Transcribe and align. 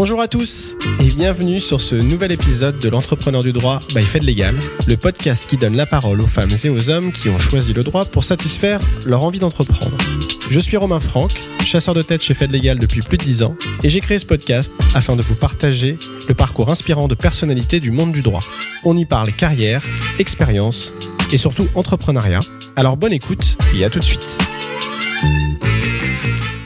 Bonjour 0.00 0.20
à 0.20 0.28
tous 0.28 0.76
et 1.00 1.10
bienvenue 1.10 1.58
sur 1.58 1.80
ce 1.80 1.96
nouvel 1.96 2.30
épisode 2.30 2.78
de 2.78 2.88
l'entrepreneur 2.88 3.42
du 3.42 3.50
droit 3.50 3.82
by 3.96 4.04
Fed 4.04 4.22
Legal, 4.22 4.54
le 4.86 4.96
podcast 4.96 5.44
qui 5.44 5.56
donne 5.56 5.74
la 5.74 5.86
parole 5.86 6.20
aux 6.20 6.28
femmes 6.28 6.52
et 6.62 6.68
aux 6.68 6.88
hommes 6.88 7.10
qui 7.10 7.28
ont 7.28 7.40
choisi 7.40 7.72
le 7.72 7.82
droit 7.82 8.04
pour 8.04 8.22
satisfaire 8.22 8.80
leur 9.04 9.24
envie 9.24 9.40
d'entreprendre. 9.40 9.96
Je 10.50 10.60
suis 10.60 10.76
Romain 10.76 11.00
Franck, 11.00 11.32
chasseur 11.64 11.94
de 11.94 12.02
tête 12.02 12.22
chez 12.22 12.34
Fed 12.34 12.52
Legal 12.52 12.78
depuis 12.78 13.02
plus 13.02 13.18
de 13.18 13.24
10 13.24 13.42
ans 13.42 13.56
et 13.82 13.88
j'ai 13.88 13.98
créé 13.98 14.20
ce 14.20 14.24
podcast 14.24 14.70
afin 14.94 15.16
de 15.16 15.22
vous 15.22 15.34
partager 15.34 15.98
le 16.28 16.34
parcours 16.34 16.70
inspirant 16.70 17.08
de 17.08 17.16
personnalités 17.16 17.80
du 17.80 17.90
monde 17.90 18.12
du 18.12 18.22
droit. 18.22 18.44
On 18.84 18.96
y 18.96 19.04
parle 19.04 19.32
carrière, 19.32 19.82
expérience 20.20 20.92
et 21.32 21.38
surtout 21.38 21.66
entrepreneuriat. 21.74 22.42
Alors 22.76 22.96
bonne 22.96 23.12
écoute 23.12 23.58
et 23.76 23.84
à 23.84 23.90
tout 23.90 23.98
de 23.98 24.04
suite. 24.04 24.38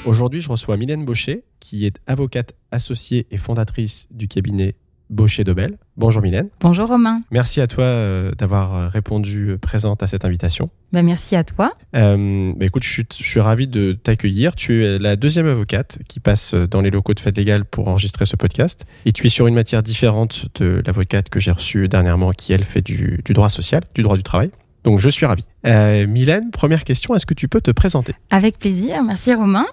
Aujourd'hui, 0.05 0.41
je 0.41 0.51
reçois 0.51 0.77
Mylène 0.77 1.05
Baucher, 1.05 1.45
qui 1.61 1.87
est 1.87 2.01
avocate 2.09 2.55
associée 2.73 3.27
et 3.31 3.39
fondatrice 3.39 4.09
du 4.11 4.27
cabinet 4.27 4.75
Baucher 5.11 5.45
Dobel. 5.45 5.79
Bonjour 5.97 6.23
Mylène. 6.23 6.49
Bonjour 6.61 6.89
Romain. 6.89 7.23
Merci 7.31 7.61
à 7.61 7.69
toi 7.69 7.85
euh, 7.85 8.33
d'avoir 8.33 8.91
répondu 8.91 9.57
présente 9.63 10.03
à 10.03 10.09
cette 10.09 10.25
invitation. 10.25 10.71
Bah, 10.93 11.03
merci 11.03 11.37
à 11.37 11.45
toi. 11.45 11.75
Euh, 11.95 12.53
bah, 12.57 12.67
écoute, 12.67 12.83
je 12.83 12.89
suis, 12.89 13.05
je 13.17 13.23
suis 13.23 13.39
ravi 13.39 13.69
de 13.69 13.93
t'accueillir. 13.93 14.57
Tu 14.57 14.85
es 14.85 14.99
la 14.99 15.15
deuxième 15.15 15.47
avocate 15.47 15.99
qui 16.09 16.19
passe 16.19 16.55
dans 16.55 16.81
les 16.81 16.91
locaux 16.91 17.15
de 17.15 17.21
Fête 17.21 17.37
Légale 17.37 17.65
pour 17.65 17.87
enregistrer 17.87 18.27
ce 18.27 18.35
podcast. 18.35 18.87
Et 19.07 19.13
tu 19.13 19.27
es 19.27 19.31
sur 19.31 19.47
une 19.47 19.55
matière 19.55 19.85
différente 19.85 20.47
de 20.59 20.83
l'avocate 20.85 21.29
que 21.29 21.39
j'ai 21.39 21.53
reçue 21.53 21.89
dernièrement, 21.89 22.33
qui 22.33 22.53
elle 22.53 22.65
fait 22.65 22.83
du, 22.83 23.21
du 23.25 23.35
droit 23.35 23.51
social, 23.51 23.83
du 23.95 24.03
droit 24.03 24.17
du 24.17 24.25
travail. 24.25 24.51
Donc 24.83 24.99
je 24.99 25.09
suis 25.09 25.27
ravi. 25.27 25.45
Euh, 25.65 26.07
Mylène, 26.07 26.51
première 26.51 26.85
question, 26.85 27.15
est-ce 27.15 27.27
que 27.27 27.35
tu 27.35 27.49
peux 27.49 27.61
te 27.61 27.71
présenter? 27.71 28.15
Avec 28.31 28.59
plaisir, 28.59 29.03
merci 29.03 29.33
Romain. 29.33 29.67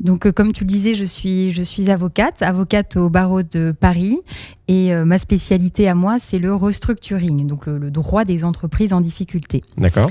Donc 0.00 0.26
euh, 0.26 0.32
comme 0.32 0.52
tu 0.52 0.64
le 0.64 0.68
disais, 0.68 0.94
je 0.94 1.04
suis, 1.04 1.50
je 1.52 1.62
suis 1.62 1.90
avocate, 1.90 2.42
avocate 2.42 2.96
au 2.96 3.08
barreau 3.08 3.42
de 3.42 3.72
Paris 3.78 4.18
et 4.68 4.92
euh, 4.92 5.04
ma 5.04 5.18
spécialité 5.18 5.88
à 5.88 5.94
moi, 5.94 6.18
c'est 6.18 6.38
le 6.38 6.54
restructuring, 6.54 7.46
donc 7.46 7.66
le, 7.66 7.78
le 7.78 7.90
droit 7.90 8.24
des 8.24 8.44
entreprises 8.44 8.92
en 8.92 9.00
difficulté. 9.00 9.62
D'accord. 9.78 10.10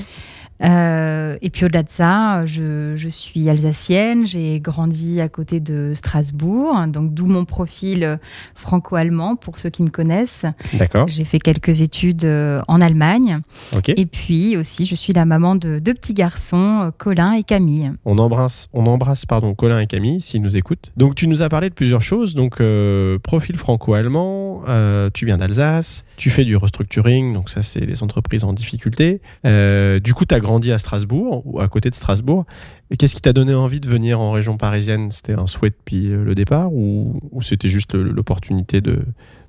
Euh, 0.62 1.36
et 1.40 1.50
puis 1.50 1.64
au-delà 1.64 1.82
de 1.82 1.90
ça, 1.90 2.44
je, 2.46 2.94
je 2.96 3.08
suis 3.08 3.48
alsacienne, 3.48 4.26
j'ai 4.26 4.60
grandi 4.60 5.20
à 5.20 5.28
côté 5.28 5.60
de 5.60 5.92
Strasbourg, 5.94 6.76
donc 6.88 7.14
d'où 7.14 7.26
mon 7.26 7.44
profil 7.44 8.18
franco-allemand 8.54 9.36
pour 9.36 9.58
ceux 9.58 9.70
qui 9.70 9.82
me 9.82 9.90
connaissent. 9.90 10.44
D'accord. 10.74 11.08
J'ai 11.08 11.24
fait 11.24 11.38
quelques 11.38 11.80
études 11.80 12.24
euh, 12.24 12.60
en 12.68 12.80
Allemagne. 12.80 13.40
Ok. 13.74 13.90
Et 13.90 14.06
puis 14.06 14.56
aussi, 14.56 14.84
je 14.84 14.94
suis 14.94 15.12
la 15.12 15.24
maman 15.24 15.54
de 15.54 15.78
deux 15.78 15.94
petits 15.94 16.14
garçons, 16.14 16.80
euh, 16.82 16.90
Colin 16.96 17.32
et 17.32 17.42
Camille. 17.42 17.92
On 18.04 18.18
embrasse, 18.18 18.68
on 18.72 18.86
embrasse 18.86 19.24
pardon, 19.24 19.54
Colin 19.54 19.80
et 19.80 19.86
Camille 19.86 20.20
s'ils 20.20 20.42
nous 20.42 20.56
écoutent. 20.56 20.92
Donc 20.96 21.14
tu 21.14 21.26
nous 21.26 21.42
as 21.42 21.48
parlé 21.48 21.68
de 21.68 21.74
plusieurs 21.74 22.02
choses. 22.02 22.34
Donc 22.34 22.60
euh, 22.60 23.18
profil 23.18 23.56
franco-allemand, 23.56 24.62
euh, 24.68 25.08
tu 25.14 25.24
viens 25.26 25.38
d'Alsace, 25.38 26.04
tu 26.16 26.28
fais 26.30 26.44
du 26.44 26.56
restructuring, 26.56 27.32
donc 27.32 27.48
ça 27.48 27.62
c'est 27.62 27.80
les 27.80 28.02
entreprises 28.02 28.44
en 28.44 28.52
difficulté. 28.52 29.20
Du 29.44 30.14
coup, 30.14 30.24
tu 30.24 30.34
as 30.34 30.40
grandi 30.40 30.49
à 30.72 30.78
Strasbourg 30.78 31.42
ou 31.44 31.60
à 31.60 31.68
côté 31.68 31.90
de 31.90 31.94
Strasbourg. 31.94 32.44
Et 32.90 32.96
Qu'est-ce 32.96 33.14
qui 33.14 33.20
t'a 33.20 33.32
donné 33.32 33.54
envie 33.54 33.80
de 33.80 33.88
venir 33.88 34.20
en 34.20 34.32
région 34.32 34.56
parisienne? 34.56 35.10
C'était 35.10 35.34
un 35.34 35.46
souhait 35.46 35.70
depuis 35.70 36.12
euh, 36.12 36.24
le 36.24 36.34
départ 36.34 36.72
ou, 36.72 37.20
ou 37.30 37.42
c'était 37.42 37.68
juste 37.68 37.94
l'opportunité 37.94 38.80
de, 38.80 39.00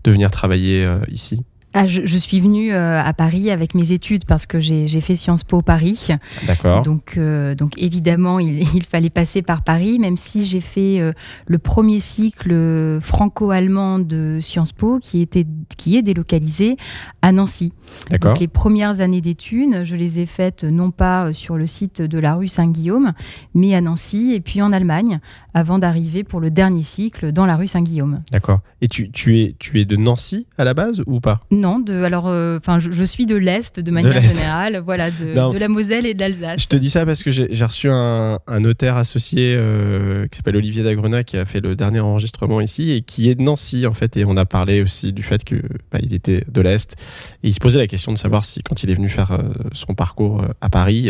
de 0.04 0.12
venir 0.12 0.32
travailler 0.32 0.86
euh, 0.86 1.00
ici? 1.10 1.44
Ah, 1.74 1.88
je, 1.88 2.02
je 2.06 2.18
suis 2.18 2.42
venue 2.42 2.74
euh, 2.74 3.02
à 3.02 3.14
Paris 3.14 3.50
avec 3.50 3.76
mes 3.76 3.94
études 3.94 4.26
parce 4.26 4.46
que 4.46 4.60
j'ai 4.60 5.02
fait 5.02 5.16
Sciences 5.16 5.44
Po 5.44 5.62
Paris. 5.62 6.10
D'accord. 6.46 6.84
Donc, 6.84 7.16
euh, 7.18 7.56
donc 7.56 7.74
évidemment, 7.78 8.40
il, 8.40 8.62
il 8.76 8.84
fallait 8.84 9.10
passer 9.10 9.42
par 9.42 9.64
Paris, 9.64 9.98
même 9.98 10.18
si 10.18 10.46
j'ai 10.46 10.60
fait 10.60 11.00
euh, 11.00 11.14
le 11.48 11.58
premier 11.60 12.00
cycle 12.00 13.00
franco-allemand 13.02 14.00
de 14.00 14.40
Sciences 14.42 14.74
Po 14.74 15.00
qui, 15.00 15.22
était, 15.22 15.46
qui 15.78 15.96
est 15.96 16.02
délocalisé 16.02 16.76
à 17.22 17.32
Nancy. 17.32 17.72
D'accord. 18.10 18.32
Donc 18.32 18.42
les 18.42 18.48
premières 18.48 19.00
années 19.00 19.22
d'études, 19.22 19.84
je 19.84 19.96
les 19.96 20.20
ai 20.20 20.26
faites 20.26 20.64
non 20.64 20.92
pas 20.92 21.32
sur 21.34 21.58
le 21.58 21.68
site 21.68 22.02
de 22.02 22.20
la 22.20 22.36
rue 22.36 22.48
Saint-Guillaume, 22.48 23.14
mais 23.54 23.76
à 23.76 23.82
Nancy 23.82 24.34
et 24.34 24.42
puis 24.42 24.62
en 24.62 24.74
Allemagne, 24.74 25.20
avant 25.54 25.80
d'arriver 25.80 26.24
pour 26.24 26.40
le 26.40 26.50
dernier 26.50 26.84
cycle 26.84 27.32
dans 27.32 27.46
la 27.46 27.56
rue 27.56 27.68
Saint-Guillaume. 27.68 28.22
D'accord. 28.32 28.60
Et 28.82 28.88
tu, 28.88 29.12
tu, 29.12 29.40
es, 29.40 29.56
tu 29.60 29.80
es 29.80 29.86
de 29.86 29.96
Nancy 29.96 30.48
à 30.58 30.64
la 30.64 30.74
base 30.74 31.04
ou 31.06 31.20
pas? 31.20 31.42
Non, 31.52 31.61
de, 31.62 32.04
alors, 32.04 32.28
euh, 32.28 32.60
je, 32.80 32.92
je 32.92 33.04
suis 33.04 33.26
de 33.26 33.36
l'Est 33.36 33.80
de 33.80 33.92
manière 33.92 34.22
générale, 34.22 34.82
voilà, 34.84 35.12
de, 35.12 35.34
Non. 35.36 35.50
de 35.52 35.58
la 35.58 35.68
Moselle 35.68 36.06
et 36.06 36.14
de 36.14 36.20
l'Alsace. 36.20 36.62
Je 36.64 36.68
te 36.68 36.76
dis 36.76 36.90
ça 36.90 37.06
parce 37.06 37.24
que 37.24 37.32
j'ai 37.32 37.66
reçu 37.66 37.90
un, 37.90 38.38
un 38.48 38.60
notaire 38.60 38.98
associé 38.98 39.54
euh, 39.56 40.28
qui 40.28 40.38
s'appelle 40.38 40.56
Olivier 40.58 40.84
Dagrena 40.84 41.24
qui 41.24 41.38
a 41.38 41.46
fait 41.46 41.60
le 41.62 41.76
dernier 41.76 42.00
enregistrement 42.00 42.62
ici 42.62 42.92
et 42.92 43.02
qui 43.02 43.30
est 43.30 43.36
de 43.36 43.42
Nancy 43.42 43.86
en 43.86 43.94
fait. 43.94 44.18
Et 44.18 44.26
on 44.26 44.38
a 44.38 44.46
parlé 44.46 44.82
aussi 44.82 45.14
du 45.14 45.24
fait 45.24 45.44
que 45.44 45.56
bah, 45.92 46.00
il 46.02 46.14
était 46.14 46.44
de 46.52 46.62
l'est. 46.62 46.96
Et 47.44 47.48
il 47.50 47.54
se 47.54 47.60
posait 47.60 47.78
la 47.80 47.88
question 47.88 48.12
de 48.12 48.18
savoir 48.18 48.44
si 48.44 48.62
quand 48.64 48.84
il 48.84 48.90
est 48.90 48.96
venu 48.96 49.10
faire 49.10 49.32
euh, 49.32 49.44
son 49.74 49.94
parcours 49.94 50.44
à 50.62 50.70
Paris 50.70 51.10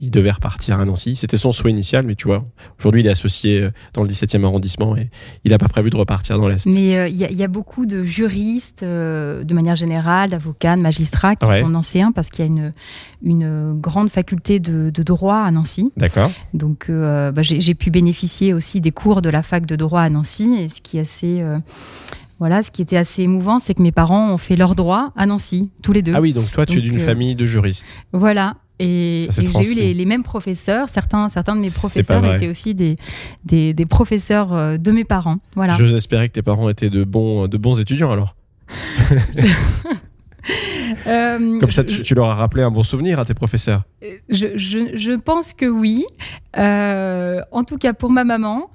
il- 0.00 0.10
devait 0.10 0.32
repartir 0.32 0.80
à 0.80 0.84
Nancy. 0.84 1.14
C'était 1.14 1.38
son 1.38 1.52
souhait 1.52 1.70
initial 1.70 2.04
mais 2.04 2.16
tu 2.16 2.26
vois 2.26 2.44
aujourd'hui 2.80 3.02
il 3.02 3.06
est 3.06 3.10
associé 3.10 3.68
dans 3.94 4.02
le 4.02 4.08
17e 4.08 4.44
arrondissement 4.44 4.96
et 4.96 5.10
il 5.44 5.52
n'a 5.52 5.58
pas 5.58 5.68
prévu 5.68 5.90
de 5.90 5.96
repartir 5.96 6.38
dans 6.38 6.48
l'est. 6.48 6.66
Mais 6.66 7.08
il 7.10 7.16
y, 7.16 7.24
a- 7.24 7.30
il 7.30 7.36
y 7.36 7.44
a 7.44 7.48
beaucoup 7.48 7.86
de 7.86 8.02
juristes, 8.02 8.82
de 8.82 9.54
manière 9.54 9.76
générale, 9.76 9.91
d'avocats, 10.28 10.76
de 10.76 10.80
magistrats 10.82 11.36
qui 11.36 11.46
Ouais. 11.46 11.60
sont 11.60 11.68
nancéens 11.68 12.12
parce 12.12 12.30
qu'il 12.30 12.44
y 12.44 12.48
a 12.48 12.50
une, 12.50 12.72
une 13.22 13.78
grande 13.80 14.08
faculté 14.10 14.58
de, 14.60 14.90
de 14.90 15.02
droit 15.02 15.36
à 15.38 15.50
Nancy. 15.50 15.92
d'accord 15.96 16.30
Donc 16.54 16.86
euh, 16.88 17.30
bah, 17.32 17.42
j'ai 17.42 17.74
pu 17.74 17.90
bénéficier 17.90 18.52
aussi 18.54 18.80
des 18.80 18.90
cours 18.92 19.22
de 19.22 19.30
la 19.30 19.42
fac 19.42 19.66
de 19.66 19.76
droit 19.76 20.00
à 20.00 20.08
Nancy. 20.10 20.54
Et 20.58 20.68
ce 20.68 20.80
qui 20.80 20.98
est 20.98 21.02
assez, 21.02 21.40
euh, 21.42 21.58
voilà, 22.38 22.62
ce 22.62 22.70
qui 22.70 22.82
était 22.82 22.96
assez 22.96 23.22
émouvant, 23.22 23.58
c'est 23.58 23.74
que 23.74 23.82
mes 23.82 23.92
parents 23.92 24.30
ont 24.32 24.38
fait 24.38 24.56
leur 24.56 24.74
droit 24.74 25.12
à 25.16 25.26
Nancy, 25.26 25.70
tous 25.82 25.92
les 25.92 26.02
deux. 26.02 26.12
ah 26.14 26.20
oui 26.20 26.32
donc 26.32 26.50
toi 26.50 26.66
tu 26.66 26.78
es 26.78 26.82
d'une 26.82 26.96
euh, 27.00 27.04
famille 27.04 27.34
de 27.34 27.46
juristes 27.46 27.98
Voilà. 28.12 28.56
Et, 28.78 29.28
j'ai 29.30 29.70
eu 29.70 29.74
les, 29.76 29.94
les 29.94 30.04
mêmes 30.06 30.24
professeurs. 30.24 30.88
Certains, 30.88 31.28
certains 31.28 31.54
de 31.54 31.60
mes 31.60 31.70
professeurs 31.70 32.24
étaient 32.34 32.48
aussi 32.48 32.74
des, 32.74 32.96
des, 33.44 33.74
des 33.74 33.86
professeurs 33.86 34.76
de 34.76 34.90
mes 34.90 35.04
parents. 35.04 35.36
Voilà. 35.54 35.76
espérer 35.78 36.28
que 36.28 36.32
tes 36.34 36.42
parents 36.42 36.68
étaient 36.68 36.90
de 36.90 37.04
bons 37.04 37.46
de 37.46 37.56
bons 37.58 37.78
étudiants 37.78 38.10
alors 38.10 38.34
Euh, 41.06 41.60
Comme 41.60 41.70
ça, 41.70 41.84
je- 41.86 42.02
tu, 42.02 42.14
leur 42.16 42.28
as 42.28 42.34
rappelé 42.34 42.64
un 42.64 42.70
bon 42.72 42.82
souvenir 42.82 43.20
à 43.20 43.24
tes 43.24 43.32
professeurs. 43.32 43.84
Je, 44.28 44.48
je, 44.56 44.96
je 44.96 45.12
pense 45.12 45.52
que 45.52 45.66
oui. 45.66 46.04
Euh, 46.58 47.40
en 47.52 47.62
tout 47.62 47.78
cas 47.78 47.92
pour 47.92 48.10
ma 48.10 48.24
maman. 48.24 48.68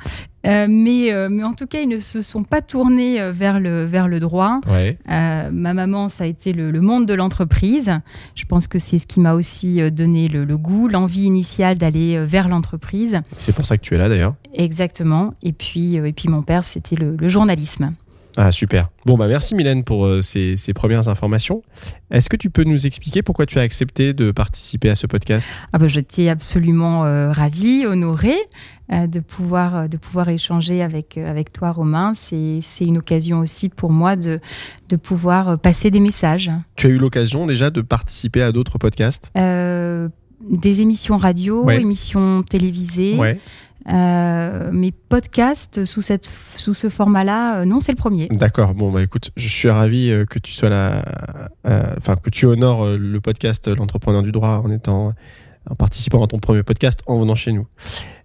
Euh, 0.46 0.68
mais, 0.69 1.12
euh, 1.12 1.28
mais 1.30 1.44
en 1.44 1.52
tout 1.53 1.68
cas, 1.68 1.81
ils 1.81 1.90
ne 1.90 2.00
se 2.00 2.22
sont 2.22 2.44
pas 2.44 2.62
tournés 2.62 3.19
euh, 3.19 3.34
vers 3.34 3.59
le, 3.59 3.84
vers 3.84 4.08
le 4.08 4.22
droit. 4.22 4.62
Ouais. 4.66 4.97
Euh, 5.09 5.50
ma 5.52 5.74
maman, 5.74 6.08
ça 6.08 6.24
a 6.24 6.28
été 6.28 6.53
le, 6.53 6.72
le 6.72 6.79
monde 6.79 7.06
de 7.06 7.14
l'entreprise. 7.14 7.91
Je 8.35 8.46
pense 8.46 8.66
que 8.68 8.79
c'est 8.79 8.97
ce 8.97 9.06
qui 9.06 9.19
m'a 9.19 9.34
aussi 9.34 9.81
euh, 9.81 9.90
donné 9.90 10.29
le, 10.29 10.46
le 10.46 10.58
goût, 10.58 10.88
l'envie 10.88 11.24
initiale 11.24 11.78
d'aller 11.78 12.16
euh, 12.16 12.24
vers 12.25 12.47
l'entreprise. 12.47 13.19
C'est 13.38 13.53
pour 13.53 13.66
ça 13.66 13.78
que 13.78 13.84
tu 13.84 13.94
es 13.94 13.97
là 13.97 14.08
d'ailleurs. 14.08 14.35
Exactement. 14.53 15.34
Et 15.44 15.52
puis, 15.52 16.00
euh, 16.00 16.06
et 16.08 16.14
puis 16.14 16.29
mon 16.29 16.44
père, 16.44 16.64
c'était 16.64 16.96
le, 16.96 17.18
le 17.18 17.28
journalisme. 17.28 17.91
Ah 18.40 18.52
super. 18.52 18.90
Bon 19.06 19.18
bah 19.18 19.28
merci 19.28 19.56
Mylène 19.56 19.84
pour 19.84 20.06
euh, 20.06 20.22
ces, 20.22 20.58
ces 20.58 20.72
premières 20.72 21.08
informations. 21.09 21.64
Est-ce 22.12 22.30
que 22.30 22.36
tu 22.36 22.52
peux 22.52 22.64
nous 22.64 22.86
expliquer 22.86 23.24
pourquoi 23.24 23.48
tu 23.48 23.58
as 23.58 23.64
accepté 23.64 24.14
de 24.14 24.30
participer 24.30 24.92
à 24.92 24.96
ce 24.96 25.08
podcast? 25.08 25.50
Ah 25.74 25.80
ben, 25.80 25.88
J'étais 25.90 26.30
absolument 26.30 27.03
euh, 27.06 27.31
ravie, 27.31 27.88
honorée 27.88 28.38
euh, 28.94 29.08
de, 29.08 29.22
pouvoir, 29.22 29.90
de 29.90 29.97
pouvoir 29.97 30.30
échanger 30.30 30.84
avec, 30.84 31.18
avec 31.18 31.52
toi, 31.52 31.72
Romain. 31.72 32.12
C'est 32.14 32.59
c'est 32.62 32.86
une 32.86 33.00
occasion 33.00 33.40
aussi 33.40 33.70
pour 33.70 33.92
moi 33.92 34.16
de, 34.16 34.40
de 34.90 34.96
pouvoir 34.97 35.58
passer 35.58 35.90
des 35.90 36.00
messages. 36.00 36.52
Tu 36.76 36.86
as 36.86 36.90
eu 36.92 36.97
l'occasion 37.00 37.47
déjà 37.47 37.72
de 37.72 37.81
participer 37.81 38.44
à 38.44 38.52
d'autres 38.52 38.78
podcasts? 38.78 39.31
Des 39.36 40.81
émissions 40.81 41.18
radio, 41.18 41.64
Ouais. 41.66 41.81
émissions 41.81 42.44
télévisées, 42.44 43.16
Ouais. 43.16 43.40
Euh, 43.90 44.70
mais 44.72 44.91
podcasts 44.91 45.85
sous, 45.85 46.02
cette, 46.02 46.29
sous 46.58 46.73
ce 46.73 46.90
format-là, 46.90 47.59
euh, 47.59 47.66
non, 47.66 47.79
c'est 47.79 47.94
le 47.94 47.97
premier. 47.97 48.28
D'accord. 48.29 48.73
Bon 48.73 48.91
bah 48.91 49.02
écoute, 49.02 49.32
je 49.38 49.47
suis 49.47 49.70
ravi 49.70 50.11
euh, 50.11 50.26
que 50.26 50.40
tu 50.40 50.52
sois 50.52 50.70
là, 50.70 51.03
euh, 51.66 51.94
enfin 51.97 52.16
que 52.16 52.29
tu 52.29 52.46
honores 52.46 52.97
le 52.97 53.22
podcast 53.22 53.67
L'entrepreneur 53.73 54.23
du 54.23 54.32
droit 54.32 54.61
en 54.64 54.72
étant 54.72 55.14
en 55.69 55.75
participant 55.75 56.23
à 56.23 56.28
ton 56.28 56.40
premier 56.40 56.64
podcast 56.64 56.99
en 57.08 57.19
venant 57.19 57.35
chez 57.35 57.52
nous. 57.52 57.67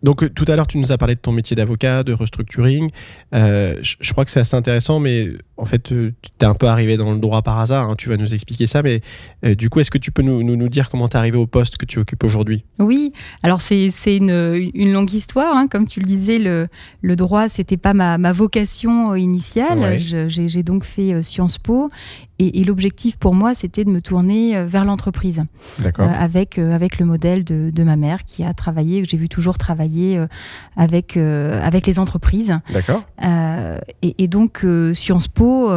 Donc 0.02 0.22
euh, 0.24 0.28
tout 0.28 0.44
à 0.48 0.56
l'heure 0.56 0.66
tu 0.66 0.78
nous 0.78 0.90
as 0.90 0.98
parlé 0.98 1.14
de 1.14 1.20
ton 1.20 1.30
métier 1.32 1.54
d'avocat, 1.54 2.02
de 2.02 2.12
restructuring. 2.12 2.90
Euh, 3.34 3.76
je, 3.82 3.94
je 4.00 4.12
crois 4.12 4.24
que 4.24 4.30
c'est 4.32 4.40
assez 4.40 4.56
intéressant, 4.56 4.98
mais 4.98 5.28
en 5.56 5.64
fait 5.64 5.92
euh, 5.92 6.12
tu 6.22 6.30
t'es 6.38 6.46
un 6.46 6.54
peu 6.54 6.66
arrivé 6.66 6.96
dans 6.96 7.12
le 7.12 7.20
droit 7.20 7.42
par 7.42 7.60
hasard. 7.60 7.88
hein, 7.90 7.94
tu 7.96 8.08
vas 8.08 8.16
nous 8.16 8.34
expliquer 8.34 8.66
ça, 8.66 8.82
mais 8.82 9.00
euh, 9.44 9.54
du 9.54 9.70
coup 9.70 9.78
est-ce 9.80 9.90
que 9.92 9.98
tu 9.98 10.10
peux 10.10 10.22
nous, 10.22 10.42
nous, 10.42 10.56
nous 10.56 10.68
dire 10.68 10.88
comment 10.88 11.08
t'es 11.08 11.18
arrivé 11.18 11.36
au 11.38 11.46
poste 11.46 11.76
que 11.76 11.86
tu 11.86 11.98
occupes 12.00 12.24
aujourd'hui? 12.24 12.64
Oui, 12.80 13.12
alors 13.44 13.62
c'est 13.62 13.90
une, 14.06 14.70
une 14.74 14.92
longue 14.92 15.12
histoire, 15.12 15.56
hein. 15.56 15.68
comme 15.68 15.86
tu 15.86 16.00
le 16.00 16.06
disais, 16.06 16.38
le, 16.38 16.66
le 17.00 17.16
droit, 17.16 17.48
c'était 17.48 17.76
pas 17.76 17.94
ma, 17.94 18.18
ma 18.18 18.32
vocation 18.32 19.14
initiale. 19.14 19.78
Ouais. 19.78 20.28
J'ai 20.28 20.62
donc 20.64 20.84
fait 20.84 21.22
Sciences 21.22 21.58
Po 21.58 21.90
et, 22.38 22.60
et 22.60 22.64
l'objectif 22.64 23.16
pour 23.16 23.34
moi, 23.34 23.54
c'était 23.54 23.84
de 23.84 23.90
me 23.90 24.00
tourner 24.00 24.56
euh, 24.56 24.66
vers 24.66 24.84
l'entreprise 24.84 25.44
D'accord. 25.78 26.08
euh, 26.08 26.12
avec, 26.12 26.58
euh, 26.58 26.72
avec 26.72 26.98
le 26.98 27.06
modèle 27.06 27.44
de, 27.44 27.70
de, 27.70 27.82
ma 27.84 27.96
mère 27.96 28.24
qui 28.24 28.42
a 28.42 28.54
travaillé, 28.54 29.02
que 29.02 29.08
j'ai 29.08 29.16
vu 29.16 29.28
toujours 29.28 29.58
travailler 29.58 30.20
avec, 30.76 31.16
avec 31.16 31.86
les 31.86 31.98
entreprises. 31.98 32.58
D'accord. 32.72 33.04
Et, 34.02 34.22
et, 34.22 34.28
donc, 34.28 34.64
Sciences 34.94 35.28
Po 35.28 35.70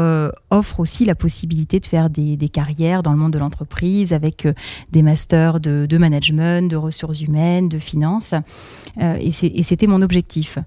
offre 0.50 0.80
aussi 0.80 1.06
la 1.06 1.16
possibilité 1.16 1.80
de 1.80 1.86
faire 1.86 2.10
des, 2.10 2.38
des 2.38 2.50
carrières 2.50 3.04
dans 3.04 3.12
le 3.12 3.18
monde 3.18 3.34
de 3.34 3.40
l'entreprise 3.40 4.13
avec 4.13 4.48
des 4.92 5.02
masters 5.02 5.60
de, 5.60 5.86
de, 5.88 5.98
management, 5.98 6.69
de 6.69 6.75
ressources 6.75 7.22
humaines, 7.22 7.69
de 7.69 7.80
finances. 7.80 8.34
et 9.00 9.63
c'était 9.63 9.88
mon 9.88 10.02
objectif. 10.02 10.60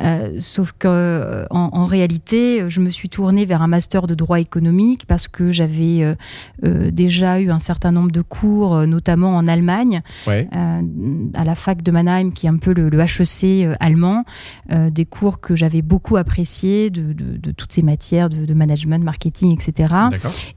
Euh, 0.00 0.36
sauf 0.40 0.72
que 0.72 0.88
euh, 0.88 1.44
en, 1.50 1.86
réalité, 1.86 2.68
je 2.68 2.80
me 2.80 2.90
suis 2.90 3.08
tournée 3.08 3.44
vers 3.44 3.62
un 3.62 3.66
master 3.66 4.06
de 4.06 4.14
droit 4.14 4.40
économique 4.40 5.06
parce 5.06 5.28
que 5.28 5.52
j'avais 5.52 6.16
euh, 6.64 6.90
déjà 6.90 7.40
eu 7.40 7.50
un 7.50 7.58
certain 7.58 7.92
nombre 7.92 8.10
de 8.10 8.22
cours, 8.22 8.86
notamment 8.86 9.36
en 9.36 9.46
Allemagne, 9.46 10.02
à 10.26 11.44
la 11.44 11.54
fac 11.54 11.82
de 11.82 11.90
Mannheim, 11.90 12.32
qui 12.32 12.46
est 12.46 12.48
un 12.48 12.56
peu 12.56 12.72
le, 12.72 12.90
HEC 12.98 13.76
allemand, 13.80 14.24
des 14.70 15.04
cours 15.04 15.40
que 15.40 15.54
j'avais 15.54 15.82
beaucoup 15.82 16.16
appréciés 16.16 16.90
de, 16.90 17.52
toutes 17.52 17.72
ces 17.72 17.82
matières 17.82 18.28
de, 18.28 18.54
management, 18.54 19.04
marketing, 19.04 19.52
etc. 19.52 19.92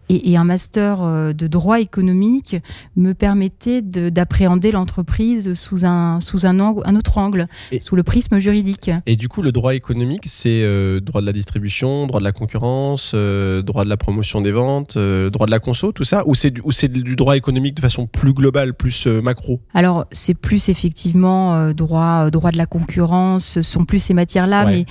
Et, 0.09 0.31
et, 0.31 0.37
un 0.37 0.43
master 0.43 1.33
de 1.33 1.47
droit 1.47 1.79
économique 1.79 2.55
me 2.95 3.13
permettait 3.13 3.81
d'appréhender 3.81 4.71
l'entreprise 4.71 5.53
sous 5.53 5.85
un 5.85 6.21
sous 6.21 6.45
un, 6.45 6.59
angle, 6.59 6.81
un 6.85 6.95
autre 6.95 7.17
angle, 7.17 7.47
sous 7.79 7.95
le 7.95 8.03
prisme 8.03 8.39
juridique. 8.39 8.91
Et 9.05 9.15
du 9.15 9.26
coup, 9.29 9.41
le 9.41 9.51
droit 9.51 9.73
économique, 9.73 10.23
c'est 10.25 10.61
euh, 10.63 10.99
droit 10.99 11.21
de 11.21 11.25
la 11.25 11.33
distribution, 11.33 12.07
droit 12.07 12.19
de 12.19 12.25
la 12.25 12.31
concurrence, 12.31 13.11
euh, 13.13 13.61
droit 13.61 13.83
de 13.83 13.89
la 13.89 13.97
promotion 13.97 14.41
des 14.41 14.51
ventes, 14.51 14.97
euh, 14.97 15.29
droit 15.29 15.45
de 15.45 15.51
la 15.51 15.59
conso, 15.59 15.91
tout 15.91 16.03
ça 16.03 16.23
Ou 16.27 16.35
c'est 16.35 16.51
du, 16.51 17.03
du, 17.03 17.15
droit 17.15 17.35
économique 17.35 17.75
de 17.75 17.81
façon 17.81 18.07
plus 18.07 18.33
globale, 18.33 18.73
plus 18.73 19.07
macro? 19.07 19.61
Alors, 19.73 20.05
c'est 20.11 20.33
plus 20.33 20.69
effectivement 20.69 21.71
droit, 21.73 22.29
droit 22.29 22.51
de 22.51 22.57
la 22.57 22.65
concurrence, 22.65 23.45
ce 23.45 23.61
sont 23.61 23.85
plus 23.85 23.99
ces 23.99 24.13
matières-là, 24.13 24.65
mais 24.65 24.85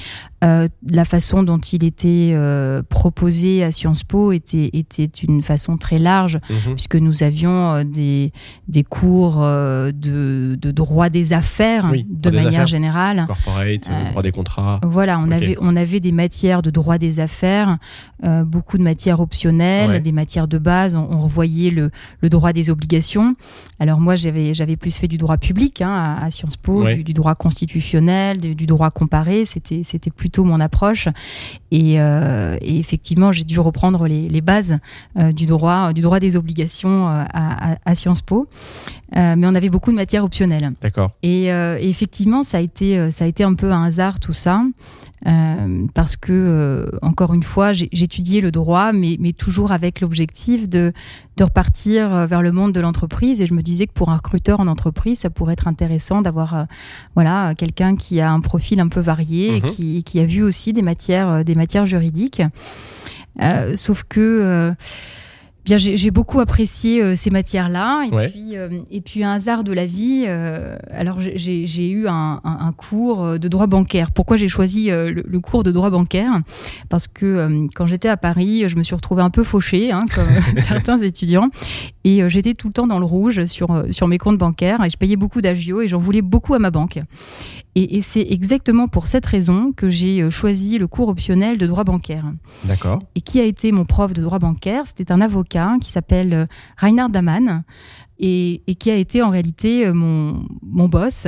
euh, 0.44 0.67
la 0.87 1.06
façon 1.06 1.43
dont 1.43 1.59
il 1.59 1.83
était 1.83 2.33
euh, 2.35 2.83
proposé 2.87 3.65
à 3.65 3.73
Sciences 3.73 4.05
Po 4.05 4.33
était, 4.33 4.69
était 4.75 5.05
une 5.05 5.41
façon 5.41 5.79
très 5.79 5.97
large, 5.97 6.38
mhm. 6.50 6.75
puisque 6.75 6.97
nous 6.97 7.23
avions 7.23 7.73
euh, 7.73 7.85
des, 7.85 8.33
des 8.69 8.85
cours 8.85 9.41
de, 9.41 9.93
de, 10.61 10.71
droit 10.71 11.09
des 11.09 11.33
affaires 11.33 11.91
de 12.06 12.31
manière 12.31 12.67
générale. 12.67 13.25
Corporate, 13.27 13.88
droit 14.11 14.23
des 14.23 14.31
contrats. 14.31 14.79
Voilà, 14.83 15.19
on, 15.19 15.31
avait, 15.31 15.56
on 15.59 15.75
avait 15.75 16.00
des 16.00 16.12
matières 16.12 16.61
de 16.61 16.71
droit 16.71 16.99
des 16.99 17.19
affaires, 17.19 17.79
beaucoup 18.44 18.77
de 18.77 18.83
matières 18.83 19.21
optionnelles, 19.21 20.03
des 20.03 20.12
matières 20.12 20.49
de 20.49 20.59
base. 20.59 20.97
On, 20.97 21.19
revoyait 21.27 21.71
le, 21.71 21.91
le, 22.21 22.29
droit 22.29 22.53
des 22.53 22.69
obligations. 22.69 23.35
Alors 23.81 24.00
moi, 24.00 24.17
j'avais 24.17 24.77
plus 24.77 24.97
fait 24.97 25.09
du 25.09 25.17
droit 25.17 25.38
public 25.38 25.81
hein, 25.81 26.19
à, 26.21 26.31
Sciences 26.31 26.56
Po, 26.56 26.85
du, 26.85 27.15
droit 27.15 27.35
constitutionnel, 27.35 28.38
du, 28.38 28.55
du 28.55 28.67
droit 28.67 28.91
comparé. 28.91 29.44
C'était 29.47 30.11
plutôt 30.26 30.43
mon 30.43 30.58
approche. 30.58 31.06
Euh, 31.73 32.56
et, 32.61 32.78
effectivement, 32.81 33.31
j'ai 33.31 33.44
dû 33.44 33.61
reprendre 33.61 34.08
les, 34.08 34.40
bases 34.40 34.76
euh, 35.17 35.31
du 35.31 35.46
droit, 35.46 35.93
du 35.93 36.00
droit 36.00 36.19
des 36.19 36.37
obligations 36.37 37.08
euh, 37.08 37.25
à, 37.32 37.94
Sciences 37.94 38.23
Po. 38.23 38.49
mais 39.14 39.46
on 39.46 39.55
avait 39.55 39.69
beaucoup 39.69 39.93
de 39.93 39.96
matières 39.96 40.25
optionnelles. 40.25 40.73
D'accord. 40.82 41.12
Et, 41.23 41.46
effectivement, 41.81 42.43
ça 42.43 42.58
a 42.58 42.61
été, 42.61 43.11
ça 43.12 43.25
a 43.25 43.28
été 43.28 43.44
un 43.44 43.55
peu 43.55 43.70
un 43.70 43.84
hasard 43.84 44.19
tout 44.19 44.32
ça. 44.32 44.62
Parce 45.94 46.16
que, 46.16 46.90
encore 47.02 47.34
une 47.34 47.42
fois, 47.42 47.72
j'étudiais 47.72 48.40
le 48.40 48.50
droit, 48.50 48.92
mais, 48.92 49.16
mais 49.18 49.32
toujours 49.32 49.72
avec 49.72 50.00
l'objectif 50.00 50.68
de, 50.68 50.92
de 51.36 51.44
repartir 51.44 52.26
vers 52.26 52.42
le 52.42 52.52
monde 52.52 52.72
de 52.72 52.80
l'entreprise. 52.80 53.40
Et 53.40 53.46
je 53.46 53.54
me 53.54 53.62
disais 53.62 53.86
que 53.86 53.92
pour 53.92 54.10
un 54.10 54.16
recruteur 54.16 54.60
en 54.60 54.68
entreprise, 54.68 55.20
ça 55.20 55.30
pourrait 55.30 55.54
être 55.54 55.66
intéressant 55.68 56.22
d'avoir 56.22 56.66
voilà, 57.14 57.52
quelqu'un 57.56 57.96
qui 57.96 58.20
a 58.20 58.30
un 58.30 58.40
profil 58.40 58.78
un 58.78 58.88
peu 58.88 59.00
varié 59.00 59.56
et 59.56 59.60
mhm. 59.60 59.70
qui, 59.70 60.04
qui, 60.04 60.20
a 60.20 60.26
vu 60.26 60.42
aussi 60.42 60.72
des 60.72 60.82
matières, 60.82 61.44
des 61.44 61.54
matières 61.54 61.86
juridiques. 61.86 62.42
Euh, 63.42 63.74
sauf 63.74 64.04
que 64.08 64.20
euh, 64.20 64.72
Bien, 65.66 65.76
j'ai 65.76 66.10
beaucoup 66.10 66.40
apprécié 66.40 67.02
euh, 67.02 67.14
ces 67.14 67.30
matières-là. 67.30 68.04
Et, 68.04 68.28
puis, 68.28 68.54
et 68.90 69.00
puis, 69.00 69.24
un 69.24 69.32
hasard 69.32 69.64
de 69.64 69.72
la 69.72 69.84
vie, 69.84 70.26
alors 70.26 71.18
j'ai 71.20 71.90
eu 71.90 72.06
un, 72.08 72.40
cours 72.76 73.38
de 73.38 73.48
droit 73.48 73.66
bancaire. 73.66 74.12
Pourquoi 74.12 74.36
j'ai 74.36 74.48
choisi 74.48 74.88
le, 74.88 75.40
cours 75.40 75.62
de 75.62 75.72
droit 75.72 75.90
bancaire? 75.90 76.40
Parce 76.88 77.08
que 77.08 77.66
quand 77.74 77.86
j'étais 77.86 78.08
à 78.08 78.16
Paris, 78.16 78.64
je 78.68 78.76
me 78.76 78.82
suis 78.82 78.94
retrouvée 78.94 79.22
un 79.22 79.30
peu 79.30 79.42
fauchée, 79.42 79.92
hein, 79.92 80.04
comme 80.14 80.28
certains 80.68 80.98
étudiants. 80.98 81.50
Et 82.04 82.28
j'étais 82.28 82.54
tout 82.54 82.68
le 82.68 82.72
temps 82.72 82.86
dans 82.86 82.98
le 82.98 83.04
rouge 83.04 83.44
sur, 83.46 83.84
sur 83.90 84.08
mes 84.08 84.18
comptes 84.18 84.38
bancaires. 84.38 84.84
Et 84.84 84.90
je 84.90 84.96
payais 84.96 85.16
beaucoup 85.16 85.40
d'agio 85.40 85.80
et 85.82 85.88
j'en 85.88 85.98
voulais 85.98 86.22
beaucoup 86.22 86.54
à 86.54 86.58
ma 86.58 86.70
banque. 86.70 87.00
Et, 87.78 88.00
c'est 88.00 88.26
exactement 88.30 88.88
pour 88.88 89.06
cette 89.06 89.26
raison 89.26 89.70
que 89.76 89.90
j'ai 89.90 90.22
euh, 90.22 90.30
choisi 90.30 90.78
le 90.78 90.86
cours 90.86 91.08
optionnel 91.08 91.58
de 91.58 91.66
droit 91.66 91.84
bancaire. 91.84 92.24
D'accord. 92.64 93.00
Et 93.14 93.20
qui 93.20 93.38
a 93.38 93.44
été 93.44 93.70
mon 93.70 93.84
prof 93.84 94.14
de 94.14 94.22
droit 94.22 94.38
bancaire? 94.38 94.84
C'était 94.86 95.12
un 95.12 95.20
avocat 95.20 95.56
qui 95.81 95.91
s'appelle 95.91 96.32
euh, 96.32 96.47
Reinhard 96.79 97.11
Daman. 97.11 97.64
Et, 98.19 98.62
qui 98.81 98.91
a 98.91 98.94
été 98.94 99.20
en 99.20 99.29
réalité 99.29 99.87
euh, 99.87 99.93
mon, 99.93 100.43
mon 100.62 100.88
boss 100.88 101.26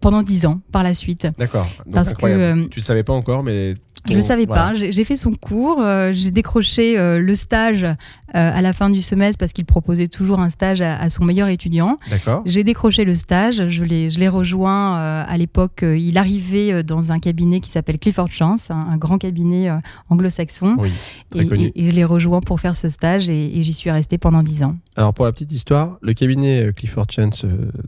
pendant 0.00 0.22
dix 0.22 0.46
ans 0.46 0.60
par 0.72 0.82
la 0.82 0.94
suite. 0.94 1.26
D'accord. 1.36 1.68
Parce 1.92 2.14
que 2.14 2.66
tu 2.68 2.80
ne 2.80 2.84
savais 2.84 3.02
pas 3.02 3.12
encore, 3.12 3.42
mais 3.42 3.74
je 4.10 4.16
ne 4.16 4.20
savais 4.20 4.46
pas. 4.46 4.74
J'ai 4.74 5.04
fait 5.04 5.16
son 5.16 5.32
cours. 5.32 5.80
Euh, 5.80 6.10
j'ai 6.12 6.30
décroché 6.30 6.98
euh, 6.98 7.18
le 7.18 7.34
stage 7.34 7.84
euh, 7.84 7.94
à 8.32 8.60
la 8.60 8.72
fin 8.72 8.90
du 8.90 9.00
semestre 9.00 9.38
parce 9.38 9.52
qu'il 9.52 9.64
proposait 9.64 10.08
toujours 10.08 10.40
un 10.40 10.50
stage 10.50 10.80
à, 10.82 11.08
son 11.08 11.24
meilleur 11.24 11.48
étudiant. 11.48 11.98
D'accord. 12.10 12.42
J'ai 12.44 12.64
décroché 12.64 13.04
le 13.04 13.14
stage. 13.14 13.68
Je 13.68 13.84
l'ai 13.84 14.28
rejoint 14.28 14.96
à 14.96 15.36
l'époque. 15.38 15.82
il 15.82 16.18
arrivait 16.18 16.82
dans 16.82 17.12
un 17.12 17.18
cabinet 17.18 17.60
qui 17.60 17.70
s'appelle 17.70 17.98
Clifford 17.98 18.30
Chance, 18.30 18.70
un, 18.70 18.96
grand 18.96 19.18
cabinet 19.18 19.70
anglo-saxon. 20.10 20.76
Oui, 20.78 20.90
très 21.30 21.44
et, 21.44 21.46
connu. 21.46 21.72
Et, 21.74 21.90
je 21.90 21.94
l'ai 21.94 22.04
rejoint 22.04 22.40
pour 22.40 22.60
faire 22.60 22.76
ce 22.76 22.88
stage 22.88 23.28
et, 23.30 23.62
j'y 23.62 23.72
suis 23.72 23.90
restée 23.90 24.18
pendant 24.18 24.42
dix 24.42 24.62
ans. 24.62 24.76
Alors 24.96 25.14
pour 25.14 25.24
la 25.24 25.32
petite 25.32 25.52
histoire, 25.52 25.98
le 26.02 26.12
cabinet 26.12 26.72
Clifford 26.74 27.06
Chance 27.10 27.46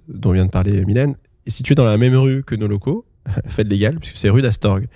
dont 0.08 0.32
vient 0.32 0.46
de 0.46 0.50
parler 0.50 0.84
Mylène 0.84 1.16
est 1.46 1.50
situé 1.50 1.74
dans 1.74 1.84
la 1.84 1.98
même 1.98 2.16
rue 2.16 2.42
que 2.42 2.54
nos 2.54 2.68
locaux. 2.68 3.04
Faites 3.48 3.68
légal, 3.68 3.98
puisque 3.98 4.16
c'est 4.16 4.30
rue 4.30 4.42
d'Astorg. 4.42 4.86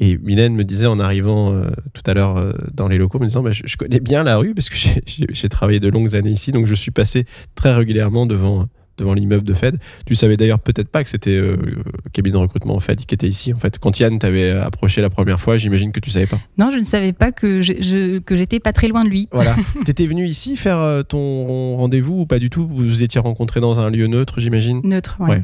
Et 0.00 0.16
Mylène 0.18 0.54
me 0.54 0.64
disait 0.64 0.86
en 0.86 0.98
arrivant 0.98 1.52
euh, 1.52 1.70
tout 1.92 2.02
à 2.06 2.14
l'heure 2.14 2.36
euh, 2.36 2.52
dans 2.72 2.88
les 2.88 2.98
locaux, 2.98 3.18
me 3.18 3.26
disant 3.26 3.42
bah, 3.42 3.50
je, 3.50 3.76
connais 3.76 4.00
bien 4.00 4.22
la 4.22 4.36
rue 4.36 4.54
parce 4.54 4.68
que 4.68 4.76
j'ai 5.32 5.48
travaillé 5.48 5.80
de 5.80 5.88
longues 5.88 6.14
années 6.14 6.30
ici, 6.30 6.52
donc 6.52 6.66
je 6.66 6.74
suis 6.74 6.90
passé 6.90 7.24
très 7.54 7.74
régulièrement 7.74 8.26
devant 8.26 8.66
devant 8.98 9.14
l'immeuble 9.14 9.44
de 9.44 9.54
Fed. 9.54 9.78
Tu 10.06 10.14
savais 10.14 10.36
d'ailleurs 10.36 10.58
peut-être 10.58 10.88
pas 10.88 11.02
que 11.02 11.10
c'était 11.10 11.36
euh, 11.36 11.56
le 11.56 11.82
cabinet 12.12 12.34
de 12.34 12.38
recrutement 12.38 12.78
Fed 12.80 13.04
qui 13.04 13.14
était 13.14 13.28
ici. 13.28 13.54
En 13.54 13.58
fait, 13.58 13.78
quand 13.78 13.98
Yann 13.98 14.18
t'avait 14.18 14.50
approché 14.50 15.00
la 15.00 15.10
première 15.10 15.40
fois, 15.40 15.56
j'imagine 15.56 15.92
que 15.92 16.00
tu 16.00 16.10
savais 16.10 16.26
pas. 16.26 16.40
Non, 16.58 16.70
je 16.70 16.78
ne 16.78 16.84
savais 16.84 17.12
pas 17.12 17.32
que 17.32 17.62
je, 17.62 18.18
que 18.18 18.36
j'étais 18.36 18.60
pas 18.60 18.72
très 18.72 18.88
loin 18.88 19.04
de 19.04 19.08
lui. 19.08 19.28
Voilà. 19.32 19.56
T'étais 19.84 20.06
venu 20.06 20.26
ici 20.26 20.56
faire 20.56 21.04
ton 21.08 21.76
rendez-vous 21.76 22.20
ou 22.20 22.26
pas 22.26 22.38
du 22.38 22.50
tout? 22.50 22.66
Vous 22.66 22.76
vous 22.76 23.02
étiez 23.02 23.20
rencontrés 23.20 23.60
dans 23.60 23.80
un 23.80 23.90
lieu 23.90 24.06
neutre, 24.06 24.40
j'imagine? 24.40 24.80
Neutre, 24.84 25.16
ouais. 25.20 25.28
ouais 25.28 25.42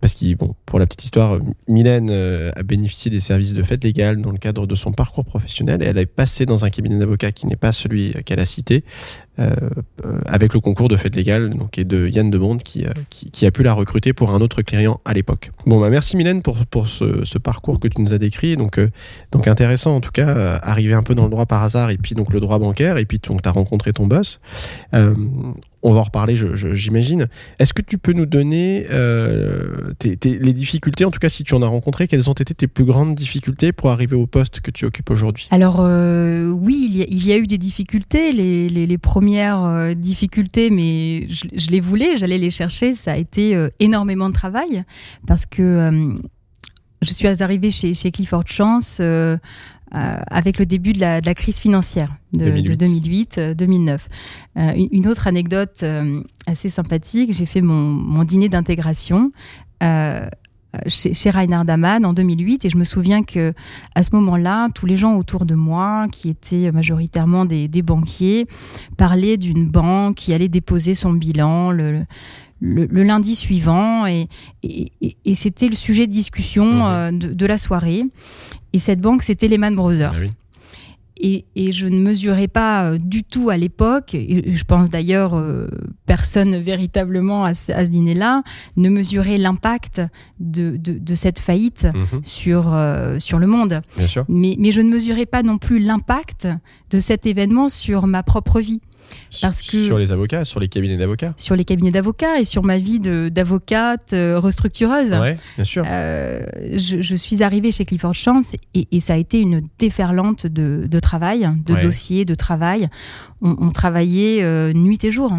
parce 0.00 0.14
que, 0.14 0.34
bon, 0.34 0.54
pour 0.66 0.78
la 0.78 0.86
petite 0.86 1.04
histoire, 1.04 1.38
Mylène 1.66 2.08
euh, 2.10 2.50
a 2.54 2.62
bénéficié 2.62 3.10
des 3.10 3.20
services 3.20 3.54
de 3.54 3.62
fête 3.62 3.82
légale 3.82 4.20
dans 4.20 4.30
le 4.30 4.38
cadre 4.38 4.66
de 4.66 4.74
son 4.74 4.92
parcours 4.92 5.24
professionnel 5.24 5.82
et 5.82 5.86
elle 5.86 5.98
est 5.98 6.06
passée 6.06 6.46
dans 6.46 6.64
un 6.64 6.70
cabinet 6.70 6.98
d'avocats 6.98 7.32
qui 7.32 7.46
n'est 7.46 7.56
pas 7.56 7.72
celui 7.72 8.12
qu'elle 8.24 8.40
a 8.40 8.46
cité, 8.46 8.76
euh, 8.76 8.80
euh, 8.80 9.27
avec 10.26 10.54
le 10.54 10.60
concours 10.60 10.88
de 10.88 10.96
fête 10.96 11.14
légale 11.14 11.50
donc, 11.50 11.78
et 11.78 11.84
de 11.84 12.08
Yann 12.08 12.30
de 12.30 12.38
qui, 12.62 12.86
qui, 13.10 13.46
a 13.46 13.50
pu 13.50 13.62
la 13.62 13.72
recruter 13.72 14.12
pour 14.12 14.30
un 14.34 14.40
autre 14.40 14.62
client 14.62 15.00
à 15.04 15.12
l'époque. 15.12 15.52
Bon, 15.66 15.80
bah, 15.80 15.90
merci 15.90 16.16
Mylène 16.16 16.42
pour, 16.42 16.66
pour 16.66 16.88
ce, 16.88 17.38
parcours 17.38 17.78
que 17.78 17.88
tu 17.88 18.00
nous 18.02 18.12
as 18.12 18.18
décrit. 18.18 18.56
Donc, 18.56 18.80
donc 19.30 19.48
intéressant 19.48 19.94
en 19.94 20.00
tout 20.00 20.10
cas, 20.10 20.56
arriver 20.62 20.94
un 20.94 21.02
peu 21.02 21.14
dans 21.14 21.24
le 21.24 21.30
droit 21.30 21.46
par 21.46 21.62
hasard 21.62 21.90
et 21.90 21.98
puis 21.98 22.14
donc 22.14 22.32
le 22.32 22.40
droit 22.40 22.58
bancaire 22.58 22.96
et 22.96 23.04
puis 23.04 23.20
tu 23.20 23.30
as 23.44 23.50
rencontré 23.50 23.92
ton 23.92 24.06
boss 24.06 24.40
on 25.82 25.92
va 25.92 26.00
en 26.00 26.04
reparler, 26.04 26.36
j'imagine. 26.74 27.28
Est-ce 27.58 27.72
que 27.72 27.82
tu 27.82 27.98
peux 27.98 28.12
nous 28.12 28.26
donner 28.26 28.86
euh, 28.90 29.92
les 30.24 30.52
difficultés, 30.52 31.04
en 31.04 31.10
tout 31.10 31.20
cas 31.20 31.28
si 31.28 31.44
tu 31.44 31.54
en 31.54 31.62
as 31.62 31.66
rencontré, 31.66 32.08
quelles 32.08 32.28
ont 32.28 32.34
été 32.34 32.54
tes 32.54 32.66
plus 32.66 32.84
grandes 32.84 33.14
difficultés 33.14 33.72
pour 33.72 33.90
arriver 33.90 34.16
au 34.16 34.26
poste 34.26 34.60
que 34.60 34.70
tu 34.70 34.84
occupes 34.84 35.10
aujourd'hui? 35.10 35.48
Alors 35.50 35.78
euh, 35.80 36.48
oui, 36.48 37.06
il 37.08 37.26
y, 37.26 37.32
a, 37.32 37.38
eu 37.38 37.46
des 37.46 37.58
difficultés, 37.58 38.32
les, 38.32 38.98
premières 38.98 39.62
euh, 39.62 39.94
difficultés, 39.94 40.70
mais 40.70 41.28
je, 41.28 41.70
les 41.70 41.80
voulais, 41.80 42.16
j'allais 42.16 42.38
les 42.38 42.50
chercher, 42.50 42.94
ça 42.94 43.12
a 43.12 43.16
été 43.16 43.68
énormément 43.78 44.28
de 44.28 44.34
travail, 44.34 44.84
parce 45.26 45.46
que 45.46 46.18
je 47.02 47.12
suis 47.12 47.26
arrivée 47.26 47.70
chez 47.70 48.10
Clifford 48.10 48.46
Chance 48.46 49.00
euh, 49.94 50.18
avec 50.26 50.58
le 50.58 50.66
début 50.66 50.92
de 50.92 51.00
la, 51.00 51.34
crise 51.34 51.58
financière 51.58 52.14
de 52.32 52.50
2008-2009. 52.50 53.90
Euh, 53.90 53.96
euh, 54.58 54.86
une 54.92 55.08
autre 55.08 55.26
anecdote 55.26 55.84
assez 56.46 56.68
sympathique, 56.68 57.32
j'ai 57.32 57.46
fait 57.46 57.62
mon, 57.62 58.24
dîner 58.24 58.48
d'intégration 58.48 59.32
chez, 59.80 61.14
chez 61.14 61.30
Reinhard 61.30 61.64
Daman 61.64 62.04
en 62.04 62.12
2008 62.12 62.66
et 62.66 62.68
je 62.70 62.76
me 62.76 62.84
souviens 62.84 63.22
que 63.22 63.54
à 63.94 64.02
ce 64.02 64.14
moment-là, 64.16 64.68
tous 64.74 64.84
les 64.84 64.96
gens 64.96 65.16
autour 65.16 65.46
de 65.46 65.54
moi, 65.54 66.06
qui 66.12 66.28
étaient 66.28 66.70
majoritairement 66.70 67.46
des, 67.46 67.68
des 67.68 67.82
banquiers, 67.82 68.46
parlaient 68.98 69.38
d'une 69.38 69.66
banque 69.66 70.16
qui 70.16 70.34
allait 70.34 70.48
déposer 70.48 70.94
son 70.94 71.14
bilan 71.14 71.70
le, 71.70 72.00
le, 72.60 72.86
le 72.86 73.02
lundi 73.02 73.36
suivant 73.36 74.06
et, 74.06 74.28
et, 74.62 74.90
et 75.24 75.34
c'était 75.34 75.68
le 75.68 75.76
sujet 75.76 76.06
de 76.06 76.12
discussion 76.12 76.86
euh, 76.86 77.10
de, 77.10 77.32
de 77.32 77.46
la 77.46 77.58
soirée. 77.58 78.04
Et 78.72 78.78
cette 78.78 79.00
banque, 79.00 79.22
c'était 79.22 79.48
Lehman 79.48 79.74
Brothers. 79.74 80.12
Ah 80.14 80.20
oui. 80.20 80.30
Et, 81.20 81.46
et 81.56 81.72
je 81.72 81.86
ne 81.86 81.98
mesurais 81.98 82.46
pas 82.46 82.84
euh, 82.92 82.96
du 82.96 83.24
tout 83.24 83.50
à 83.50 83.56
l'époque, 83.56 84.14
et 84.14 84.52
je 84.52 84.62
pense 84.62 84.88
d'ailleurs 84.88 85.34
euh, 85.34 85.66
personne 86.06 86.56
véritablement 86.60 87.42
à 87.44 87.54
ce, 87.54 87.88
dîner-là, 87.88 88.44
ne 88.76 88.88
mesurait 88.88 89.36
l'impact 89.36 90.00
de, 90.38 90.76
de, 90.76 90.96
de 90.96 91.14
cette 91.16 91.40
faillite 91.40 91.88
Mhm, 91.92 92.22
sur, 92.22 92.72
euh, 92.72 93.18
sur 93.18 93.40
le 93.40 93.48
monde. 93.48 93.80
Bien 93.96 94.06
sûr. 94.06 94.24
Mais, 94.28 94.54
mais 94.60 94.70
je 94.70 94.80
ne 94.80 94.90
mesurais 94.90 95.26
pas 95.26 95.42
non 95.42 95.58
plus 95.58 95.80
l'impact 95.80 96.46
de 96.90 97.00
cet 97.00 97.26
événement 97.26 97.68
sur 97.68 98.06
ma 98.06 98.22
propre 98.22 98.60
vie, 98.60 98.80
Parce 99.40 99.62
que- 99.62 99.84
Sur 99.84 99.98
les 99.98 100.12
avocats, 100.12 100.44
sur 100.44 100.60
les 100.60 100.68
cabinets 100.68 100.96
d'avocats. 100.96 101.34
sur 101.36 101.54
les 101.56 101.64
cabinets 101.64 101.90
d'avocats 101.90 102.38
et 102.40 102.44
sur 102.44 102.62
ma 102.64 102.78
vie 102.78 102.98
d'avocate 103.00 104.12
euh, 104.12 104.38
restructureuse. 104.38 105.10
Ouais, 105.10 105.36
bien 105.56 105.64
sûr. 105.64 105.84
Euh, 105.86 106.44
je, 106.76 107.02
je 107.02 107.14
suis 107.16 107.42
arrivée 107.42 107.70
chez 107.70 107.84
Clifford 107.84 108.14
Chance 108.14 108.54
et, 108.74 108.88
et 108.90 109.00
ça 109.00 109.14
a 109.14 109.16
été 109.16 109.40
une 109.40 109.62
déferlante 109.78 110.46
de, 110.46 110.86
de 110.88 110.98
travail, 111.00 111.48
de 111.66 111.74
Ouais. 111.74 111.80
dossiers, 111.82 112.24
de 112.24 112.34
travail. 112.34 112.88
On, 113.42 113.56
on 113.60 113.70
travaillait 113.70 114.42
euh, 114.42 114.72
nuit 114.72 115.02
et 115.04 115.10
jour. 115.10 115.32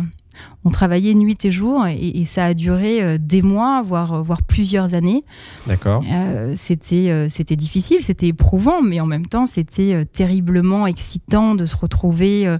On 0.65 0.71
travaillait 0.71 1.13
nuit 1.13 1.37
et 1.45 1.51
jour 1.51 1.87
et, 1.87 1.95
et 2.19 2.25
ça 2.25 2.43
a 2.43 2.53
duré 2.53 3.01
euh, 3.01 3.17
des 3.17 3.41
mois, 3.41 3.81
voire, 3.81 4.21
voire 4.23 4.43
plusieurs 4.43 4.93
années. 4.93 5.23
D'accord. 5.67 6.03
Euh, 6.11 6.51
c'était 6.57 7.09
euh, 7.11 7.29
c'était 7.29 7.55
difficile, 7.55 8.01
c'était 8.01 8.27
éprouvant, 8.27 8.81
mais 8.81 8.99
en 8.99 9.05
même 9.05 9.25
temps, 9.25 9.45
c'était 9.45 9.93
euh, 9.93 10.03
terriblement 10.03 10.85
excitant 10.85 11.55
de 11.55 11.65
se 11.65 11.77
retrouver 11.77 12.45
euh, 12.45 12.57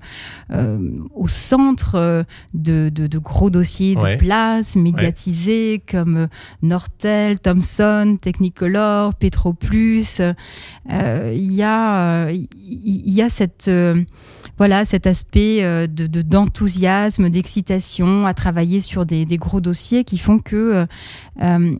euh, 0.51 0.77
au 1.13 1.27
centre 1.27 1.95
euh, 1.95 2.23
de, 2.53 2.89
de- 2.89 3.07
de 3.07 3.17
gros 3.19 3.49
dossiers 3.49 3.97
Ouais. 3.97 4.15
de 4.15 4.19
place, 4.19 4.75
médiatisés 4.77 5.81
comme 5.89 6.15
euh, 6.17 6.27
Nortel, 6.61 7.39
Thomson, 7.39 8.17
Technicolor, 8.21 9.13
Petroplus. 9.15 10.21
Euh, 10.21 11.33
Il 11.35 11.51
y, 11.53 11.63
a, 11.63 12.25
euh, 12.27 12.31
y 12.65 13.21
a 13.21 13.29
cette, 13.29 13.67
euh, 13.67 14.03
voilà, 14.57 14.85
cet 14.85 15.05
aspect 15.05 15.63
euh, 15.63 15.85
de- 15.87 16.07
de- 16.07 16.21
d'enthousiasme, 16.21 17.29
d'excitation 17.29 17.68
à 17.71 18.33
travailler 18.33 18.81
sur 18.81 19.05
des, 19.05 19.25
gros 19.37 19.61
dossiers 19.61 20.03
qui 20.03 20.17
font 20.17 20.39
que 20.39 20.55
euh, 20.55 20.85
euh, 21.41 21.75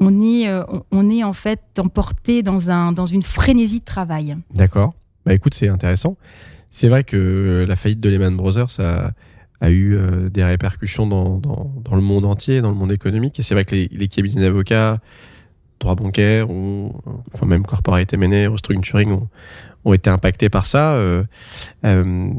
on 0.00 0.20
est, 0.20 0.48
euh, 0.48 0.64
on- 0.90 1.10
est 1.10 1.22
en 1.24 1.32
fait 1.32 1.60
emporté 1.78 2.42
dans, 2.42 2.70
un, 2.70 2.92
dans 2.92 3.06
une 3.06 3.22
frénésie 3.22 3.80
de 3.80 3.84
travail. 3.84 4.36
D'accord. 4.54 4.94
Bah 5.24 5.32
écoute, 5.32 5.54
c'est 5.54 5.68
intéressant. 5.68 6.16
C'est 6.70 6.88
vrai 6.88 7.04
que 7.04 7.64
la 7.66 7.76
faillite 7.76 8.00
de 8.00 8.08
Lehman 8.08 8.36
Brothers 8.36 8.80
a, 8.80 9.12
a 9.60 9.70
eu 9.70 9.96
des 10.30 10.44
répercussions 10.44 11.06
dans, 11.06 11.38
dans, 11.38 11.72
dans 11.82 11.94
le 11.94 12.02
monde 12.02 12.24
entier, 12.26 12.60
dans 12.60 12.70
le 12.70 12.76
monde 12.76 12.92
économique. 12.92 13.38
Et 13.38 13.42
c'est 13.42 13.54
vrai 13.54 13.64
que 13.64 13.74
les 13.74 14.08
cabinets 14.08 14.42
d'avocats, 14.42 14.98
droit 15.80 15.94
bancaire, 15.94 16.50
ou, 16.50 16.94
enfin 17.32 17.46
même 17.46 17.64
corporate 17.64 18.12
M&A, 18.12 18.48
restructuring 18.50 19.20
ont, 19.84 19.92
été 19.92 20.08
impactés 20.10 20.48
par 20.48 20.66
ça. 20.66 20.94
euh, 20.94 21.24
euh, 21.84 22.30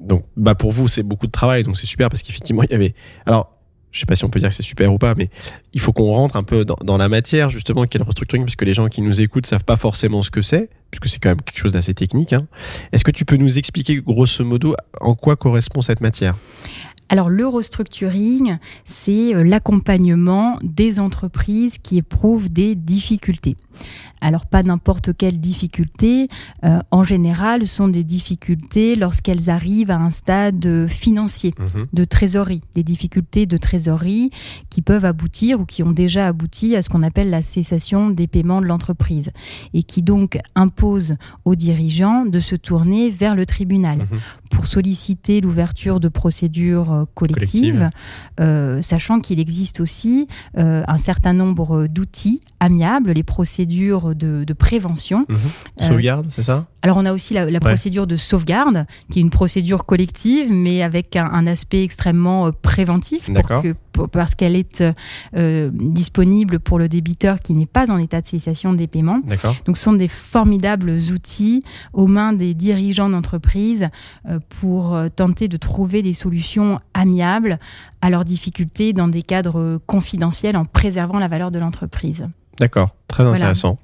donc, 0.00 0.24
bah 0.36 0.54
pour 0.54 0.72
vous, 0.72 0.88
c'est 0.88 1.02
beaucoup 1.02 1.26
de 1.26 1.32
travail, 1.32 1.64
donc 1.64 1.76
c'est 1.76 1.86
super 1.86 2.08
parce 2.08 2.22
qu'effectivement, 2.22 2.62
il 2.62 2.70
y 2.70 2.74
avait. 2.74 2.94
Alors, 3.26 3.52
je 3.92 4.00
sais 4.00 4.06
pas 4.06 4.16
si 4.16 4.24
on 4.24 4.30
peut 4.30 4.40
dire 4.40 4.48
que 4.48 4.54
c'est 4.54 4.62
super 4.62 4.92
ou 4.92 4.98
pas, 4.98 5.14
mais 5.14 5.28
il 5.74 5.80
faut 5.80 5.92
qu'on 5.92 6.10
rentre 6.12 6.36
un 6.36 6.42
peu 6.42 6.64
dans, 6.64 6.96
la 6.96 7.08
matière, 7.08 7.50
justement, 7.50 7.84
quel 7.84 8.02
restructuring, 8.02 8.44
parce 8.44 8.56
que 8.56 8.64
les 8.64 8.74
gens 8.74 8.88
qui 8.88 9.02
nous 9.02 9.20
écoutent 9.20 9.46
savent 9.46 9.64
pas 9.64 9.76
forcément 9.76 10.22
ce 10.22 10.30
que 10.30 10.40
c'est, 10.40 10.70
puisque 10.90 11.08
c'est 11.08 11.18
quand 11.18 11.28
même 11.28 11.42
quelque 11.42 11.58
chose 11.58 11.72
d'assez 11.72 11.92
technique. 11.92 12.32
hein. 12.32 12.46
Est-ce 12.92 13.04
que 13.04 13.10
tu 13.10 13.26
peux 13.26 13.36
nous 13.36 13.58
expliquer, 13.58 13.96
grosso 13.96 14.44
modo, 14.44 14.74
en 15.00 15.14
quoi 15.14 15.36
correspond 15.36 15.82
cette 15.82 16.00
matière? 16.00 16.34
Alors 17.12 17.28
le 17.28 17.46
restructuring, 17.46 18.56
c'est 18.86 19.34
euh, 19.34 19.44
l'accompagnement 19.44 20.56
des 20.62 20.98
entreprises 20.98 21.76
qui 21.76 21.98
éprouvent 21.98 22.50
des 22.50 22.74
difficultés. 22.74 23.54
Alors 24.22 24.46
pas 24.46 24.62
n'importe 24.62 25.14
quelle 25.16 25.38
difficulté, 25.38 26.28
euh, 26.64 26.78
en 26.90 27.04
général, 27.04 27.66
ce 27.66 27.74
sont 27.74 27.88
des 27.88 28.04
difficultés 28.04 28.96
lorsqu'elles 28.96 29.50
arrivent 29.50 29.90
à 29.90 29.98
un 29.98 30.10
stade 30.10 30.64
euh, 30.64 30.88
financier. 30.88 31.52
de 31.92 32.04
trésorerie, 32.04 32.62
des 32.74 32.82
difficultés 32.82 33.44
de 33.44 33.58
trésorerie 33.58 34.30
qui 34.70 34.80
peuvent 34.80 35.04
aboutir 35.04 35.60
ou 35.60 35.66
qui 35.66 35.82
ont 35.82 35.90
déjà 35.90 36.28
abouti 36.28 36.76
à 36.76 36.82
ce 36.82 36.88
qu'on 36.88 37.02
appelle 37.02 37.28
la 37.28 37.42
cessation 37.42 38.08
des 38.08 38.26
paiements 38.26 38.60
de 38.62 38.66
l'entreprise 38.66 39.28
et 39.74 39.82
qui 39.82 40.02
donc 40.02 40.38
imposent 40.54 41.16
aux 41.44 41.56
dirigeants 41.56 42.24
de 42.24 42.40
se 42.40 42.56
tourner 42.56 43.10
vers 43.10 43.34
le 43.34 43.44
tribunal 43.44 43.98
Mhm. 43.98 44.18
Pour 44.52 44.66
solliciter 44.66 45.40
l'ouverture 45.40 45.98
de 45.98 46.08
procédures 46.08 46.92
euh, 46.92 47.04
collectives, 47.14 47.90
euh, 48.40 48.80
sachant 48.82 49.20
qu'il 49.20 49.40
existe 49.40 49.80
aussi 49.80 50.28
euh, 50.58 50.82
un 50.86 50.98
certain 50.98 51.32
nombre 51.32 51.86
d'outils 51.88 52.40
amiables, 52.60 53.10
les 53.12 53.22
procédures 53.22 54.14
de, 54.14 54.44
de 54.44 54.52
prévention. 54.52 55.26
Mhm. 55.28 55.86
Sauvegarde, 55.86 56.26
c'est 56.28 56.42
ça? 56.42 56.66
Alors 56.82 56.96
on 56.98 57.04
a 57.06 57.12
aussi 57.12 57.34
la, 57.34 57.50
la 57.50 57.60
procédure 57.60 58.06
de 58.06 58.16
sauvegarde, 58.16 58.86
qui 59.10 59.18
est 59.18 59.22
une 59.22 59.30
procédure 59.30 59.84
collective, 59.86 60.52
mais 60.52 60.82
avec 60.82 61.16
un, 61.16 61.24
un 61.24 61.46
aspect 61.46 61.82
extrêmement 61.82 62.50
préventif, 62.52 63.26
pour 63.26 63.34
D'accord. 63.34 63.62
que- 63.62 63.72
pour- 63.72 63.81
parce 64.10 64.34
qu'elle 64.34 64.56
est 64.56 64.82
euh, 65.36 65.70
disponible 65.72 66.58
pour 66.60 66.78
le 66.78 66.88
débiteur 66.88 67.40
qui 67.40 67.52
n'est 67.54 67.66
pas 67.66 67.90
en 67.90 67.98
état 67.98 68.20
de 68.20 68.28
cessation 68.28 68.72
des 68.72 68.86
paiements. 68.86 69.20
Donc 69.66 69.76
ce 69.76 69.84
sont 69.84 69.92
des 69.92 70.08
formidables 70.08 70.90
outils 71.12 71.62
aux 71.92 72.06
mains 72.06 72.32
des 72.32 72.54
dirigeants 72.54 73.10
d'entreprise 73.10 73.88
euh, 74.28 74.38
pour 74.48 74.94
euh, 74.94 75.08
tenter 75.14 75.48
de 75.48 75.56
trouver 75.56 76.02
des 76.02 76.12
solutions 76.12 76.80
amiables 76.94 77.58
à 78.00 78.10
leurs 78.10 78.24
difficultés 78.24 78.92
dans 78.92 79.08
des 79.08 79.22
cadres 79.22 79.58
euh, 79.60 79.78
confidentiels 79.86 80.56
en 80.56 80.64
préservant 80.64 81.18
la 81.18 81.28
valeur 81.28 81.50
de 81.50 81.58
l'entreprise. 81.58 82.26
D'accord. 82.58 82.94
Très 83.08 83.24
Voilà. 83.24 83.36
intéressant. 83.36 83.78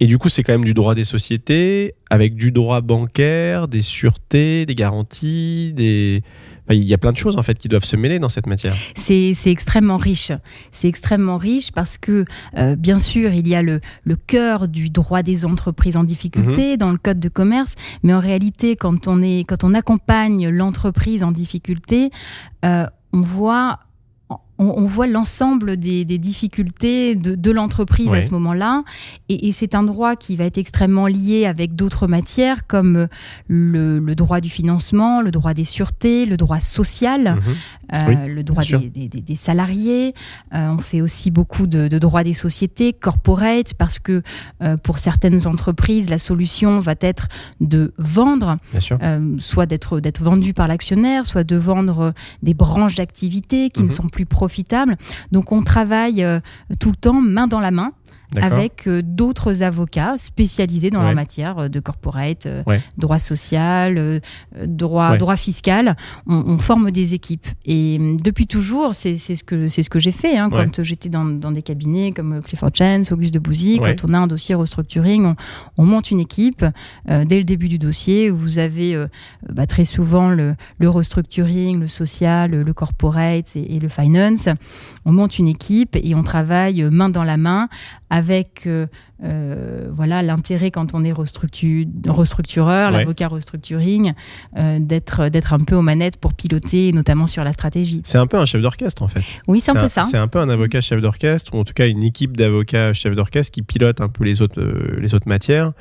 Et 0.00 0.06
du 0.06 0.18
coup, 0.18 0.28
c'est 0.28 0.42
quand 0.42 0.52
même 0.52 0.64
du 0.64 0.74
droit 0.74 0.94
des 0.94 1.04
sociétés, 1.04 1.94
avec 2.08 2.34
du 2.34 2.50
droit 2.50 2.80
bancaire, 2.80 3.68
des 3.68 3.82
sûretés, 3.82 4.66
des 4.66 4.74
garanties, 4.74 5.72
des. 5.74 6.22
Il 6.70 6.84
y 6.84 6.94
a 6.94 6.98
plein 6.98 7.12
de 7.12 7.16
choses 7.16 7.36
en 7.36 7.42
fait 7.42 7.58
qui 7.58 7.68
doivent 7.68 7.84
se 7.84 7.96
mêler 7.96 8.18
dans 8.18 8.28
cette 8.28 8.46
matière. 8.46 8.76
C'est 8.94 9.34
extrêmement 9.46 9.96
riche. 9.96 10.32
C'est 10.72 10.88
extrêmement 10.88 11.36
riche 11.36 11.72
parce 11.72 11.98
que, 11.98 12.24
euh, 12.56 12.76
bien 12.76 12.98
sûr, 12.98 13.32
il 13.32 13.48
y 13.48 13.54
a 13.54 13.62
le, 13.62 13.80
le 14.04 14.16
cœur 14.16 14.68
du 14.68 14.90
droit 14.90 15.22
des 15.22 15.44
entreprises 15.44 15.96
en 15.96 16.04
difficulté 16.04 16.76
dans 16.76 16.90
le 16.90 16.98
code 16.98 17.20
de 17.20 17.28
commerce, 17.28 17.74
mais 18.02 18.14
en 18.14 18.20
réalité, 18.20 18.76
quand 18.76 19.08
on, 19.08 19.22
est, 19.22 19.44
quand 19.44 19.64
on 19.64 19.74
accompagne 19.74 20.48
l'entreprise 20.48 21.22
en 21.22 21.32
difficulté, 21.32 22.10
euh, 22.64 22.86
on 23.12 23.22
voit 23.22 23.80
on, 24.60 24.74
on 24.82 24.84
voit 24.86 25.06
l'ensemble 25.06 25.76
des, 25.78 26.04
des 26.04 26.18
difficultés 26.18 27.14
de, 27.16 27.34
de 27.34 27.50
l'entreprise 27.50 28.08
à 28.18 28.22
ce 28.22 28.30
moment-là. 28.32 28.84
Et, 29.28 29.48
et 29.48 29.52
c'est 29.52 29.74
un 29.74 29.82
droit 29.82 30.16
qui 30.16 30.36
va 30.36 30.44
être 30.44 30.58
extrêmement 30.58 31.06
lié 31.06 31.46
avec 31.46 31.74
d'autres 31.74 32.06
matières 32.06 32.66
comme 32.66 32.96
euh, 32.96 33.06
le, 33.48 33.98
le 33.98 34.14
droit 34.14 34.40
du 34.40 34.50
financement, 34.50 35.22
le 35.22 35.30
droit 35.30 35.54
des 35.54 35.64
sûretés, 35.64 36.26
le 36.26 36.36
droit 36.36 36.60
social, 36.60 37.22
Mhm. 37.40 37.54
euh, 37.94 37.96
Oui, 38.08 38.16
le 38.34 38.42
droit 38.44 38.62
des, 38.62 38.88
des- 38.90 39.08
des- 39.08 39.20
des 39.22 39.36
salariés. 39.36 40.14
Euh, 40.54 40.74
on 40.76 40.78
fait 40.78 41.00
aussi 41.00 41.30
beaucoup 41.30 41.66
de, 41.66 41.88
de 41.88 41.98
droit 41.98 42.22
des 42.22 42.34
sociétés, 42.34 42.92
corporate, 42.92 43.72
parce 43.74 43.98
que 43.98 44.22
euh, 44.62 44.76
pour 44.76 44.98
certaines 44.98 45.46
entreprises, 45.46 46.10
la 46.10 46.18
solution 46.18 46.78
va 46.80 46.94
être 47.00 47.28
de 47.60 47.92
vendre 47.98 48.58
soit 49.38 49.66
d'être 49.66 50.00
vendu 50.22 50.52
par 50.52 50.68
l'actionnaire, 50.68 51.24
soit 51.26 51.44
de 51.44 51.56
vendre 51.56 52.12
des 52.42 52.54
branches 52.54 52.94
d'activité 52.96 53.70
qui 53.70 53.80
ne 53.82 53.86
Mhm. 53.86 53.90
sont 53.90 54.08
plus 54.08 54.26
profitables. 54.26 54.49
Donc 55.32 55.52
on 55.52 55.62
travaille 55.62 56.22
euh, 56.22 56.40
tout 56.78 56.90
le 56.90 56.96
temps 56.96 57.20
main 57.20 57.46
dans 57.46 57.60
la 57.60 57.70
main. 57.70 57.92
Avec 58.40 58.86
euh, 58.86 59.02
d'autres 59.04 59.62
avocats 59.62 60.14
spécialisés 60.18 60.90
dans 60.90 61.00
Ouais. 61.00 61.06
la 61.06 61.14
matière 61.14 61.58
euh, 61.58 61.68
de 61.68 61.80
corporate, 61.80 62.46
euh, 62.46 62.62
Ouais. 62.66 62.80
droit 62.98 63.18
social, 63.18 64.20
droit, 64.66 65.10
Ouais. 65.12 65.18
droit 65.18 65.36
fiscal. 65.36 65.96
On, 66.26 66.36
on 66.46 66.58
forme 66.58 66.90
des 66.90 67.14
équipes. 67.14 67.46
Et 67.64 67.96
hum, 67.98 68.20
depuis 68.20 68.46
toujours, 68.46 68.94
c'est 68.94 69.16
ce 69.16 69.42
que, 69.42 69.68
ce 69.68 69.88
que 69.88 69.98
j'ai 69.98 70.12
fait. 70.12 70.36
hein. 70.36 70.48
Quand 70.50 70.82
j'étais 70.82 71.08
dans, 71.08 71.24
dans 71.24 71.50
des 71.50 71.62
cabinets 71.62 72.12
comme 72.12 72.40
Clifford 72.42 72.70
Chance, 72.74 73.10
Auguste 73.12 73.34
de 73.34 73.38
Bouzy, 73.38 73.78
quand 73.82 74.04
on 74.08 74.12
a 74.14 74.18
un 74.18 74.26
dossier 74.26 74.54
restructuring, 74.54 75.24
on, 75.26 75.36
on 75.76 75.84
monte 75.84 76.10
une 76.10 76.20
équipe. 76.20 76.64
euh, 77.10 77.24
dès 77.24 77.38
le 77.38 77.44
début 77.44 77.68
du 77.68 77.78
dossier, 77.78 78.30
vous 78.30 78.58
avez 78.58 78.94
euh, 78.94 79.06
bah, 79.48 79.66
très 79.66 79.84
souvent 79.84 80.28
le, 80.30 80.54
le 80.78 80.88
restructuring, 80.88 81.80
le 81.80 81.88
social, 81.88 82.50
le 82.50 82.72
corporate 82.72 83.56
et, 83.56 83.76
et 83.76 83.80
le 83.80 83.88
finance. 83.88 84.48
On 85.04 85.12
monte 85.12 85.38
une 85.38 85.48
équipe 85.48 85.96
et 85.96 86.14
on 86.14 86.22
travaille 86.22 86.82
main 86.90 87.08
dans 87.08 87.24
la 87.24 87.36
main 87.36 87.68
avec 88.10 88.19
voilà 89.22 90.22
l'intérêt 90.22 90.70
quand 90.70 90.94
on 90.94 91.04
est 91.04 91.12
restructureur, 91.12 92.90
l'avocat 92.90 93.28
restructuring, 93.28 94.12
d'être 94.78 95.28
d'être 95.28 95.52
un 95.52 95.60
peu 95.60 95.74
aux 95.74 95.82
manettes 95.82 96.16
pour 96.16 96.34
piloter, 96.34 96.92
notamment 96.92 97.26
sur 97.26 97.44
la 97.44 97.52
stratégie. 97.52 98.00
C'est 98.04 98.18
un 98.18 98.26
peu 98.26 98.38
un 98.38 98.46
chef 98.46 98.62
d'orchestre 98.62 99.02
en 99.02 99.08
fait. 99.08 99.22
Oui, 99.46 99.60
c'est 99.60 99.72
un 99.72 99.74
peu 99.74 99.88
ça. 99.88 100.02
C'est 100.02 100.18
un 100.18 100.28
peu 100.28 100.38
un 100.38 100.48
avocat 100.48 100.80
chef 100.80 101.00
d'orchestre, 101.00 101.54
ou 101.54 101.58
en 101.58 101.64
tout 101.64 101.74
cas 101.74 101.86
une 101.88 102.02
équipe 102.02 102.36
d'avocats 102.36 102.94
chef 102.94 103.14
d'orchestre 103.14 103.52
qui 103.52 103.62
pilote 103.62 104.00
un 104.00 104.08
peu 104.08 104.24
les 104.24 104.42
autres 104.42 104.60
les 104.98 105.14
autres 105.14 105.28
matières 105.28 105.72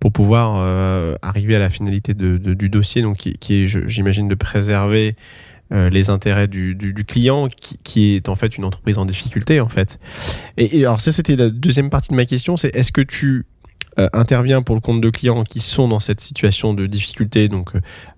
pour 0.00 0.12
pouvoir 0.12 0.56
euh, 0.56 1.14
arriver 1.20 1.54
à 1.54 1.58
la 1.58 1.70
finalité 1.70 2.14
de, 2.14 2.38
du 2.38 2.68
dossier, 2.70 3.02
donc 3.02 3.18
qui, 3.18 3.34
qui 3.34 3.62
est, 3.62 3.66
j'imagine, 3.66 4.28
de 4.28 4.34
préserver 4.34 5.08
euh, 5.08 5.12
les 5.70 6.10
intérêts 6.10 6.48
du, 6.48 6.74
du, 6.74 6.92
du 6.92 7.04
client, 7.04 7.48
qui, 7.48 7.78
qui, 7.84 8.14
est 8.16 8.28
en 8.28 8.34
fait 8.34 8.56
une 8.56 8.64
entreprise 8.64 8.98
en 8.98 9.04
difficulté, 9.04 9.60
en 9.60 9.68
fait. 9.68 9.98
Et, 10.56 10.84
alors 10.84 11.00
ça, 11.00 11.12
c'était 11.12 11.36
la 11.36 11.48
deuxième 11.48 11.90
partie 11.90 12.10
de 12.10 12.16
ma 12.16 12.24
question, 12.24 12.56
c'est 12.56 12.74
est-ce 12.74 12.92
que 12.92 13.00
tu 13.00 13.46
euh, 13.98 14.08
interviens 14.12 14.62
pour 14.62 14.74
le 14.74 14.80
compte 14.80 15.00
de 15.00 15.10
clients 15.10 15.42
qui 15.44 15.60
sont 15.60 15.88
dans 15.88 16.00
cette 16.00 16.20
situation 16.20 16.74
de 16.74 16.86
difficulté, 16.86 17.48
donc 17.48 17.72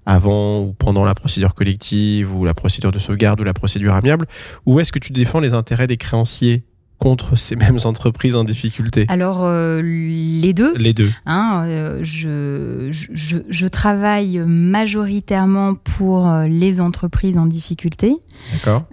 avant 0.04 0.60
ou 0.60 0.72
pendant 0.74 1.04
la 1.04 1.14
procédure 1.14 1.54
collective 1.54 2.34
ou 2.34 2.44
la 2.44 2.54
procédure 2.54 2.92
de 2.92 2.98
sauvegarde 2.98 3.40
ou 3.40 3.44
la 3.44 3.54
procédure 3.54 3.94
amiable, 3.94 4.26
ou 4.66 4.80
est-ce 4.80 4.92
que 4.92 4.98
tu 4.98 5.12
défends 5.12 5.40
les 5.40 5.54
intérêts 5.54 5.86
des 5.86 5.96
créanciers? 5.96 6.64
Contre 7.02 7.34
ces 7.36 7.56
mêmes 7.56 7.80
entreprises 7.84 8.36
en 8.36 8.44
difficulté 8.44 9.06
Alors, 9.08 9.40
euh, 9.42 9.82
les 9.82 10.52
deux. 10.52 10.72
Les 10.76 10.92
deux. 10.92 11.10
Hein, 11.26 11.64
euh, 11.66 12.00
je, 12.04 12.90
je, 12.92 13.38
je, 13.48 13.66
travaille 13.66 14.38
majoritairement 14.46 15.74
pour 15.74 16.28
euh, 16.28 16.46
les 16.46 16.80
entreprises 16.80 17.38
en 17.38 17.46
difficulté. 17.46 18.14
D'accord. 18.52 18.84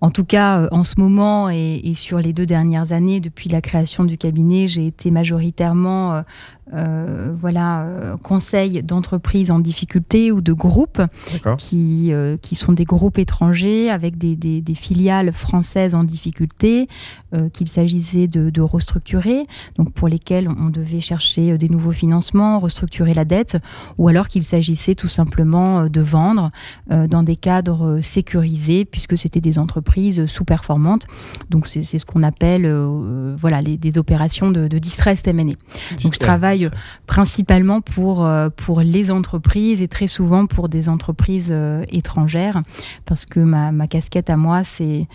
En 0.00 0.10
tout 0.10 0.24
cas, 0.24 0.66
en 0.72 0.82
ce 0.82 0.98
moment 0.98 1.48
et, 1.48 1.80
et, 1.84 1.94
sur 1.94 2.18
les 2.18 2.32
deux 2.32 2.44
dernières 2.44 2.90
années, 2.90 3.20
depuis 3.20 3.48
la 3.48 3.60
création 3.60 4.02
du 4.02 4.18
cabinet, 4.18 4.66
j'ai 4.66 4.84
été 4.88 5.12
majoritairement 5.12 6.24
euh, 6.72 7.34
voilà, 7.38 7.82
euh, 7.82 8.16
conseils 8.16 8.82
d'entreprises 8.84 9.50
en 9.50 9.58
difficulté 9.58 10.30
ou 10.30 10.40
de 10.40 10.52
groupes 10.52 11.02
qui, 11.58 12.12
euh, 12.12 12.36
qui 12.40 12.54
sont 12.54 12.72
des 12.72 12.84
groupes 12.84 13.18
étrangers 13.18 13.90
avec 13.90 14.16
des, 14.16 14.36
des, 14.36 14.74
filiales 14.74 15.32
françaises 15.32 15.94
en 15.94 16.04
difficulté 16.04 16.88
qu'il 17.52 17.66
s'agissait 17.66 18.26
de, 18.26 18.50
de, 18.50 18.60
restructurer, 18.60 19.46
donc 19.76 19.92
pour 19.92 20.06
lesquels 20.06 20.48
on 20.48 20.68
devait 20.68 21.00
chercher 21.00 21.56
des 21.56 21.68
nouveaux 21.70 21.92
financements, 21.92 22.58
restructurer 22.58 23.14
la 23.14 23.24
dette, 23.24 23.56
ou 23.96 24.08
alors 24.08 24.28
qu'il 24.28 24.42
s'agissait 24.42 24.94
tout 24.94 25.08
simplement 25.08 25.88
de 25.88 26.00
vendre 26.02 26.50
dans 26.90 27.22
des 27.22 27.36
cadres 27.36 28.00
sécurisés 28.02 28.84
puisque 28.84 29.16
c'était 29.16 29.40
des 29.40 29.58
entreprises 29.58 30.26
sous-performantes. 30.26 31.06
Donc 31.48 31.66
c'est 31.66 31.82
ce 31.82 32.04
qu'on 32.04 32.22
appelle 32.22 32.70
voilà, 33.40 33.62
les, 33.62 33.78
des 33.78 33.96
opérations 33.96 34.50
de, 34.50 34.68
de 34.68 34.78
distress 34.78 35.22
M&A. 35.26 35.44
Donc 36.02 36.14
je 36.14 36.18
travaille 36.18 36.51
principalement 37.06 37.80
pour, 37.80 38.24
euh, 38.24 38.48
pour 38.50 38.80
les 38.80 39.10
entreprises 39.10 39.82
et 39.82 39.88
très 39.88 40.06
souvent 40.06 40.46
pour 40.46 40.68
des 40.68 40.88
entreprises 40.88 41.50
euh, 41.50 41.84
étrangères, 41.90 42.62
parce 43.06 43.26
que 43.26 43.40
ma, 43.40 43.72
ma 43.72 43.86
casquette 43.86 44.30
à 44.30 44.36
moi, 44.36 44.62
c'est 44.64 45.06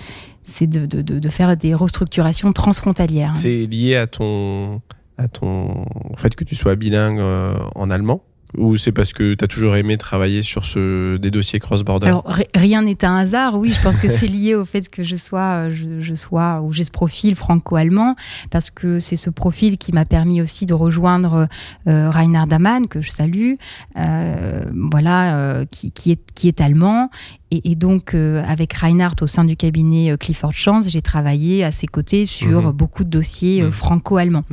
c'est 0.44 0.68
de, 0.68 0.86
de, 0.86 1.02
de, 1.02 1.30
faire 1.30 1.58
des 1.58 1.74
restructurations 1.74 2.54
transfrontalières. 2.54 3.34
C'est 3.36 3.66
lié 3.66 3.98
à 3.98 4.08
ton, 4.08 4.82
à 5.18 5.28
ton 5.28 5.86
fait 6.16 6.34
que 6.36 6.46
tu 6.46 6.56
sois 6.56 6.78
bilingue 6.78 7.20
euh, 7.20 7.58
en 7.76 7.90
allemand 7.90 8.24
ou 8.58 8.76
c'est 8.78 8.92
parce 8.92 9.14
que 9.14 9.34
tu 9.34 9.44
as 9.44 9.48
toujours 9.48 9.76
aimé 9.76 9.98
travailler 9.98 10.44
sur 10.44 10.66
ce, 10.66 11.18
des 11.18 11.32
dossiers 11.32 11.60
cross-border 11.60 12.08
Alors, 12.08 12.26
rien 12.56 12.82
n'est 12.82 13.06
un 13.06 13.16
hasard, 13.16 13.58
oui. 13.58 13.72
Je 13.72 13.82
pense 13.82 14.00
que 14.00 14.08
c'est 14.08 14.28
lié 14.28 14.56
au 14.56 14.66
fait 14.66 14.90
que 14.90 15.04
je 15.04 15.16
sois, 15.16 15.70
je, 15.70 16.02
je 16.02 16.16
sois 16.16 16.62
ou 16.62 16.74
j'ai 16.74 16.84
ce 16.84 16.92
profil 16.92 17.36
franco-allemand, 17.36 18.16
parce 18.50 18.72
que 18.72 19.00
c'est 19.00 19.16
ce 19.16 19.30
profil 19.30 19.78
qui 19.78 19.92
m'a 19.92 20.06
permis 20.06 20.42
aussi 20.42 20.66
de 20.66 20.74
rejoindre 20.74 21.48
euh, 21.88 22.10
Reinhard 22.10 22.48
Daman, 22.48 22.88
que 22.88 23.02
je 23.02 23.10
salue, 23.10 23.54
euh, 23.98 24.66
voilà, 24.92 25.38
euh, 25.38 25.66
qui, 25.70 25.92
qui, 25.92 26.12
est, 26.12 26.22
qui 26.34 26.48
est 26.48 26.62
allemand. 26.62 27.10
Et, 27.52 27.72
et 27.72 27.76
donc, 27.76 28.14
euh, 28.14 28.44
avec 28.46 28.74
Reinhard 28.74 29.16
au 29.22 29.28
sein 29.28 29.46
du 29.46 29.56
cabinet 29.56 30.12
euh, 30.12 30.18
Clifford 30.18 30.54
Chance, 30.54 30.90
j'ai 30.90 31.02
travaillé 31.02 31.64
à 31.64 31.72
ses 31.72 31.88
côtés 31.88 32.26
sur 32.26 32.64
mhm. 32.64 32.72
beaucoup 32.72 33.04
de 33.04 33.10
dossiers 33.10 33.62
mhm. 33.62 33.72
franco-allemands. 33.72 34.44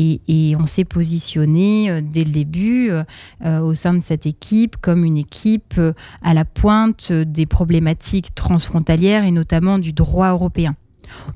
Et, 0.00 0.54
on 0.58 0.66
s'est 0.66 0.84
positionné 0.84 1.90
euh, 1.90 2.00
dès 2.02 2.22
le 2.24 2.30
début 2.30 2.90
euh, 2.90 3.02
euh, 3.44 3.60
au 3.60 3.74
sein 3.74 3.94
de 3.94 4.00
cette 4.00 4.26
équipe 4.26 4.76
comme 4.76 5.04
une 5.04 5.18
équipe 5.18 5.80
à 6.22 6.34
la 6.34 6.44
pointe 6.44 7.12
des 7.12 7.46
problématiques 7.46 8.34
transfrontalières 8.34 9.24
et 9.24 9.30
notamment 9.30 9.78
du 9.78 9.92
droit 9.92 10.30
européen. 10.30 10.76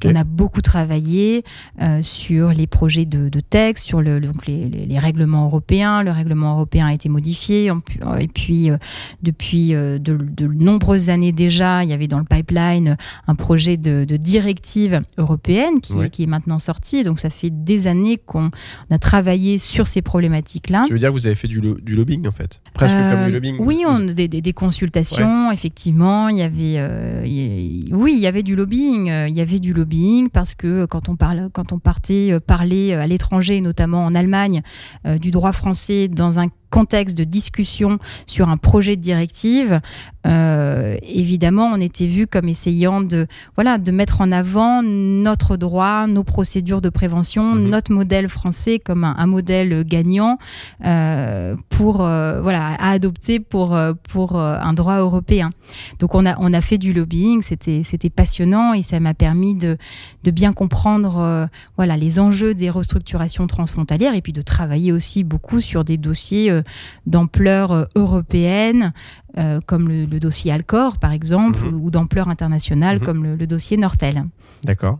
On 0.05 0.14
a 0.17 0.25
beaucoup 0.25 0.61
travaillé 0.61 1.45
euh, 1.81 2.02
sur 2.02 2.50
les 2.50 2.67
projets 2.67 3.05
de, 3.05 3.29
texte, 3.41 3.87
sur 3.87 4.02
le, 4.02 4.21
donc 4.21 4.47
les, 4.47 4.99
règlements 4.99 5.45
européens. 5.47 6.02
Le 6.02 6.11
règlement 6.11 6.52
européen 6.52 6.87
a 6.87 6.95
été 6.95 7.08
modifié. 7.08 7.71
Et 8.19 8.28
puis, 8.28 8.71
euh, 8.71 8.76
depuis 9.23 9.75
euh, 9.75 9.99
de, 9.99 10.47
nombreuses 10.47 11.11
années 11.11 11.32
déjà, 11.32 11.85
il 11.85 11.91
y 11.91 11.93
avait 11.93 12.08
dans 12.08 12.19
le 12.19 12.25
pipeline 12.25 12.97
un 13.26 13.35
projet 13.35 13.76
de, 13.76 14.04
directive 14.17 15.02
européenne 15.19 15.80
qui, 15.80 15.95
qui, 16.11 16.23
est 16.25 16.26
maintenant 16.26 16.58
sorti. 16.58 17.02
Donc, 17.02 17.19
ça 17.19 17.30
fait 17.30 17.50
des 17.50 17.87
années 17.87 18.19
qu'on 18.19 18.50
a 18.91 18.99
travaillé 18.99 19.58
sur 19.58 19.89
ces 19.89 20.02
problématiques-là. 20.02 20.85
Tu 20.87 20.93
veux 20.93 20.99
dire 20.99 21.08
que 21.08 21.15
vous 21.15 21.26
avez 21.26 21.35
fait 21.35 21.49
du, 21.49 21.61
du 21.61 21.97
lobbying, 21.97 22.26
en 22.28 22.32
fait? 22.32 22.61
Presque 22.75 22.97
comme 22.97 23.26
du 23.26 23.32
lobbying 23.32 23.56
Oui, 23.58 23.85
on, 23.87 24.00
des, 24.00 24.28
des, 24.28 24.52
consultations, 24.52 25.50
effectivement. 25.50 26.28
Il 26.28 26.39
y 26.39 26.43
avait, 26.43 27.93
oui, 27.93 28.15
il 28.17 28.23
y 28.23 28.26
avait 28.26 28.43
du 28.43 28.54
lobbying. 28.54 29.06
Il 29.28 29.37
y 29.37 29.41
avait 29.41 29.58
du 29.62 29.72
lobbying 29.72 30.28
parce 30.28 30.54
que 30.54 30.84
quand 30.84 31.08
on, 31.08 31.16
parle, 31.16 31.48
quand 31.52 31.72
on 31.72 31.78
partait 31.78 32.32
euh, 32.32 32.40
parler 32.40 32.92
à 32.92 33.06
l'étranger, 33.06 33.62
notamment 33.62 34.04
en 34.04 34.14
Allemagne, 34.14 34.60
euh, 35.06 35.16
du 35.16 35.30
droit 35.30 35.52
français 35.52 36.08
dans 36.08 36.38
un 36.38 36.48
contexte 36.72 37.16
de 37.16 37.25
discussion 37.25 37.98
sur 38.26 38.48
un 38.48 38.56
projet 38.56 38.96
de 38.96 39.02
directive, 39.02 39.80
euh, 40.26 40.96
évidemment, 41.02 41.66
on 41.66 41.80
était 41.80 42.06
vu 42.06 42.26
comme 42.26 42.48
essayant 42.48 43.00
de, 43.00 43.26
voilà, 43.56 43.78
de 43.78 43.90
mettre 43.92 44.20
en 44.20 44.32
avant 44.32 44.82
notre 44.82 45.56
droit, 45.56 46.06
nos 46.06 46.25
procédures 46.25 46.80
de 46.80 46.88
prévention, 46.88 47.54
mhm. 47.54 47.68
notre 47.68 47.92
modèle 47.92 48.28
français 48.28 48.78
comme 48.78 49.04
un, 49.04 49.26
modèle 49.26 49.84
gagnant 49.84 50.38
euh, 50.84 51.56
pour, 51.68 52.02
euh, 52.02 52.40
voilà, 52.40 52.68
à 52.68 52.90
adopter 52.92 53.38
pour, 53.38 53.78
pour 54.10 54.40
un 54.40 54.72
droit 54.72 54.98
européen. 54.98 55.50
Donc, 55.98 56.14
on 56.14 56.25
a, 56.25 56.36
on 56.38 56.52
a 56.52 56.60
fait 56.60 56.78
du 56.78 56.92
lobbying, 56.92 57.42
c'était 57.42 58.10
passionnant 58.10 58.72
et 58.72 58.82
ça 58.82 58.98
m'a 58.98 59.14
permis 59.14 59.51
de, 59.54 59.78
de 60.25 60.30
bien 60.30 60.52
comprendre, 60.52 61.49
voilà, 61.76 61.97
les 61.97 62.21
enjeux 62.21 62.54
des 62.54 62.71
restructurations 62.71 63.47
transfrontalières 63.47 64.15
et 64.15 64.23
puis 64.23 64.32
de 64.32 64.43
travailler 64.43 64.93
aussi 64.93 65.25
beaucoup 65.25 65.60
sur 65.60 65.84
des 65.84 65.97
dossiers 65.97 66.62
d'ampleur 67.06 67.73
euh, 67.73 67.84
européenne, 67.95 68.93
euh, 69.38 69.60
comme 69.67 69.88
le, 69.88 70.06
dossier 70.06 70.52
Alcor, 70.52 70.99
par 70.99 71.12
exemple, 71.12 71.60
mhm. 71.60 71.80
ou 71.80 71.91
d'ampleur 71.91 72.28
internationale, 72.28 72.99
mhm. 72.99 73.04
comme 73.04 73.25
le, 73.25 73.47
dossier 73.47 73.76
Nortel. 73.76 74.25
D'accord. 74.65 74.99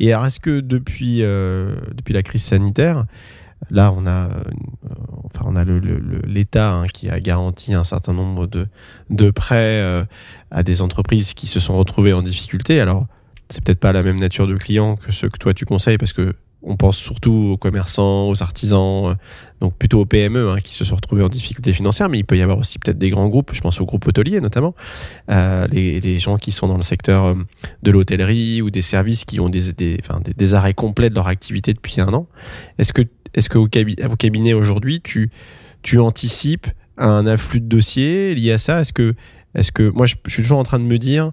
Et 0.00 0.12
alors, 0.12 0.26
est-ce 0.26 0.40
que 0.40 0.60
depuis, 0.60 1.22
euh, 1.22 1.76
depuis 1.94 2.14
la 2.14 2.22
crise 2.22 2.44
sanitaire, 2.44 3.04
là, 3.70 3.92
on 3.94 4.06
a, 4.06 4.28
enfin, 5.24 5.44
on 5.44 5.56
a 5.56 5.64
l'État 5.64 6.72
hein, 6.72 6.86
qui 6.86 7.10
a 7.10 7.20
garanti 7.20 7.74
un 7.74 7.84
certain 7.84 8.12
nombre 8.12 8.46
de, 8.46 8.68
de 9.10 9.30
prêts 9.30 10.06
à 10.50 10.62
des 10.62 10.82
entreprises 10.82 11.34
qui 11.34 11.46
se 11.46 11.58
sont 11.58 11.76
retrouvées 11.76 12.12
en 12.12 12.22
difficulté. 12.22 12.80
Alors, 12.80 13.06
c'est 13.48 13.62
peut-être 13.62 13.80
pas 13.80 13.92
la 13.92 14.02
même 14.02 14.18
nature 14.18 14.46
de 14.46 14.56
clients 14.56 14.96
que 14.96 15.12
ceux 15.12 15.28
que 15.28 15.38
toi 15.38 15.54
tu 15.54 15.64
conseilles 15.64 15.98
parce 15.98 16.12
que 16.12 16.34
on 16.66 16.76
pense 16.76 16.96
surtout 16.96 17.50
aux 17.52 17.56
commerçants, 17.56 18.28
aux 18.28 18.42
artisans, 18.42 19.06
euh, 19.06 19.14
donc 19.60 19.76
plutôt 19.76 20.00
aux 20.00 20.04
PME 20.04 20.50
hein, 20.50 20.56
qui 20.62 20.74
se 20.74 20.84
sont 20.84 20.96
retrouvés 20.96 21.22
en 21.22 21.28
difficulté 21.28 21.72
financière, 21.72 22.08
mais 22.08 22.18
il 22.18 22.24
peut 22.24 22.36
y 22.36 22.42
avoir 22.42 22.58
aussi 22.58 22.78
peut-être 22.78 22.98
des 22.98 23.10
grands 23.10 23.28
groupes, 23.28 23.52
je 23.54 23.60
pense 23.60 23.80
aux 23.80 23.86
groupes 23.86 24.06
hôteliers 24.06 24.40
notamment, 24.40 24.74
euh, 25.30 25.66
les, 25.68 26.18
gens 26.18 26.36
qui 26.36 26.50
sont 26.50 26.66
dans 26.66 26.76
le 26.76 26.82
secteur 26.82 27.24
euh, 27.24 27.34
de 27.82 27.90
l'hôtellerie 27.90 28.62
ou 28.62 28.70
des 28.70 28.82
services 28.82 29.24
qui 29.24 29.38
ont 29.38 29.48
des, 29.48 30.54
arrêts 30.54 30.74
complets 30.74 31.08
de 31.08 31.14
leur 31.14 31.28
activité 31.28 31.72
depuis 31.72 32.00
un 32.00 32.12
an. 32.12 32.26
Est-ce 32.78 32.92
que, 32.92 33.02
est-ce 33.34 33.48
que 33.48 33.58
au, 33.58 33.68
cabinet 33.68 34.52
aujourd'hui, 34.52 35.00
tu, 35.02 35.30
anticipes 35.98 36.66
un 36.98 37.26
afflux 37.26 37.60
de 37.60 37.66
dossiers 37.66 38.34
lié 38.34 38.52
à 38.52 38.58
ça? 38.58 38.80
Est-ce 38.80 38.92
que, 38.92 39.14
est-ce 39.54 39.70
que, 39.70 39.90
moi, 39.90 40.06
je 40.06 40.16
suis 40.28 40.42
toujours 40.42 40.58
en 40.58 40.64
train 40.64 40.80
de 40.80 40.84
me 40.84 40.98
dire, 40.98 41.30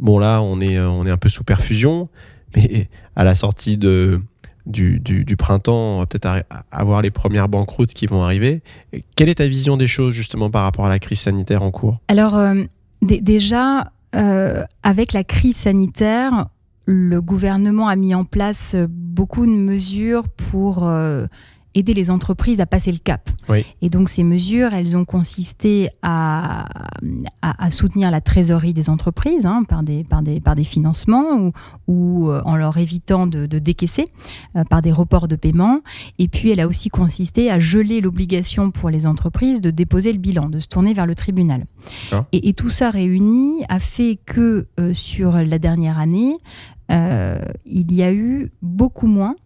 bon 0.00 0.18
là, 0.18 0.42
on 0.42 0.60
est, 0.60 0.80
on 0.80 1.06
est 1.06 1.10
un 1.10 1.16
peu 1.16 1.28
sous 1.28 1.44
perfusion, 1.44 2.08
mais 2.56 2.88
à 3.14 3.24
la 3.24 3.34
sortie 3.34 3.76
de 3.76 4.20
du, 4.66 5.36
printemps, 5.36 5.96
on 5.96 5.98
va 6.00 6.06
peut-être 6.06 6.44
avoir 6.70 7.02
les 7.02 7.10
premières 7.10 7.48
banqueroutes 7.48 7.92
qui 7.92 8.06
vont 8.06 8.22
arriver. 8.22 8.62
Quelle 9.16 9.28
est 9.28 9.36
ta 9.36 9.48
vision 9.48 9.76
des 9.76 9.86
choses 9.86 10.14
justement 10.14 10.50
par 10.50 10.62
rapport 10.62 10.86
à 10.86 10.88
la 10.88 10.98
crise 10.98 11.20
sanitaire 11.20 11.62
en 11.62 11.70
cours? 11.70 11.98
Alors 12.08 12.36
euh, 12.36 12.62
déjà, 13.02 13.92
euh, 14.14 14.62
avec 14.82 15.12
la 15.12 15.24
crise 15.24 15.56
sanitaire, 15.56 16.46
le 16.86 17.20
gouvernement 17.20 17.88
a 17.88 17.96
mis 17.96 18.14
en 18.14 18.24
place 18.24 18.76
beaucoup 18.88 19.46
de 19.46 19.52
mesures 19.52 20.28
pour 20.28 20.86
euh, 20.86 21.26
aider 21.74 21.94
les 21.94 22.10
entreprises 22.10 22.60
à 22.60 22.66
passer 22.66 22.92
le 22.92 22.98
cap. 22.98 23.30
Et 23.82 23.90
donc 23.90 24.08
ces 24.08 24.22
mesures, 24.22 24.72
elles 24.72 24.96
ont 24.96 25.04
consisté 25.04 25.88
à, 26.02 26.68
à, 27.42 27.70
soutenir 27.70 28.10
la 28.10 28.20
trésorerie 28.20 28.72
des 28.72 28.88
entreprises 28.88 29.44
hein, 29.44 29.64
par, 29.68 29.82
des, 29.82 30.04
par, 30.04 30.22
des, 30.22 30.40
par 30.40 30.54
des 30.54 30.64
financements 30.64 31.36
ou, 31.36 31.52
ou 31.88 32.30
euh, 32.30 32.42
en 32.44 32.56
leur 32.56 32.76
évitant 32.78 33.26
de, 33.26 33.46
décaisser 33.46 34.12
euh, 34.56 34.64
par 34.64 34.82
des 34.82 34.92
reports 34.92 35.26
de 35.26 35.36
paiement. 35.36 35.80
Et 36.18 36.28
puis 36.28 36.50
elle 36.50 36.60
a 36.60 36.68
aussi 36.68 36.90
consisté 36.90 37.50
à 37.50 37.58
geler 37.58 38.00
l'obligation 38.00 38.70
pour 38.70 38.90
les 38.90 39.06
entreprises 39.06 39.60
de 39.60 39.70
déposer 39.70 40.12
le 40.12 40.18
bilan, 40.18 40.48
de 40.48 40.60
se 40.60 40.68
tourner 40.68 40.94
vers 40.94 41.06
le 41.06 41.14
tribunal. 41.14 41.66
Et, 42.32 42.52
tout 42.52 42.68
ça 42.68 42.90
réuni 42.90 43.64
a 43.68 43.78
fait 43.78 44.18
que 44.26 44.66
euh, 44.78 44.92
sur 44.92 45.32
la 45.32 45.58
dernière 45.58 45.98
année, 45.98 46.36
il 46.90 47.92
y 47.94 48.02
a 48.02 48.12
eu 48.12 48.48
beaucoup 48.62 49.06
moins 49.06 49.36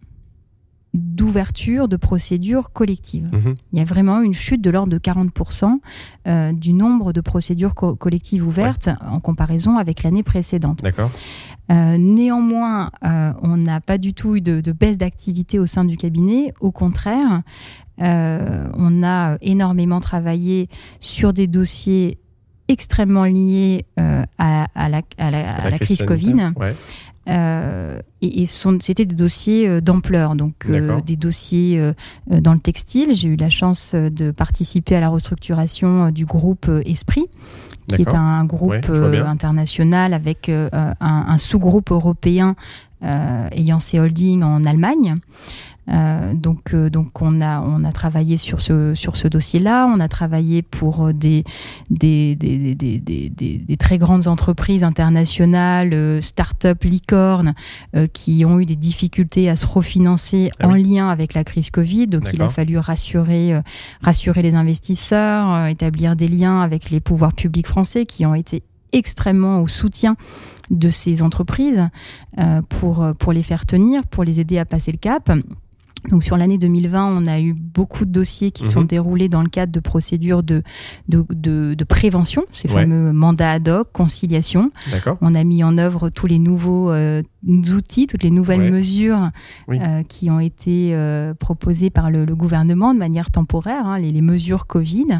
d'ouverture 0.95 1.87
de 1.87 1.97
procédures 1.97 2.71
collectives. 2.71 3.29
Mhm. 3.31 3.55
Il 3.73 3.79
y 3.79 3.81
a 3.81 3.85
vraiment 3.85 4.21
une 4.21 4.33
chute 4.33 4.61
de 4.61 4.69
l'ordre 4.69 4.91
de 4.91 4.97
40% 4.97 5.79
euh, 6.27 6.51
du 6.53 6.73
nombre 6.73 7.13
de 7.13 7.21
procédures 7.21 7.75
collectives 7.75 8.45
ouvertes 8.45 8.89
en 9.01 9.19
comparaison 9.19 9.77
avec 9.77 10.03
l'année 10.03 10.23
précédente. 10.23 10.81
D'accord. 10.81 11.11
Euh, 11.71 11.97
néanmoins, 11.97 12.91
euh, 13.03 13.33
on 13.41 13.57
n'a 13.57 13.81
pas 13.81 13.97
du 13.97 14.13
tout 14.13 14.35
eu 14.35 14.41
de, 14.41 14.61
de 14.61 14.71
baisse 14.71 14.97
d'activité 14.97 15.59
au 15.59 15.65
sein 15.65 15.83
du 15.83 15.97
cabinet. 15.97 16.53
Au 16.59 16.71
contraire, 16.71 17.41
on 17.97 19.03
a 19.03 19.37
énormément 19.41 20.01
travaillé 20.01 20.67
sur 20.99 21.31
des 21.31 21.47
dossiers 21.47 22.19
extrêmement 22.67 23.23
liés 23.23 23.85
à, 24.37 24.89
la, 24.89 25.01
crise, 25.79 26.01
Covid. 26.01 26.51
Euh, 27.27 27.99
et, 28.21 28.45
c'était 28.45 29.05
des 29.05 29.15
dossiers 29.15 29.67
euh, 29.67 29.81
d'ampleur, 29.81 30.35
donc 30.35 30.65
euh, 30.69 31.01
des 31.01 31.15
dossiers 31.15 31.81
dans 32.27 32.53
le 32.53 32.59
textile. 32.59 33.15
J'ai 33.15 33.29
eu 33.29 33.35
la 33.35 33.49
chance 33.49 33.95
de 33.95 34.31
participer 34.31 34.95
à 34.95 34.99
la 34.99 35.09
restructuration 35.09 36.11
du 36.11 36.25
groupe 36.25 36.69
Esprit, 36.85 37.25
qui 37.87 38.01
est 38.01 38.13
un 38.13 38.45
groupe 38.45 38.89
international 38.89 40.13
avec 40.13 40.49
un, 40.49 41.37
sous-groupe 41.37 41.91
européen 41.91 42.55
ayant 43.01 43.79
ses 43.79 43.99
holdings 43.99 44.43
en 44.43 44.63
Allemagne. 44.65 45.15
Euh, 45.89 46.33
donc, 46.33 46.73
euh, 46.73 46.89
donc 46.89 47.21
on 47.21 47.41
a 47.41 47.61
on 47.61 47.83
a 47.83 47.91
travaillé 47.91 48.37
sur 48.37 48.61
ce 48.61 48.95
sur 48.95 49.17
ce 49.17 49.27
dossier-là. 49.27 49.87
On 49.93 49.99
a 49.99 50.07
travaillé 50.07 50.61
pour 50.61 51.07
euh, 51.07 51.13
des 51.13 51.43
des, 51.89 52.35
des, 52.35 52.75
des, 52.75 53.29
des 53.29 53.77
très 53.77 53.97
grandes 53.97 54.27
entreprises 54.27 54.83
internationales, 54.83 56.21
start-up, 56.21 56.83
licornes, 56.83 57.53
qui 58.13 58.45
ont 58.45 58.59
eu 58.59 58.65
des 58.65 58.75
difficultés 58.75 59.49
à 59.49 59.55
se 59.55 59.67
refinancer 59.67 60.49
ah 60.59 60.67
en 60.67 60.73
lien 60.73 61.09
avec 61.09 61.33
la 61.33 61.43
crise 61.43 61.69
Covid. 61.69 62.07
Donc 62.07 62.29
il 62.33 62.41
a 62.41 62.49
fallu 62.49 62.77
rassurer 62.77 63.59
rassurer 64.01 64.41
les 64.41 64.55
investisseurs, 64.55 65.67
établir 65.67 66.15
des 66.15 66.27
liens 66.27 66.61
avec 66.61 66.89
les 66.89 66.99
pouvoirs 66.99 67.33
publics 67.33 67.67
français 67.67 68.05
qui 68.05 68.25
ont 68.25 68.35
été 68.35 68.63
extrêmement 68.91 69.61
au 69.61 69.67
soutien 69.67 70.15
de 70.71 70.89
ces 70.89 71.21
entreprises 71.21 71.89
pour, 72.69 73.05
pour 73.19 73.33
les 73.33 73.43
faire 73.43 73.65
tenir, 73.65 74.05
pour 74.07 74.23
les 74.23 74.39
aider 74.39 74.57
à 74.57 74.65
passer 74.65 74.91
le 74.91 74.97
cap. 74.97 75.31
Donc 76.09 76.23
sur 76.23 76.37
l'année 76.37 76.57
2020, 76.57 77.17
on 77.17 77.27
a 77.27 77.39
eu 77.39 77.53
beaucoup 77.53 78.05
de 78.05 78.11
dossiers 78.11 78.51
qui 78.51 78.65
sont 78.65 78.81
mhm. 78.81 78.87
déroulés 78.87 79.29
dans 79.29 79.41
le 79.41 79.49
cadre 79.49 79.71
de 79.71 79.79
procédures 79.79 80.43
de, 80.43 80.63
de, 81.09 81.25
de, 81.73 81.83
prévention, 81.83 82.43
ces 82.51 82.67
fameux 82.67 83.11
mandats 83.11 83.51
ad 83.51 83.67
hoc, 83.67 83.89
conciliation. 83.91 84.71
On 85.21 85.35
a 85.35 85.43
mis 85.43 85.63
en 85.63 85.77
œuvre 85.77 86.09
tous 86.09 86.27
les 86.27 86.39
nouveaux 86.39 86.91
euh, 86.91 87.21
outils, 87.47 88.07
toutes 88.07 88.23
les 88.23 88.31
nouvelles 88.31 88.71
mesures 88.71 89.29
euh, 89.69 90.03
qui 90.03 90.29
ont 90.29 90.39
été 90.39 90.91
euh, 90.93 91.33
proposées 91.33 91.89
par 91.89 92.09
le, 92.09 92.25
gouvernement 92.35 92.93
de 92.93 92.99
manière 92.99 93.31
temporaire, 93.31 93.85
hein, 93.85 93.99
les, 93.99 94.21
mesures 94.21 94.67
Covid, 94.67 95.19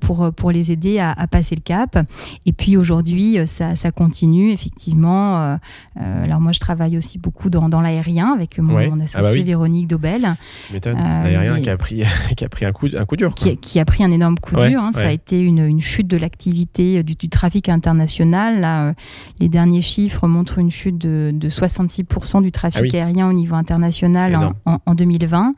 pour, 0.00 0.32
pour 0.32 0.50
les 0.52 0.70
aider 0.70 0.98
à, 0.98 1.14
passer 1.26 1.54
le 1.54 1.62
cap. 1.62 1.98
Et 2.44 2.52
puis 2.52 2.76
aujourd'hui, 2.76 3.38
ça, 3.46 3.74
ça, 3.74 3.90
continue 3.90 4.50
effectivement. 4.50 5.58
alors 5.96 6.40
moi, 6.40 6.52
je 6.52 6.60
travaille 6.60 6.96
aussi 6.96 7.18
beaucoup 7.18 7.50
dans, 7.50 7.68
dans 7.68 7.80
l'aérien 7.80 8.32
avec 8.32 8.58
mon, 8.58 8.76
ah 8.76 8.88
bah 8.88 9.04
associé 9.04 9.42
Véronique 9.42 9.88
Daubert 9.88 10.36
euh, 10.72 11.60
qui 11.60 11.70
a 11.70 11.76
pris, 11.76 12.02
qui 12.36 12.44
a 12.44 12.48
pris 12.48 12.64
un 12.64 12.72
coup, 12.72 12.88
un 12.96 13.04
coup 13.04 13.16
dur. 13.16 13.34
Qui, 13.34 13.80
a 13.80 13.84
pris 13.84 14.04
un 14.04 14.10
énorme 14.10 14.38
coup 14.38 14.56
dur. 14.56 14.80
Hein. 14.80 14.92
Ça 14.92 15.08
a 15.08 15.10
été 15.10 15.40
une, 15.40 15.58
une 15.58 15.80
chute 15.80 16.06
de 16.06 16.16
l'activité 16.16 16.98
euh, 16.98 17.02
du, 17.02 17.28
trafic 17.28 17.68
international. 17.68 18.60
Là, 18.60 18.88
euh, 18.88 18.92
les 19.40 19.48
derniers 19.48 19.82
chiffres 19.82 20.26
montrent 20.26 20.58
une 20.58 20.70
chute 20.70 20.98
de, 20.98 21.32
de 21.34 21.45
66% 21.48 22.42
du 22.42 22.52
trafic 22.52 22.94
ah 22.94 22.98
aérien 22.98 23.28
au 23.28 23.32
niveau 23.32 23.54
international 23.54 24.54
en, 24.64 24.78
en, 24.84 24.94
2020. 24.94 25.54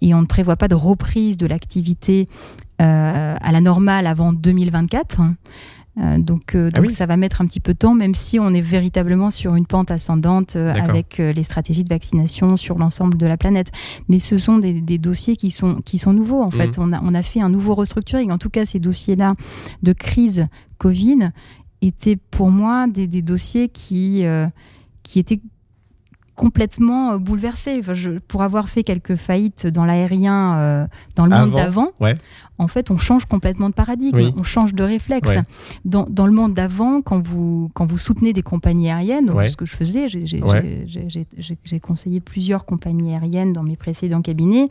et 0.00 0.14
on 0.14 0.20
ne 0.20 0.26
prévoit 0.26 0.56
pas 0.56 0.68
de 0.68 0.74
reprise 0.74 1.36
de 1.36 1.46
l'activité 1.46 2.28
à 2.78 3.52
la 3.52 3.60
normale 3.60 4.06
avant 4.06 4.32
2024. 4.32 5.20
Euh, 6.00 6.18
donc, 6.18 6.54
euh, 6.54 6.70
ah 6.74 6.88
ça 6.88 7.06
va 7.06 7.16
mettre 7.16 7.40
un 7.40 7.46
petit 7.46 7.60
peu 7.60 7.72
de 7.72 7.78
temps, 7.78 7.94
même 7.94 8.14
si 8.14 8.40
on 8.40 8.52
est 8.52 8.60
véritablement 8.60 9.30
sur 9.30 9.54
une 9.54 9.66
pente 9.66 9.90
ascendante 9.90 10.56
euh, 10.56 10.74
avec 10.74 11.18
les 11.18 11.42
stratégies 11.42 11.84
de 11.84 11.88
vaccination 11.88 12.56
sur 12.56 12.78
l'ensemble 12.78 13.16
de 13.16 13.26
la 13.26 13.36
planète. 13.36 13.70
Mais 14.08 14.18
ce 14.18 14.38
sont 14.38 14.58
des, 14.58 14.98
dossiers 14.98 15.36
qui 15.36 15.50
sont, 15.50 15.76
qui 15.84 15.98
sont 15.98 16.12
nouveaux. 16.12 16.42
En 16.42 16.50
fait, 16.50 16.78
mhm. 16.78 16.84
on 16.84 16.92
a, 16.92 17.00
on 17.02 17.14
a 17.14 17.22
fait 17.22 17.40
un 17.40 17.48
nouveau 17.48 17.74
restructuring. 17.74 18.30
En 18.30 18.38
tout 18.38 18.50
cas, 18.50 18.66
ces 18.66 18.80
dossiers-là 18.80 19.34
de 19.82 19.92
crise 19.92 20.46
Covid 20.78 21.30
étaient 21.80 22.16
pour 22.16 22.50
moi 22.50 22.86
des, 22.88 23.06
des 23.06 23.22
dossiers 23.22 23.68
qui, 23.68 24.24
qui 25.04 25.20
étaient 25.20 25.40
complètement 26.34 27.16
bouleversés. 27.16 27.76
Enfin, 27.78 27.94
je, 27.94 28.10
pour 28.10 28.42
avoir 28.42 28.68
fait 28.68 28.82
quelques 28.82 29.14
faillites 29.14 29.68
dans 29.68 29.84
l'aérien 29.84 30.88
dans 31.14 31.26
le 31.26 31.36
monde 31.36 31.52
d'avant, 31.52 31.90
ouais. 32.00 32.16
en 32.58 32.66
fait, 32.66 32.90
on 32.90 32.98
change 32.98 33.26
complètement 33.26 33.68
de 33.68 33.74
paradigme, 33.74 34.32
on 34.36 34.42
change 34.42 34.74
de 34.74 34.82
réflexe. 34.82 35.30
Dans, 35.84 36.26
le 36.26 36.32
monde 36.32 36.52
d'avant, 36.52 37.02
quand 37.02 37.24
vous, 37.24 37.70
quand 37.74 37.86
vous 37.86 37.98
soutenez 37.98 38.32
des 38.32 38.42
compagnies 38.42 38.90
aériennes, 38.90 39.32
ce 39.48 39.56
que 39.56 39.64
je 39.64 39.76
faisais, 39.76 40.08
j'ai 40.08 41.80
conseillé 41.80 42.18
plusieurs 42.18 42.64
compagnies 42.64 43.14
aériennes 43.14 43.52
dans 43.52 43.62
mes 43.62 43.76
précédents 43.76 44.22
cabinets, 44.22 44.68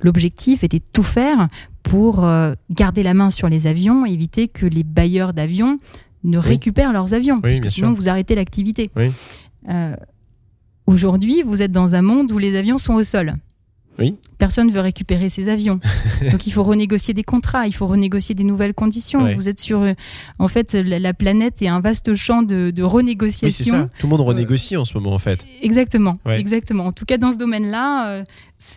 l'objectif 0.00 0.64
était 0.64 0.78
de 0.78 0.84
tout 0.94 1.02
faire 1.02 1.48
pour 1.82 2.24
euh, 2.24 2.54
garder 2.70 3.02
la 3.02 3.14
main 3.14 3.30
sur 3.30 3.48
les 3.48 3.66
avions, 3.66 4.06
éviter 4.06 4.48
que 4.48 4.66
les 4.66 4.84
bailleurs 4.84 5.32
d'avions 5.32 5.78
ne 6.24 6.38
récupèrent 6.38 6.92
leurs 6.92 7.14
avions, 7.14 7.40
parce 7.40 7.60
que 7.60 7.68
sinon 7.68 7.92
vous 7.92 8.08
arrêtez 8.08 8.34
l'activité. 8.34 8.90
Euh, 8.96 9.10
aujourd'hui, 10.86 11.42
vous 11.42 11.62
êtes 11.62 11.72
dans 11.72 11.94
un 11.94 12.02
monde 12.02 12.32
où 12.32 12.38
les 12.38 12.56
avions 12.56 12.78
sont 12.78 12.94
au 12.94 13.04
sol. 13.04 13.34
Personne 14.38 14.66
ne 14.68 14.72
veut 14.72 14.80
récupérer 14.80 15.28
ses 15.28 15.48
avions. 15.48 15.78
Donc 16.32 16.46
il 16.46 16.52
faut 16.52 16.62
renégocier 16.62 17.14
des 17.14 17.22
contrats, 17.22 17.66
il 17.66 17.74
faut 17.74 17.86
renégocier 17.86 18.34
des 18.34 18.44
nouvelles 18.44 18.74
conditions. 18.74 19.34
Vous 19.34 19.48
êtes 19.48 19.60
sur. 19.60 19.82
Euh, 19.82 19.92
en 20.38 20.48
fait, 20.48 20.74
la, 20.74 21.14
planète 21.14 21.62
est 21.62 21.68
un 21.68 21.80
vaste 21.80 22.14
champ 22.14 22.42
de, 22.42 22.82
renégociation. 22.82 23.74
ça. 23.74 23.90
Tout 23.98 24.06
le 24.06 24.10
monde 24.10 24.22
renégocie 24.22 24.76
en 24.76 24.84
ce 24.84 24.94
moment, 24.94 25.12
en 25.12 25.18
fait. 25.18 25.46
Exactement. 25.62 26.16
Exactement. 26.26 26.86
En 26.86 26.92
tout 26.92 27.04
cas, 27.04 27.18
dans 27.18 27.32
ce 27.32 27.38
domaine-là, 27.38 28.14
euh, 28.14 28.24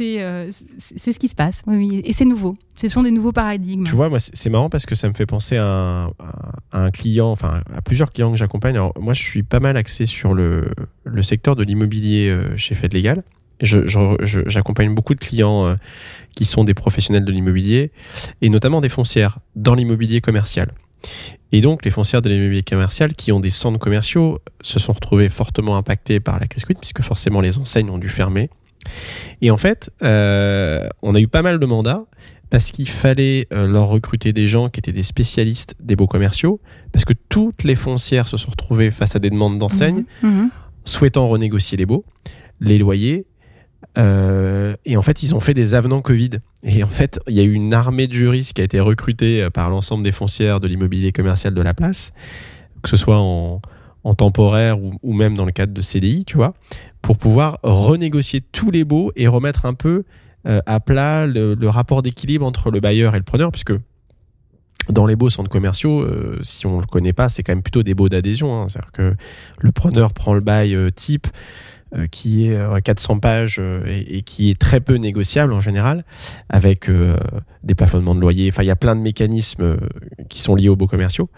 euh, 0.01 0.51
c'est 0.77 1.13
ce 1.13 1.19
qui 1.19 1.27
se 1.27 1.35
passe. 1.35 1.63
Oui, 1.65 2.01
Et 2.03 2.13
c'est 2.13 2.25
nouveau. 2.25 2.55
Ce 2.75 2.87
sont 2.89 3.03
des 3.03 3.11
nouveaux 3.11 3.31
paradigmes. 3.31 3.85
Tu 3.85 3.95
vois, 3.95 4.09
moi, 4.09 4.19
c'est 4.19 4.49
marrant 4.49 4.69
parce 4.69 4.85
que 4.85 4.95
ça 4.95 5.07
me 5.07 5.13
fait 5.13 5.25
penser 5.25 5.57
à 5.57 6.09
un, 6.73 6.91
client, 6.91 7.31
enfin, 7.31 7.61
à 7.73 7.81
plusieurs 7.81 8.11
clients 8.11 8.31
que 8.31 8.37
j'accompagne. 8.37 8.77
Moi, 8.99 9.13
je 9.13 9.21
suis 9.21 9.43
pas 9.43 9.61
mal 9.61 9.77
axé 9.77 10.05
sur 10.05 10.33
le, 10.33 10.65
le 11.05 11.23
secteur 11.23 11.55
de 11.55 11.63
l'immobilier 11.63 12.37
chez 12.57 12.75
Fed 12.75 12.93
Legal 12.93 13.23
j'accompagne 13.61 14.93
beaucoup 14.93 15.15
de 15.15 15.19
clients 15.19 15.65
euh, 15.65 15.75
qui 16.35 16.45
sont 16.45 16.63
des 16.63 16.73
professionnels 16.73 17.25
de 17.25 17.31
l'immobilier 17.31 17.91
et 18.41 18.49
notamment 18.49 18.81
des 18.81 18.89
foncières 18.89 19.39
dans 19.55 19.75
l'immobilier 19.75 20.21
commercial. 20.21 20.71
Et 21.51 21.61
donc, 21.61 21.85
les 21.85 21.91
foncières 21.91 22.21
de 22.21 22.29
l'immobilier 22.29 22.63
commercial 22.63 23.13
qui 23.13 23.31
ont 23.31 23.39
des 23.39 23.49
centres 23.49 23.79
commerciaux 23.79 24.39
se 24.61 24.79
sont 24.79 24.93
retrouvés 24.93 25.29
fortement 25.29 25.77
impactés 25.77 26.19
par 26.19 26.39
la 26.39 26.47
crise 26.47 26.65
Covid, 26.65 26.79
puisque 26.79 27.01
forcément 27.01 27.41
les 27.41 27.57
enseignes 27.57 27.89
ont 27.89 27.97
dû 27.97 28.09
fermer. 28.09 28.49
Et 29.41 29.51
en 29.51 29.57
fait, 29.57 29.91
euh, 30.03 30.87
on 31.01 31.15
a 31.15 31.19
eu 31.19 31.27
pas 31.27 31.41
mal 31.41 31.59
de 31.59 31.65
mandats 31.65 32.05
parce 32.49 32.71
qu'il 32.71 32.87
fallait 32.87 33.47
euh, 33.53 33.67
leur 33.67 33.87
recruter 33.87 34.33
des 34.33 34.47
gens 34.47 34.69
qui 34.69 34.79
étaient 34.79 34.91
des 34.91 35.03
spécialistes 35.03 35.75
des 35.81 35.95
beaux 35.95 36.07
commerciaux, 36.07 36.59
parce 36.91 37.05
que 37.05 37.13
toutes 37.29 37.63
les 37.63 37.75
foncières 37.75 38.27
se 38.27 38.37
sont 38.37 38.51
retrouvées 38.51 38.91
face 38.91 39.15
à 39.15 39.19
des 39.19 39.29
demandes 39.29 39.57
d'enseignes, 39.57 40.05
mmh. 40.21 40.27
Mmh. 40.27 40.49
souhaitant 40.85 41.27
renégocier 41.27 41.77
les 41.77 41.85
baux, 41.85 42.05
les 42.59 42.77
loyers, 42.77 43.25
euh, 43.97 44.75
et 44.85 44.97
en 44.97 45.01
fait, 45.01 45.23
ils 45.23 45.35
ont 45.35 45.39
fait 45.39 45.53
des 45.53 45.73
avenants 45.73 46.01
Covid. 46.01 46.31
Et 46.63 46.83
en 46.83 46.87
fait, 46.87 47.19
il 47.27 47.33
y 47.35 47.39
a 47.39 47.43
eu 47.43 47.53
une 47.53 47.73
armée 47.73 48.07
de 48.07 48.13
juristes 48.13 48.53
qui 48.53 48.61
a 48.61 48.63
été 48.63 48.79
recrutée 48.79 49.43
euh, 49.43 49.49
par 49.49 49.69
l'ensemble 49.69 50.03
des 50.03 50.11
foncières 50.11 50.59
de 50.59 50.67
l'immobilier 50.67 51.11
commercial 51.11 51.53
de 51.53 51.61
la 51.61 51.73
place, 51.73 52.11
que 52.81 52.89
ce 52.89 52.97
soit 52.97 53.19
en, 53.19 53.61
temporaire 54.17 54.77
ou, 54.79 55.13
même 55.13 55.35
dans 55.35 55.45
le 55.45 55.51
cadre 55.51 55.73
de 55.73 55.81
CDI, 55.81 56.25
tu 56.25 56.37
vois, 56.37 56.53
pour 57.01 57.17
pouvoir 57.17 57.57
renégocier 57.63 58.41
tous 58.51 58.69
les 58.69 58.83
baux 58.83 59.11
et 59.15 59.27
remettre 59.27 59.65
un 59.65 59.73
peu 59.73 60.03
euh, 60.47 60.61
à 60.67 60.79
plat 60.79 61.25
le, 61.25 61.57
rapport 61.67 62.03
d'équilibre 62.03 62.45
entre 62.45 62.69
le 62.69 62.79
bailleur 62.79 63.15
et 63.15 63.17
le 63.17 63.23
preneur, 63.23 63.51
puisque 63.51 63.73
dans 64.89 65.05
les 65.05 65.15
beaux 65.15 65.29
centres 65.29 65.49
commerciaux, 65.49 66.07
si 66.41 66.65
on 66.65 66.77
ne 66.77 66.81
le 66.81 66.87
connaît 66.87 67.13
pas, 67.13 67.29
c'est 67.29 67.43
quand 67.43 67.53
même 67.53 67.63
plutôt 67.63 67.83
des 67.83 67.93
baux 67.93 68.09
d'adhésion. 68.09 68.61
Hein. 68.61 68.67
C'est-à-dire 68.69 68.91
que 68.91 69.15
le 69.59 69.71
preneur 69.71 70.13
prend 70.13 70.33
le 70.33 70.41
bail 70.41 70.77
type 70.95 71.27
euh, 71.95 72.07
qui 72.07 72.47
est 72.47 72.81
400 72.83 73.19
pages 73.19 73.61
et, 73.85 74.21
qui 74.23 74.49
est 74.49 74.59
très 74.59 74.79
peu 74.79 74.95
négociable 74.95 75.53
en 75.53 75.61
général, 75.61 76.03
avec 76.49 76.89
des 77.63 77.75
plafonnements 77.75 78.15
de 78.15 78.19
loyer. 78.19 78.49
Enfin, 78.49 78.63
il 78.63 78.67
y 78.67 78.71
a 78.71 78.75
plein 78.75 78.95
de 78.95 79.01
mécanismes 79.01 79.77
qui 80.29 80.39
sont 80.39 80.55
liés 80.55 80.69
aux 80.69 80.75
beaux 80.75 80.87
commerciaux. 80.87 81.29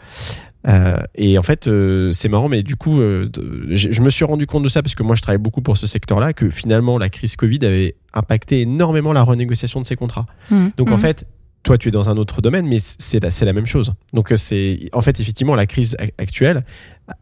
et 1.15 1.37
en 1.37 1.43
fait, 1.43 1.69
c'est 2.13 2.29
marrant, 2.29 2.49
mais 2.49 2.63
du 2.63 2.75
coup, 2.75 2.97
je, 2.97 4.01
me 4.01 4.09
suis 4.09 4.25
rendu 4.25 4.47
compte 4.47 4.63
de 4.63 4.69
ça 4.69 4.81
parce 4.81 4.95
que 4.95 5.03
moi, 5.03 5.15
je 5.15 5.21
travaille 5.21 5.41
beaucoup 5.41 5.61
pour 5.61 5.77
ce 5.77 5.87
secteur-là, 5.87 6.33
que 6.33 6.49
finalement, 6.49 6.97
la 6.97 7.09
crise 7.09 7.35
Covid 7.35 7.59
avait 7.63 7.95
impacté 8.13 8.61
énormément 8.61 9.13
la 9.13 9.23
renégociation 9.23 9.81
de 9.81 9.85
ces 9.85 9.95
contrats. 9.95 10.25
Mmh. 10.49 10.65
Donc, 10.77 10.91
en 10.91 10.97
mmh. 10.97 10.99
fait, 10.99 11.25
toi, 11.67 11.77
tu 11.77 11.89
es 11.89 11.91
dans 11.91 12.07
un 12.07 12.15
autre 12.15 12.41
domaine, 12.41 12.65
mais 12.65 12.79
c'est 12.79 13.21
la, 13.21 13.29
la 13.41 13.51
même 13.51 13.65
chose. 13.65 13.93
Donc, 14.13 14.31
euh, 14.31 14.37
c'est 14.37 14.89
en 14.93 15.01
fait, 15.01 15.19
effectivement, 15.19 15.53
la 15.53 15.65
crise 15.65 15.97
actuelle 16.17 16.63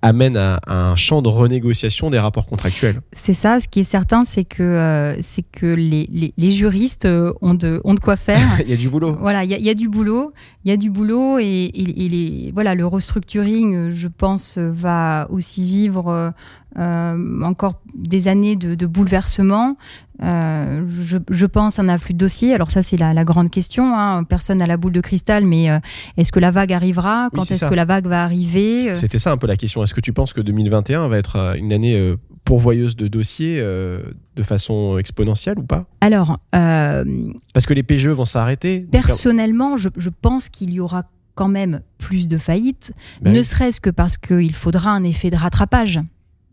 amène 0.04 0.38
à, 0.38 0.60
un 0.68 0.96
champ 0.96 1.24
de 1.24 1.30
renégociation 1.30 2.12
des 2.12 2.20
rapports 2.20 2.46
contractuels. 2.46 3.02
C'est 3.12 3.34
ça. 3.34 3.60
Ce 3.60 3.68
qui 3.68 3.80
est 3.80 3.90
certain, 3.90 4.24
c'est 4.24 4.44
que, 4.44 4.62
euh, 4.62 5.20
c'est 5.22 5.42
que 5.42 5.66
les, 5.66 6.32
les, 6.38 6.52
juristes 6.52 7.06
euh, 7.06 7.34
ont 7.42 7.56
de, 7.56 7.82
ont 7.86 7.96
de 7.96 8.00
quoi 8.00 8.18
faire. 8.18 8.48
il 8.60 8.70
y 8.70 8.74
a 8.74 8.78
du 8.78 8.88
boulot. 8.88 9.18
Voilà, 9.20 9.44
il 9.44 9.50
y, 9.50 9.70
a, 9.70 9.74
du 9.74 9.90
boulot. 9.90 10.32
Il 10.64 10.70
y 10.70 10.72
a 10.72 10.78
du 10.78 10.92
boulot 10.92 11.40
et, 11.40 11.72
les, 11.74 12.52
voilà, 12.54 12.76
le 12.76 12.86
restructuring, 12.86 13.90
je 13.90 14.08
pense, 14.08 14.60
va 14.60 15.26
aussi 15.32 15.64
vivre 15.64 16.34
encore 16.78 17.82
des 17.96 18.28
années 18.28 18.56
de, 18.56 18.76
de 18.76 18.86
bouleversement. 18.86 19.76
Euh, 20.24 20.86
je, 21.30 21.46
pense 21.46 21.80
un 21.80 21.90
afflux 21.90 22.14
de 22.14 22.20
dossiers. 22.20 22.54
Alors 22.54 22.72
ça, 22.72 22.82
c'est 22.82 22.98
la, 22.98 23.24
grande 23.24 23.50
question. 23.50 23.98
Hein. 23.98 24.24
Personne 24.24 24.60
n'a 24.60 24.68
la 24.68 24.78
boule 24.78 24.94
de 24.94 25.02
cristal, 25.02 25.46
mais 25.46 25.70
euh, 25.70 25.80
est-ce 26.18 26.32
que 26.32 26.40
la 26.40 26.52
vague 26.52 26.74
arrivera? 26.74 27.30
Quand 27.34 27.50
est-ce 27.50 27.68
que 27.68 27.76
la 27.76 27.86
vague 27.86 28.08
va 28.08 28.24
arriver? 28.24 28.94
C'était 28.94 29.20
ça 29.20 29.32
un 29.32 29.38
peu 29.38 29.48
la 29.48 29.58
question. 29.58 29.84
Est-ce 29.84 29.94
que 29.94 30.02
tu 30.02 30.14
penses 30.14 30.34
que 30.34 30.42
2021 30.42 31.08
va 31.08 31.18
être 31.18 31.36
euh, 31.38 31.54
une 31.56 31.74
année 31.74 32.16
pourvoyeuse 32.46 32.96
de 32.96 33.08
dossiers 33.08 33.60
de 33.60 34.44
façon 34.44 34.98
exponentielle 34.98 35.60
ou 35.60 35.64
pas? 35.64 35.86
Alors, 36.02 36.40
parce 36.52 37.66
que 37.66 37.74
les 37.74 37.84
PGE 37.84 38.08
vont 38.08 38.26
s'arrêter. 38.26 38.88
Personnellement, 38.92 39.78
je, 39.78 39.90
pense 40.22 40.50
qu'il 40.50 40.72
y 40.72 40.80
aura 40.80 41.04
quand 41.34 41.48
même 41.50 41.82
plus 41.98 42.30
de 42.30 42.38
faillites, 42.38 42.94
ben 43.22 43.34
ne 43.34 43.44
serait-ce 43.44 43.82
que 43.82 43.90
parce 43.90 44.18
qu'il 44.18 44.56
faudra 44.56 44.92
un 44.92 45.04
effet 45.04 45.30
de 45.30 45.36
rattrapage. 45.36 46.00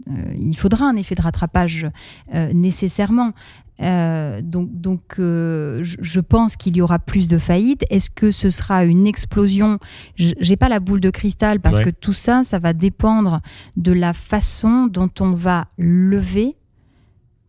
Euh, 0.08 0.34
il 0.38 0.56
faudra 0.56 0.86
un 0.86 0.96
effet 0.96 1.14
de 1.14 1.22
rattrapage 1.22 1.86
euh, 2.34 2.52
nécessairement. 2.52 3.32
Euh, 3.80 4.42
donc, 4.42 4.68
donc 4.72 5.14
je, 5.16 6.20
pense 6.20 6.56
qu'il 6.56 6.76
y 6.76 6.82
aura 6.82 6.98
plus 6.98 7.28
de 7.28 7.38
faillites. 7.38 7.84
Est-ce 7.90 8.10
que 8.10 8.30
ce 8.30 8.50
sera 8.50 8.84
une 8.84 9.06
explosion? 9.06 9.78
J'ai 10.16 10.56
pas 10.56 10.68
la 10.68 10.78
boule 10.78 11.00
de 11.00 11.10
cristal 11.10 11.60
parce 11.60 11.80
que 11.80 11.90
tout 11.90 12.12
ça, 12.12 12.42
ça 12.42 12.58
va 12.58 12.72
dépendre 12.72 13.40
de 13.76 13.92
la 13.92 14.12
façon 14.12 14.86
dont 14.86 15.10
on 15.20 15.32
va 15.32 15.66
lever 15.78 16.54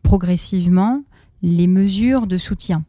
progressivement 0.01 1.03
les 1.41 1.67
mesures 1.67 2.25
de 2.25 2.37
soutien. 2.37 2.83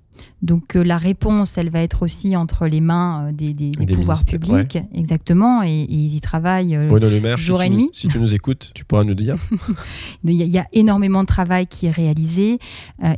Donc 0.45 0.77
euh, 0.77 0.85
la 0.85 0.99
réponse, 0.99 1.57
elle 1.57 1.71
va 1.71 1.81
être 1.81 2.03
aussi 2.03 2.37
entre 2.37 2.67
les 2.67 2.83
mains 2.83 3.29
euh, 3.29 3.33
des, 3.33 3.73
pouvoirs 3.95 4.27
publics, 4.27 4.79
exactement, 4.93 5.63
et, 5.63 5.87
ils 5.89 6.15
y 6.15 6.21
travaillent 6.21 6.77
euh, 6.77 7.37
jour 7.39 7.63
et 7.63 7.71
nuit. 7.71 7.89
si 7.95 8.09
tu 8.09 8.19
nous 8.19 8.35
écoutes, 8.35 8.71
tu 8.75 8.85
pourras 8.85 9.05
nous 9.05 9.15
dire. 9.15 9.37
il, 10.25 10.35
y 10.35 10.59
a, 10.59 10.67
énormément 10.75 11.23
de 11.23 11.27
travail 11.27 11.67
qui 11.67 11.87
est 11.87 11.91
réalisé, 11.91 12.59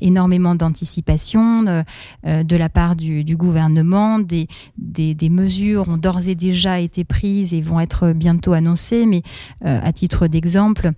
énormément 0.00 0.54
d'anticipation 0.54 1.64
de 1.64 2.56
la 2.56 2.68
part 2.68 2.94
du, 2.94 3.24
gouvernement. 3.36 4.20
Des, 4.20 4.46
des, 4.78 5.28
mesures 5.28 5.88
ont 5.88 5.96
d'ores 5.96 6.28
et 6.28 6.34
déjà 6.36 6.78
été 6.78 7.02
prises 7.02 7.54
et 7.54 7.60
vont 7.60 7.80
être 7.80 8.12
bientôt 8.12 8.52
annoncées, 8.52 9.04
mais 9.06 9.22
à 9.64 9.92
titre 9.92 10.28
d'exemple, 10.28 10.92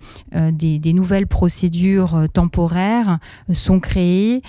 des, 0.51 0.93
nouvelles 0.93 1.27
procédures 1.27 2.27
temporaires 2.33 3.19
sont 3.51 3.79
créées 3.79 4.41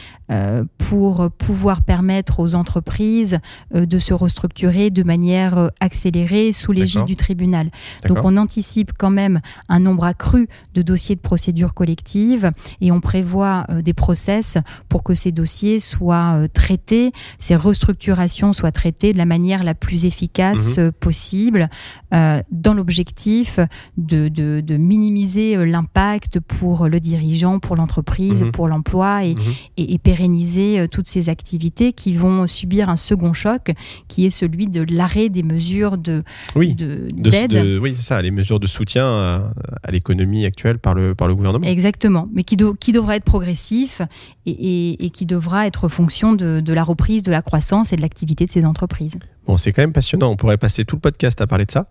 pour 0.78 1.30
pouvoir 1.30 1.69
permettre 1.78 2.40
aux 2.40 2.54
entreprises 2.54 3.38
euh, 3.74 3.86
de 3.86 3.98
se 3.98 4.12
restructurer 4.12 4.90
de 4.90 5.02
manière 5.02 5.58
euh, 5.58 5.68
accélérée 5.80 6.52
sous 6.52 6.72
l'égide 6.72 7.04
du 7.04 7.16
tribunal. 7.16 7.70
Donc 8.06 8.18
on 8.24 8.36
anticipe 8.36 8.92
quand 8.98 9.10
même 9.10 9.40
un 9.68 9.80
nombre 9.80 10.04
accru 10.04 10.48
de 10.74 10.82
dossiers 10.82 11.16
de 11.16 11.20
procédure 11.20 11.74
collective 11.74 12.50
et 12.80 12.92
on 12.92 13.00
prévoit 13.00 13.64
euh, 13.70 13.80
des 13.80 13.94
process 13.94 14.58
pour 14.88 15.02
que 15.02 15.14
ces 15.14 15.32
dossiers 15.32 15.80
soient 15.80 16.42
traités, 16.52 17.12
ces 17.38 17.56
restructurations 17.56 18.52
soient 18.52 18.72
traitées 18.72 19.12
de 19.12 19.18
la 19.18 19.26
manière 19.26 19.62
la 19.62 19.74
plus 19.74 20.04
efficace 20.04 20.78
mhm. 20.78 20.92
possible 20.92 21.68
dans 22.12 22.74
l'objectif 22.74 23.60
de, 23.96 24.28
de, 24.28 24.76
minimiser 24.76 25.64
l'impact 25.64 26.40
pour 26.40 26.88
le 26.88 26.98
dirigeant, 26.98 27.60
pour 27.60 27.76
l'entreprise, 27.76 28.42
mhm. 28.42 28.52
pour 28.52 28.66
l'emploi 28.66 29.24
et, 29.24 29.34
mhm. 29.34 29.42
et, 29.76 29.94
et, 29.94 29.98
pérenniser 29.98 30.86
toutes 30.90 31.06
ces 31.06 31.28
activités 31.28 31.49
qui 31.58 32.12
vont 32.12 32.46
subir 32.46 32.88
un 32.88 32.96
second 32.96 33.32
choc, 33.32 33.72
qui 34.08 34.26
est 34.26 34.30
celui 34.30 34.66
de 34.66 34.84
l'arrêt 34.90 35.28
des 35.28 35.42
mesures 35.42 35.98
de 35.98 36.22
oui, 36.56 36.74
d'aide. 36.74 37.78
oui, 37.80 37.94
c'est 37.96 38.02
ça, 38.02 38.22
les 38.22 38.30
mesures 38.30 38.60
de 38.60 38.66
soutien 38.66 39.04
à, 39.04 39.90
l'économie 39.90 40.44
actuelle 40.44 40.78
par 40.78 40.94
le, 40.94 41.14
par 41.14 41.28
le 41.28 41.34
gouvernement. 41.34 41.66
Exactement, 41.66 42.28
mais 42.32 42.44
qui, 42.44 42.56
qui 42.78 42.92
devra 42.92 43.16
être 43.16 43.24
progressif 43.24 44.02
et, 44.46 45.04
et, 45.04 45.10
qui 45.10 45.26
devra 45.26 45.66
être 45.66 45.88
fonction 45.88 46.32
de, 46.32 46.60
de, 46.60 46.72
la 46.72 46.84
reprise 46.84 47.22
de 47.22 47.30
la 47.30 47.42
croissance 47.42 47.92
et 47.92 47.96
de 47.96 48.02
l'activité 48.02 48.46
de 48.46 48.50
ces 48.50 48.64
entreprises. 48.64 49.18
Bon, 49.46 49.56
c'est 49.56 49.72
quand 49.72 49.82
même 49.82 49.92
passionnant. 49.92 50.30
On 50.30 50.36
pourrait 50.36 50.58
passer 50.58 50.84
tout 50.84 50.96
le 50.96 51.00
podcast 51.00 51.40
à 51.40 51.46
parler 51.46 51.64
de 51.64 51.70
ça, 51.70 51.88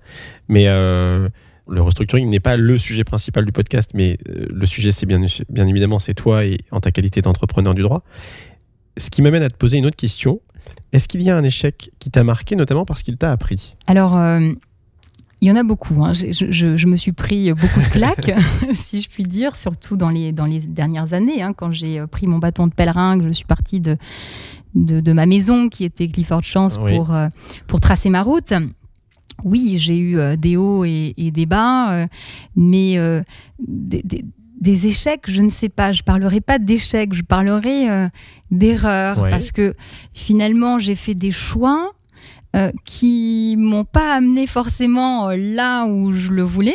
mais 0.47 0.65
euh, 0.67 1.29
le 1.67 1.81
restructuring 1.81 2.29
n'est 2.29 2.39
pas 2.39 2.57
le 2.57 2.77
sujet 2.77 3.03
principal 3.03 3.45
du 3.45 3.51
podcast, 3.51 3.91
mais 3.93 4.17
euh, 4.29 4.45
le 4.49 4.65
sujet, 4.65 4.91
c'est 4.91 5.05
bien, 5.05 5.19
bien 5.49 5.67
évidemment, 5.67 5.99
c'est 5.99 6.13
toi 6.13 6.45
et 6.45 6.57
en 6.71 6.79
ta 6.79 6.91
qualité 6.91 7.21
d'entrepreneur 7.21 7.73
du 7.73 7.81
droit 7.81 8.03
ce 8.99 9.09
qui 9.09 9.21
m'amène 9.21 9.43
à 9.43 9.49
te 9.49 9.55
poser 9.55 9.77
une 9.77 9.85
autre 9.85 9.95
question. 9.95 10.41
Est-ce 10.91 11.07
qu'il 11.07 11.21
y 11.21 11.29
a 11.29 11.37
un 11.37 11.43
échec 11.43 11.91
qui 11.99 12.11
t'a 12.11 12.23
marqué, 12.23 12.55
notamment 12.55 12.85
parce 12.85 13.01
qu'il 13.01 13.17
t'a 13.17 13.31
appris? 13.31 13.75
Alors, 13.87 14.15
euh, 14.17 14.51
il 15.41 15.47
y 15.47 15.51
en 15.51 15.55
a 15.55 15.63
beaucoup. 15.63 16.03
Hein. 16.03 16.13
Je, 16.13 16.87
me 16.87 16.95
suis 16.95 17.11
pris 17.11 17.51
beaucoup 17.53 17.79
de 17.79 17.89
claques, 17.89 18.31
si 18.73 18.99
je 18.99 19.09
puis 19.09 19.23
dire, 19.23 19.55
surtout 19.55 19.95
dans 19.95 20.09
les, 20.09 20.31
dans 20.31 20.45
les 20.45 20.59
dernières 20.59 21.13
années, 21.13 21.41
hein, 21.41 21.53
quand 21.53 21.71
j'ai 21.71 21.99
euh, 21.99 22.07
pris 22.07 22.27
mon 22.27 22.39
bâton 22.39 22.67
de 22.67 22.73
pèlerin, 22.73 23.17
que 23.19 23.25
je 23.25 23.31
suis 23.31 23.45
partie 23.45 23.79
de, 23.79 23.97
de, 24.75 25.13
ma 25.13 25.25
maison, 25.25 25.69
qui 25.69 25.85
était 25.85 26.07
Clifford 26.07 26.43
Chance, 26.43 26.77
pour, 26.77 27.13
euh, 27.13 27.27
pour 27.67 27.79
tracer 27.79 28.09
ma 28.09 28.21
route. 28.21 28.53
Oui, 29.45 29.77
j'ai 29.77 29.97
eu 29.97 30.37
des 30.37 30.57
hauts 30.57 30.83
et, 30.83 31.13
des 31.17 31.45
bas, 31.45 32.07
mais 32.57 32.97
des, 33.57 34.01
des 34.03 34.25
échecs, 34.67 35.23
je 35.27 35.41
ne 35.41 35.49
sais 35.49 35.69
pas, 35.69 35.91
je 35.91 36.03
parlerai 36.03 36.41
pas 36.41 36.59
d'échecs, 36.59 37.13
je 37.13 37.23
parlerai 37.23 37.89
euh, 37.89 38.07
d'erreurs 38.51 39.15
parce 39.29 39.51
que 39.51 39.75
finalement 40.13 40.79
j'ai 40.79 40.95
fait 40.95 41.15
des 41.15 41.31
choix 41.31 41.91
euh, 42.55 42.71
qui 42.83 43.53
m'ont 43.59 43.85
pas 43.85 44.15
amené 44.15 44.47
forcément 44.47 45.29
euh, 45.29 45.35
là 45.37 45.85
où 45.85 46.13
je 46.13 46.31
le 46.31 46.41
voulais. 46.41 46.73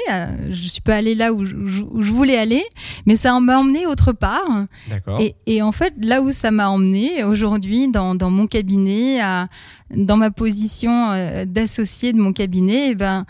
je 0.49 0.68
suis 0.68 0.81
pas 0.81 0.94
allée 0.94 1.16
là 1.16 1.33
où 1.33 1.44
je, 1.44 1.57
voulais 2.12 2.38
aller, 2.38 2.62
mais 3.07 3.16
ça 3.16 3.38
m'a 3.40 3.59
emmené 3.59 3.85
autre 3.85 4.12
part. 4.12 4.66
Et, 5.18 5.35
et, 5.47 5.62
en 5.62 5.73
fait, 5.73 5.92
là 6.01 6.23
où 6.23 6.31
ça 6.31 6.53
m'a 6.53 6.70
emmené 6.70 7.25
aujourd'hui 7.25 7.88
dans, 7.88 8.14
dans, 8.14 8.31
mon 8.31 8.47
cabinet, 8.47 9.18
dans 9.90 10.16
ma 10.16 10.31
position 10.31 11.09
d'associé 11.44 12.12
de 12.12 12.18
mon 12.18 12.33
cabinet, 12.33 12.90
eh 12.90 12.94
ben 12.94 13.27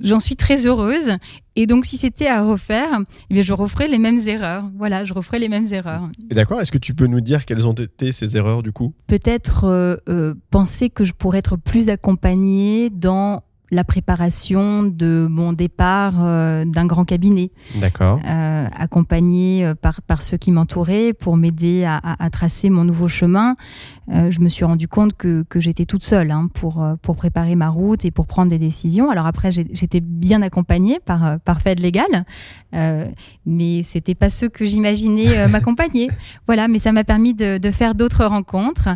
j'en 0.00 0.20
suis 0.20 0.36
très 0.36 0.66
heureuse. 0.66 1.12
Et 1.54 1.66
donc, 1.66 1.84
si 1.84 1.96
c'était 1.96 2.28
à 2.28 2.42
refaire, 2.42 3.00
eh 3.30 3.42
je 3.42 3.52
referais 3.52 3.88
les 3.88 3.98
mêmes 3.98 4.18
erreurs. 4.26 4.70
Voilà, 4.76 5.04
je 5.04 5.12
referais 5.12 5.38
les 5.38 5.48
mêmes 5.48 5.66
erreurs. 5.70 6.08
D'accord. 6.30 6.60
Est-ce 6.60 6.72
que 6.72 6.78
tu 6.78 6.94
peux 6.94 7.06
nous 7.06 7.20
dire 7.20 7.44
quelles 7.44 7.68
ont 7.68 7.74
été 7.74 8.12
ces 8.12 8.36
erreurs 8.36 8.62
du 8.62 8.72
coup? 8.72 8.94
Peut-être 9.06 9.64
euh, 9.64 9.96
euh, 10.08 10.34
penser 10.50 10.88
que 10.88 11.04
je 11.04 11.12
pourrais 11.12 11.38
être 11.38 11.56
plus 11.56 11.88
accompagnée 11.88 12.90
dans 12.90 13.42
la 13.70 13.84
préparation 13.84 14.82
de 14.82 15.26
mon 15.30 15.54
départ 15.54 16.22
euh, 16.22 16.66
d'un 16.66 16.84
grand 16.84 17.06
cabinet. 17.06 17.52
D'accord. 17.80 18.20
Euh, 18.26 18.66
accompagné 18.70 19.72
par, 19.80 20.02
par 20.02 20.22
ceux 20.22 20.36
qui 20.36 20.52
m'entouraient 20.52 21.14
pour 21.14 21.38
m'aider 21.38 21.84
à, 21.84 21.98
à, 22.02 22.28
tracer 22.28 22.68
mon 22.68 22.84
nouveau 22.84 23.08
chemin. 23.08 23.56
Je 24.12 24.40
me 24.40 24.48
suis 24.48 24.64
rendu 24.64 24.88
compte 24.88 25.14
que, 25.14 25.44
que 25.48 25.60
j'étais 25.60 25.84
toute 25.84 26.04
seule 26.04 26.30
hein, 26.30 26.48
pour, 26.52 26.84
pour 27.00 27.16
préparer 27.16 27.54
ma 27.54 27.68
route 27.68 28.04
et 28.04 28.10
pour 28.10 28.26
prendre 28.26 28.50
des 28.50 28.58
décisions. 28.58 29.10
Alors 29.10 29.26
après, 29.26 29.50
j'étais 29.50 30.00
bien 30.00 30.42
accompagnée 30.42 31.00
par, 31.04 31.40
par 31.40 31.62
Fed 31.62 31.80
Légal, 31.80 32.24
mais 33.46 33.82
c'était 33.82 34.14
pas 34.14 34.28
ceux 34.28 34.48
que 34.48 34.64
j'imaginais 34.64 35.48
m'accompagner. 35.48 36.10
Voilà, 36.46 36.68
mais 36.68 36.78
ça 36.78 36.92
m'a 36.92 37.04
permis 37.04 37.34
de, 37.34 37.58
de 37.58 37.70
faire 37.70 37.94
d'autres 37.94 38.24
rencontres 38.24 38.88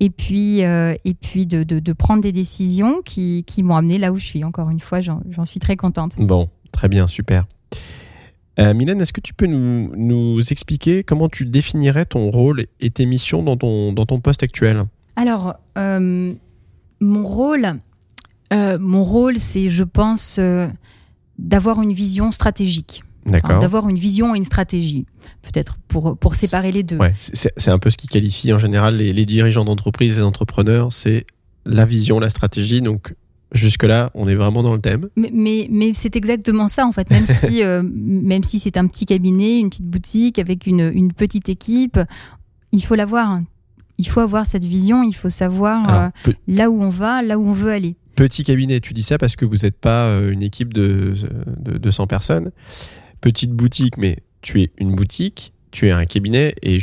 et 0.00 0.10
puis, 0.10 0.60
et 0.60 1.14
puis 1.20 1.46
de, 1.46 1.62
de, 1.62 1.78
de, 1.78 1.92
prendre 1.92 2.22
des 2.22 2.32
décisions 2.32 3.02
qui, 3.04 3.44
qui 3.46 3.62
m'ont 3.62 3.76
amené 3.76 3.98
là 3.98 4.12
où 4.12 4.16
je 4.16 4.24
suis. 4.24 4.44
Encore 4.44 4.70
une 4.70 4.80
fois, 4.80 5.00
j'en 5.00 5.44
suis 5.44 5.60
très 5.60 5.76
contente. 5.76 6.16
Bon, 6.18 6.48
très 6.72 6.88
bien, 6.88 7.06
super. 7.06 7.46
Euh, 8.60 8.72
Mylène, 8.74 9.00
est-ce 9.00 9.12
que 9.12 9.20
tu 9.20 9.34
peux 9.34 9.46
nous, 9.46 9.90
nous, 9.96 10.40
expliquer 10.52 11.02
comment 11.02 11.28
tu 11.28 11.44
définirais 11.44 12.06
ton 12.06 12.30
rôle 12.30 12.66
et 12.80 12.90
tes 12.90 13.06
missions 13.06 13.42
dans 13.42 13.56
ton, 13.56 13.92
dans 13.92 14.06
ton 14.06 14.20
poste 14.20 14.42
actuel? 14.42 14.84
Alors, 15.16 15.54
euh, 15.76 16.34
mon 17.00 17.24
rôle, 17.24 17.80
euh, 18.52 18.78
mon 18.78 19.02
rôle 19.02 19.38
c'est, 19.38 19.70
je 19.70 19.82
pense, 19.82 20.36
euh, 20.38 20.68
d'avoir 21.38 21.82
une 21.82 21.92
vision 21.92 22.30
stratégique 22.30 23.02
D'accord. 23.26 23.58
D'avoir 23.60 23.88
une 23.88 23.98
vision 23.98 24.34
et 24.34 24.38
une 24.38 24.44
stratégie, 24.44 25.06
peut-être 25.40 25.78
pour, 25.88 26.16
pour 26.18 26.34
séparer 26.34 26.72
les 26.72 26.82
deux. 26.82 26.98
Ouais, 26.98 27.14
c'est 27.18 27.52
c'est 27.56 27.70
un 27.70 27.78
peu 27.78 27.88
ce 27.88 27.96
qui 27.96 28.06
qualifie 28.06 28.52
en 28.52 28.58
général 28.58 28.96
les, 28.96 29.14
les 29.14 29.24
dirigeants 29.24 29.64
d'entreprise 29.64 30.18
et 30.18 30.20
les 30.20 30.26
entrepreneurs, 30.26 30.92
c'est 30.92 31.24
la 31.64 31.86
vision, 31.86 32.20
la 32.20 32.28
stratégie. 32.28 32.82
Donc 32.82 33.14
jusque-là, 33.52 34.10
on 34.14 34.28
est 34.28 34.34
vraiment 34.34 34.62
dans 34.62 34.72
le 34.72 34.80
thème. 34.80 35.08
Mais, 35.16 35.30
mais, 35.32 35.68
mais 35.70 35.92
c'est 35.94 36.16
exactement 36.16 36.68
ça 36.68 36.86
en 36.86 36.92
fait. 36.92 37.08
Même 37.10 37.26
si, 37.40 37.62
euh, 37.62 37.82
même 37.84 38.42
si 38.42 38.58
c'est 38.58 38.76
un 38.76 38.86
petit 38.86 39.06
cabinet, 39.06 39.58
une 39.58 39.70
petite 39.70 39.86
boutique 39.86 40.38
avec 40.38 40.66
une, 40.66 40.90
une 40.94 41.12
petite 41.12 41.48
équipe, 41.48 41.98
il 42.72 42.84
faut 42.84 42.94
l'avoir. 42.94 43.40
Il 43.96 44.08
faut 44.08 44.20
avoir 44.20 44.46
cette 44.46 44.64
vision. 44.64 45.02
Il 45.02 45.14
faut 45.14 45.28
savoir 45.28 45.88
Alors, 45.88 46.10
euh, 46.26 46.32
là 46.48 46.70
où 46.70 46.82
on 46.82 46.88
va, 46.88 47.22
là 47.22 47.38
où 47.38 47.48
on 47.48 47.52
veut 47.52 47.70
aller. 47.70 47.96
petit 48.16 48.42
cabinet, 48.42 48.80
tu 48.80 48.92
dis 48.92 49.04
ça 49.04 49.18
parce 49.18 49.36
que 49.36 49.44
vous 49.44 49.58
n'êtes 49.58 49.78
pas 49.78 50.06
euh, 50.06 50.32
une 50.32 50.42
équipe 50.42 50.74
de, 50.74 51.14
de 51.58 51.78
200 51.78 52.08
personnes. 52.08 52.50
Petite 53.20 53.52
boutique, 53.52 53.96
mais 53.96 54.18
tu 54.42 54.60
es 54.60 54.70
une 54.78 54.94
boutique, 54.94 55.53
tu 55.74 55.88
es 55.88 55.90
un 55.90 56.04
cabinet 56.06 56.54
et 56.62 56.78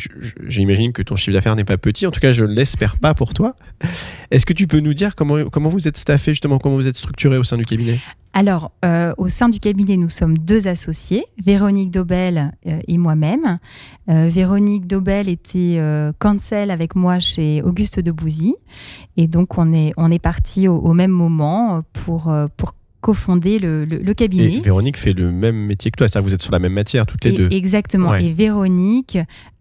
j'imagine 0.45 0.91
que 0.91 1.01
ton 1.01 1.15
chiffre 1.15 1.33
d'affaires 1.33 1.55
n'est 1.55 1.63
pas 1.63 1.77
petit. 1.77 2.05
En 2.05 2.11
tout 2.11 2.19
cas, 2.19 2.33
je 2.33 2.43
ne 2.43 2.53
l'espère 2.53 2.97
pas 2.97 3.13
pour 3.13 3.33
toi. 3.33 3.55
Est-ce 4.31 4.45
que 4.45 4.53
tu 4.53 4.67
peux 4.67 4.81
nous 4.81 4.93
dire 4.93 5.15
comment, 5.15 5.69
vous 5.69 5.87
êtes 5.87 5.97
staffé, 5.97 6.33
justement, 6.33 6.59
comment 6.59 6.75
vous 6.75 6.87
êtes 6.87 6.97
structuré 6.97 7.37
au 7.37 7.43
sein 7.43 7.57
du 7.57 7.65
cabinet? 7.65 7.99
Alors, 8.33 8.71
euh, 8.85 9.13
au 9.17 9.29
sein 9.29 9.49
du 9.49 9.59
cabinet, 9.59 9.97
nous 9.97 10.09
sommes 10.09 10.37
deux 10.37 10.67
associés, 10.67 11.25
Véronique 11.43 11.91
Daubel 11.91 12.51
euh, 12.67 12.79
et 12.87 12.97
moi-même. 12.97 13.59
Euh, 14.09 14.29
Véronique 14.29 14.87
Daubel 14.87 15.29
était 15.29 15.79
cancel 16.19 16.69
avec 16.69 16.95
moi 16.95 17.19
chez 17.19 17.61
Auguste 17.61 17.99
de 18.01 18.11
Bouzy. 18.11 18.55
Et 19.15 19.27
donc, 19.27 19.57
on 19.57 19.73
est, 19.73 19.93
on 19.95 20.09
parti 20.17 20.67
au, 20.67 20.75
au 20.75 20.93
même 20.93 21.11
moment 21.11 21.81
pour, 21.93 22.33
pour 22.57 22.73
cofonder 23.01 23.59
le, 23.59 23.85
le, 23.85 23.97
le 23.97 24.13
cabinet. 24.13 24.53
Et 24.57 24.61
Véronique 24.61 24.97
fait 24.97 25.13
le 25.13 25.31
même 25.31 25.55
métier 25.65 25.91
que 25.91 25.97
toi, 25.97 26.07
c'est-à-dire 26.07 26.23
que 26.25 26.29
vous 26.29 26.35
êtes 26.35 26.41
sur 26.41 26.51
la 26.51 26.59
même 26.59 26.73
matière 26.73 27.05
toutes 27.05 27.23
les 27.25 27.31
Et- 27.31 27.37
deux. 27.37 27.49
Exactement. 27.51 28.11
Ouais. 28.11 28.23
Et 28.25 28.31
Véronique, 28.33 29.17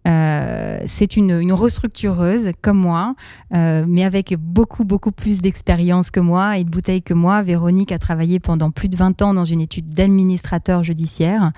euh, 0.08 0.80
c'est 0.86 1.16
une, 1.16 1.52
restructureuse 1.52 2.48
comme 2.62 2.78
moi, 2.78 3.14
euh, 3.54 3.84
mais 3.86 4.04
avec 4.04 4.34
beaucoup, 4.38 4.84
beaucoup 4.84 5.12
plus 5.12 5.42
d'expérience 5.42 6.10
que 6.10 6.20
moi 6.20 6.56
et 6.56 6.64
de 6.64 6.70
bouteilles 6.70 7.02
que 7.02 7.12
moi. 7.12 7.42
Véronique 7.42 7.92
a 7.92 7.98
travaillé 7.98 8.40
pendant 8.40 8.70
plus 8.70 8.88
de 8.88 8.96
20 8.96 9.20
ans 9.22 9.34
dans 9.34 9.44
une 9.44 9.60
étude 9.60 9.88
d'administrateur 9.90 10.82
judiciaire. 10.84 11.52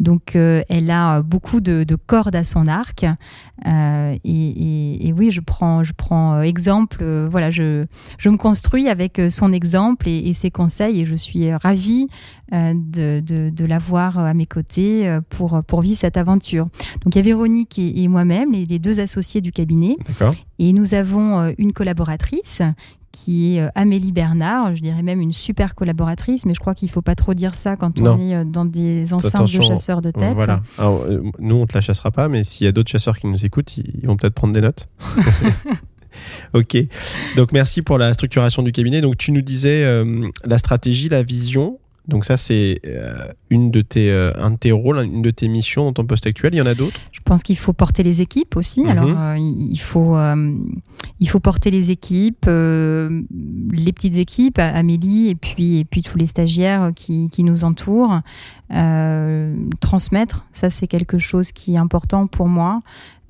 Donc, 0.00 0.34
euh, 0.34 0.62
elle 0.68 0.90
a 0.90 1.22
beaucoup 1.22 1.60
de, 1.60 1.84
de 1.84 1.94
cordes 1.94 2.34
à 2.34 2.42
son 2.42 2.66
arc. 2.66 3.06
Et, 3.64 5.12
oui, 5.16 5.30
je 5.30 5.40
prends, 5.40 5.84
je 5.84 5.92
prends 5.92 6.40
exemple. 6.40 7.04
voilà, 7.30 7.50
je, 7.50 7.86
je 8.18 8.28
me 8.28 8.36
construis 8.36 8.88
avec 8.88 9.20
son 9.30 9.52
exemple 9.52 10.08
et, 10.08 10.32
ses 10.32 10.50
conseils 10.50 11.00
et 11.00 11.04
je 11.04 11.14
suis 11.14 11.54
ravie 11.54 12.08
de, 12.52 13.20
de, 13.20 13.64
l'avoir 13.64 14.18
à 14.18 14.34
mes 14.34 14.46
côtés 14.46 15.18
pour, 15.30 15.62
pour 15.66 15.80
vivre 15.80 15.98
cette 15.98 16.16
aventure. 16.16 16.68
Donc 17.02 17.14
il 17.14 17.18
y 17.18 17.20
a 17.20 17.22
Véronique 17.22 17.78
et 17.88 18.08
moi-même, 18.08 18.52
les, 18.52 18.64
les 18.64 18.78
deux 18.78 19.00
associés 19.00 19.40
du 19.40 19.52
cabinet, 19.52 19.96
et 20.58 20.72
nous 20.72 20.94
avons 20.94 21.40
euh, 21.40 21.52
une 21.58 21.72
collaboratrice 21.72 22.62
qui 23.12 23.54
est 23.54 23.60
euh, 23.60 23.68
Amélie 23.76 24.10
Bernard, 24.10 24.74
je 24.74 24.82
dirais 24.82 25.02
même 25.02 25.20
une 25.20 25.32
super 25.32 25.74
collaboratrice, 25.74 26.46
mais 26.46 26.52
je 26.52 26.58
crois 26.58 26.74
qu'il 26.74 26.86
ne 26.86 26.92
faut 26.92 27.02
pas 27.02 27.14
trop 27.14 27.32
dire 27.32 27.54
ça 27.54 27.76
quand 27.76 28.00
on 28.00 28.18
est 28.18 28.34
euh, 28.34 28.44
dans 28.44 28.64
des 28.64 29.14
enceintes 29.14 29.34
Attention, 29.36 29.60
de 29.60 29.66
chasseurs 29.66 30.02
de 30.02 30.10
tête. 30.10 30.34
Voilà. 30.34 30.62
Alors, 30.78 31.06
nous, 31.38 31.54
on 31.54 31.66
te 31.66 31.74
la 31.74 31.80
chassera 31.80 32.10
pas, 32.10 32.28
mais 32.28 32.42
s'il 32.42 32.64
y 32.64 32.68
a 32.68 32.72
d'autres 32.72 32.90
chasseurs 32.90 33.16
qui 33.16 33.28
nous 33.28 33.46
écoutent, 33.46 33.76
ils 33.76 33.84
ils 34.02 34.06
vont 34.06 34.16
peut-être 34.16 34.34
prendre 34.34 34.52
des 34.52 34.60
notes. 34.60 34.88
ok. 36.54 36.76
Donc, 37.36 37.52
merci 37.52 37.82
pour 37.82 37.98
la 37.98 38.12
structuration 38.14 38.62
du 38.62 38.72
cabinet. 38.72 39.00
Donc, 39.00 39.16
tu 39.16 39.32
nous 39.32 39.42
disais 39.42 39.84
euh, 39.84 40.28
la 40.44 40.58
stratégie, 40.58 41.08
la 41.08 41.22
vision. 41.22 41.78
Donc, 42.06 42.26
ça, 42.26 42.36
c'est 42.36 42.80
euh, 42.86 43.32
une 43.48 43.70
de 43.70 43.80
tes, 43.80 44.10
euh, 44.10 44.30
un 44.36 44.50
de 44.50 44.56
tes 44.56 44.72
rôles, 44.72 44.98
une 44.98 45.22
de 45.22 45.30
tes 45.30 45.48
missions 45.48 45.84
dans 45.84 45.94
ton 45.94 46.04
poste 46.04 46.26
actuel. 46.26 46.54
Il 46.54 46.58
y 46.58 46.60
en 46.60 46.66
a 46.66 46.74
d'autres? 46.74 47.00
Je 47.12 47.20
pense 47.24 47.42
qu'il 47.42 47.56
faut 47.56 47.72
porter 47.72 48.02
les 48.02 48.20
équipes 48.20 48.56
aussi. 48.56 48.82
Mhm. 48.82 48.90
Alors, 48.90 49.08
euh, 49.08 49.36
il 49.38 49.78
faut, 49.78 50.14
euh, 50.16 50.54
il 51.18 51.28
faut 51.28 51.40
porter 51.40 51.70
les 51.70 51.90
équipes, 51.90 52.44
euh, 52.46 53.22
les 53.72 53.92
petites 53.92 54.18
équipes, 54.18 54.58
Amélie 54.58 55.28
et 55.28 55.34
puis, 55.34 55.78
et 55.78 55.84
puis 55.84 56.02
tous 56.02 56.18
les 56.18 56.26
stagiaires 56.26 56.92
qui, 56.94 57.30
qui 57.30 57.42
nous 57.42 57.64
entourent. 57.64 58.20
Transmettre, 59.80 60.44
ça 60.52 60.68
c'est 60.68 60.88
quelque 60.88 61.18
chose 61.18 61.52
qui 61.52 61.74
est 61.74 61.78
important 61.78 62.26
pour 62.26 62.48
moi. 62.48 62.82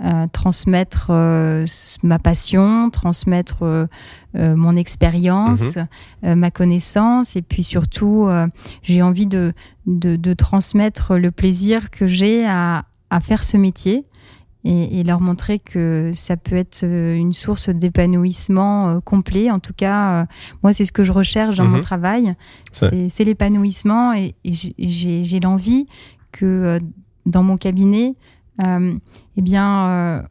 Euh, 0.03 0.27
transmettre 0.33 1.07
euh, 1.11 1.65
ma 2.03 2.19
passion, 2.19 2.91
transmettre 2.91 3.63
euh, 3.63 3.87
mon 4.35 4.77
expérience, 4.77 5.79
euh, 6.25 6.35
ma 6.35 6.51
connaissance, 6.51 7.37
et 7.37 7.43
puis 7.43 7.63
surtout, 7.63 8.29
j'ai 8.83 9.03
envie 9.03 9.29
de, 9.29 9.53
de, 9.87 10.17
de 10.17 10.33
transmettre 10.35 11.15
le 11.17 11.31
plaisir 11.31 11.93
que 11.93 12.09
j'ai 12.09 12.45
à, 12.45 12.87
à 13.11 13.21
faire 13.21 13.45
ce 13.45 13.57
métier 13.57 14.05
et, 14.65 14.99
et 14.99 15.05
leur 15.05 15.21
montrer 15.21 15.61
que 15.61 16.11
ça 16.13 16.37
peut 16.37 16.57
être 16.57 16.83
une 16.85 17.33
source 17.33 17.69
d'épanouissement 17.69 18.97
complet. 19.05 19.49
En 19.53 19.61
tout 19.61 19.75
cas, 19.77 20.27
moi, 20.65 20.73
c'est 20.73 20.85
ce 20.85 20.93
que 20.93 21.05
je 21.05 21.13
recherche 21.13 21.55
dans 21.57 21.67
Mhm. 21.67 21.71
mon 21.71 21.81
travail, 21.81 22.35
Ça- 22.73 22.91
c'est 23.11 23.25
l'épanouissement 23.25 24.13
et, 24.13 24.35
et 24.45 24.53
j'ai- 24.53 25.41
l'envie 25.41 25.87
que 26.33 26.81
dans 27.27 27.45
mon 27.45 27.57
cabinet, 27.57 28.15
eh 28.61 29.43
bien, 29.43 29.87
euh, 29.89 30.23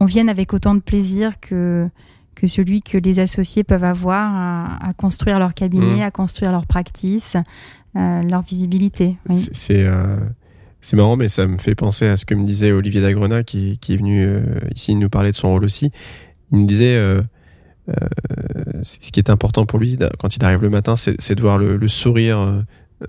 on 0.00 0.04
vienne 0.06 0.28
avec 0.28 0.52
autant 0.52 0.74
de 0.74 0.80
plaisir 0.80 1.40
que 1.40 1.88
que 2.34 2.46
celui 2.46 2.80
que 2.82 2.96
les 2.96 3.18
associés 3.20 3.62
peuvent 3.62 3.84
avoir 3.84 4.34
à, 4.34 4.88
à 4.88 4.92
construire 4.94 5.38
leur 5.38 5.52
cabinet, 5.54 5.96
Mhm. 5.96 6.00
à 6.02 6.10
construire 6.10 6.50
leur 6.50 6.66
practice, 6.66 7.36
euh, 7.94 8.22
leur 8.22 8.40
visibilité. 8.42 9.16
oui. 9.28 9.36
C'est- 9.52 9.84
euh, 9.86 10.16
marrant, 10.94 11.16
mais 11.16 11.28
ça 11.28 11.46
me 11.46 11.58
fait 11.58 11.74
penser 11.74 12.06
à 12.08 12.16
ce 12.16 12.24
que 12.24 12.34
me 12.34 12.44
disait 12.44 12.72
Olivier 12.72 13.00
Dagrena, 13.02 13.44
qui, 13.44 13.78
qui 13.78 13.92
est 13.94 13.96
venu 13.98 14.24
euh, 14.26 14.40
ici 14.74 14.94
nous 14.94 15.08
parler 15.10 15.30
de 15.30 15.36
son 15.36 15.50
rôle 15.50 15.64
aussi. 15.64 15.90
Il 16.50 16.58
nous 16.60 16.66
disait, 16.66 16.96
euh, 16.96 17.22
euh, 17.90 17.94
ce 18.82 19.10
qui 19.10 19.20
est 19.20 19.30
important 19.30 19.64
pour 19.66 19.78
lui 19.78 19.98
quand 20.18 20.34
il 20.34 20.42
arrive 20.44 20.62
le 20.62 20.70
matin, 20.70 20.96
c'est 20.96 21.34
de 21.34 21.40
voir 21.40 21.58
le, 21.58 21.76
le 21.76 21.88
sourire 21.88 22.38
euh, 22.38 22.62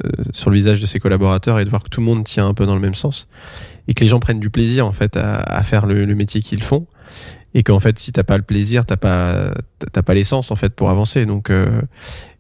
euh, 0.03 0.09
sur 0.33 0.49
le 0.49 0.55
visage 0.57 0.81
de 0.81 0.85
ses 0.85 0.99
collaborateurs 0.99 1.59
et 1.59 1.65
de 1.65 1.69
voir 1.69 1.81
que 1.81 1.89
tout 1.89 2.01
le 2.01 2.05
monde 2.07 2.23
tient 2.25 2.47
un 2.47 2.53
peu 2.53 2.65
dans 2.65 2.75
le 2.75 2.81
même 2.81 2.95
sens 2.95 3.27
et 3.87 3.93
que 3.93 4.01
les 4.01 4.07
gens 4.07 4.19
prennent 4.19 4.39
du 4.39 4.49
plaisir 4.49 4.85
en 4.85 4.91
fait 4.91 5.17
à, 5.17 5.63
faire 5.63 5.85
le, 5.85 6.05
métier 6.15 6.41
qu'ils 6.41 6.63
font. 6.63 6.87
Et 7.55 7.61
qu'en 7.61 7.79
fait 7.79 7.99
si 7.99 8.11
t'as 8.11 8.23
pas 8.23 8.37
le 8.37 8.43
plaisir 8.43 8.83
t'as 8.83 8.97
pas 8.97 9.53
t'as 9.91 10.01
pas 10.01 10.15
l'essence 10.15 10.51
en 10.51 10.55
fait 10.55 10.73
pour 10.73 10.89
avancer. 10.89 11.25
Donc 11.25 11.49
euh, 11.49 11.81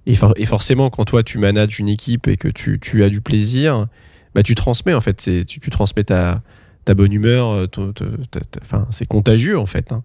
et, 0.05 0.15
for- 0.15 0.33
et 0.37 0.45
forcément 0.45 0.89
quand 0.89 1.05
toi 1.05 1.23
tu 1.23 1.37
manages 1.37 1.79
une 1.79 1.89
équipe 1.89 2.27
et 2.27 2.35
que 2.35 2.47
tu, 2.47 2.79
tu 2.79 3.03
as 3.03 3.09
du 3.09 3.21
plaisir 3.21 3.87
bah 4.33 4.41
tu 4.41 4.55
transmets 4.55 4.93
en 4.93 5.01
fait. 5.01 5.21
C'est 5.21 5.45
tu, 5.45 5.59
transmets 5.69 6.03
ta 6.03 6.41
ta 6.85 6.95
bonne 6.95 7.13
humeur 7.13 7.51
euh, 7.51 7.67
enfin 8.61 8.87
c'est 8.89 9.05
contagieux 9.05 9.57
en 9.57 9.65
fait 9.65 9.93
hein. 9.93 10.03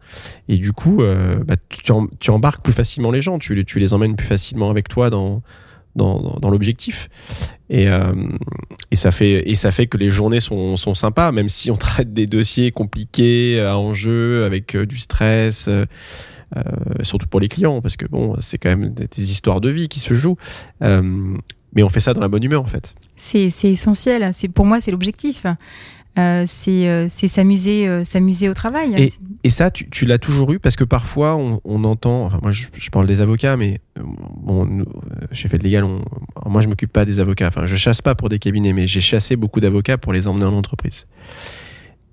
et 0.49 0.59
du 0.59 0.73
coup 0.73 1.03
euh, 1.03 1.37
bah, 1.45 1.57
tu, 1.69 1.83
tu 2.21 2.31
embarques 2.31 2.63
plus 2.63 2.75
facilement 2.75 3.11
les 3.11 3.23
gens. 3.23 3.39
Tu, 3.39 3.65
tu 3.65 3.79
les 3.79 3.93
emmènes 3.95 4.15
plus 4.15 4.27
facilement 4.27 4.69
avec 4.71 4.89
toi 4.89 5.09
dans 5.09 5.43
dans, 5.97 6.39
dans, 6.41 6.51
l'objectif 6.51 7.09
et, 7.71 7.89
euh, 7.89 8.13
et 8.91 8.97
ça 8.97 9.11
fait 9.11 9.49
et 9.49 9.55
ça 9.55 9.71
fait 9.71 9.87
que 9.87 9.97
les 9.97 10.11
journées 10.11 10.41
sont, 10.41 10.77
sont 10.77 10.95
sympas 10.95 11.33
même 11.33 11.49
si 11.49 11.71
on 11.71 11.77
traite 11.89 12.13
des 12.13 12.27
dossiers 12.27 12.71
compliqués 12.71 13.61
à 13.61 13.79
enjeu 13.79 14.45
avec 14.45 14.75
euh, 14.75 14.87
du 14.87 14.99
stress 14.99 15.67
euh, 15.69 15.85
euh, 16.57 16.63
surtout 17.03 17.27
pour 17.27 17.41
les 17.41 17.49
clients 17.49 17.81
parce 17.81 17.97
que 17.97 18.07
bon 18.07 18.37
c'est 18.41 18.59
quand 18.59 18.71
même 18.71 18.95
des, 18.95 19.31
histoires 19.31 19.61
de 19.61 19.71
vie 19.71 19.89
qui 19.89 20.01
se 20.01 20.15
jouent 20.15 20.37
Euh, 20.83 21.37
mais 21.75 21.83
on 21.83 21.89
fait 21.89 22.01
ça 22.01 22.15
dans 22.15 22.21
la 22.21 22.29
bonne 22.29 22.43
humeur 22.43 22.63
en 22.63 22.67
fait 22.67 22.95
C'est 23.17 23.51
essentiel. 23.65 24.31
Pour 24.55 24.65
moi, 24.65 24.81
c'est 24.81 24.91
l'objectif. 24.91 25.45
Euh, 26.19 26.43
c'est 26.47 26.89
euh, 26.89 27.07
euh, 27.07 28.05
s'amuser 28.05 28.49
au 28.49 28.55
travail. 28.55 29.13
Et- 29.45 29.51
ça, 29.51 29.71
tu, 29.71 30.05
l'as 30.05 30.19
toujours 30.19 30.53
eu? 30.53 30.59
Parce 30.59 30.75
que 30.75 30.85
parfois 30.85 31.37
on, 31.37 31.85
entend, 31.85 32.27
enfin 32.27 32.41
moi 32.43 32.51
je, 32.53 32.91
parle 32.91 33.07
des 33.07 33.21
avocats, 33.21 33.57
mais 33.57 33.81
bon, 33.97 34.85
chez 35.33 35.49
Fait 35.49 35.63
Légal, 35.63 35.85
moi 36.45 36.61
je 36.61 36.69
m'occupe 36.69 36.93
pas 36.93 37.05
des 37.05 37.21
avocats, 37.21 37.49
enfin 37.49 37.65
je 37.65 37.77
chasse 37.77 38.03
pas 38.03 38.15
pour 38.15 38.29
des 38.29 38.39
cabinets, 38.39 38.73
mais 38.73 38.87
j'ai 38.87 39.01
chassé 39.01 39.37
beaucoup 39.37 39.61
d'avocats 39.61 39.97
pour 39.97 40.13
les 40.13 40.27
emmener 40.27 40.45
en 40.45 40.55
entreprise. 40.55 41.07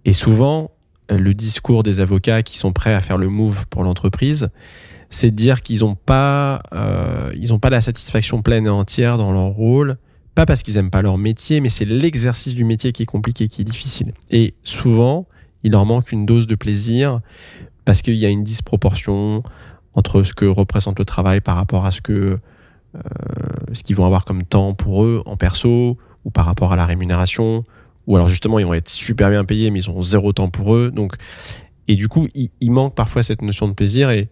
Et 0.06 0.14
souvent, 0.14 0.72
le 1.10 1.34
discours 1.34 1.84
des 1.84 2.00
avocats 2.00 2.44
qui 2.44 2.58
sont 2.58 2.72
prêts 2.72 2.94
à 2.94 3.02
faire 3.02 3.18
le 3.18 3.28
move 3.28 3.66
pour 3.70 3.84
l'entreprise, 3.84 4.50
c'est 5.10 5.32
de 5.32 5.36
dire 5.36 5.62
qu'ils 5.62 5.80
n'ont 5.80 5.96
pas, 5.96 6.62
pas 6.72 7.70
la 7.70 7.82
satisfaction 7.82 8.42
pleine 8.42 8.68
et 8.68 8.70
entière 8.70 9.18
dans 9.18 9.32
leur 9.32 9.48
rôle, 9.48 9.98
pas 10.36 10.46
parce 10.46 10.64
qu'ils 10.64 10.78
aiment 10.78 10.92
pas 10.92 11.02
leur 11.02 11.18
métier, 11.18 11.62
mais 11.62 11.70
c'est 11.70 11.86
l'exercice 11.86 12.54
du 12.54 12.66
métier 12.66 12.92
qui 12.92 13.04
est 13.04 13.08
compliqué, 13.08 13.48
qui 13.48 13.62
est 13.62 13.66
difficile. 13.66 14.14
Et 14.30 14.54
souvent, 14.64 15.28
il 15.64 15.72
leur 15.72 15.86
manque 15.86 16.12
une 16.12 16.26
dose 16.26 16.46
de 16.46 16.56
plaisir 16.56 17.22
parce 17.86 18.02
qu'il 18.02 18.16
y 18.16 18.26
a 18.26 18.30
une 18.30 18.44
disproportion 18.44 19.44
entre 19.94 20.24
ce 20.24 20.34
que 20.34 20.46
représente 20.46 21.00
le 21.00 21.06
travail 21.06 21.42
par 21.42 21.56
rapport 21.56 21.86
à 21.86 21.92
ce 21.92 22.02
que 22.02 22.38
euh, 22.96 23.00
ce 23.74 23.84
qu'ils 23.84 23.96
vont 23.96 24.06
avoir 24.06 24.26
comme 24.26 24.44
temps 24.44 24.74
pour 24.74 25.04
eux 25.04 25.24
en 25.26 25.38
perso 25.38 25.98
ou 26.24 26.30
par 26.32 26.46
rapport 26.46 26.74
à 26.74 26.76
la 26.76 26.86
rémunération 26.86 27.64
ou 28.08 28.16
alors 28.16 28.30
justement 28.30 28.60
ils 28.60 28.66
vont 28.66 28.74
être 28.74 28.90
super 28.90 29.30
bien 29.30 29.44
payés 29.44 29.72
mais 29.72 29.80
ils 29.80 29.90
ont 29.90 30.02
zéro 30.02 30.34
temps 30.34 30.50
pour 30.50 30.76
eux 30.76 30.92
donc 30.92 31.16
et 31.88 31.96
du 31.96 32.08
coup 32.08 32.28
il, 32.36 32.52
il 32.62 32.72
manque 32.72 32.96
parfois 32.96 33.24
cette 33.24 33.42
notion 33.42 33.68
de 33.68 33.74
plaisir 33.74 34.10
et 34.12 34.30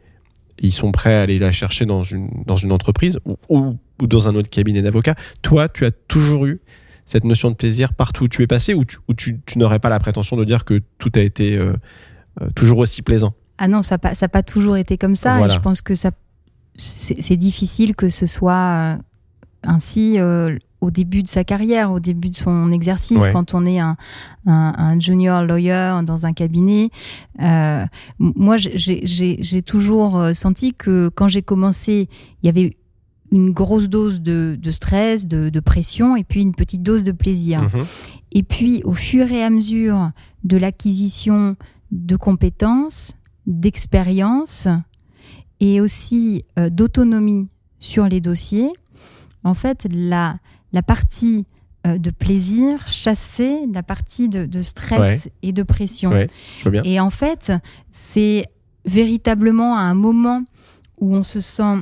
ils 0.60 0.72
sont 0.72 0.92
prêts 0.92 1.13
à 1.13 1.22
aller 1.22 1.39
la 1.39 1.52
chercher 1.52 1.86
dans 1.86 2.04
une 2.04 2.30
dans 2.46 2.56
une 2.56 2.72
entreprise 2.72 3.20
ou, 3.26 3.38
ou, 3.50 3.78
ou 4.01 4.08
dans 4.08 4.27
un 4.27 4.36
autre 4.36 4.49
cabinet 4.49 4.82
d'avocats 4.82 5.15
toi 5.41 5.70
tu 5.70 5.86
as 5.86 5.91
toujours 5.91 6.45
eu 6.45 6.61
cette 7.05 7.26
notion 7.26 7.49
de 7.49 7.55
plaisir 7.55 7.93
partout 7.93 8.26
où 8.26 8.28
tu 8.28 8.41
es 8.41 8.47
passé 8.47 8.74
ou 8.74 8.86
tu, 8.86 9.39
tu, 9.45 9.59
n'aurais 9.59 9.80
pas 9.80 9.89
la 9.89 9.99
prétention 9.99 10.38
de 10.38 10.45
dire 10.45 10.63
que 10.63 10.82
tout 10.99 11.11
a 11.15 11.20
été 11.20 11.59
toujours 12.55 12.78
aussi 12.78 13.01
plaisant? 13.01 13.34
Ah 13.57 13.68
non, 13.68 13.84
ça 13.84 13.97
n'a 14.01 14.30
pas, 14.30 14.41
toujours 14.41 14.78
été 14.78 14.97
comme 14.97 15.15
ça. 15.15 15.45
Et 15.45 15.51
je 15.51 15.59
pense 15.59 15.82
que 15.82 15.95
ça, 15.95 16.11
c'est 16.78 17.36
difficile 17.36 17.93
que 17.93 18.07
ce 18.07 18.26
soit 18.26 18.97
ainsi 19.63 20.18
au 20.84 20.91
début 20.91 21.24
de 21.24 21.30
sa 21.30 21.45
carrière, 21.45 21.91
au 21.91 22.01
début 22.01 22.30
de 22.30 22.36
son 22.36 22.72
exercice, 22.72 23.24
quand 23.32 23.53
on 23.53 23.65
est 23.65 23.80
un, 23.80 24.99
junior 24.99 25.43
lawyer 25.43 26.01
dans 26.03 26.26
un 26.26 26.34
cabinet. 26.34 26.89
Euh, 27.41 27.86
moi, 28.20 28.57
j'ai 28.57 29.61
toujours 29.61 30.20
euh, 30.20 30.34
senti 30.34 30.74
que 30.74 31.09
quand 31.09 31.30
j'ai 31.30 31.41
commencé, 31.41 32.09
il 32.41 32.45
y 32.45 32.49
avait 32.49 32.76
une 33.34 33.51
grosse 33.51 33.89
dose 33.89 34.21
de, 34.21 34.59
stress, 34.69 35.27
de, 35.27 35.59
pression, 35.59 36.15
et 36.15 36.23
puis 36.23 36.41
une 36.41 36.53
petite 36.53 36.84
dose 36.84 37.03
de 37.03 37.11
plaisir. 37.11 37.63
Mhm. 37.63 37.86
Et 38.31 38.43
puis, 38.43 38.84
au 38.86 38.93
fur 38.93 39.31
et 39.31 39.43
à 39.43 39.49
mesure 39.49 40.11
de 40.43 40.55
l'acquisition 40.55 41.55
de 41.91 42.15
compétences, 42.15 43.13
d'expérience, 43.47 44.67
et 45.59 45.81
aussi 45.81 46.43
euh, 46.59 46.69
d'autonomie 46.69 47.49
sur 47.79 48.07
les 48.07 48.21
dossiers, 48.21 48.71
en 49.43 49.55
fait, 49.55 49.88
la, 49.91 50.38
la 50.71 50.84
partie 50.84 51.47
euh, 51.88 51.97
de 51.97 52.11
plaisir 52.11 52.88
chassait 52.88 53.61
la 53.73 53.81
partie 53.81 54.29
de, 54.29 54.61
stress 54.61 55.27
et 55.41 55.53
de 55.53 55.63
pression. 55.63 56.11
Et 56.84 56.99
en 56.99 57.09
fait, 57.09 57.51
c'est 57.89 58.45
véritablement 58.86 59.75
à 59.75 59.81
un 59.81 59.95
moment 59.95 60.43
où 60.99 61.15
on 61.15 61.23
se 61.23 61.39
sent 61.39 61.79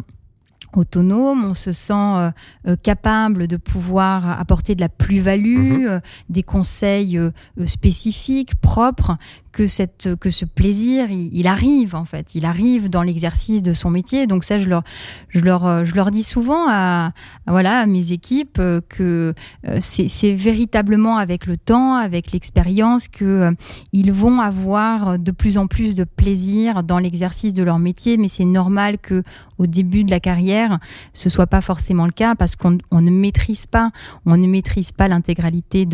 autonome, 0.73 1.45
on 1.45 1.53
se 1.53 1.71
sent 1.71 1.93
euh, 1.93 2.31
euh, 2.67 2.75
capable 2.81 3.47
de 3.47 3.57
pouvoir 3.57 4.39
apporter 4.39 4.75
de 4.75 4.81
la 4.81 4.89
plus-value, 4.89 5.87
mhm. 5.87 6.01
des 6.29 6.43
conseils 6.43 7.19
spécifiques, 7.65 8.55
propres, 8.55 9.17
que, 9.51 9.67
cette, 9.67 10.15
que 10.15 10.29
ce 10.29 10.45
plaisir, 10.45 11.09
il, 11.11 11.47
arrive 11.47 11.95
en 11.95 12.05
fait, 12.05 12.35
il 12.35 12.45
arrive 12.45 12.89
dans 12.89 13.03
l'exercice 13.03 13.61
de 13.61 13.73
son 13.73 13.89
métier. 13.89 14.27
Donc 14.27 14.43
ça, 14.43 14.57
je 14.57 14.69
leur, 14.69 14.83
je 15.29 15.39
leur, 15.39 15.65
euh, 15.65 15.85
je 15.85 15.95
leur 15.95 16.11
dis 16.11 16.23
souvent 16.23 16.65
à, 16.69 17.11
voilà, 17.47 17.79
à 17.79 17.85
mes 17.85 18.11
équipes 18.11 18.59
euh, 18.59 18.81
que 18.87 19.33
euh, 19.67 19.77
c'est 19.81 20.33
véritablement 20.33 21.17
avec 21.17 21.45
le 21.45 21.57
temps, 21.57 21.95
avec 21.95 22.31
l'expérience, 22.31 23.07
que 23.07 23.53
ils 23.91 24.11
vont 24.11 24.39
avoir 24.39 25.19
de 25.19 25.31
plus 25.31 25.57
en 25.57 25.67
plus 25.67 25.95
de 25.95 26.03
plaisir 26.03 26.83
dans 26.83 26.99
l'exercice 26.99 27.53
de 27.53 27.63
leur 27.63 27.79
métier. 27.79 28.17
Mais 28.17 28.27
c'est 28.27 28.45
normal 28.45 28.97
que 28.99 29.23
au 29.57 29.67
début 29.67 30.03
de 30.03 30.11
la 30.11 30.19
carrière, 30.19 30.79
ce 31.13 31.29
soit 31.29 31.47
pas 31.47 31.61
forcément 31.61 32.05
le 32.05 32.11
cas 32.11 32.35
parce 32.35 32.55
qu'on 32.55 32.79
ne 32.91 33.11
maîtrise 33.11 33.67
pas, 33.67 33.91
on 34.25 34.35
ne 34.35 34.47
maîtrise 34.47 34.91
pas 34.91 35.07
l'intégralité 35.07 35.87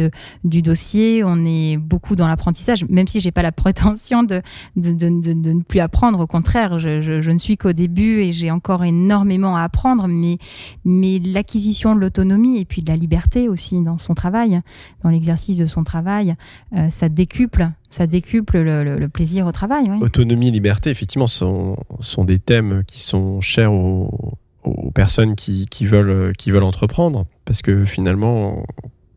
du 0.43 0.61
dossier. 0.61 1.23
On 1.25 1.45
est 1.45 1.77
beaucoup 1.77 2.15
dans 2.15 2.27
l'apprentissage, 2.27 2.85
même 2.85 3.07
si 3.07 3.19
j'ai 3.19 3.31
pas 3.31 3.41
la 3.47 3.51
prétention 3.53 4.23
de, 4.23 4.41
de, 4.75 5.07
ne 5.07 5.63
plus 5.63 5.79
apprendre. 5.79 6.19
Au 6.19 6.27
contraire, 6.27 6.79
je, 6.79 7.01
je, 7.01 7.31
ne 7.31 7.37
suis 7.37 7.57
qu'au 7.57 7.71
début 7.71 8.19
et 8.19 8.33
j'ai 8.33 8.51
encore 8.51 8.83
énormément 8.83 9.55
à 9.55 9.63
apprendre. 9.63 10.07
Mais, 10.07 10.37
mais 10.83 11.19
l'acquisition 11.19 11.95
de 11.95 12.01
l'autonomie 12.01 12.59
et 12.59 12.65
puis 12.65 12.81
de 12.81 12.89
la 12.91 12.97
liberté 12.97 13.47
aussi 13.47 13.81
dans 13.81 13.97
son 13.97 14.15
travail, 14.15 14.61
dans 15.03 15.09
l'exercice 15.09 15.57
de 15.57 15.65
son 15.65 15.83
travail, 15.83 16.35
euh, 16.75 16.89
ça 16.89 17.09
décuple 17.09 17.69
ça 17.89 18.05
décuple 18.05 18.59
le, 18.59 19.07
plaisir 19.07 19.47
au 19.47 19.53
travail. 19.53 19.89
Autonomie 20.01 20.49
et 20.49 20.51
liberté, 20.51 20.89
effectivement, 20.89 21.27
sont, 21.27 21.77
sont 22.01 22.25
des 22.25 22.37
thèmes 22.37 22.83
qui 22.85 22.99
sont 22.99 23.39
chers 23.39 23.71
aux, 23.71 24.37
aux 24.65 24.91
personnes 24.91 25.35
qui, 25.35 25.67
qui, 25.67 25.85
veulent, 25.85 26.33
qui 26.35 26.51
veulent 26.51 26.63
entreprendre. 26.63 27.25
Parce 27.45 27.61
que 27.61 27.85
finalement, 27.85 28.65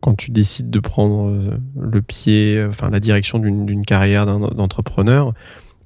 quand 0.01 0.15
tu 0.15 0.31
décides 0.31 0.69
de 0.69 0.79
prendre 0.79 1.29
euh, 1.29 1.57
le 1.79 2.01
pied, 2.01 2.63
enfin 2.67 2.89
la 2.89 2.99
direction 2.99 3.39
d'une 3.39 3.85
carrière 3.85 4.25
d'entrepreneur, 4.25 5.33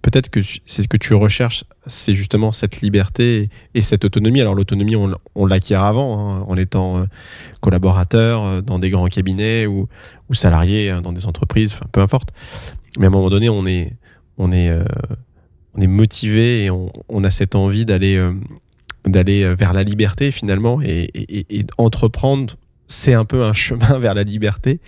peut-être 0.01 0.29
que 0.29 0.39
c'est 0.41 0.83
ce 0.83 0.87
que 0.87 0.97
tu 0.97 1.13
recherches, 1.13 1.65
c'est 1.85 2.13
justement 2.13 2.51
cette 2.51 2.81
liberté 2.81 3.49
et, 3.73 3.81
cette 3.81 4.05
autonomie. 4.05 4.41
Alors 4.41 4.55
l'autonomie, 4.55 4.95
on, 4.95 5.45
l'acquiert 5.45 5.83
avant, 5.83 6.19
hein, 6.19 6.45
en 6.47 6.57
étant 6.57 6.97
euh, 6.97 7.05
collaborateur 7.59 8.43
euh, 8.43 8.61
dans 8.61 8.79
des 8.79 8.89
grands 8.89 9.07
cabinets 9.07 9.67
ou, 9.67 9.87
salarié 10.31 10.97
dans 11.03 11.13
des 11.13 11.27
entreprises, 11.27 11.73
enfin 11.73 11.85
peu 11.91 12.01
importe. 12.01 12.29
Mais 12.97 13.05
à 13.05 13.07
un 13.07 13.11
moment 13.11 13.29
donné, 13.29 13.49
on 13.49 13.67
est, 13.67 13.91
motivé 15.77 16.65
et 16.65 16.71
on, 16.71 17.23
a 17.23 17.31
cette 17.31 17.53
envie 17.53 17.85
d'aller 17.85 18.17
vers 19.05 19.73
la 19.73 19.83
liberté 19.83 20.31
finalement 20.31 20.81
et, 20.81 21.09
et 21.13 21.65
entreprendre 21.77 22.55
c'est 22.87 23.13
un 23.13 23.25
peu 23.25 23.43
un 23.43 23.53
chemin 23.53 23.97
vers 23.99 24.13
la 24.13 24.23
liberté. 24.23 24.79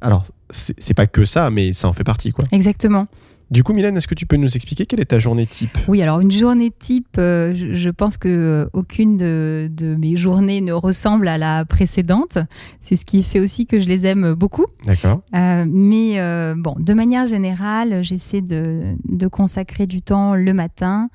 Alors, 0.00 0.24
c'est 0.50 0.94
pas 0.94 1.06
que 1.06 1.24
ça, 1.24 1.50
mais 1.50 1.72
ça 1.72 1.88
en 1.88 1.92
fait 1.92 2.04
partie, 2.04 2.32
quoi. 2.32 2.44
Exactement. 2.50 3.06
Du 3.52 3.62
coup, 3.62 3.74
Mylène, 3.74 3.94
est-ce 3.98 4.08
que 4.08 4.14
tu 4.14 4.24
peux 4.24 4.36
nous 4.36 4.56
expliquer 4.56 4.86
quelle 4.86 5.00
est 5.00 5.10
ta 5.10 5.18
journée 5.18 5.44
type? 5.44 5.76
Oui, 5.86 6.00
alors 6.00 6.20
une 6.20 6.30
journée 6.30 6.72
type, 6.76 7.18
euh, 7.18 7.52
je, 7.54 7.90
pense 7.90 8.16
que 8.16 8.28
euh, 8.28 8.70
aucune 8.72 9.18
de, 9.18 9.96
mes 9.98 10.16
journées 10.16 10.62
ne 10.62 10.72
ressemble 10.72 11.28
à 11.28 11.36
la 11.36 11.66
précédente. 11.66 12.38
C'est 12.80 12.96
ce 12.96 13.04
qui 13.04 13.22
fait 13.22 13.40
aussi 13.40 13.66
que 13.66 13.78
je 13.78 13.88
les 13.88 14.06
aime 14.06 14.32
beaucoup. 14.32 14.64
D'accord. 14.86 15.20
Euh, 15.34 15.66
mais 15.68 16.14
bon, 16.56 16.76
de 16.78 16.94
manière 16.94 17.26
générale, 17.26 18.02
j'essaie 18.02 18.40
de, 18.40 18.96
consacrer 19.30 19.86
du 19.86 20.00
temps 20.00 20.34
le 20.34 20.54
matin 20.54 21.10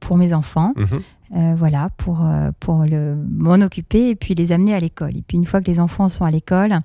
pour 0.00 0.16
mes 0.16 0.32
enfants. 0.32 0.72
Mhm. 0.74 1.02
Euh, 1.36 1.54
voilà, 1.58 1.90
pour, 1.98 2.24
euh, 2.24 2.50
pour 2.58 2.86
m'en 2.86 3.60
occuper 3.60 4.08
et 4.08 4.14
puis 4.14 4.34
les 4.34 4.50
amener 4.50 4.72
à 4.72 4.80
l'école. 4.80 5.14
Et 5.14 5.22
puis 5.26 5.36
une 5.36 5.44
fois 5.44 5.60
que 5.60 5.66
les 5.66 5.78
enfants 5.78 6.08
sont 6.08 6.24
à 6.24 6.30
l'école, 6.30 6.80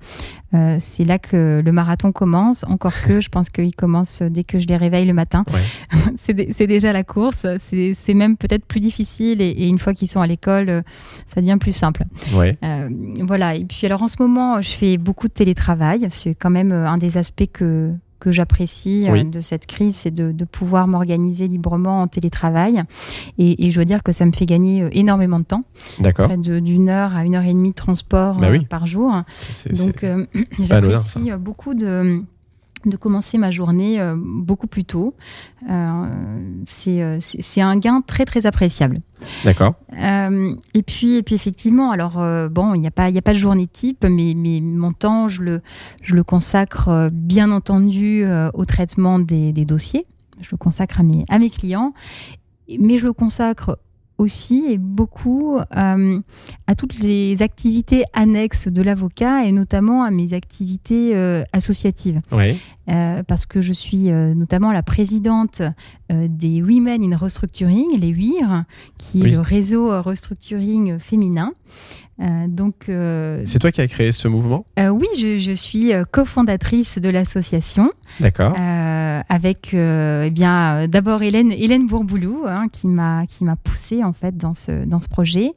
euh, 0.52 0.76
c'est 0.78 1.04
là 1.04 1.18
que 1.18 1.62
le 1.64 1.72
marathon 1.72 2.12
commence. 2.12 2.62
Encore 2.64 2.92
que 3.06 3.22
je 3.22 3.30
pense 3.30 3.48
qu'il 3.48 3.74
commence 3.74 4.20
dès 4.20 4.44
que 4.44 4.58
je 4.58 4.66
les 4.66 4.76
réveille 4.76 5.06
le 5.06 5.14
matin. 5.14 5.46
c'est 6.16 6.66
déjà 6.66 6.92
la 6.92 7.04
course. 7.04 7.46
C'est 7.58 8.14
même 8.14 8.36
peut-être 8.36 8.66
plus 8.66 8.80
difficile 8.80 9.40
et, 9.40 9.66
une 9.66 9.78
fois 9.78 9.94
qu'ils 9.94 10.08
sont 10.08 10.20
à 10.20 10.26
l'école, 10.26 10.82
ça 11.26 11.40
devient 11.40 11.56
plus 11.58 11.72
simple. 11.72 12.04
voilà. 13.22 13.54
Et 13.54 13.64
puis 13.64 13.86
alors 13.86 14.02
en 14.02 14.08
ce 14.08 14.16
moment, 14.20 14.60
je 14.60 14.72
fais 14.72 14.98
beaucoup 14.98 15.28
de 15.28 15.32
télétravail. 15.32 16.06
C'est 16.10 16.34
quand 16.34 16.50
même 16.50 16.72
un 16.72 16.98
des 16.98 17.16
aspects 17.16 17.50
que 17.50 17.92
que 18.24 18.32
j'apprécie 18.32 19.06
euh, 19.10 19.22
de 19.22 19.42
cette 19.42 19.66
crise, 19.66 19.96
c'est 19.96 20.10
de, 20.10 20.44
pouvoir 20.44 20.88
m'organiser 20.88 21.46
librement 21.46 22.00
en 22.00 22.08
télétravail. 22.08 22.82
Et, 23.36 23.70
je 23.70 23.74
dois 23.74 23.84
dire 23.84 24.02
que 24.02 24.12
ça 24.12 24.24
me 24.24 24.32
fait 24.32 24.46
gagner 24.46 24.82
euh, 24.82 24.88
énormément 24.92 25.38
de 25.38 25.44
temps. 25.44 25.60
D'accord. 25.98 26.34
D'une 26.38 26.88
heure 26.88 27.14
à 27.14 27.26
une 27.26 27.34
heure 27.34 27.44
et 27.44 27.52
demie 27.52 27.70
de 27.70 27.74
transport 27.74 28.38
bah 28.38 28.48
euh, 28.48 28.60
par 28.62 28.86
jour. 28.86 29.12
Donc, 29.70 30.06
j'apprécie 30.58 31.30
beaucoup 31.38 31.74
de 31.74 32.22
de 32.88 32.96
commencer 32.96 33.38
ma 33.38 33.50
journée 33.50 34.00
euh, 34.00 34.16
beaucoup 34.18 34.66
plus 34.66 34.84
tôt. 34.84 35.14
Euh, 35.70 36.04
euh, 36.88 37.18
c'est 37.20 37.60
un 37.60 37.76
gain 37.76 38.02
très 38.06 38.24
très 38.24 38.46
appréciable. 38.46 39.00
D'accord. 39.44 39.74
et 39.92 40.82
puis 40.82 41.16
et 41.16 41.22
puis 41.22 41.34
effectivement, 41.34 41.90
alors 41.90 42.22
bon, 42.50 42.74
il 42.74 42.80
n'y 42.80 42.86
a 42.86 42.90
pas 42.90 43.10
il 43.10 43.16
a 43.16 43.22
pas 43.22 43.32
de 43.32 43.38
journée 43.38 43.66
type, 43.66 44.04
mais, 44.04 44.34
mais 44.36 44.60
mon 44.60 44.92
temps 44.92 45.28
je 45.28 45.42
le 45.42 45.62
je 46.02 46.14
le 46.14 46.22
consacre 46.22 47.08
bien 47.10 47.50
entendu 47.50 48.24
au 48.52 48.64
traitement 48.64 49.18
des, 49.18 49.52
des, 49.52 49.64
dossiers. 49.64 50.06
Je 50.40 50.48
le 50.52 50.58
consacre 50.58 51.00
à 51.00 51.02
mes 51.02 51.24
à 51.28 51.38
mes 51.38 51.48
clients, 51.48 51.94
mais 52.68 52.98
je 52.98 53.06
le 53.06 53.12
consacre 53.12 53.78
aussi 54.18 54.64
et 54.68 54.78
beaucoup 54.78 55.58
euh, 55.58 56.20
à 56.66 56.74
toutes 56.74 56.98
les 56.98 57.42
activités 57.42 58.04
annexes 58.12 58.68
de 58.68 58.82
l'avocat 58.82 59.44
et 59.44 59.52
notamment 59.52 60.04
à 60.04 60.10
mes 60.10 60.32
activités 60.32 61.16
euh, 61.16 61.42
associatives. 61.52 62.20
Euh, 62.90 63.22
parce 63.22 63.46
que 63.46 63.62
je 63.62 63.72
suis 63.72 64.10
notamment 64.10 64.70
la 64.70 64.82
présidente 64.82 65.62
des 66.10 66.62
Women 66.62 67.02
in 67.02 67.16
Restructuring, 67.16 67.98
les 67.98 68.12
WIR, 68.12 68.64
qui 68.98 69.22
est 69.22 69.30
le 69.30 69.40
réseau 69.40 70.02
restructuring 70.02 70.98
féminin. 70.98 71.52
Donc, 72.18 72.84
c'est 72.86 73.58
toi 73.58 73.72
qui 73.72 73.80
as 73.80 73.88
créé 73.88 74.12
ce 74.12 74.28
mouvement? 74.28 74.64
Oui, 74.78 75.06
je, 75.18 75.38
je 75.38 75.52
suis 75.52 75.92
cofondatrice 76.10 76.98
de 76.98 77.08
l'association. 77.08 77.90
D'accord. 78.20 78.54
Avec 79.28 79.74
euh, 79.74 80.24
eh 80.26 80.30
bien 80.30 80.82
euh, 80.82 80.86
d'abord 80.86 81.22
Hélène 81.22 81.52
Hélène 81.52 81.86
Bourboulou 81.86 82.44
hein, 82.46 82.66
qui 82.70 82.88
m'a 82.88 83.26
qui 83.26 83.44
m'a 83.44 83.56
poussée 83.56 84.02
en 84.02 84.12
fait 84.12 84.36
dans 84.36 84.54
ce 84.54 84.84
dans 84.84 85.00
ce 85.00 85.08
projet. 85.08 85.52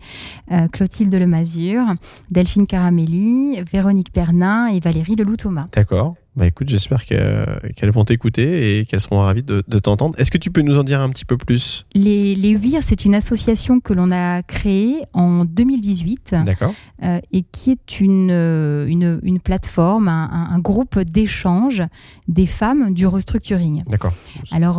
Euh, 0.51 0.67
Clotilde 0.67 1.13
Lemazure 1.13 1.83
Delphine 2.31 2.67
Caramelli 2.67 3.61
Véronique 3.71 4.11
Pernin 4.11 4.67
et 4.67 4.79
Valérie 4.79 5.15
Leloup 5.15 5.37
Thomas 5.37 5.67
d'accord 5.73 6.15
Bah 6.37 6.45
écoute, 6.45 6.69
j'espère 6.69 7.03
qu'elles 7.03 7.91
vont 7.91 8.05
t'écouter 8.05 8.79
et 8.79 8.85
qu'elles 8.85 9.01
seront 9.01 9.21
ravies 9.21 9.41
de, 9.41 9.61
t'entendre. 9.79 10.13
Est-ce 10.19 10.29
que 10.29 10.37
tu 10.37 10.51
peux 10.51 10.61
nous 10.61 10.77
en 10.77 10.83
dire 10.83 11.01
un 11.01 11.09
petit 11.09 11.25
peu 11.25 11.35
plus? 11.35 11.87
Les, 11.95 12.35
les 12.35 12.57
c'est 12.81 13.05
une 13.05 13.15
association 13.15 13.79
que 13.79 13.91
l'on 13.93 14.11
a 14.11 14.43
créée 14.43 14.97
en 15.13 15.45
2018. 15.45 16.35
D'accord. 16.45 16.75
Euh, 17.03 17.19
et 17.31 17.43
qui 17.43 17.71
est 17.71 17.99
une, 17.99 18.29
euh, 18.31 18.85
une, 18.87 19.19
une 19.23 19.39
plateforme, 19.39 20.07
un, 20.07 20.59
groupe 20.59 20.99
d'échange 20.99 21.83
des 22.27 22.45
femmes 22.45 22.93
du 22.93 23.07
restructuring. 23.07 23.83
D'accord. 23.87 24.13
Alors, 24.51 24.77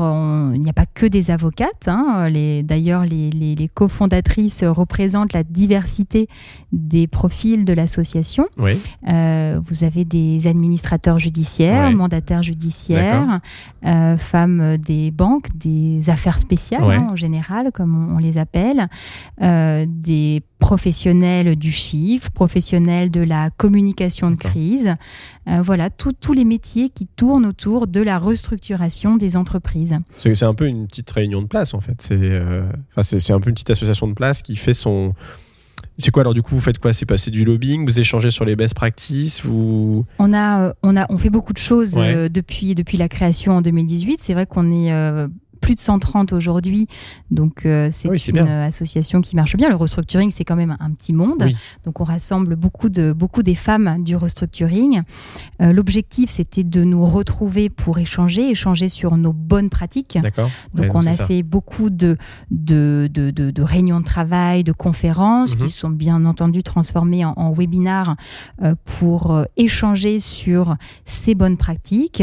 il 0.55 0.61
n'y 0.61 0.71
a 0.71 0.73
pas 0.73 0.87
que 0.87 1.07
des 1.07 1.31
avocates. 1.31 1.89
Hein. 1.89 2.31
D'ailleurs, 2.63 3.05
les, 3.05 3.31
les, 3.31 3.55
les, 3.55 3.69
cofondatrices 3.69 4.63
représentent 4.65 5.33
la 5.33 5.43
diversité 5.43 6.29
des 6.73 7.07
profils 7.07 7.65
de 7.65 7.73
l'association. 7.73 8.47
Oui. 8.59 8.73
Euh, 9.09 9.61
vous 9.65 9.85
avez 9.85 10.05
des 10.05 10.47
administrateurs 10.47 11.19
judiciaires 11.19 11.48
mandataires 11.95 12.43
judiciaires, 12.43 13.41
euh, 13.85 14.17
femmes 14.17 14.77
des 14.77 15.11
banques, 15.11 15.47
des 15.55 16.11
affaires 16.11 16.39
spéciales 16.39 16.83
hein, 16.83 17.09
en 17.11 17.17
général, 17.17 17.71
comme 17.73 18.15
on, 18.15 18.19
les 18.19 18.39
appelle, 18.39 18.89
euh, 19.43 19.87
des 19.89 20.43
professionnels 20.59 21.57
du 21.57 21.71
chiffre, 21.71 22.31
professionnels 22.31 23.11
de 23.11 23.21
la 23.21 23.49
communication 23.57 24.31
de 24.31 24.37
crise. 24.37 24.95
Euh, 25.49 25.63
voilà, 25.63 25.89
tous 25.91 26.33
les 26.33 26.45
métiers 26.45 26.89
qui 26.89 27.07
tournent 27.07 27.47
autour 27.47 27.87
de 27.87 28.01
la 28.01 28.19
restructuration 28.19 29.17
des 29.17 29.37
entreprises. 29.37 29.97
C'est 30.19 30.43
un 30.43 30.55
peu 30.55 30.67
une 30.67 30.87
petite 30.87 31.11
réunion 31.11 31.43
de 31.43 31.47
place 31.47 31.75
en 31.75 31.81
fait. 31.81 32.03
C'est 32.03 33.33
un 33.33 33.41
peu 33.41 33.49
une 33.49 33.55
petite 33.55 33.71
association 33.71 34.09
de 34.09 34.15
place 34.15 34.43
qui 34.43 34.57
fait 34.57 34.75
son 34.75 35.15
c'est 35.99 36.13
quoi 36.13 36.23
alors 36.23 36.35
du 36.35 36.43
coup 36.43 36.55
vous 36.55 36.61
faites 36.61 36.79
quoi? 36.79 36.93
C'est 36.93 37.07
passer 37.07 37.31
du 37.31 37.45
lobbying, 37.45 37.85
vous 37.85 37.99
échangez 37.99 38.31
sur 38.31 38.45
les 38.45 38.55
best 38.55 38.75
practices, 38.75 39.45
vous 39.45 40.07
On 40.21 40.33
a 40.33 40.69
euh, 40.69 40.73
on 40.83 40.97
a 40.97 41.07
on 41.11 41.19
fait 41.19 41.31
beaucoup 41.31 41.53
de 41.53 41.59
choses 41.59 41.97
euh, 41.99 42.29
depuis 42.29 42.77
depuis 42.77 42.97
la 42.97 43.09
création 43.09 43.57
en 43.57 43.63
2018. 43.63 44.21
C'est 44.21 44.33
vrai 44.33 44.47
qu'on 44.47 44.71
est 44.71 44.93
euh, 44.93 45.27
plus 45.61 45.75
de 45.75 45.81
130 45.81 46.33
aujourd'hui. 46.33 46.89
Donc, 47.31 47.67
euh, 47.67 47.89
c'est 47.91 48.29
une 48.29 48.39
association 48.39 49.21
qui 49.21 49.37
marche 49.37 49.57
bien. 49.57 49.69
Le 49.69 49.77
restructuring, 49.77 50.31
c'est 50.31 50.45
quand 50.45 50.57
même 50.57 50.77
un, 50.81 50.91
petit 50.91 51.13
monde. 51.13 51.45
Donc, 51.85 52.01
on 52.01 52.05
rassemble 52.05 52.57
beaucoup, 52.57 52.89
de, 52.89 53.13
beaucoup 53.13 53.43
des 53.43 53.55
femmes 53.55 54.03
du 54.03 54.17
restructuring. 54.17 55.03
Euh, 55.61 55.73
l'objectif, 55.73 56.31
c'était 56.31 56.65
de 56.65 56.85
nous 56.85 57.05
retrouver 57.05 57.69
pour 57.69 57.99
échanger, 57.99 58.51
échanger 58.51 58.89
sur 58.89 59.17
nos 59.17 59.33
bonnes 59.33 59.71
pratiques. 59.71 60.19
Donc, 60.75 60.95
on 60.95 61.07
a 61.07 61.13
fait 61.13 61.43
beaucoup 61.43 61.91
de, 61.91 62.17
de, 62.51 63.09
de, 63.13 63.31
de, 63.31 63.63
réunions 63.63 64.01
de 64.01 64.05
travail, 64.05 64.65
de 64.65 64.73
conférences 64.73 65.55
qui 65.55 65.65
mhm. 65.65 65.69
sont 65.69 65.91
bien 65.91 66.25
entendu 66.25 66.63
transformées 66.63 67.25
en, 67.25 67.35
en 67.37 67.53
webinars 67.53 68.17
euh, 68.63 68.75
pour 68.85 69.45
échanger 69.57 70.19
sur 70.19 70.77
ces 71.05 71.35
bonnes 71.35 71.57
pratiques, 71.57 72.23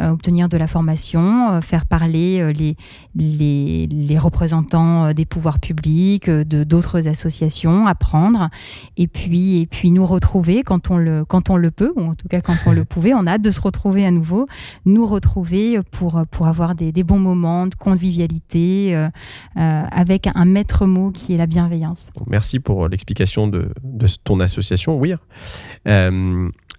obtenir 0.00 0.48
de 0.48 0.56
la 0.56 0.66
formation, 0.66 1.60
faire 1.60 1.86
parler 1.86 2.52
les, 2.52 2.75
les, 3.14 4.18
représentants 4.18 5.06
euh, 5.06 5.10
des 5.12 5.24
pouvoirs 5.24 5.58
publics, 5.58 6.28
euh, 6.28 6.44
de 6.44 6.64
d'autres 6.64 7.06
associations, 7.08 7.86
apprendre, 7.86 8.48
et 8.96 9.06
puis, 9.06 9.60
et 9.60 9.66
puis 9.66 9.90
nous 9.90 10.06
retrouver 10.06 10.62
quand 10.62 10.90
on, 10.90 10.96
le, 10.96 11.24
quand 11.24 11.50
on 11.50 11.56
le 11.56 11.70
peut, 11.70 11.92
ou 11.96 12.02
en 12.02 12.14
tout 12.14 12.28
cas 12.28 12.40
quand 12.40 12.56
on 12.66 12.72
le 12.72 12.84
pouvait, 12.86 13.14
on 13.14 13.26
a 13.26 13.32
hâte 13.32 13.42
de 13.42 13.50
se 13.50 13.60
retrouver 13.60 14.06
à 14.06 14.10
nouveau, 14.10 14.46
nous 14.84 15.06
retrouver 15.06 15.80
pour, 15.90 16.22
pour 16.30 16.46
avoir 16.46 16.74
des, 16.74 16.92
bons 17.04 17.18
moments 17.18 17.66
de 17.66 17.74
convivialité, 17.74 18.94
euh, 18.96 19.08
avec 19.54 20.28
un 20.34 20.44
maître 20.44 20.86
mot 20.86 21.10
qui 21.10 21.34
est 21.34 21.36
la 21.36 21.46
bienveillance. 21.46 22.10
Merci 22.26 22.58
pour 22.58 22.88
l'explication 22.88 23.46
de, 23.46 23.70
de, 23.82 24.06
ton 24.24 24.40
association, 24.40 24.98
WIR. 24.98 25.18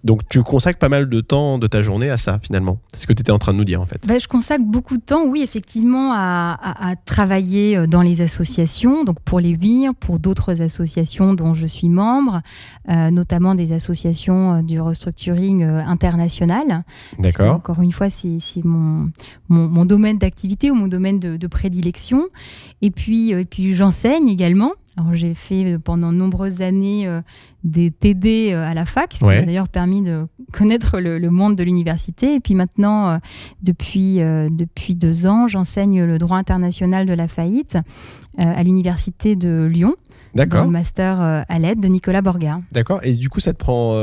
Donc 0.04 0.28
tu 0.28 0.42
consacres 0.42 0.78
pas 0.78 0.88
mal 0.88 1.08
de 1.08 1.20
temps 1.20 1.58
de 1.58 1.66
ta 1.66 1.82
journée 1.82 2.10
à 2.10 2.16
ça 2.16 2.38
finalement. 2.42 2.78
C'est 2.92 3.02
ce 3.02 3.06
que 3.06 3.12
tu 3.12 3.20
étais 3.20 3.32
en 3.32 3.38
train 3.38 3.52
de 3.52 3.58
nous 3.58 3.64
dire 3.64 3.80
en 3.80 3.86
fait. 3.86 4.06
Bah, 4.06 4.18
je 4.18 4.28
consacre 4.28 4.64
beaucoup 4.64 4.96
de 4.96 5.02
temps, 5.02 5.24
oui, 5.26 5.42
effectivement, 5.42 6.12
à, 6.12 6.94
travailler 7.04 7.76
euh, 7.76 7.86
dans 7.86 8.02
les 8.02 8.20
associations, 8.20 9.04
donc 9.04 9.20
pour 9.20 9.40
les 9.40 9.54
WIR, 9.54 9.94
pour 9.94 10.18
d'autres 10.18 10.60
associations 10.62 11.34
dont 11.34 11.54
je 11.54 11.66
suis 11.66 11.88
membre, 11.88 12.40
euh, 12.88 13.10
notamment 13.10 13.54
des 13.54 13.72
associations 13.72 14.54
euh, 14.54 14.62
du 14.62 14.80
restructuring 14.80 15.62
international. 15.64 16.84
D'accord. 17.18 17.56
Encore 17.56 17.80
une 17.80 17.92
fois, 17.92 18.10
c'est 18.10 18.38
mon, 18.64 19.10
mon, 19.48 19.84
domaine 19.84 20.18
d'activité 20.18 20.70
ou 20.70 20.74
mon 20.74 20.88
domaine 20.88 21.18
de, 21.18 21.46
prédilection. 21.46 22.28
Et 22.82 22.90
puis, 22.90 23.30
et 23.30 23.44
puis 23.44 23.74
j'enseigne 23.74 24.28
également. 24.28 24.72
Alors 24.98 25.14
j'ai 25.14 25.34
fait 25.34 25.78
pendant 25.78 26.12
de 26.12 26.16
nombreuses 26.16 26.60
années 26.60 27.08
des 27.64 27.90
TD 27.90 28.52
euh, 28.52 28.62
à 28.62 28.74
la 28.74 28.86
fac, 28.86 29.12
ce 29.12 29.18
qui 29.18 29.24
m'a 29.24 29.42
d'ailleurs 29.42 29.68
permis 29.68 30.02
de 30.02 30.26
connaître 30.52 31.00
le, 31.00 31.30
monde 31.30 31.56
de 31.56 31.64
l'université. 31.64 32.34
Et 32.34 32.40
puis 32.40 32.54
maintenant, 32.54 33.10
euh, 33.10 33.16
depuis, 33.62 34.20
euh, 34.20 34.48
depuis 34.50 34.94
deux 34.94 35.26
ans, 35.26 35.48
j'enseigne 35.48 36.04
le 36.04 36.18
droit 36.18 36.38
international 36.38 37.06
de 37.06 37.12
la 37.12 37.28
faillite 37.28 37.76
à 38.38 38.62
l'université 38.62 39.34
de 39.34 39.64
Lyon. 39.64 39.96
D'accord. 40.34 40.64
le 40.64 40.70
master 40.70 41.20
à 41.20 41.58
l'aide 41.58 41.80
de 41.80 41.88
Nicolas 41.88 42.20
Borga. 42.20 42.60
D'accord. 42.70 43.00
Et 43.02 43.14
du 43.14 43.28
coup, 43.28 43.40
ça 43.40 43.52
te 43.52 43.58
prend. 43.58 43.94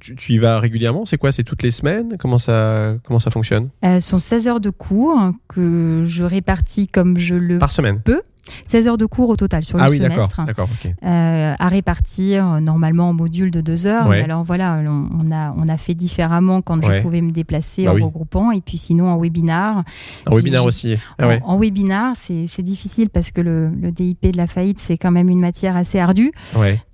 tu, 0.00 0.32
y 0.32 0.38
vas 0.38 0.58
régulièrement? 0.58 1.04
C'est 1.04 1.18
quoi? 1.18 1.30
C'est 1.30 1.44
toutes 1.44 1.62
les 1.62 1.70
semaines? 1.70 2.16
Comment 2.18 2.38
ça, 2.38 2.94
comment 3.04 3.20
ça 3.20 3.30
fonctionne? 3.30 3.68
Ce 3.84 4.00
sont 4.00 4.18
16 4.18 4.48
heures 4.48 4.60
de 4.60 4.70
cours 4.70 5.16
que 5.46 6.02
je 6.04 6.24
répartis 6.24 6.88
comme 6.88 7.18
je 7.18 7.36
le 7.36 7.58
Par 7.58 7.70
semaine 7.70 8.00
peux. 8.02 8.22
16 8.64 8.88
heures 8.88 8.98
de 8.98 9.06
cours 9.06 9.28
au 9.28 9.36
total 9.36 9.64
sur 9.64 9.78
le 9.78 9.84
ah 9.84 9.88
semestre. 9.88 10.40
D'accord, 10.46 10.68
euh, 11.04 11.54
à 11.58 11.68
répartir 11.68 12.46
euh, 12.46 12.60
normalement 12.60 13.10
en 13.10 13.12
module 13.12 13.50
de 13.50 13.60
deux 13.60 13.86
heures. 13.86 14.08
Mais 14.08 14.22
alors 14.22 14.42
voilà, 14.42 14.80
on, 14.84 15.30
a, 15.30 15.54
on 15.56 15.68
a 15.68 15.76
fait 15.76 15.94
différemment 15.94 16.62
quand 16.62 16.82
je 16.82 17.02
pouvais 17.02 17.20
me 17.20 17.30
déplacer 17.30 17.84
bah 17.84 17.92
en 17.92 18.06
regroupant 18.06 18.50
et 18.50 18.60
puis 18.60 18.78
sinon 18.78 19.08
en 19.08 19.18
webinar. 19.18 19.84
En 20.26 20.34
webinar 20.36 20.64
aussi. 20.64 20.96
Ah 21.18 21.28
en, 21.44 21.58
webinar, 21.58 22.14
c'est 22.16 22.62
difficile 22.62 23.10
parce 23.10 23.30
que 23.30 23.40
le, 23.40 23.70
DIP 23.92 24.32
de 24.32 24.36
la 24.36 24.46
faillite, 24.46 24.78
c'est 24.78 24.96
quand 24.96 25.10
même 25.10 25.28
une 25.28 25.40
matière 25.40 25.76
assez 25.76 25.98
ardue. 25.98 26.32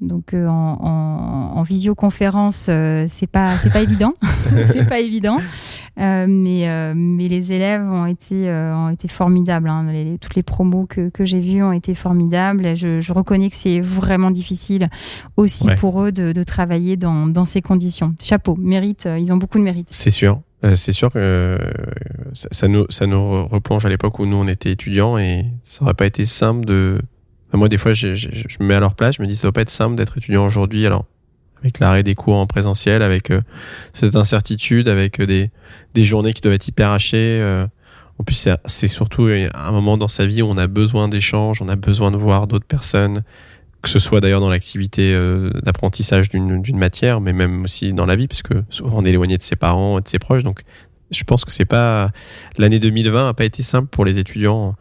Donc 0.00 0.34
euh, 0.34 0.46
en, 0.48 1.62
visioconférence, 1.62 2.70
c'est 3.08 3.26
pas, 3.30 3.54
pas 3.72 3.80
évident. 3.82 4.14
c'est 4.72 4.86
pas 4.86 5.00
évident. 5.00 5.38
Mais, 5.96 6.94
mais 6.94 7.28
les 7.28 7.52
élèves 7.52 7.82
ont 7.82 8.06
été, 8.06 8.50
ont 8.50 8.90
été 8.90 9.08
formidables. 9.08 9.68
Hein. 9.68 10.16
toutes 10.20 10.34
les 10.34 10.42
promos 10.42 10.86
que, 10.86 11.08
que 11.08 11.24
j'ai 11.24 11.40
ont 11.62 11.72
été 11.72 11.94
formidables. 11.94 12.76
Je, 12.76 13.00
je 13.00 13.12
reconnais 13.12 13.50
que 13.50 13.56
c'est 13.56 13.80
vraiment 13.80 14.30
difficile 14.30 14.88
aussi 15.36 15.66
pour 15.78 16.02
eux 16.02 16.12
de, 16.12 16.42
travailler 16.42 16.96
dans, 16.96 17.26
dans, 17.26 17.44
ces 17.44 17.62
conditions. 17.62 18.14
Chapeau, 18.22 18.56
mérite, 18.56 19.06
euh, 19.06 19.18
ils 19.18 19.32
ont 19.32 19.36
beaucoup 19.36 19.58
de 19.58 19.64
mérite. 19.64 19.88
C'est 19.90 20.10
sûr. 20.10 20.40
Euh, 20.64 20.76
c'est 20.76 20.92
sûr 20.92 21.10
que 21.10 21.18
euh, 21.18 21.58
ça, 22.32 22.68
nous, 22.68 22.86
ça 22.90 23.06
nous 23.06 23.46
replonge 23.46 23.84
à 23.84 23.88
l'époque 23.88 24.18
où 24.18 24.26
nous 24.26 24.36
on 24.36 24.48
était 24.48 24.70
étudiants 24.70 25.18
et 25.18 25.44
ça 25.62 25.84
aurait 25.84 25.94
pas 25.94 26.06
été 26.06 26.26
simple 26.26 26.64
de. 26.64 26.98
moi, 27.52 27.68
des 27.68 27.78
fois, 27.78 27.94
je, 27.94 28.14
je, 28.14 28.28
me 28.60 28.66
mets 28.66 28.74
à 28.74 28.80
leur 28.80 28.94
place, 28.94 29.16
je 29.16 29.22
me 29.22 29.26
dis 29.26 29.36
ça 29.36 29.48
va 29.48 29.52
pas 29.52 29.62
être 29.62 29.70
simple 29.70 29.96
d'être 29.96 30.18
étudiant 30.18 30.46
aujourd'hui. 30.46 30.86
Alors, 30.86 31.04
avec 31.64 31.80
l'arrêt 31.80 32.04
des 32.04 32.14
cours 32.14 32.36
en 32.36 32.46
présentiel, 32.46 33.02
avec 33.02 33.32
cette 33.92 34.14
incertitude, 34.14 34.86
avec 34.86 35.20
des, 35.20 35.50
des 35.94 36.04
journées 36.04 36.32
qui 36.32 36.42
doivent 36.42 36.54
être 36.54 36.68
hyper 36.68 36.90
hachées. 36.90 37.66
En 38.18 38.24
plus, 38.24 38.48
c'est 38.66 38.88
surtout 38.88 39.28
un 39.54 39.72
moment 39.72 39.96
dans 39.96 40.08
sa 40.08 40.26
vie 40.26 40.42
où 40.42 40.46
on 40.46 40.56
a 40.56 40.66
besoin 40.66 41.08
d'échanges, 41.08 41.60
on 41.60 41.68
a 41.68 41.76
besoin 41.76 42.10
de 42.12 42.16
voir 42.16 42.46
d'autres 42.46 42.66
personnes, 42.66 43.22
que 43.84 43.90
ce 43.90 43.98
soit 43.98 44.20
d'ailleurs 44.20 44.40
dans 44.40 44.50
l'activité 44.50 45.14
euh, 45.14 45.50
d'apprentissage 45.62 46.30
d'une 46.30 46.78
matière, 46.78 47.20
mais 47.20 47.32
même 47.32 47.64
aussi 47.64 47.92
dans 47.92 48.06
la 48.06 48.16
vie, 48.16 48.26
parce 48.26 48.42
que 48.42 48.64
souvent 48.70 48.98
on 48.98 49.04
est 49.04 49.10
éloigné 49.10 49.36
de 49.36 49.42
ses 49.42 49.56
parents 49.56 49.98
et 49.98 50.02
de 50.02 50.08
ses 50.08 50.18
proches. 50.18 50.42
Donc, 50.42 50.60
je 51.10 51.22
pense 51.22 51.44
que 51.44 51.52
c'est 51.52 51.66
pas 51.66 52.10
l'année 52.56 52.80
2020 52.80 53.28
a 53.28 53.34
pas 53.34 53.44
été 53.44 53.62
simple 53.62 53.88
pour 53.88 54.04
les 54.04 54.18
étudiants 54.18 54.74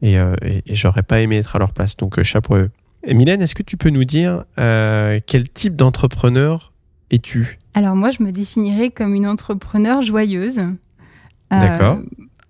et, 0.00 0.18
euh, 0.18 0.34
j'aurais 0.70 1.02
pas 1.02 1.20
aimé 1.20 1.36
être 1.36 1.54
à 1.54 1.58
leur 1.58 1.72
place. 1.72 1.96
Donc, 1.96 2.18
euh, 2.18 2.24
chapeau 2.24 2.54
à 2.54 2.58
eux. 2.60 2.70
Mylène, 3.08 3.42
est-ce 3.42 3.54
que 3.54 3.62
tu 3.62 3.76
peux 3.76 3.90
nous 3.90 4.04
dire 4.04 4.44
quel 4.56 5.48
type 5.52 5.76
d'entrepreneur 5.76 6.72
es-tu? 7.10 7.58
Alors 7.74 7.96
moi, 7.96 8.10
je 8.10 8.22
me 8.22 8.32
définirais 8.32 8.90
comme 8.90 9.14
une 9.14 9.26
entrepreneur 9.26 10.00
joyeuse. 10.00 10.60
D'accord 11.50 11.98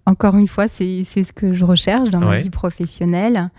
encore 0.06 0.36
une 0.36 0.48
fois, 0.48 0.68
c'est 0.68 1.04
ce 1.04 1.32
que 1.32 1.52
je 1.52 1.64
recherche 1.64 2.10
dans 2.10 2.20
ma 2.20 2.38
vie 2.38 2.50
professionnelle. 2.50 3.50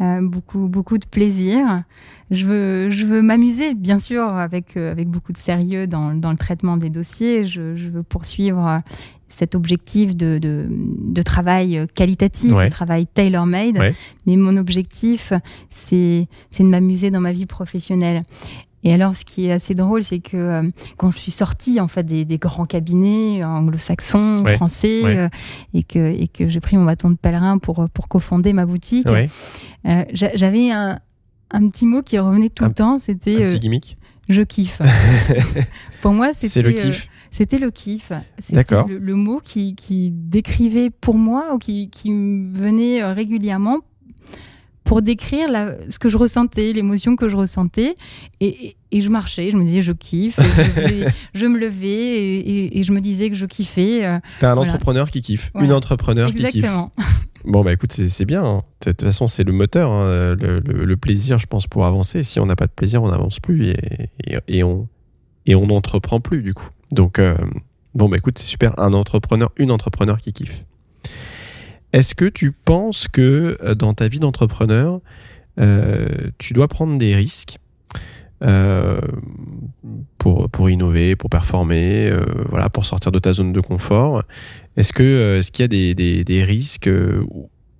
Euh, 0.00 0.20
beaucoup, 0.22 0.66
beaucoup 0.66 0.98
de 0.98 1.06
plaisir. 1.06 1.84
Je 2.32 2.46
veux, 2.46 2.90
je 2.90 3.06
veux 3.06 3.22
m'amuser, 3.22 3.74
bien 3.74 3.98
sûr, 3.98 4.24
avec, 4.24 4.76
euh, 4.76 4.90
avec 4.90 5.08
beaucoup 5.08 5.32
de 5.32 5.38
sérieux 5.38 5.86
dans, 5.86 6.14
dans, 6.14 6.32
le 6.32 6.36
traitement 6.36 6.76
des 6.76 6.90
dossiers. 6.90 7.46
Je, 7.46 7.76
je 7.76 7.90
veux 7.90 8.02
poursuivre 8.02 8.66
euh, 8.66 8.78
cet 9.36 9.54
objectif 9.54 10.16
de, 10.16 10.38
de, 10.38 10.66
de 10.68 11.22
travail 11.22 11.86
qualitatif, 11.94 12.52
de 12.52 12.68
travail 12.68 13.06
tailor-made. 13.06 13.94
Mais 14.26 14.36
mon 14.36 14.56
objectif, 14.56 15.32
c'est 15.68 16.26
de 16.58 16.64
m'amuser 16.64 17.10
dans 17.10 17.20
ma 17.20 17.32
vie 17.32 17.46
professionnelle. 17.46 18.22
Et 18.84 18.92
alors, 18.92 19.16
ce 19.16 19.24
qui 19.24 19.46
est 19.46 19.52
assez 19.52 19.74
drôle, 19.74 20.04
c'est 20.04 20.18
que 20.18 20.36
euh, 20.36 20.62
quand 20.98 21.10
je 21.10 21.18
suis 21.18 21.32
sortie 21.32 21.80
en 21.80 21.88
fait 21.88 22.04
des, 22.04 22.38
grands 22.38 22.66
cabinets 22.66 23.42
anglo-saxons, 23.42 24.44
français, 24.56 25.00
euh, 25.04 25.28
et 25.72 25.82
que 25.82 25.98
et 25.98 26.28
que 26.28 26.48
j'ai 26.48 26.60
pris 26.60 26.76
mon 26.76 26.84
bâton 26.84 27.10
de 27.10 27.16
pèlerin 27.16 27.56
pour 27.56 27.88
pour 27.94 28.08
cofonder 28.08 28.52
ma 28.52 28.66
boutique, 28.66 29.06
euh, 29.06 30.04
j'avais 30.12 30.70
un, 30.70 31.00
un 31.50 31.68
petit 31.70 31.86
mot 31.86 32.02
qui 32.02 32.18
revenait 32.18 32.50
tout 32.50 32.64
le 32.64 32.74
temps. 32.74 32.98
C'était 32.98 33.44
un 33.44 33.48
petit 33.48 33.58
gimmick. 33.58 33.96
Je 34.28 34.42
kiffe. 34.42 34.82
pour 36.02 36.12
moi, 36.12 36.34
c'était 36.34 36.48
c'est 36.48 36.62
le 36.62 36.72
kiff 36.72 37.08
C'était 37.36 37.58
le 37.58 37.72
kiff. 37.72 38.12
C'était. 38.38 38.62
Le, 38.86 38.98
le 38.98 39.14
mot 39.16 39.40
qui, 39.42 39.74
qui 39.74 40.10
décrivait 40.12 40.90
pour 40.90 41.16
moi 41.16 41.52
ou 41.52 41.58
qui, 41.58 41.90
venait 42.54 43.02
euh, 43.02 43.12
régulièrement 43.12 43.78
pour 44.84 45.02
décrire 45.02 45.50
la- 45.50 45.76
ce 45.90 45.98
que 45.98 46.08
je 46.08 46.16
ressentais, 46.16 46.72
l'émotion 46.72 47.16
que 47.16 47.28
je 47.28 47.34
ressentais. 47.36 47.96
Et, 48.40 48.46
et- 48.66 48.76
et 48.92 49.00
je 49.00 49.08
marchais, 49.08 49.50
je 49.50 49.56
me 49.56 49.64
disais 49.64 49.80
je 49.80 49.90
kiffe. 49.90 50.38
je, 51.34 51.46
me 51.46 51.58
levais 51.58 52.38
et, 52.78 52.82
je 52.84 52.92
me 52.92 53.00
disais 53.00 53.30
que 53.30 53.34
je 53.36 53.46
kiffais. 53.46 54.04
euh, 54.04 54.20
T'as 54.38 54.52
un 54.52 54.54
Voilà. 54.54 54.70
entrepreneur 54.70 55.10
qui 55.10 55.20
kiffe, 55.20 55.50
une 55.60 55.72
entrepreneur 55.72 56.28
qui 56.30 56.36
kiffe. 56.36 56.54
Exactement. 56.56 56.92
Bon, 57.46 57.62
bah 57.62 57.74
écoute, 57.74 57.92
c'est 57.92 58.24
bien. 58.24 58.42
hein. 58.42 58.62
De 58.86 58.92
toute 58.92 59.02
façon, 59.02 59.26
c'est 59.28 59.44
le 59.44 59.52
moteur, 59.52 59.90
hein, 59.90 60.34
le, 60.40 60.60
le- 60.60 60.84
le 60.86 60.96
plaisir, 60.96 61.36
je 61.38 61.44
pense, 61.46 61.66
pour 61.66 61.84
avancer. 61.84 62.22
Si 62.22 62.40
on 62.40 62.46
n'a 62.46 62.56
pas 62.56 62.66
de 62.66 62.72
plaisir, 62.72 63.02
on 63.02 63.10
n'avance 63.10 63.38
plus 63.40 63.74
on 64.62 64.86
et 65.46 65.54
on 65.54 65.66
n'entreprend 65.66 66.20
plus, 66.20 66.40
du 66.42 66.54
coup. 66.54 66.68
Donc, 66.90 67.18
euh, 67.18 67.36
bon, 67.94 68.08
bah 68.08 68.16
écoute, 68.16 68.38
c'est 68.38 68.46
super. 68.46 68.78
Un 68.78 68.92
entrepreneur, 68.92 69.50
une 69.56 69.70
entrepreneur 69.70 70.18
qui 70.20 70.32
kiffe. 70.32 70.64
Est-ce 71.92 72.14
que 72.14 72.24
tu 72.24 72.52
penses 72.52 73.06
que 73.08 73.56
euh, 73.62 73.74
dans 73.74 73.94
ta 73.94 74.08
vie 74.08 74.18
d'entrepreneur, 74.20 75.00
euh, 75.60 76.08
tu 76.38 76.52
dois 76.52 76.68
prendre 76.68 76.98
des 76.98 77.14
risques 77.14 77.58
pour, 80.18 80.50
pour 80.50 80.68
innover, 80.68 81.16
pour 81.16 81.30
performer, 81.30 82.12
voilà, 82.50 82.68
pour 82.68 82.84
sortir 82.84 83.10
de 83.10 83.18
ta 83.18 83.32
zone 83.32 83.52
de 83.52 83.60
confort? 83.60 84.22
Est-ce 84.76 84.92
que 84.92 85.38
est-ce 85.38 85.50
qu'il 85.50 85.62
y 85.62 85.64
a 85.64 85.94
des, 85.94 86.24
des, 86.24 86.44
risques 86.44 86.90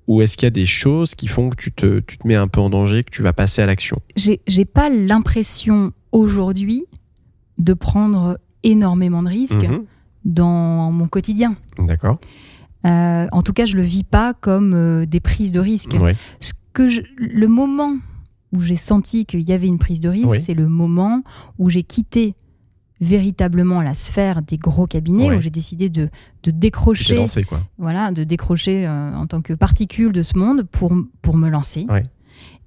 ou- 0.07 0.22
est-ce 0.22 0.36
qu'il 0.36 0.46
y 0.46 0.46
a 0.46 0.50
des 0.50 0.64
choses 0.64 1.14
qui 1.14 1.26
font 1.26 1.50
que 1.50 1.57
tu 1.57 1.70
te, 1.72 2.00
tu 2.00 2.16
te 2.16 2.26
mets 2.26 2.36
un 2.36 2.48
peu 2.48 2.61
en 2.61 2.70
danger, 2.70 3.05
que 3.05 3.11
tu 3.11 3.22
vas 3.22 3.32
passer 3.34 3.61
à 3.61 3.66
l'action? 3.66 3.98
J'ai 4.16 4.64
pas 4.64 4.88
l'impression 4.88 5.92
aujourd'hui 6.12 6.84
de 7.59 7.74
prendre 7.74 8.38
énormément 8.64 9.22
de 9.22 9.28
risques 9.28 9.54
Mhm. 9.68 9.84
dans 10.24 10.90
mon 10.90 11.06
quotidien. 11.06 11.54
D'accord. 11.78 12.18
Euh, 12.86 13.26
en 13.30 13.42
tout 13.42 13.52
cas, 13.52 13.64
je 13.66 13.76
le 13.76 13.82
vis 13.82 14.04
pas 14.04 14.34
comme 14.34 14.72
euh, 14.74 15.06
des 15.06 15.20
prises 15.20 15.52
de 15.52 15.60
risques. 15.60 15.96
Ouais. 16.00 16.16
Ce 16.40 16.52
que 16.72 16.88
je- 16.88 17.02
le 17.18 17.46
moment 17.46 17.96
où 18.52 18.60
j'ai 18.60 18.76
senti 18.76 19.24
qu'il 19.26 19.40
y 19.42 19.52
avait 19.52 19.66
une 19.68 19.78
prise 19.78 20.00
de 20.00 20.08
risque, 20.08 20.30
Oui. 20.32 20.40
c'est 20.44 20.54
le 20.54 20.68
moment 20.68 21.22
où 21.58 21.70
j'ai 21.70 21.82
quitté 21.82 22.34
véritablement 23.00 23.82
la 23.82 23.94
sphère 23.94 24.42
des 24.42 24.56
gros 24.58 24.86
cabinets, 24.86 25.28
Ouais. 25.30 25.36
où 25.36 25.40
j'ai 25.40 25.50
décidé 25.50 25.88
de, 25.88 26.08
de 26.42 26.50
décrocher, 26.50 27.16
lancé, 27.16 27.42
quoi. 27.42 27.60
voilà, 27.78 28.12
de 28.12 28.24
décrocher 28.24 28.86
euh, 28.86 29.14
en 29.14 29.26
tant 29.26 29.42
que 29.42 29.52
particule 29.52 30.12
de 30.12 30.22
ce 30.22 30.38
monde 30.38 30.62
pour, 30.62 30.92
pour 31.20 31.36
me 31.36 31.48
lancer 31.48 31.86
Ouais. 31.88 32.02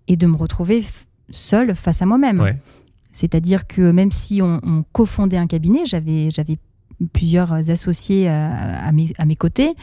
et 0.07 0.17
de 0.17 0.27
me 0.27 0.35
retrouver 0.35 0.83
seule 1.29 1.75
face 1.75 2.01
à 2.01 2.05
moi-même. 2.05 2.39
Ouais. 2.41 2.57
C'est-à-dire 3.18 3.65
que 3.65 3.82
même 3.89 4.11
si 4.11 4.43
on, 4.43 4.59
on 4.61 4.84
cofondait 4.91 5.38
un 5.38 5.47
cabinet, 5.47 5.86
j'avais 5.86 6.30
plusieurs 7.13 7.51
associés 7.72 8.30
mes, 8.91 9.07
à 9.18 9.26
mes 9.26 9.36
côtés. 9.36 9.74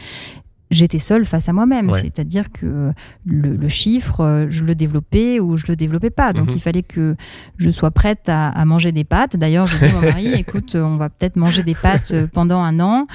J'étais 0.71 0.99
seule 0.99 1.25
face 1.25 1.47
à 1.47 1.53
moi-même, 1.53 1.89
Ouais. 1.91 2.01
c'est-à-dire 2.01 2.51
que 2.51 2.91
le, 3.25 3.55
le 3.55 3.69
chiffre, 3.69 4.21
euh, 4.21 4.47
je 4.49 4.63
le 4.63 4.73
développais 4.75 5.39
ou 5.39 5.57
je 5.57 5.65
le 5.67 5.75
développais 5.75 6.09
pas. 6.09 6.33
Donc 6.33 6.47
Mhm. 6.47 6.53
il 6.55 6.59
fallait 6.61 6.81
que 6.81 7.15
je 7.57 7.69
sois 7.69 7.91
prête 7.91 8.27
à, 8.29 8.49
à 8.49 8.65
manger 8.65 8.91
des 8.91 9.03
pâtes. 9.03 9.37
D'ailleurs, 9.37 9.67
je 9.67 9.77
dis 9.77 9.85
à 9.85 9.91
mon 9.93 10.01
mari, 10.01 10.33
écoute, 10.39 10.75
on 10.75 10.97
va 10.97 11.09
peut-être 11.09 11.35
manger 11.35 11.61
des 11.63 11.75
pâtes 11.75 12.11
euh, 12.13 12.27
pendant 12.31 12.59
un 12.61 12.79
an. 12.79 13.05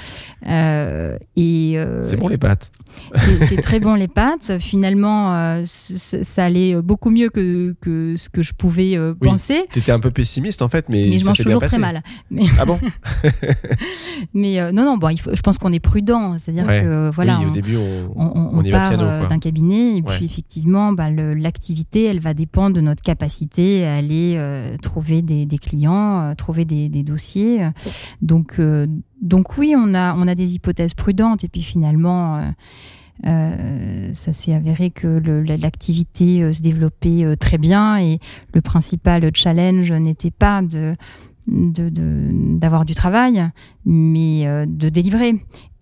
Euh, 0.47 1.17
et 1.37 1.75
euh, 1.77 2.05
C'est 2.05 2.17
bon 2.17 2.29
les 2.29 2.39
pâtes. 2.39 2.71
c'est 3.43 3.61
très 3.61 3.81
bon 3.81 3.95
les 3.95 4.09
pâtes. 4.09 4.59
Finalement, 4.59 5.35
euh, 5.35 5.63
ça 5.65 6.45
allait 6.45 6.75
beaucoup 6.81 7.11
mieux 7.11 7.31
que, 7.31 7.75
que 7.81 8.15
ce 8.17 8.29
que 8.29 8.43
je 8.43 8.53
pouvais 8.53 8.97
euh, 8.97 9.13
Oui. 9.21 9.29
penser. 9.29 9.67
T'étais 9.73 9.93
un 9.93 10.01
peu 10.01 10.11
pessimiste 10.11 10.63
en 10.63 10.69
fait, 10.69 10.87
mais, 10.89 11.07
Mais 11.11 11.19
je 11.19 11.27
mange 11.27 11.37
toujours 11.39 11.63
très 11.65 11.79
mal. 11.79 12.03
Ah 12.59 12.65
bon 12.65 12.79
Mais 14.35 14.61
euh, 14.61 14.73
non, 14.73 14.85
non, 14.85 14.97
bon, 14.97 15.09
il 15.09 15.19
faut, 15.21 15.35
je 15.35 15.41
pense 15.41 15.59
qu'on 15.59 15.73
est 15.73 15.81
prudent. 15.81 16.37
C'est-à-dire 16.39 16.67
Ouais. 16.67 16.83
que 16.83 17.11
voilà, 17.15 17.39
Oui, 17.39 17.40
au 17.47 17.49
on, 17.49 17.53
début, 17.53 17.77
on, 17.77 18.11
on, 18.17 18.59
on- 18.59 18.63
y 18.63 18.71
part 18.71 18.93
euh, 18.93 19.27
d'un 19.27 19.39
cabinet 19.39 19.99
et 19.99 20.03
Ouais. 20.03 20.17
puis 20.17 20.25
effectivement, 20.27 20.93
bah, 20.93 21.11
l'activité, 21.11 22.05
elle 22.05 22.21
va 22.21 22.35
dépendre 22.35 22.75
de 22.77 22.81
notre 22.81 23.03
capacité 23.03 23.87
à 23.87 23.97
aller 23.97 24.35
euh, 24.37 24.77
trouver 24.79 25.23
des, 25.23 25.47
des 25.47 25.59
clients, 25.59 26.21
euh, 26.23 26.35
trouver 26.35 26.65
des, 26.65 26.89
des 26.89 27.03
dossiers. 27.03 27.61
Donc, 28.23 28.61
donc 29.23 29.59
oui, 29.59 29.75
on 29.77 29.95
a, 29.95 30.15
on 30.17 30.27
a 30.29 30.35
des 30.35 30.55
hypothèses 30.55 30.95
prudentes 30.95 31.45
et 31.45 31.49
puis 31.49 31.63
finalement. 31.63 32.37
euh, 33.27 34.11
ça 34.15 34.33
s'est 34.33 34.55
avéré 34.55 34.89
que 34.91 35.07
l'activité 35.61 36.43
euh, 36.43 36.53
se 36.53 36.63
développait 36.63 37.23
euh, 37.23 37.37
très 37.37 37.59
bien 37.59 37.99
et 37.99 38.19
le 38.55 38.63
principal 38.63 39.31
challenge 39.35 39.93
n'était 39.93 40.31
pas 40.31 40.63
de 40.63 40.95
d'avoir 41.47 42.85
du 42.85 42.95
travail, 42.95 43.45
mais 43.85 44.45
de 44.67 44.89
délivrer. 44.89 45.35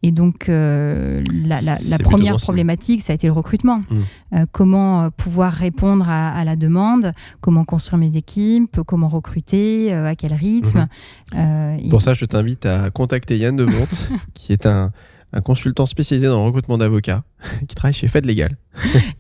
Et 0.03 0.13
donc, 0.13 0.49
euh, 0.49 1.25
la, 1.33 1.57
première 1.99 2.37
problématique, 2.37 3.03
ça 3.03 3.13
a 3.13 3.15
été 3.15 3.27
le 3.27 3.33
recrutement. 3.33 3.79
Mm. 3.91 3.97
Euh, 4.35 4.47
comment 4.53 5.03
euh, 5.03 5.11
pouvoir 5.11 5.53
répondre 5.53 6.09
à, 6.09 6.31
à 6.31 6.45
la 6.45 6.55
demande, 6.55 7.13
comment 7.41 7.65
construire 7.65 7.99
mes 7.99 8.17
équipes, 8.17 8.79
comment 8.87 9.09
recruter, 9.09 9.93
euh, 9.93 10.07
à 10.07 10.15
quel 10.15 10.33
rythme? 10.35 10.87
Et- 11.35 11.37
Mhm. 11.37 11.89
Pour 11.91 12.01
ça, 12.03 12.15
je 12.15 12.25
t'invite 12.25 12.65
à 12.65 12.91
contacter 12.91 13.37
Yann 13.39 13.57
de 13.57 13.65
Bonte, 13.65 14.11
qui 14.35 14.53
est 14.53 14.67
un, 14.67 14.93
un 15.33 15.41
consultant 15.41 15.85
spécialisé 15.87 16.27
dans 16.29 16.39
le 16.41 16.47
recrutement 16.47 16.79
d'avocats, 16.79 17.23
qui 17.69 17.75
travaille 17.75 17.95
chez 17.95 18.09
Fed 18.09 18.25
Legal. 18.25 18.57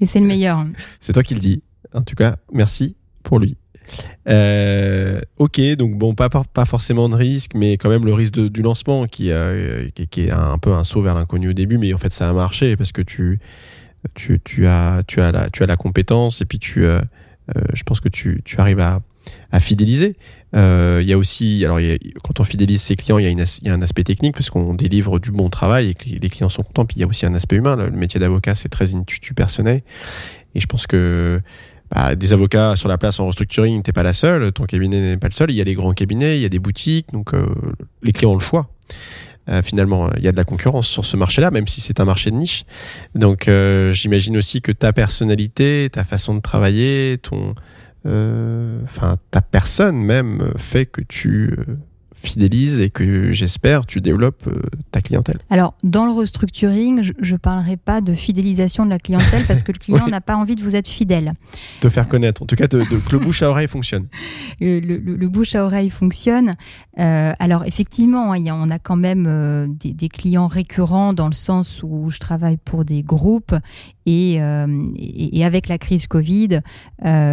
et 0.00 0.06
c'est 0.06 0.20
le 0.20 0.26
meilleur. 0.26 0.64
C'est 1.00 1.12
toi 1.12 1.22
qui 1.24 1.34
le 1.34 1.40
dis. 1.40 1.62
En 1.92 2.02
tout 2.02 2.14
cas, 2.14 2.36
merci 2.52 2.94
pour 3.24 3.38
lui. 3.40 3.56
Euh, 4.28 5.20
ok, 5.38 5.60
donc 5.76 5.96
bon, 5.96 6.14
pas, 6.14 6.28
pas 6.28 6.64
forcément 6.64 7.08
de 7.08 7.14
risque, 7.14 7.52
mais 7.54 7.76
quand 7.76 7.88
même 7.88 8.04
le 8.04 8.14
risque 8.14 8.38
du 8.38 8.62
lancement 8.62 9.06
qui, 9.06 9.30
euh, 9.30 9.88
qui, 10.10 10.26
est 10.26 10.30
un, 10.30 10.58
peu 10.58 10.72
un 10.72 10.84
saut 10.84 11.02
vers 11.02 11.14
l'inconnu 11.14 11.48
au 11.50 11.52
début, 11.52 11.78
mais 11.78 11.92
en 11.94 11.98
fait 11.98 12.12
ça 12.12 12.28
a 12.28 12.32
marché 12.32 12.76
parce 12.76 12.92
que 12.92 13.02
tu, 13.02 13.40
tu, 14.14 14.40
tu, 14.44 14.66
as, 14.66 15.02
tu, 15.06 15.20
as, 15.20 15.32
la, 15.32 15.50
tu 15.50 15.62
as 15.62 15.66
la 15.66 15.76
compétence 15.76 16.40
et 16.40 16.44
puis 16.44 16.58
tu, 16.58 16.84
euh, 16.84 17.00
je 17.72 17.82
pense 17.84 18.00
que 18.00 18.08
tu, 18.08 18.42
tu 18.44 18.60
arrives 18.60 18.80
à, 18.80 19.00
à 19.50 19.60
fidéliser. 19.60 20.16
Il 20.54 21.04
y 21.04 21.12
a 21.12 21.18
aussi, 21.18 21.64
alors 21.64 21.78
quand 22.24 22.40
on 22.40 22.44
fidélise 22.44 22.80
ses 22.80 22.96
clients, 22.96 23.18
il 23.18 23.24
y, 23.24 23.28
a 23.28 23.58
y 23.62 23.68
a 23.68 23.74
un 23.74 23.82
aspect 23.82 24.04
technique 24.04 24.34
parce 24.34 24.48
qu'on 24.48 24.74
délivre 24.74 25.18
du 25.18 25.30
bon 25.30 25.50
travail 25.50 25.90
et 25.90 25.94
que 25.94 26.08
les 26.08 26.28
clients 26.30 26.48
sont 26.48 26.62
contents. 26.62 26.86
Puis 26.86 26.96
il 26.96 27.00
y 27.00 27.04
a 27.04 27.06
aussi 27.06 27.26
un 27.26 27.34
aspect 27.34 27.56
humain. 27.56 27.76
Le 27.76 27.90
métier 27.90 28.18
d'avocat, 28.18 28.54
c'est 28.54 28.70
très 28.70 28.94
intuitu 28.94 29.34
personnel. 29.34 29.82
Et 30.54 30.60
je 30.60 30.66
pense 30.66 30.86
que 30.86 31.40
bah, 31.90 32.14
des 32.14 32.32
avocats 32.32 32.76
sur 32.76 32.88
la 32.88 32.98
place 32.98 33.18
en 33.20 33.26
restructuring, 33.26 33.82
t'es 33.82 33.92
pas 33.92 34.02
la 34.02 34.12
seule, 34.12 34.52
ton 34.52 34.64
cabinet 34.64 35.00
n'est 35.00 35.16
pas 35.16 35.28
le 35.28 35.32
seul. 35.32 35.50
Il 35.50 35.56
y 35.56 35.60
a 35.60 35.64
les 35.64 35.74
grands 35.74 35.92
cabinets, 35.92 36.38
il 36.38 36.42
y 36.42 36.46
a 36.46 36.48
des 36.48 36.58
boutiques, 36.58 37.06
donc 37.12 37.34
euh, 37.34 37.46
les 38.02 38.12
clients 38.12 38.32
ont 38.32 38.34
le 38.34 38.40
choix. 38.40 38.68
Euh, 39.48 39.62
finalement, 39.62 40.10
il 40.18 40.24
y 40.24 40.28
a 40.28 40.32
de 40.32 40.36
la 40.36 40.44
concurrence 40.44 40.86
sur 40.86 41.06
ce 41.06 41.16
marché-là, 41.16 41.50
même 41.50 41.66
si 41.66 41.80
c'est 41.80 42.00
un 42.00 42.04
marché 42.04 42.30
de 42.30 42.36
niche. 42.36 42.64
Donc, 43.14 43.48
euh, 43.48 43.94
j'imagine 43.94 44.36
aussi 44.36 44.60
que 44.60 44.72
ta 44.72 44.92
personnalité, 44.92 45.88
ta 45.90 46.04
façon 46.04 46.34
de 46.34 46.40
travailler, 46.40 47.18
ton, 47.22 47.54
enfin, 48.04 49.16
ta 49.30 49.40
personne 49.40 49.96
même 49.96 50.52
fait 50.58 50.86
que 50.86 51.00
tu 51.00 51.56
fidélises 52.22 52.80
et 52.80 52.90
que 52.90 53.32
j'espère 53.32 53.86
tu 53.86 54.00
développes 54.00 54.46
euh, 54.48 54.60
ta 54.92 55.00
clientèle. 55.00 55.38
Alors, 55.50 55.74
dans 55.84 56.04
le 56.04 56.12
restructuring, 56.12 57.02
je 57.20 57.32
ne 57.32 57.38
parlerai 57.38 57.76
pas 57.76 58.00
de 58.00 58.12
fidélisation 58.14 58.84
de 58.84 58.90
la 58.90 58.98
clientèle 58.98 59.44
parce 59.46 59.62
que 59.62 59.72
le 59.72 59.78
client 59.84 60.02
Oui. 60.04 60.10
n'a 60.10 60.20
pas 60.20 60.36
envie 60.36 60.54
de 60.56 60.62
vous 60.62 60.76
être 60.76 60.88
fidèle. 60.88 61.32
Te 61.80 61.88
faire 61.88 62.08
connaître, 62.08 62.42
en 62.42 62.46
tout 62.46 62.56
cas, 62.56 62.66
que 62.68 62.76
le 62.78 63.18
bouche 63.18 63.42
à 63.42 63.50
oreille 63.50 63.68
fonctionne. 63.68 64.06
le, 64.60 64.80
le- 64.80 64.98
le 65.16 65.28
bouche 65.28 65.54
à 65.54 65.64
oreille 65.64 65.90
fonctionne. 65.90 66.52
Euh, 66.98 67.32
alors 67.38 67.64
effectivement, 67.66 68.32
hein, 68.32 68.44
on 68.52 68.70
a 68.70 68.78
quand 68.78 68.96
même 68.96 69.26
euh, 69.28 69.66
des, 69.68 69.92
des 69.92 70.08
clients 70.08 70.48
récurrents 70.48 71.12
dans 71.12 71.28
le 71.28 71.34
sens 71.34 71.80
où 71.84 72.10
je 72.10 72.18
travaille 72.18 72.56
pour 72.56 72.84
des 72.84 73.02
groupes 73.02 73.54
et, 74.06 74.40
euh, 74.40 74.66
et, 74.96 75.38
et 75.38 75.44
avec 75.44 75.68
la 75.68 75.78
crise 75.78 76.06
Covid, 76.06 76.60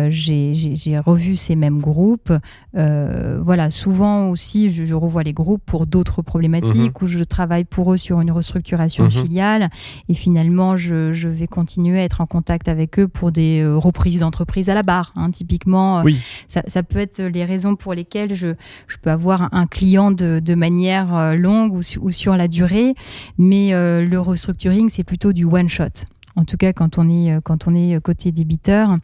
j'ai 0.09 0.99
revu 0.99 1.35
ces 1.35 1.55
mêmes 1.55 1.79
groupes. 1.79 2.31
Voilà, 2.73 3.69
souvent 3.71 4.29
aussi, 4.29 4.69
je, 4.75 4.85
je 4.85 4.93
revois 4.95 5.23
les 5.23 5.33
groupes 5.33 5.63
pour 5.65 5.87
d'autres 5.87 6.21
problématiques 6.21 7.01
où 7.01 7.05
je 7.07 7.23
travaille 7.23 7.63
pour 7.65 7.93
eux 7.93 7.97
sur 7.97 8.19
une 8.21 8.31
restructuration 8.31 9.05
Mhm. 9.05 9.09
filiale 9.11 9.69
et 10.09 10.13
finalement, 10.13 10.77
je, 10.77 11.13
je 11.13 11.27
vais 11.29 11.47
continuer 11.47 11.99
à 11.99 12.03
être 12.03 12.21
en 12.21 12.25
contact 12.25 12.67
avec 12.67 12.99
eux 12.99 13.07
pour 13.07 13.31
des 13.31 13.61
euh, 13.61 13.77
reprises 13.77 14.19
d'entreprise 14.19 14.69
à 14.69 14.73
la 14.75 14.83
barre. 14.83 15.13
hein. 15.15 15.31
typiquement, 15.31 15.99
euh, 15.99 16.03
Oui. 16.03 16.19
ça, 16.47 16.61
ça 16.67 16.83
peut 16.83 16.99
être 16.99 17.21
les 17.21 17.45
raisons 17.45 17.75
pour 17.75 17.93
lesquelles 17.93 18.35
je, 18.35 18.49
je 18.87 18.97
peux 19.01 19.09
avoir 19.11 19.49
un 19.53 19.67
client 19.67 20.11
de, 20.11 20.39
de 20.39 20.55
manière 20.55 21.15
euh, 21.15 21.35
longue 21.35 21.73
ou, 21.73 21.81
su- 21.81 21.99
ou 21.99 22.11
sur 22.11 22.35
la 22.35 22.47
durée, 22.47 22.93
mais 23.37 23.73
euh, 23.73 24.05
le 24.05 24.19
restructuring, 24.19 24.89
c'est 24.89 25.03
plutôt 25.03 25.33
du 25.33 25.45
one-shot. 25.45 26.05
En 26.35 26.43
tout 26.45 26.57
cas, 26.57 26.73
quand 26.73 26.97
on 26.97 27.09
est, 27.09 27.41
quand 27.43 27.67
on 27.67 27.75
est 27.75 27.99
côté 28.01 28.31
débiteur. 28.31 28.97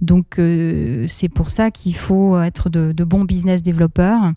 Donc, 0.00 0.38
euh, 0.38 1.06
c'est 1.08 1.28
pour 1.28 1.50
ça 1.50 1.70
qu'il 1.70 1.96
faut 1.96 2.40
être 2.40 2.70
de, 2.70 2.92
de 2.92 3.04
bons 3.04 3.24
business 3.24 3.62
développeurs 3.62 4.32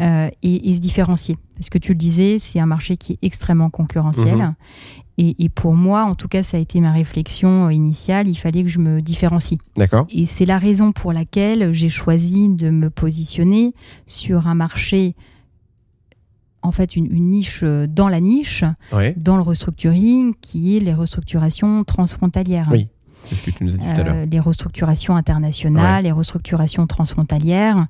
euh, 0.00 0.28
et, 0.42 0.70
et 0.70 0.74
se 0.74 0.80
différencier. 0.80 1.38
Parce 1.56 1.70
que 1.70 1.78
tu 1.78 1.92
le 1.92 1.98
disais, 1.98 2.38
c'est 2.38 2.60
un 2.60 2.66
marché 2.66 2.96
qui 2.96 3.14
est 3.14 3.18
extrêmement 3.22 3.70
concurrentiel. 3.70 4.36
Mhm. 4.36 4.54
Et, 5.18 5.44
et 5.44 5.48
pour 5.48 5.74
moi, 5.74 6.02
en 6.04 6.14
tout 6.14 6.28
cas, 6.28 6.42
ça 6.42 6.58
a 6.58 6.60
été 6.60 6.78
ma 6.80 6.92
réflexion 6.92 7.66
euh, 7.66 7.72
initiale, 7.72 8.28
il 8.28 8.34
fallait 8.34 8.62
que 8.62 8.68
je 8.68 8.78
me 8.78 9.00
différencie. 9.00 9.58
D'accord 9.76 10.06
Et 10.10 10.26
c'est 10.26 10.44
la 10.44 10.58
raison 10.58 10.92
pour 10.92 11.14
laquelle 11.14 11.72
j'ai 11.72 11.88
choisi 11.88 12.50
de 12.50 12.68
me 12.68 12.90
positionner 12.90 13.72
sur 14.04 14.46
un 14.46 14.54
marché 14.54 15.14
en 16.66 16.72
fait 16.72 16.96
une, 16.96 17.08
niche 17.30 17.64
dans 17.64 18.08
la 18.08 18.20
niche, 18.20 18.64
dans 19.16 19.36
le 19.36 19.42
restructuring, 19.42 20.34
qui 20.40 20.76
est 20.76 20.80
les 20.80 20.94
restructurations 20.94 21.84
transfrontalières. 21.84 22.68
Oui. 22.70 22.88
C'est 23.26 23.34
ce 23.34 23.42
que 23.42 23.50
tu 23.50 23.64
nous 23.64 23.74
as 23.74 23.78
dit 23.78 23.84
tout 23.84 24.00
à 24.00 24.04
l'heure. 24.04 24.26
Les 24.30 24.40
restructurations 24.40 25.16
internationales, 25.16 26.04
les 26.04 26.12
restructurations 26.12 26.86
transfrontalières. 26.86 27.86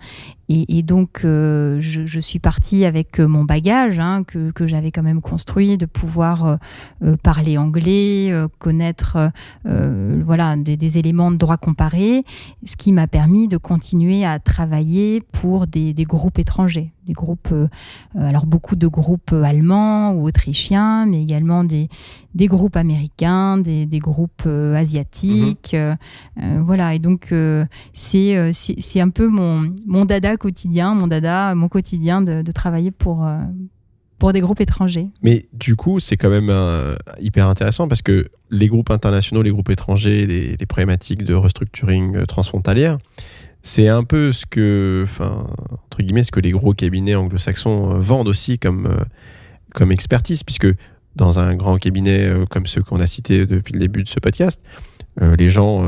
Et, 0.48 0.82
donc, 0.82 1.22
euh, 1.24 1.78
je, 1.80 2.20
suis 2.20 2.38
partie 2.38 2.84
avec 2.84 3.18
euh, 3.18 3.26
mon 3.26 3.44
bagage 3.44 3.98
hein, 3.98 4.22
que, 4.24 4.66
j'avais 4.66 4.92
quand 4.92 5.02
même 5.02 5.20
construit, 5.20 5.76
de 5.76 5.86
pouvoir 5.86 6.58
euh, 7.02 7.16
parler 7.22 7.58
anglais, 7.58 8.32
connaître 8.58 9.30
voilà, 9.64 10.56
des, 10.56 10.98
éléments 10.98 11.30
de 11.30 11.36
droit 11.36 11.56
comparé, 11.56 12.24
ce 12.64 12.76
qui 12.76 12.92
m'a 12.92 13.06
permis 13.06 13.48
de 13.48 13.56
continuer 13.56 14.24
à 14.24 14.38
travailler 14.38 15.20
pour 15.32 15.66
des, 15.66 15.94
groupes 16.04 16.38
étrangers. 16.38 16.92
Des 17.06 17.12
groupes, 17.12 17.54
alors 18.18 18.46
beaucoup 18.46 18.76
de 18.76 18.88
groupes 18.88 19.32
allemands 19.32 20.12
ou 20.12 20.26
autrichiens, 20.26 21.06
mais 21.06 21.18
également 21.18 21.62
des, 21.62 21.88
des 22.34 22.46
groupes 22.48 22.76
américains, 22.76 23.58
des, 23.58 23.86
groupes 23.98 24.46
asiatiques. 24.74 25.76
Mhm. 26.36 26.62
voilà, 26.62 26.94
et 26.94 26.98
donc 26.98 27.32
c'est 27.92 28.52
c'est 28.52 29.00
un 29.00 29.10
peu 29.10 29.28
mon, 29.28 29.72
mon 29.86 30.04
dada 30.04 30.36
quotidien, 30.36 30.94
mon 30.94 31.06
dada, 31.06 31.54
mon 31.54 31.68
quotidien 31.68 32.22
de, 32.22 32.42
travailler 32.52 32.90
pour, 32.90 33.26
euh, 33.26 33.38
pour 34.18 34.32
des 34.32 34.40
groupes 34.40 34.60
étrangers. 34.60 35.08
Mais 35.22 35.46
du 35.52 35.76
coup, 35.76 36.00
c'est 36.00 36.16
quand 36.16 36.30
même 36.30 36.48
euh, 36.50 36.94
hyper 37.20 37.48
intéressant 37.48 37.88
parce 37.88 38.02
que 38.02 38.28
les 38.50 38.68
groupes 38.68 38.90
internationaux, 38.90 39.42
les 39.42 39.50
groupes 39.50 39.70
étrangers, 39.70 40.26
les, 40.26 40.66
problématiques 40.66 41.24
de 41.24 41.34
restructuring 41.34 42.16
euh, 42.16 42.26
transfrontalière, 42.26 42.98
c'est 43.66 43.88
un 43.88 44.04
peu 44.04 44.32
ce 44.32 44.46
que, 44.46 45.06
entre 45.20 45.98
guillemets, 45.98 46.24
ce 46.24 46.30
que 46.30 46.40
les 46.40 46.52
gros 46.52 46.72
cabinets 46.72 47.14
anglo-saxons 47.14 47.98
vendent 47.98 48.28
aussi 48.28 48.58
comme, 48.58 48.88
comme 49.74 49.90
expertise, 49.92 50.42
puisque 50.42 50.68
dans 51.16 51.38
un 51.38 51.54
grand 51.54 51.76
cabinet 51.76 52.30
comme 52.50 52.66
ceux 52.66 52.82
qu'on 52.82 53.00
a 53.00 53.06
cités 53.06 53.46
depuis 53.46 53.72
le 53.72 53.80
début 53.80 54.02
de 54.02 54.08
ce 54.08 54.20
podcast, 54.20 54.60
les 55.20 55.50
gens 55.50 55.82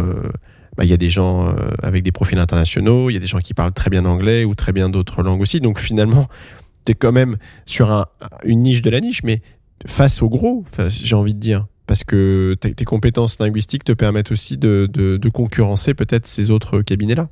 bah, 0.78 0.84
il 0.84 0.90
y 0.90 0.94
a 0.94 0.96
des 0.96 1.10
gens 1.10 1.48
euh, 1.48 1.70
avec 1.82 2.04
des 2.04 2.12
profils 2.12 2.38
internationaux, 2.38 3.10
il 3.10 3.14
y 3.14 3.16
a 3.16 3.20
des 3.20 3.26
gens 3.26 3.40
qui 3.40 3.52
parlent 3.52 3.72
très 3.72 3.90
bien 3.90 4.04
anglais 4.04 4.44
ou 4.44 4.54
très 4.54 4.72
bien 4.72 4.88
d'autres 4.88 5.24
langues 5.24 5.40
aussi. 5.40 5.60
Donc 5.60 5.80
finalement, 5.80 6.28
tu 6.84 6.92
es 6.92 6.94
quand 6.94 7.10
même 7.10 7.36
sur 7.66 8.06
une 8.44 8.62
niche 8.62 8.80
de 8.80 8.88
la 8.88 9.00
niche, 9.00 9.24
mais 9.24 9.42
face 9.86 10.22
au 10.22 10.28
gros, 10.28 10.64
j'ai 10.88 11.16
envie 11.16 11.34
de 11.34 11.40
dire. 11.40 11.66
Parce 11.86 12.04
que 12.04 12.54
tes 12.60 12.84
compétences 12.84 13.38
linguistiques 13.40 13.82
te 13.82 13.92
permettent 13.92 14.30
aussi 14.30 14.58
de, 14.58 15.18
concurrencer 15.32 15.94
peut-être 15.94 16.26
ces 16.26 16.50
autres 16.50 16.82
cabinets-là. 16.82 17.28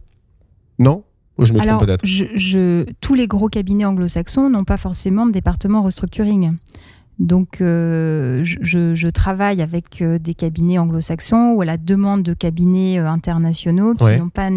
Non 0.78 1.04
ou 1.38 1.44
je 1.44 1.52
me 1.52 1.60
trompe 1.60 1.84
peut-être 1.84 2.04
je, 2.04 2.90
Tous 3.00 3.14
les 3.14 3.26
gros 3.26 3.48
cabinets 3.48 3.84
anglo-saxons 3.84 4.48
n'ont 4.48 4.64
pas 4.64 4.76
forcément 4.76 5.26
de 5.26 5.32
département 5.32 5.82
restructuring. 5.82 6.56
Donc, 7.18 7.60
euh, 7.60 8.40
je, 8.44 9.08
travaille 9.08 9.62
avec 9.62 10.02
euh, 10.02 10.18
des 10.18 10.34
cabinets 10.34 10.78
anglo-saxons 10.78 11.54
ou 11.54 11.62
à 11.62 11.64
la 11.64 11.78
demande 11.78 12.22
de 12.22 12.34
cabinets 12.34 12.98
euh, 12.98 13.08
internationaux 13.08 13.94
qui 13.94 14.04
n'ont 14.04 14.28
pas 14.28 14.50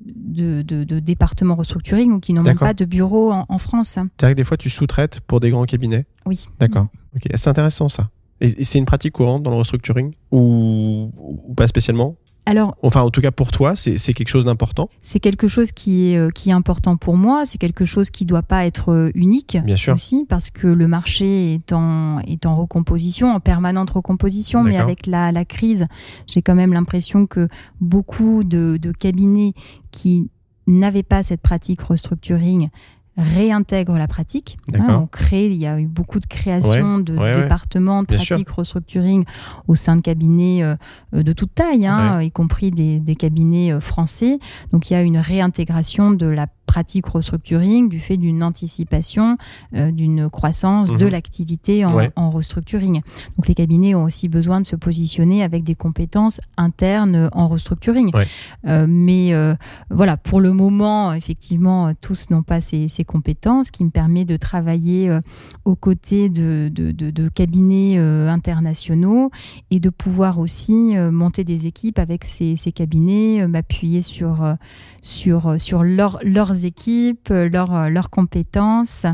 de, 0.00 0.98
département 1.00 1.54
restructuring 1.54 2.12
ou 2.12 2.20
qui 2.20 2.34
n'ont 2.34 2.42
même 2.42 2.58
pas 2.58 2.74
de 2.74 2.84
bureau 2.84 3.32
en, 3.32 3.58
France. 3.58 3.98
C'est 4.18 4.26
vrai 4.26 4.32
que 4.32 4.36
des 4.36 4.44
fois, 4.44 4.58
tu 4.58 4.68
sous-traites 4.68 5.20
pour 5.20 5.40
des 5.40 5.50
grands 5.50 5.64
cabinets 5.64 6.04
Oui. 6.26 6.46
D'accord. 6.60 6.88
C'est 7.34 7.48
intéressant 7.48 7.88
ça. 7.88 8.10
Et, 8.40 8.64
c'est 8.64 8.78
une 8.78 8.84
pratique 8.84 9.14
courante 9.14 9.42
dans 9.42 9.50
le 9.50 9.56
restructuring 9.56 10.12
ou 10.32 11.10
pas 11.56 11.66
spécialement? 11.66 12.16
Alors, 12.46 12.76
enfin, 12.82 13.00
en 13.00 13.10
tout 13.10 13.22
cas 13.22 13.30
pour 13.30 13.50
toi, 13.50 13.74
c'est 13.76 14.12
quelque 14.12 14.28
chose 14.28 14.44
d'important? 14.44 14.90
C'est 15.00 15.20
quelque 15.20 15.48
chose 15.48 15.72
qui 15.72 16.10
est, 16.12 16.18
euh, 16.18 16.30
qui 16.30 16.50
est 16.50 16.52
important 16.52 16.96
pour 16.96 17.16
moi. 17.16 17.46
C'est 17.46 17.58
quelque 17.58 17.84
chose 17.84 18.10
qui 18.10 18.24
ne 18.24 18.28
doit 18.28 18.42
pas 18.42 18.66
être 18.66 18.92
euh, 18.92 19.10
unique 19.14 19.56
Bien 19.64 19.76
sûr. 19.76 19.94
aussi, 19.94 20.26
parce 20.28 20.50
que 20.50 20.66
le 20.66 20.86
marché 20.86 21.54
est 21.54 21.72
en, 21.72 22.18
est 22.20 22.44
en 22.44 22.56
recomposition, 22.56 23.30
en 23.34 23.40
permanente 23.40 23.90
recomposition. 23.90 24.62
Mais 24.62 24.76
avec 24.76 25.06
la, 25.06 25.32
la 25.32 25.44
crise, 25.44 25.86
j'ai 26.26 26.42
quand 26.42 26.54
même 26.54 26.72
l'impression 26.72 27.26
que 27.26 27.48
beaucoup 27.80 28.44
de, 28.44 28.78
de 28.80 28.92
cabinets 28.92 29.54
qui 29.90 30.28
n'avaient 30.66 31.02
pas 31.02 31.22
cette 31.22 31.40
pratique 31.40 31.80
restructuring 31.82 32.68
réintègre 33.16 33.96
la 33.96 34.08
pratique. 34.08 34.58
Hein, 34.74 34.98
on 35.02 35.06
crée, 35.06 35.46
il 35.46 35.56
y 35.56 35.66
a 35.66 35.78
eu 35.78 35.86
beaucoup 35.86 36.18
de 36.18 36.26
création 36.26 36.98
de 36.98 37.14
départements, 37.14 38.02
de 38.02 38.14
pratiques, 38.14 38.50
restructuring 38.50 39.24
au 39.68 39.74
sein 39.74 39.96
de 39.96 40.00
cabinets 40.00 40.62
euh, 40.62 40.76
de 41.12 41.32
toute 41.32 41.54
taille, 41.54 41.86
hein, 41.86 42.20
y 42.22 42.30
compris 42.30 42.70
des, 42.70 42.98
des, 42.98 43.14
cabinets 43.14 43.72
euh, 43.72 43.80
français. 43.80 44.38
Donc 44.72 44.90
il 44.90 44.94
y 44.94 44.96
a 44.96 45.02
une 45.02 45.18
réintégration 45.18 46.10
de 46.10 46.26
la 46.26 46.46
pratique 46.64 47.06
restructuring 47.06 47.88
du 47.88 48.00
fait 48.00 48.16
d'une 48.16 48.42
anticipation 48.42 49.36
euh, 49.74 49.90
d'une 49.90 50.28
croissance 50.28 50.88
de 50.88 51.04
mhm. 51.04 51.10
l'activité 51.10 51.84
en, 51.84 52.30
restructuring. 52.30 53.02
Donc 53.36 53.48
les 53.48 53.54
cabinets 53.54 53.94
ont 53.94 54.04
aussi 54.04 54.28
besoin 54.28 54.60
de 54.60 54.66
se 54.66 54.76
positionner 54.76 55.42
avec 55.42 55.62
des 55.62 55.74
compétences 55.74 56.40
internes 56.56 57.28
en 57.32 57.48
restructuring. 57.48 58.10
Euh, 58.66 58.86
mais 58.88 59.34
euh, 59.34 59.54
voilà, 59.90 60.16
pour 60.16 60.40
le 60.40 60.52
moment, 60.52 61.12
effectivement, 61.12 61.88
tous 62.00 62.30
n'ont 62.30 62.42
pas 62.42 62.60
ces, 62.60 62.88
compétences, 63.06 63.70
qui 63.70 63.84
me 63.84 63.90
permet 63.90 64.24
de 64.24 64.36
travailler 64.36 65.18
aux 65.64 65.76
côtés 65.76 66.28
de, 66.28 66.70
de 66.72 67.28
cabinets 67.28 67.98
internationaux 67.98 69.30
et 69.70 69.80
de 69.80 69.90
pouvoir 69.90 70.38
aussi 70.38 70.94
monter 70.96 71.44
des 71.44 71.66
équipes 71.66 71.98
avec 71.98 72.24
ces, 72.24 72.56
ces 72.56 72.72
cabinets, 72.72 73.46
m'appuyer 73.46 74.02
sur, 74.02 74.56
sur, 75.02 75.60
sur 75.60 75.82
leur, 75.82 76.18
leurs 76.22 76.53
équipes, 76.54 77.30
euh, 77.30 77.48
euh, 77.52 77.88
leurs 77.88 78.10
compétences 78.10 79.04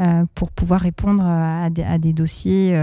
euh, 0.00 0.24
pour 0.34 0.50
pouvoir 0.50 0.80
répondre 0.80 1.22
à 1.22 1.68
des, 1.70 2.12
dossiers 2.12 2.74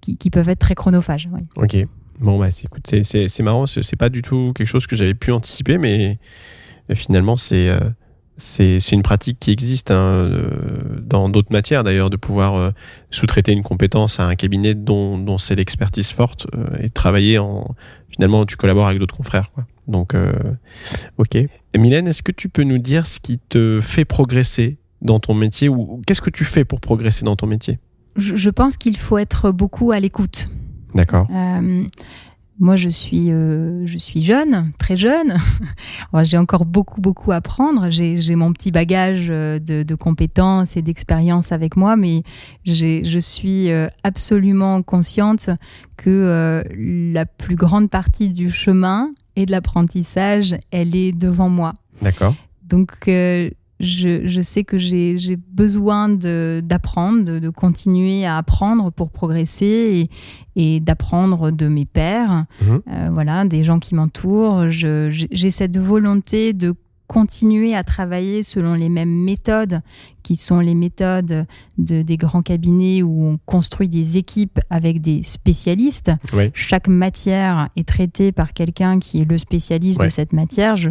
qui, 0.00 0.30
peuvent 0.30 0.48
être 0.48 0.58
très 0.58 0.74
chronophages. 0.74 1.28
Ok. 1.56 1.76
Bon, 2.20 2.38
bah, 2.38 2.48
écoute, 2.48 2.88
c'est 3.04 3.42
marrant, 3.42 3.66
c'est 3.66 3.96
pas 3.96 4.08
du 4.08 4.22
tout 4.22 4.52
quelque 4.54 4.68
chose 4.68 4.86
que 4.86 4.96
j'avais 4.96 5.14
pu 5.14 5.32
anticiper, 5.32 5.78
mais 5.78 6.18
finalement, 6.94 7.36
c'est 7.36 7.70
c'est 8.36 8.90
une 8.90 9.02
pratique 9.02 9.38
qui 9.38 9.52
existe 9.52 9.92
hein, 9.92 10.28
dans 11.00 11.28
d'autres 11.28 11.52
matières 11.52 11.84
d'ailleurs, 11.84 12.10
de 12.10 12.16
pouvoir 12.16 12.72
sous-traiter 13.10 13.52
une 13.52 13.62
compétence 13.62 14.18
à 14.18 14.26
un 14.26 14.34
cabinet 14.34 14.74
dont, 14.74 15.18
dont 15.18 15.38
c'est 15.38 15.54
l'expertise 15.54 16.10
forte 16.10 16.46
et 16.80 16.90
travailler 16.90 17.38
en. 17.38 17.74
Finalement, 18.10 18.46
tu 18.46 18.56
collabores 18.56 18.86
avec 18.86 18.98
d'autres 18.98 19.16
confrères. 19.16 19.50
Donc, 19.88 20.14
euh, 20.14 20.32
ok. 21.18 21.36
Mylène, 21.76 22.08
est-ce 22.08 22.22
que 22.22 22.32
tu 22.32 22.48
peux 22.48 22.62
nous 22.62 22.78
dire 22.78 23.06
ce 23.06 23.20
qui 23.20 23.38
te 23.38 23.80
fait 23.82 24.04
progresser 24.04 24.78
dans 25.02 25.20
ton 25.20 25.34
métier 25.34 25.68
ou 25.68 26.00
qu'est-ce 26.06 26.22
que 26.22 26.30
tu 26.30 26.44
fais 26.44 26.64
pour 26.64 26.80
progresser 26.80 27.24
dans 27.24 27.36
ton 27.36 27.46
métier? 27.46 27.78
Je, 28.16 28.50
pense 28.50 28.76
qu'il 28.76 28.96
faut 28.96 29.18
être 29.18 29.50
beaucoup 29.50 29.90
à 29.90 29.98
l'écoute. 29.98 30.48
D'accord. 30.94 31.26
Euh, 31.34 31.84
moi, 32.60 32.76
je 32.76 32.88
suis, 32.88 33.32
euh, 33.32 33.84
je 33.86 33.98
suis 33.98 34.22
jeune, 34.22 34.70
très 34.78 34.96
jeune. 34.96 35.34
j'ai 36.22 36.38
encore 36.38 36.64
beaucoup, 36.64 37.00
beaucoup 37.00 37.32
à 37.32 37.36
apprendre. 37.36 37.90
J'ai 37.90 38.36
mon 38.36 38.52
petit 38.52 38.70
bagage 38.70 39.26
de, 39.26 39.82
de 39.82 39.94
compétences 39.96 40.76
et 40.76 40.82
d'expérience 40.82 41.50
avec 41.50 41.76
moi, 41.76 41.96
mais 41.96 42.22
je 42.64 43.18
suis 43.18 43.68
absolument 44.04 44.82
consciente 44.82 45.50
que 45.96 46.62
la 46.76 47.26
plus 47.26 47.56
grande 47.56 47.90
partie 47.90 48.32
du 48.32 48.48
chemin 48.48 49.10
et 49.36 49.46
de 49.46 49.50
l'apprentissage, 49.50 50.56
elle 50.70 50.94
est 50.96 51.12
devant 51.12 51.48
moi. 51.48 51.74
D'accord. 52.02 52.34
Donc, 52.62 52.92
euh, 53.08 53.50
je, 53.80 54.26
je, 54.26 54.40
sais 54.40 54.64
que 54.64 54.78
j'ai 54.78 55.36
besoin 55.48 56.08
d'apprendre, 56.08 57.24
de, 57.24 57.38
de, 57.38 57.48
continuer 57.50 58.24
à 58.24 58.38
apprendre 58.38 58.90
pour 58.90 59.10
progresser 59.10 60.04
et, 60.56 60.76
et 60.76 60.80
d'apprendre 60.80 61.50
de 61.50 61.66
mes 61.68 61.84
pairs, 61.84 62.46
mhm. 62.62 62.82
euh, 62.90 63.08
voilà, 63.12 63.44
des 63.44 63.64
gens 63.64 63.78
qui 63.78 63.94
m'entourent. 63.94 64.68
J'ai 64.70 65.50
cette 65.50 65.78
volonté 65.78 66.52
de 66.52 66.74
continuer 67.06 67.74
à 67.74 67.84
travailler 67.84 68.42
selon 68.42 68.74
les 68.74 68.88
mêmes 68.88 69.24
méthodes 69.24 69.80
qui 70.22 70.36
sont 70.36 70.60
les 70.60 70.74
méthodes 70.74 71.46
de, 71.76 72.02
des 72.02 72.16
grands 72.16 72.42
cabinets 72.42 73.02
où 73.02 73.26
on 73.26 73.38
construit 73.44 73.88
des 73.88 74.16
équipes 74.16 74.58
avec 74.70 75.00
des 75.00 75.22
spécialistes. 75.22 76.10
Chaque 76.54 76.88
matière 76.88 77.68
est 77.76 77.86
traitée 77.86 78.32
par 78.32 78.52
quelqu'un 78.52 78.98
qui 78.98 79.18
est 79.18 79.30
le 79.30 79.38
spécialiste 79.38 80.00
de 80.00 80.08
cette 80.08 80.32
matière. 80.32 80.76
Je 80.76 80.90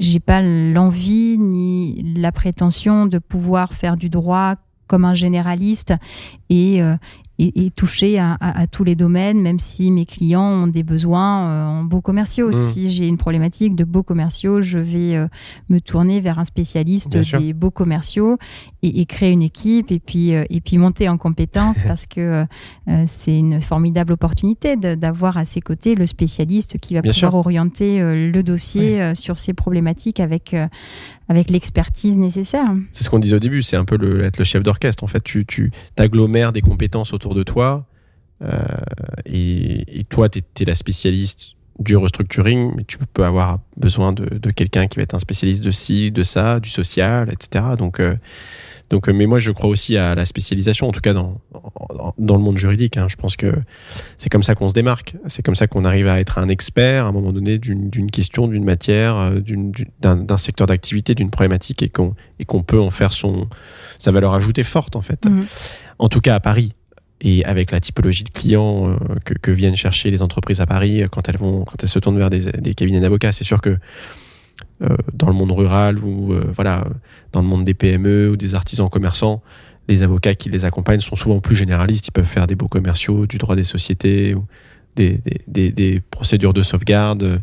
n'ai 0.00 0.20
pas 0.20 0.40
l'envie 0.42 1.38
ni 1.38 2.14
la 2.16 2.32
prétention 2.32 3.06
de 3.06 3.18
pouvoir 3.18 3.74
faire 3.74 3.96
du 3.96 4.08
droit 4.08 4.56
comme 4.86 5.04
un 5.04 5.14
généraliste 5.14 5.94
et, 6.48 6.82
euh, 6.82 6.96
et, 7.40 7.70
toucher 7.70 8.18
à, 8.18 8.66
tous 8.70 8.84
les 8.84 8.94
domaines, 8.94 9.40
même 9.40 9.58
si 9.58 9.90
mes 9.90 10.04
clients 10.04 10.42
ont 10.42 10.66
des 10.66 10.82
besoins 10.82 11.68
en 11.68 11.84
beaux 11.84 12.00
commerciaux. 12.00 12.50
Mmh. 12.50 12.70
Si 12.72 12.90
j'ai 12.90 13.08
une 13.08 13.16
problématique 13.16 13.74
de 13.74 13.84
beaux 13.84 14.02
commerciaux, 14.02 14.60
je 14.60 14.78
vais 14.78 15.26
me 15.68 15.78
tourner 15.80 16.20
vers 16.20 16.38
un 16.38 16.44
spécialiste 16.44 17.16
des 17.16 17.52
beaux 17.52 17.70
commerciaux 17.70 18.36
et, 18.82 19.04
créer 19.06 19.32
une 19.32 19.42
équipe 19.42 19.90
et 19.90 19.98
puis, 19.98 20.30
et 20.30 20.60
puis 20.60 20.78
monter 20.78 21.08
en 21.08 21.16
compétences 21.16 21.82
parce 21.86 22.06
que 22.06 22.44
c'est 23.06 23.38
une 23.38 23.60
formidable 23.60 24.12
opportunité 24.12 24.76
d'avoir 24.76 25.38
à 25.38 25.44
ses 25.44 25.60
côtés 25.60 25.94
le 25.94 26.06
spécialiste 26.06 26.78
qui 26.78 26.94
va 26.94 27.02
pouvoir 27.02 27.34
orienter 27.34 28.00
le 28.02 28.42
dossier 28.42 29.14
sur 29.14 29.38
ces 29.38 29.54
problématiques 29.54 30.20
avec, 30.20 30.54
avec 31.30 31.48
l'expertise 31.48 32.18
nécessaire. 32.18 32.74
C'est 32.90 33.04
ce 33.04 33.08
qu'on 33.08 33.20
disait 33.20 33.36
au 33.36 33.38
début, 33.40 33.62
c'est 33.62 33.76
un 33.76 33.84
peu 33.84 33.96
le, 33.96 34.24
être 34.24 34.38
le 34.38 34.44
chef 34.44 34.64
d'orchestre. 34.64 35.04
En 35.04 35.06
fait, 35.06 35.22
tu, 35.22 35.46
tu 35.46 35.70
agglomères 35.96 36.50
des 36.52 36.60
compétences 36.60 37.12
autour 37.12 37.36
de 37.36 37.44
toi 37.44 37.86
euh, 38.42 38.48
et, 39.26 40.02
toi, 40.08 40.28
tu 40.28 40.40
es, 40.40 40.64
la 40.64 40.74
spécialiste 40.74 41.52
du 41.80 41.96
restructuring, 41.96 42.72
mais 42.76 42.84
tu 42.84 42.98
peux 43.12 43.24
avoir 43.24 43.58
besoin 43.76 44.12
de, 44.12 44.26
de 44.26 44.50
quelqu'un 44.50 44.86
qui 44.86 44.96
va 44.96 45.02
être 45.02 45.14
un 45.14 45.18
spécialiste 45.18 45.64
de 45.64 45.70
ci, 45.70 46.10
de 46.12 46.22
ça, 46.22 46.60
du 46.60 46.68
social, 46.68 47.30
etc. 47.32 47.64
Donc, 47.78 48.00
euh, 48.00 48.14
donc, 48.90 49.08
euh, 49.08 49.12
mais 49.14 49.26
moi, 49.26 49.38
je 49.38 49.50
crois 49.50 49.70
aussi 49.70 49.96
à 49.96 50.14
la 50.14 50.26
spécialisation, 50.26 50.88
en 50.88 50.92
tout 50.92 51.00
cas 51.00 51.14
dans, 51.14 51.40
dans 52.18 52.36
le 52.36 52.42
monde 52.42 52.58
juridique. 52.58 52.98
Hein. 52.98 53.06
Je 53.08 53.16
pense 53.16 53.36
que 53.36 53.54
c'est 54.18 54.28
comme 54.28 54.42
ça 54.42 54.54
qu'on 54.54 54.68
se 54.68 54.74
démarque. 54.74 55.16
C'est 55.26 55.42
comme 55.42 55.54
ça 55.54 55.68
qu'on 55.68 55.84
arrive 55.86 56.08
à 56.08 56.20
être 56.20 56.38
un 56.38 56.48
expert 56.48 57.06
à 57.06 57.08
un 57.08 57.12
moment 57.12 57.32
donné 57.32 57.58
d'une 57.58 58.10
question, 58.10 58.46
d'une 58.46 58.64
matière, 58.64 59.16
euh, 59.16 59.40
d'un 60.00 60.36
secteur 60.36 60.66
d'activité, 60.66 61.14
d'une 61.14 61.30
problématique 61.30 61.82
et 61.82 61.88
qu'on 61.88 62.14
qu'on 62.46 62.62
peut 62.62 62.80
en 62.80 62.90
faire 62.90 63.12
son, 63.12 63.48
sa 63.98 64.10
valeur 64.10 64.34
ajoutée 64.34 64.64
forte, 64.64 64.96
en 64.96 65.02
fait. 65.02 65.24
Mmh. 65.24 65.44
En 65.98 66.08
tout 66.08 66.20
cas, 66.20 66.34
à 66.34 66.40
Paris. 66.40 66.72
Et 67.22 67.44
avec 67.44 67.70
la 67.70 67.80
typologie 67.80 68.24
de 68.24 68.30
clients 68.30 68.90
euh, 68.90 68.96
que, 69.42 69.50
viennent 69.50 69.76
chercher 69.76 70.10
les 70.10 70.22
entreprises 70.22 70.60
à 70.60 70.66
Paris 70.66 71.02
quand 71.10 71.28
elles, 71.28 71.36
vont, 71.36 71.64
quand 71.64 71.82
elles 71.82 71.88
se 71.88 71.98
tournent 71.98 72.18
vers 72.18 72.30
des, 72.30 72.74
cabinets 72.74 73.00
d'avocats, 73.00 73.32
c'est 73.32 73.44
sûr 73.44 73.60
que 73.60 73.76
euh, 74.82 74.96
dans 75.12 75.26
le 75.26 75.34
monde 75.34 75.52
rural 75.52 75.98
ou 75.98 76.32
euh, 76.32 76.50
voilà, 76.54 76.86
dans 77.32 77.42
le 77.42 77.46
monde 77.46 77.64
des 77.64 77.74
PME 77.74 78.30
ou 78.30 78.36
des 78.36 78.54
artisans 78.54 78.88
commerçants, 78.88 79.42
les 79.88 80.02
avocats 80.02 80.34
qui 80.34 80.48
les 80.48 80.64
accompagnent 80.64 81.00
sont 81.00 81.16
souvent 81.16 81.40
plus 81.40 81.54
généralistes. 81.54 82.08
Ils 82.08 82.12
peuvent 82.12 82.24
faire 82.24 82.46
des 82.46 82.54
beaux 82.54 82.68
commerciaux, 82.68 83.26
du 83.26 83.38
droit 83.38 83.56
des 83.56 83.64
sociétés 83.64 84.34
des, 85.00 85.20
des, 85.46 85.72
des, 85.72 86.00
procédures 86.00 86.52
de 86.52 86.62
sauvegarde, 86.62 87.40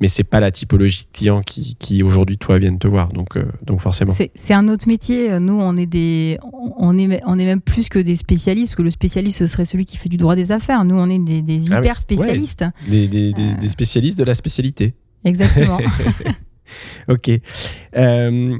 mais 0.00 0.08
c'est 0.08 0.24
pas 0.24 0.40
la 0.40 0.50
typologie 0.50 1.04
de 1.04 1.16
clients 1.16 1.42
qui, 1.42 1.76
qui 1.76 2.02
aujourd'hui 2.02 2.38
toi 2.38 2.58
viennent 2.58 2.78
te 2.78 2.88
voir. 2.88 3.12
Donc, 3.12 3.36
euh, 3.36 3.44
donc 3.62 3.80
forcément. 3.80 4.12
C'est 4.12 4.54
un 4.54 4.68
autre 4.68 4.88
métier. 4.88 5.38
Nous, 5.40 5.58
on 5.58 5.76
est 5.76 5.86
des, 5.86 6.38
on 6.78 6.98
est, 6.98 7.20
on 7.26 7.38
est 7.38 7.44
même 7.44 7.60
plus 7.60 7.88
que 7.88 7.98
des 7.98 8.16
spécialistes, 8.16 8.70
parce 8.70 8.76
que 8.76 8.82
le 8.82 8.90
spécialiste 8.90 9.38
ce 9.38 9.46
serait 9.46 9.64
celui 9.64 9.84
qui 9.84 9.96
fait 9.96 10.08
du 10.08 10.16
droit 10.16 10.36
des 10.36 10.52
affaires. 10.52 10.84
Nous, 10.84 10.96
on 10.96 11.08
est 11.08 11.18
des, 11.18 11.42
des 11.42 11.72
ah 11.72 11.78
hyper 11.78 12.00
spécialistes. 12.00 12.64
Des, 12.88 13.08
des, 13.08 13.68
spécialistes 13.68 14.18
de 14.18 14.24
la 14.24 14.34
spécialité. 14.34 14.94
Exactement. 15.24 15.78
ok. 17.08 17.30
Euh, 17.96 18.56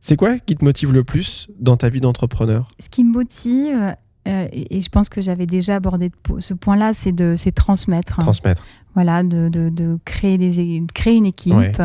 c'est 0.00 0.16
quoi 0.16 0.38
qui 0.38 0.56
te 0.56 0.64
motive 0.64 0.92
le 0.92 1.04
plus 1.04 1.48
dans 1.58 1.76
ta 1.76 1.90
vie 1.90 2.00
d'entrepreneur? 2.00 2.70
Ce 2.82 2.88
qui 2.88 3.04
me 3.04 3.12
motive, 3.12 3.96
euh, 4.28 4.48
et, 4.52 4.80
je 4.80 4.88
pense 4.88 5.08
que 5.08 5.20
j'avais 5.20 5.46
déjà 5.46 5.76
abordé 5.76 6.10
ce 6.38 6.54
point-là, 6.54 6.92
c'est 6.92 7.12
de 7.12 7.34
transmettre. 7.50 8.18
Transmettre. 8.18 8.64
Voilà, 8.94 9.22
de, 9.22 9.48
de, 9.48 9.98
créer, 10.04 10.38
des, 10.38 10.82
créer 10.92 11.16
une 11.16 11.26
équipe 11.26 11.82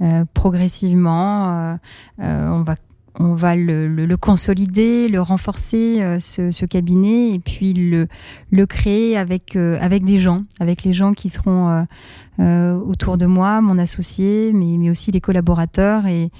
euh, 0.00 0.24
progressivement. 0.34 1.78
on 2.18 2.62
va 2.62 2.76
on 3.20 3.34
va 3.34 3.56
le, 3.56 3.88
le, 3.88 4.16
consolider, 4.16 5.08
le 5.08 5.20
renforcer, 5.20 6.18
ce, 6.20 6.52
ce, 6.52 6.64
cabinet, 6.66 7.34
et 7.34 7.40
puis 7.40 7.72
le, 7.72 8.06
le 8.52 8.66
créer 8.66 9.16
avec, 9.16 9.56
avec 9.56 10.04
des 10.04 10.18
gens, 10.18 10.44
avec 10.60 10.84
les 10.84 10.92
gens 10.92 11.12
qui 11.12 11.28
seront 11.28 11.84
euh, 12.40 12.78
autour 12.78 13.16
de 13.16 13.26
moi, 13.26 13.60
mon 13.60 13.78
associé, 13.78 14.52
mais, 14.52 14.76
mais 14.78 14.90
aussi 14.90 15.10
les 15.10 15.20
collaborateurs. 15.20 16.06
Et, 16.06 16.30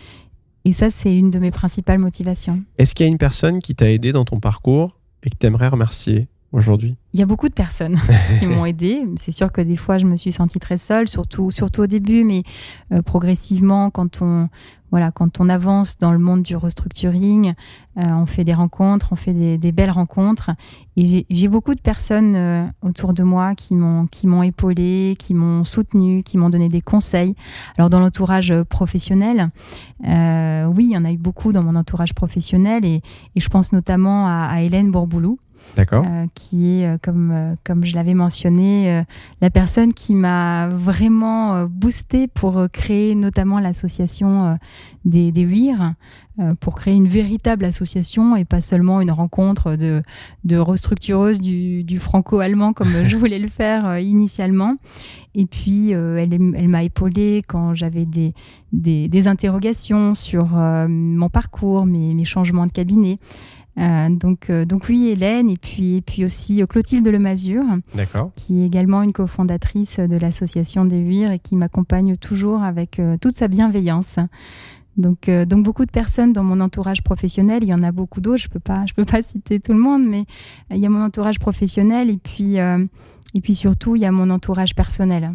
et 0.65 0.73
ça, 0.73 0.91
c'est 0.91 1.17
une 1.17 1.31
de 1.31 1.41
mes 1.41 1.51
principales 1.51 1.99
motivations. 1.99 2.61
Est-ce 2.79 2.95
qu'il 2.95 3.05
y 3.05 3.09
a 3.09 3.11
une 3.11 3.19
personne 3.19 3.59
qui 3.59 3.75
t'a 3.75 3.91
aidé 3.91 4.13
dans 4.13 4.25
ton 4.25 4.39
parcours 4.39 4.98
et 5.23 5.31
que 5.31 5.37
tu 5.37 5.47
aimerais 5.47 5.69
remercier 5.69 6.29
aujourd'hui? 6.53 6.97
Il 7.13 7.21
y 7.21 7.23
a 7.23 7.27
beaucoup 7.27 7.49
de 7.49 7.55
personnes 7.55 7.99
qui 8.39 8.47
m'ont 8.47 8.65
aidé. 8.65 9.05
C'est 9.19 9.31
sûr 9.31 9.53
que 9.53 9.61
des 9.61 9.77
fois, 9.77 9.99
je 9.99 10.07
me 10.07 10.17
suis 10.17 10.33
sentie 10.33 10.59
très 10.59 10.77
seule, 10.77 11.09
surtout, 11.09 11.51
surtout 11.51 11.83
au 11.83 11.87
début, 11.87 12.25
mais 12.25 12.43
euh, 12.93 13.03
progressivement, 13.03 13.91
quand 13.91 14.23
on, 14.23 14.49
voilà, 14.91 15.11
quand 15.11 15.41
on 15.41 15.49
avance 15.49 15.99
dans 15.99 16.13
le 16.13 16.19
monde 16.19 16.43
du 16.43 16.57
restructuring, 16.57 17.55
euh, 17.99 18.03
on 18.03 18.27
fait 18.27 18.45
des 18.45 18.55
rencontres, 18.55 19.09
on 19.13 19.17
fait 19.17 19.59
des, 19.59 19.73
belles 19.73 19.91
rencontres. 19.91 20.51
Et 20.97 21.27
j'ai 21.29 21.49
beaucoup 21.49 21.75
de 21.75 21.81
personnes 21.81 22.35
euh, 22.37 22.67
autour 22.83 23.13
de 23.13 23.23
moi 23.23 23.55
qui 23.55 23.75
m'ont 23.75 24.07
qui 24.07 24.27
m'ont 24.27 24.43
épaulé, 24.43 25.17
qui 25.19 25.35
m'ont 25.35 25.65
soutenu, 25.65 26.23
qui 26.23 26.39
m'ont 26.39 26.51
donné 26.51 26.69
des 26.69 26.81
conseils. 26.81 27.35
Alors 27.77 27.91
dans 27.91 28.01
l'entourage 28.01 28.55
professionnel, 28.65 29.51
oui, 30.05 30.85
il 30.85 30.91
y 30.91 30.97
en 30.97 31.05
a 31.05 31.11
eu 31.11 31.19
beaucoup 31.19 31.53
dans 31.53 31.63
mon 31.63 31.75
entourage 31.75 32.15
professionnel 32.15 32.85
et, 32.85 33.03
je 33.37 33.49
pense 33.49 33.73
notamment 33.73 34.27
à, 34.27 34.49
à 34.51 34.61
Hélène 34.61 34.91
Bourboulou 34.91 35.39
D'accord. 35.77 36.05
Euh, 36.07 36.27
qui 36.35 36.81
est, 36.81 36.87
euh, 36.87 36.99
comme, 37.01 37.31
euh, 37.33 37.55
comme 37.65 37.85
je 37.85 37.95
l'avais 37.95 38.15
mentionné, 38.15 39.05
la 39.41 39.51
personne 39.51 39.93
qui 39.93 40.15
m'a 40.15 40.69
vraiment 40.69 41.65
boosté 41.65 42.27
pour 42.27 42.67
créer 42.73 43.15
notamment 43.15 43.61
l'association 43.61 44.59
des, 45.05 45.33
des 45.33 45.47
WIR, 45.47 45.95
pour 46.61 46.77
créer 46.77 46.95
une 46.95 47.09
véritable 47.09 47.65
association 47.65 48.37
et 48.37 48.45
pas 48.45 48.61
seulement 48.61 49.01
une 49.01 49.11
rencontre 49.11 49.77
de, 49.77 50.03
de 50.45 50.57
restructureuse 50.57 51.41
du, 51.41 51.83
du 51.83 51.99
franco-allemand 51.99 52.73
comme 52.73 53.05
je 53.05 53.17
voulais 53.19 53.39
le 53.39 53.49
faire 53.49 53.99
initialement. 53.99 54.77
Et 55.35 55.47
puis, 55.47 55.91
elle, 55.91 56.33
elle 56.33 56.69
m'a 56.69 56.83
épaulée 56.83 57.43
quand 57.47 57.75
j'avais 57.75 58.05
des, 58.05 58.35
des, 58.73 59.09
des, 59.09 59.29
interrogations 59.29 60.15
sur 60.15 60.47
mon 60.47 61.29
parcours, 61.29 61.87
mes, 61.87 62.15
mes 62.15 62.25
changements 62.25 62.67
de 62.67 62.73
cabinet. 62.73 63.19
Euh, 63.79 64.09
donc, 64.09 64.51
euh, 64.51 64.65
donc 64.65 64.89
oui, 64.89 65.09
Hélène, 65.09 65.49
et 65.49 65.57
puis, 65.57 66.03
puis 66.03 66.25
aussi 66.25 66.63
euh, 66.63 66.67
Clotilde 66.67 67.07
Lemazure, 67.07 67.65
qui 68.35 68.61
est 68.61 68.67
également 68.67 69.03
une 69.03 69.13
cofondatrice 69.13 70.01
de 70.01 70.17
l'association 70.17 70.85
des 70.85 70.99
Huires 70.99 71.33
et 71.33 71.39
qui 71.39 71.55
m'accompagne 71.57 72.17
toujours 72.17 72.63
avec 72.63 73.01
toute 73.21 73.35
sa 73.35 73.49
bienveillance. 73.49 74.19
Donc, 74.97 75.31
donc 75.31 75.63
beaucoup 75.63 75.85
de 75.85 75.93
personnes 75.93 76.33
dans 76.33 76.43
mon 76.43 76.59
entourage 76.61 77.05
professionnel, 77.05 77.63
il 77.63 77.69
y 77.69 77.75
en 77.75 77.85
a 77.85 77.93
beaucoup 77.93 78.21
d'autres, 78.21 78.43
je 78.43 78.49
ne 78.49 78.53
peux, 78.53 78.59
pas, 78.59 78.85
je 78.87 78.95
peux 78.95 79.05
pas 79.05 79.23
citer 79.23 79.61
tout 79.61 79.73
le 79.73 79.79
monde, 79.79 80.05
mais 80.05 80.25
il 80.73 80.79
y 80.79 80.87
a 80.87 80.89
mon 80.89 81.05
entourage 81.05 81.39
professionnel 81.39 82.11
et 82.11 82.17
puis, 82.17 82.57
et 82.57 83.41
puis 83.41 83.55
surtout, 83.55 83.95
il 83.95 84.03
y 84.03 84.07
a 84.07 84.11
mon 84.11 84.29
entourage 84.31 84.75
personnel. 84.75 85.31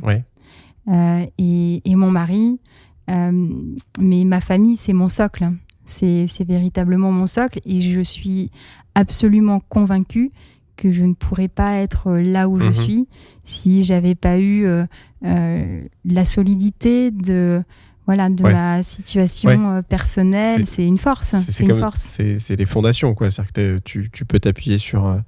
et, 1.38 1.82
et, 1.86 1.96
mon 1.96 2.12
mari. 2.12 2.60
mais 3.08 4.26
ma 4.26 4.41
famille, 4.41 4.76
c'est 4.76 4.94
mon 4.94 5.08
socle. 5.08 5.50
C'est 5.86 6.28
véritablement 6.48 7.12
mon 7.12 7.28
socle 7.28 7.60
et 7.66 7.82
je 7.82 8.02
suis 8.02 8.52
absolument 8.96 9.60
convaincue 9.60 10.32
que 10.76 10.92
je 10.92 11.04
ne 11.04 11.14
pourrais 11.14 11.48
pas 11.48 11.76
être 11.76 12.12
là 12.12 12.50
où 12.50 12.60
je 12.60 12.68
mhm. 12.68 12.74
suis 12.74 13.08
si 13.44 13.84
j'avais 13.84 14.16
pas 14.16 14.38
eu 14.40 14.66
euh, 14.66 14.86
euh, 15.26 15.82
la 16.06 16.26
solidité 16.26 17.12
de 17.12 17.62
voilà 18.06 18.30
de 18.30 18.44
ma 18.44 18.84
situation 18.84 19.72
euh, 19.72 19.82
personnelle. 19.82 20.66
C'est 20.66 20.86
une 20.86 20.98
force. 20.98 21.36
C'est 21.36 21.64
une 21.64 21.76
force. 21.76 22.20
C'est 22.38 22.56
les 22.56 22.66
fondations 22.66 23.14
quoi. 23.14 23.32
cest 23.32 23.52
que 23.52 23.80
tu, 23.80 24.10
tu, 24.12 24.26
peux 24.26 24.40
t'appuyer 24.40 24.78
sur 24.78 25.22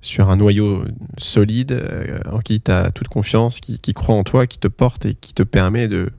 sur 0.00 0.30
un 0.30 0.36
noyau 0.36 0.84
solide 1.18 1.82
en 2.30 2.38
qui 2.38 2.60
tu 2.60 2.70
as 2.70 2.90
toute 2.90 3.08
confiance, 3.08 3.60
qui, 3.60 3.78
qui, 3.78 3.92
croit 3.92 4.14
en 4.14 4.24
toi, 4.24 4.46
qui 4.46 4.58
te 4.58 4.68
porte 4.68 5.04
et 5.04 5.14
qui 5.14 5.34
te 5.34 5.42
permet 5.42 5.88
de 5.88 6.10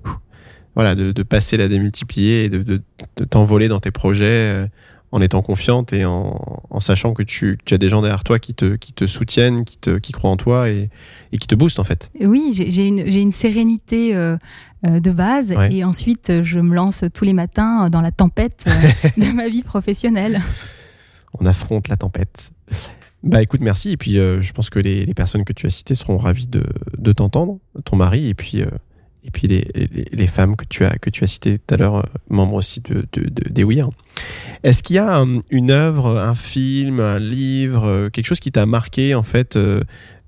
voilà, 0.76 0.96
de, 0.96 1.24
passer 1.24 1.58
la 1.58 1.68
démultiplier 1.68 2.46
et 2.46 2.50
de, 2.50 2.82
t'envoler 3.30 3.68
dans 3.68 3.80
tes 3.80 3.92
projets 3.92 4.26
euh, 4.26 4.68
en 5.12 5.22
étant 5.22 5.42
confiante 5.42 5.92
et 5.92 6.06
en, 6.06 6.34
sachant 6.80 7.14
que 7.14 7.24
tu, 7.24 7.58
as 7.72 7.78
des 7.78 7.90
gens 7.90 8.02
derrière 8.02 8.24
toi 8.24 8.40
qui 8.40 8.54
te, 8.54 8.76
qui 8.76 8.94
te 8.94 9.06
soutiennent, 9.08 9.66
qui, 9.66 9.78
te, 9.78 9.98
qui 9.98 10.14
croient 10.14 10.32
en 10.32 10.38
toi 10.38 10.70
et, 10.70 10.90
qui 11.38 11.48
te 11.48 11.56
boostent 11.56 11.80
en 11.80 11.84
fait. 11.84 12.10
Oui, 12.22 12.52
j'ai 12.54 12.88
une, 12.88 13.00
une, 13.00 13.34
sérénité 13.34 14.16
euh, 14.16 14.38
euh, 14.86 15.02
de 15.02 15.12
base 15.12 15.54
et 15.70 15.84
ensuite 15.84 16.44
je 16.44 16.60
me 16.60 16.74
lance 16.74 17.04
tous 17.14 17.26
les 17.26 17.34
matins 17.34 17.90
dans 17.90 18.02
la 18.02 18.12
tempête 18.12 18.66
de 19.18 19.32
ma 19.34 19.50
vie 19.50 19.64
professionnelle. 19.64 20.42
On 21.40 21.46
affronte 21.46 21.90
la 21.90 21.98
tempête. 21.98 22.52
Bah 23.24 23.42
écoute, 23.42 23.62
merci. 23.62 23.92
Et 23.92 23.98
puis 23.98 24.14
je 24.14 24.52
pense 24.54 24.70
que 24.70 24.80
les, 24.80 25.06
les, 25.06 25.14
personnes 25.14 25.44
que 25.44 25.54
tu 25.54 25.68
as 25.68 25.70
citées 25.70 25.96
seront 25.96 26.18
ravies 26.18 26.48
de, 26.48 26.64
de 26.98 27.12
t'entendre, 27.12 27.60
ton 27.84 27.98
mari, 27.98 28.30
et 28.30 28.34
puis 28.34 28.64
et 29.24 29.32
puis 29.32 29.48
les, 29.48 29.68
les, 30.12 30.28
femmes 30.28 30.56
que 30.56 30.66
tu 30.66 30.84
as, 30.84 30.98
que 30.98 31.10
tu 31.10 31.24
as 31.24 31.28
citées 31.28 31.60
tout 31.60 31.74
à 31.74 31.78
l'heure, 31.78 31.96
euh, 31.98 32.04
membres 32.30 32.56
aussi 32.56 32.82
de, 32.82 33.06
de, 33.14 33.30
des 33.50 33.64
WIR. 33.64 33.90
Est-ce 34.64 34.82
qu'il 34.82 34.96
y 34.96 35.00
a 35.00 35.22
euh, 35.22 35.40
une 35.52 35.70
œuvre, 35.70 36.20
un 36.20 36.34
film, 36.34 37.00
un 37.00 37.20
livre, 37.20 37.86
euh, 37.86 38.10
quelque 38.10 38.26
chose 38.26 38.40
qui 38.40 38.52
t'a 38.52 38.66
marqué 38.66 39.14
en 39.16 39.24
fait 39.24 39.58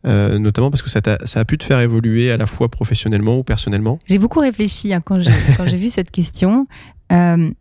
notamment 0.05 0.69
parce 0.69 0.81
que 0.81 0.89
ça, 0.89 0.99
a, 1.05 1.25
ça 1.25 1.39
a 1.39 1.45
pu 1.45 1.57
te 1.57 1.63
faire 1.63 1.79
évoluer 1.79 2.29
à 2.29 2.37
la 2.37 2.45
fois 2.45 2.69
professionnellement 2.69 3.37
ou 3.37 3.43
personnellement? 3.43 3.99
J'ai 4.07 4.19
beaucoup 4.19 4.41
réfléchi 4.41 4.93
hein, 4.93 5.01
quand 5.03 5.17
j'ai 5.19 5.77
vu 5.77 5.89
cette 5.89 6.11
question. 6.11 6.67
je, 7.09 7.53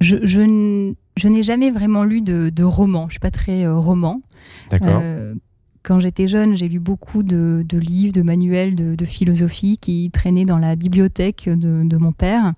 je, 0.00 0.92
je 1.16 1.28
n'ai 1.28 1.42
jamais 1.42 1.70
vraiment 1.70 2.04
lu 2.04 2.22
de, 2.22 2.48
de 2.48 2.64
roman. 2.64 3.06
Je 3.08 3.14
suis 3.14 3.20
pas 3.20 3.32
très 3.32 3.66
roman. 3.66 4.22
D'accord. 4.70 5.02
Quand 5.82 6.00
j'étais 6.00 6.28
jeune, 6.28 6.54
j'ai 6.54 6.68
lu 6.68 6.78
beaucoup 6.78 7.22
de, 7.22 7.64
livres, 7.72 8.12
de 8.12 8.22
manuels 8.22 8.74
de, 8.74 9.04
philosophie 9.04 9.78
qui 9.78 10.10
traînaient 10.12 10.44
dans 10.44 10.58
la 10.58 10.76
bibliothèque 10.76 11.48
de, 11.48 11.96
mon 11.96 12.12
père. 12.12 12.52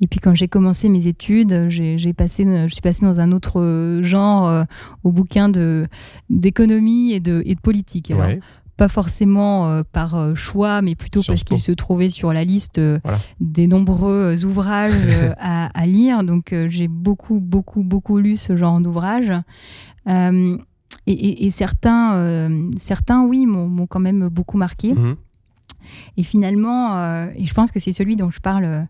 Et 0.00 0.06
puis 0.06 0.20
quand 0.20 0.34
j'ai 0.34 0.48
commencé 0.48 0.88
mes 0.88 1.06
études, 1.06 1.66
j'ai 1.68 2.12
passé, 2.12 2.44
je 2.44 2.72
suis 2.72 2.80
passée 2.80 3.04
dans 3.04 3.20
un 3.20 3.32
autre 3.32 4.00
genre, 4.02 4.66
au 5.04 5.12
bouquin 5.12 5.50
d'économie 6.30 7.12
et 7.12 7.20
de, 7.20 7.42
et 7.44 7.54
de 7.54 7.60
politique. 7.60 8.10
Alors, 8.10 8.30
pas 8.80 8.88
forcément 8.88 9.68
euh, 9.68 9.82
par 9.82 10.14
euh, 10.14 10.34
choix, 10.34 10.80
mais 10.80 10.94
plutôt 10.94 11.20
parce 11.26 11.44
qu'il 11.44 11.58
se 11.58 11.70
trouvait 11.70 12.08
sur 12.08 12.32
la 12.32 12.44
liste 12.44 12.78
euh, 12.78 12.98
des 13.38 13.66
nombreux 13.66 14.42
ouvrages 14.46 14.94
à, 15.38 15.86
lire. 15.86 16.24
Donc 16.24 16.54
j'ai 16.68 16.88
beaucoup, 16.88 17.40
beaucoup, 17.40 17.82
beaucoup 17.82 18.18
lu 18.18 18.36
ce 18.36 18.56
genre 18.56 18.80
d'ouvrages. 18.80 19.34
Et, 21.06 21.50
certains, 21.50 22.48
certains, 22.76 23.24
oui, 23.24 23.46
m'ont 23.46 23.86
quand 23.86 24.00
même 24.00 24.28
beaucoup 24.28 24.58
marqué. 24.58 24.92
Mhm. 24.94 25.16
Et 26.16 26.22
finalement, 26.22 27.26
et 27.34 27.46
je 27.46 27.54
pense 27.54 27.70
que 27.70 27.80
c'est 27.80 27.92
celui 27.92 28.16
dont 28.16 28.30
je 28.30 28.40
parle 28.40 28.86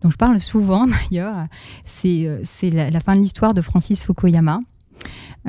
dont 0.00 0.10
je 0.10 0.16
parle 0.16 0.38
souvent 0.38 0.86
d'ailleurs, 1.10 1.46
c'est 1.84 2.70
la, 2.70 2.90
la, 2.90 3.00
fin 3.00 3.16
de 3.16 3.22
l'histoire 3.22 3.54
de 3.54 3.62
Francis 3.62 4.02
Fukuyama. 4.02 4.60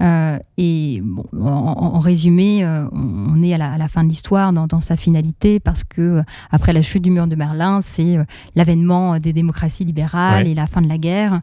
Euh, 0.01 0.39
et 0.58 1.01
en, 1.39 1.99
résumé, 1.99 2.66
euh, 2.66 2.86
on 2.91 3.41
est 3.41 3.53
à 3.53 3.78
la, 3.78 3.88
fin 3.88 4.03
de 4.03 4.10
l'histoire 4.10 4.51
dans, 4.51 4.82
sa 4.82 4.97
finalité 4.97 5.60
parce 5.60 5.84
que 5.84 6.01
euh, 6.01 6.24
après 6.51 6.74
la 6.74 6.82
chute 6.82 7.01
du 7.01 7.12
mur 7.12 7.28
de 7.28 7.36
Berlin, 7.36 7.80
c'est 7.82 8.18
l'avènement 8.56 9.20
des 9.20 9.34
démocraties 9.34 9.86
libérales 9.86 10.47
et 10.47 10.56
la 10.56 10.68
fin 10.68 10.82
de 10.82 10.89
la 10.89 10.97
guerre 10.97 11.41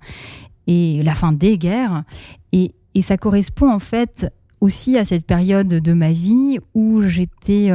et 0.67 1.03
la 1.03 1.15
fin 1.15 1.33
des 1.33 1.57
guerres. 1.57 2.05
Et, 2.53 2.75
et, 2.95 3.03
ça 3.03 3.17
correspond 3.17 3.73
en 3.73 3.79
fait 3.79 4.31
aussi 4.63 4.97
à 4.97 5.05
cette 5.05 5.27
période 5.27 5.69
de 5.69 5.93
ma 5.93 6.13
vie 6.13 6.59
où 6.73 7.03
j'étais 7.03 7.71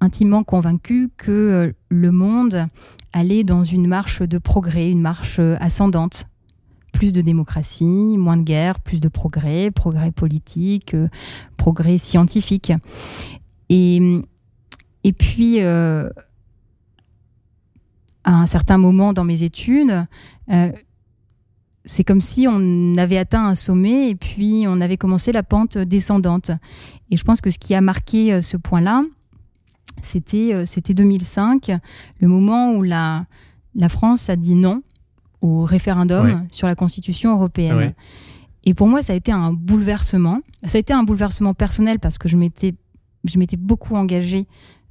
intimement 0.00 0.44
convaincue 0.44 1.08
que 1.16 1.72
le 1.88 2.10
monde 2.10 2.66
allait 3.12 3.44
dans 3.44 3.64
une 3.64 3.86
marche 3.86 4.20
de 4.20 4.38
progrès, 4.38 4.90
une 4.90 5.00
marche 5.00 5.38
ascendante 5.60 6.26
plus 6.90 7.12
de 7.12 7.20
démocratie, 7.20 8.16
moins 8.18 8.36
de 8.36 8.42
guerre, 8.42 8.80
plus 8.80 9.00
de 9.00 9.08
progrès, 9.08 9.70
progrès 9.70 10.10
politique, 10.10 10.94
euh, 10.94 11.08
progrès 11.56 11.98
scientifique. 11.98 12.72
Et, 13.68 14.20
et 15.04 15.12
puis, 15.12 15.62
euh, 15.62 16.10
à 18.24 18.34
un 18.34 18.46
certain 18.46 18.78
moment 18.78 19.12
dans 19.12 19.24
mes 19.24 19.42
études, 19.42 20.06
euh, 20.50 20.72
c'est 21.84 22.04
comme 22.04 22.20
si 22.20 22.46
on 22.48 22.96
avait 22.96 23.18
atteint 23.18 23.46
un 23.46 23.54
sommet 23.54 24.10
et 24.10 24.14
puis 24.14 24.64
on 24.66 24.80
avait 24.80 24.96
commencé 24.96 25.32
la 25.32 25.42
pente 25.42 25.78
descendante. 25.78 26.50
Et 27.10 27.16
je 27.16 27.24
pense 27.24 27.40
que 27.40 27.50
ce 27.50 27.58
qui 27.58 27.74
a 27.74 27.80
marqué 27.80 28.42
ce 28.42 28.56
point-là, 28.56 29.02
c'était 30.02 30.64
c'était 30.66 30.94
2005, 30.94 31.72
le 32.20 32.28
moment 32.28 32.72
où 32.72 32.82
la, 32.82 33.26
la 33.74 33.88
France 33.88 34.30
a 34.30 34.36
dit 34.36 34.54
non 34.54 34.82
au 35.40 35.64
référendum 35.64 36.46
sur 36.50 36.66
la 36.66 36.74
Constitution 36.74 37.32
européenne. 37.32 37.94
Et 38.64 38.74
pour 38.74 38.88
moi, 38.88 39.02
ça 39.02 39.12
a 39.12 39.16
été 39.16 39.32
un 39.32 39.52
bouleversement. 39.52 40.40
Ça 40.66 40.76
a 40.76 40.80
été 40.80 40.92
un 40.92 41.02
bouleversement 41.02 41.54
personnel 41.54 41.98
parce 41.98 42.18
que 42.18 42.28
je 42.28 42.36
m'étais, 42.36 42.74
je 43.24 43.38
m'étais 43.38 43.56
beaucoup 43.56 43.94
engagée 43.94 44.46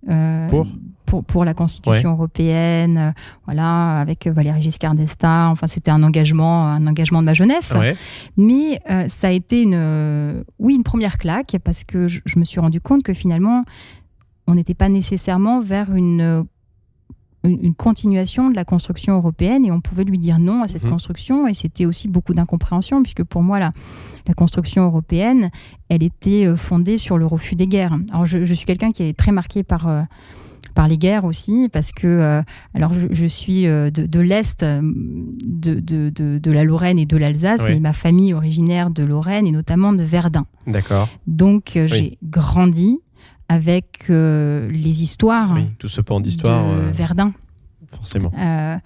euh, 0.09 0.47
pour, 0.47 0.65
pour, 1.10 1.45
la 1.45 1.53
Constitution 1.53 2.12
européenne, 2.12 2.97
euh, 2.97 3.12
voilà, 3.45 3.99
avec 3.99 4.28
Valéry 4.28 4.62
Giscard 4.62 4.95
d'Estaing. 4.95 5.49
Enfin, 5.49 5.68
c'était 5.68 5.91
un 5.91 6.03
engagement, 6.03 6.68
un 6.68 6.86
engagement 6.88 7.22
de 7.22 7.26
ma 7.26 7.34
jeunesse. 7.34 7.74
Mais 8.38 8.80
euh, 8.89 9.07
ça 9.07 9.28
a 9.28 9.32
été 9.32 9.62
une, 9.62 10.43
oui, 10.60 10.76
une 10.76 10.84
première 10.84 11.18
claque 11.18 11.57
parce 11.64 11.84
que 11.84 12.07
je, 12.07 12.20
je 12.26 12.39
me 12.39 12.45
suis 12.45 12.60
rendu 12.60 12.82
compte 12.82 13.03
que 13.03 13.14
finalement, 13.14 13.64
on 14.47 14.55
n'était 14.55 14.74
pas 14.74 14.89
nécessairement 14.89 15.62
vers 15.62 15.93
une 15.93 16.45
une, 17.43 17.74
continuation 17.74 18.49
de 18.49 18.55
la 18.55 18.66
construction 18.66 19.16
européenne 19.16 19.66
et 19.66 19.72
on 19.72 19.82
pouvait 19.82 20.03
lui 20.03 20.20
dire 20.20 20.39
non 20.39 20.62
à 20.62 20.68
cette 20.68 20.84
mhm. 20.84 20.91
construction 20.91 21.47
et 21.47 21.53
c'était 21.53 21.86
aussi 21.86 22.07
beaucoup 22.07 22.34
d'incompréhension 22.34 23.01
puisque 23.01 23.24
pour 23.24 23.43
moi 23.43 23.60
la, 23.60 23.72
la 24.28 24.34
construction 24.34 24.86
européenne 24.86 25.49
elle 25.88 26.03
était 26.03 26.45
euh, 26.45 26.55
fondée 26.55 26.97
sur 26.97 27.18
le 27.18 27.26
refus 27.26 27.55
des 27.55 27.68
guerres. 27.68 27.97
Alors 28.12 28.26
je, 28.26 28.53
suis 28.53 28.66
quelqu'un 28.66 28.91
qui 28.91 29.03
est 29.03 29.18
très 29.18 29.32
marqué 29.32 29.64
par 29.64 29.88
euh, 29.88 30.01
par 30.80 30.88
les 30.88 30.97
guerres 30.97 31.25
aussi, 31.25 31.67
parce 31.73 31.91
que 31.91 32.07
euh, 32.07 32.41
alors 32.73 32.93
je, 32.93 33.25
suis 33.25 33.63
de, 33.63 34.19
l'Est 34.21 34.63
de, 34.63 35.80
de, 35.80 36.09
de, 36.39 36.51
la 36.51 36.63
Lorraine 36.63 36.97
et 36.97 37.05
de 37.05 37.17
l'Alsace, 37.17 37.63
mais 37.65 37.82
ma 37.82 37.91
famille 37.91 38.34
originaire 38.34 38.89
de 38.89 39.03
Lorraine 39.03 39.45
et 39.45 39.51
notamment 39.51 39.91
de 39.91 40.03
Verdun. 40.03 40.45
D'accord. 40.67 41.09
Donc 41.27 41.77
j'ai 41.86 42.17
grandi 42.23 42.99
avec 43.49 44.05
euh, 44.09 44.69
les 44.69 45.03
histoires. 45.03 45.53
Oui, 45.55 45.65
tout 45.80 45.89
ce 45.89 45.99
pan 45.99 46.21
d'histoire. 46.21 46.69
Euh, 46.69 46.91
Verdun. 46.93 47.34
Forcément. 47.91 48.32
Euh, 48.38 48.77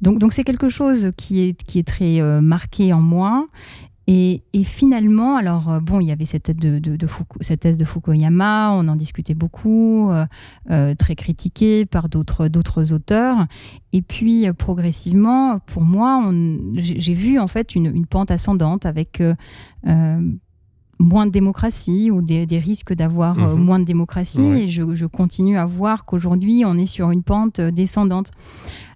donc, 0.00 0.20
donc 0.20 0.32
c'est 0.32 0.44
quelque 0.44 0.68
chose 0.68 1.10
qui 1.16 1.42
est, 1.42 1.62
qui 1.64 1.80
est 1.80 1.86
très 1.86 2.22
marqué 2.40 2.92
en 2.92 3.00
moi. 3.00 3.46
Et, 4.08 4.42
finalement, 4.64 5.36
alors 5.36 5.80
bon, 5.80 6.00
il 6.00 6.08
y 6.08 6.12
avait 6.12 6.24
cette 6.24 6.44
thèse 6.44 6.56
de, 6.56 6.78
de, 6.78 6.96
de 6.96 7.84
Fukuyama, 7.84 8.72
on 8.72 8.88
en 8.88 8.96
discutait 8.96 9.34
beaucoup, 9.34 10.10
très 10.68 11.14
critiquée 11.14 11.86
par 11.86 12.08
d'autres 12.08 12.92
auteurs. 12.92 13.46
Et 13.92 14.02
puis 14.02 14.46
progressivement, 14.52 15.60
pour 15.60 15.82
moi, 15.82 16.28
j'ai 16.74 17.14
vu 17.14 17.38
en 17.38 17.46
fait 17.46 17.74
une 17.74 18.06
pente 18.06 18.30
ascendante 18.30 18.86
avec 18.86 19.22
moins 21.02 21.26
de 21.26 21.32
démocratie 21.32 22.10
ou 22.10 22.22
des, 22.22 22.46
risques 22.58 22.94
d'avoir 22.94 23.38
euh, 23.38 23.56
mhm. 23.56 23.62
moins 23.62 23.78
de 23.78 23.84
démocratie. 23.84 24.40
Et 24.40 24.68
je, 24.68 25.06
continue 25.06 25.58
à 25.58 25.66
voir 25.66 26.04
qu'aujourd'hui, 26.04 26.62
on 26.64 26.78
est 26.78 26.86
sur 26.86 27.10
une 27.10 27.22
pente 27.22 27.58
euh, 27.58 27.70
descendante. 27.70 28.30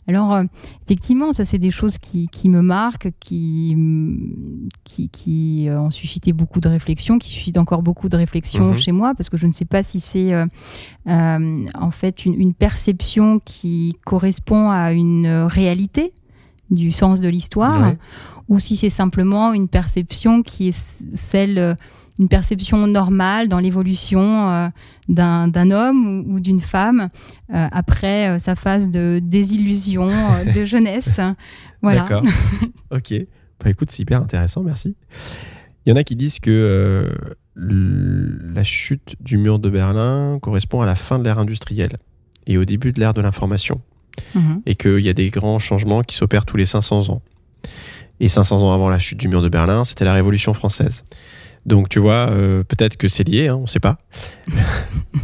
Alors, 0.08 0.32
euh, 0.32 0.44
effectivement, 0.84 1.32
ça, 1.32 1.44
c'est 1.44 1.58
des 1.58 1.72
choses 1.72 1.98
qui, 1.98 2.28
me 2.48 2.62
marquent, 2.62 3.08
qui, 3.18 3.76
qui, 4.84 5.68
ont 5.68 5.90
suscité 5.90 6.32
beaucoup 6.32 6.60
de 6.60 6.68
réflexions, 6.68 7.18
qui 7.18 7.28
suscitent 7.28 7.58
encore 7.58 7.82
beaucoup 7.82 8.08
de 8.08 8.16
réflexions 8.16 8.68
mhm. 8.68 8.76
chez 8.76 8.92
moi, 8.92 9.14
parce 9.16 9.28
que 9.28 9.36
je 9.36 9.48
ne 9.48 9.52
sais 9.52 9.64
pas 9.64 9.82
si 9.82 9.98
c'est 9.98 10.32
en 11.06 11.90
fait 11.90 12.24
une, 12.24 12.54
perception 12.54 13.40
qui 13.44 13.96
correspond 14.04 14.70
à 14.70 14.92
une 14.92 15.26
réalité 15.26 16.12
du 16.70 16.92
sens 16.92 17.20
de 17.20 17.28
l'histoire 17.28 17.94
ou 18.48 18.58
si 18.58 18.76
c'est 18.76 18.90
simplement 18.90 19.52
une 19.52 19.68
perception 19.68 20.42
qui 20.42 20.68
est 20.68 20.96
celle, 21.14 21.58
euh, 21.58 21.74
une 22.18 22.28
perception 22.28 22.86
normale 22.86 23.48
dans 23.48 23.58
l'évolution 23.58 24.50
euh, 24.50 24.68
d'un 25.08 25.70
homme 25.70 26.24
ou, 26.28 26.40
d'une 26.40 26.60
femme 26.60 27.08
euh, 27.52 27.68
après 27.72 28.38
sa 28.38 28.54
phase 28.54 28.88
de 28.90 29.20
désillusion 29.22 30.08
de 30.54 30.64
jeunesse. 30.64 31.20
Voilà. 31.82 32.00
D'accord. 32.02 32.22
ok. 32.90 33.14
Bah, 33.62 33.70
écoute, 33.70 33.90
c'est 33.90 34.02
hyper 34.02 34.22
intéressant, 34.22 34.62
merci. 34.62 34.96
Il 35.84 35.90
y 35.90 35.92
en 35.92 35.96
a 35.96 36.04
qui 36.04 36.16
disent 36.16 36.40
que 36.40 37.10
la 37.54 38.64
chute 38.64 39.14
du 39.20 39.38
mur 39.38 39.58
de 39.58 39.70
Berlin 39.70 40.38
correspond 40.40 40.80
à 40.80 40.86
la 40.86 40.94
fin 40.94 41.18
de 41.18 41.24
l'ère 41.24 41.38
industrielle 41.38 41.96
et 42.46 42.58
au 42.58 42.64
début 42.64 42.92
de 42.92 43.00
l'ère 43.00 43.14
de 43.14 43.20
l'information. 43.20 43.80
Et 44.66 44.74
qu'il 44.74 45.00
y 45.00 45.08
a 45.08 45.12
des 45.12 45.30
grands 45.30 45.58
changements 45.58 46.02
qui 46.02 46.16
s'opèrent 46.16 46.44
tous 46.44 46.56
les 46.56 46.66
500 46.66 47.10
ans. 47.10 47.22
Et 48.20 48.28
500 48.28 48.62
ans 48.62 48.72
avant 48.72 48.88
la 48.88 48.98
chute 48.98 49.18
du 49.18 49.28
mur 49.28 49.42
de 49.42 49.48
Berlin, 49.48 49.84
c'était 49.84 50.04
la 50.04 50.14
Révolution 50.14 50.54
française. 50.54 51.04
Donc 51.66 51.88
tu 51.88 51.98
vois, 51.98 52.30
euh, 52.30 52.62
peut-être 52.62 52.96
que 52.96 53.08
c'est 53.08 53.28
lié, 53.28 53.48
hein, 53.48 53.56
on 53.56 53.62
ne 53.62 53.66
sait 53.66 53.80
pas. 53.80 53.98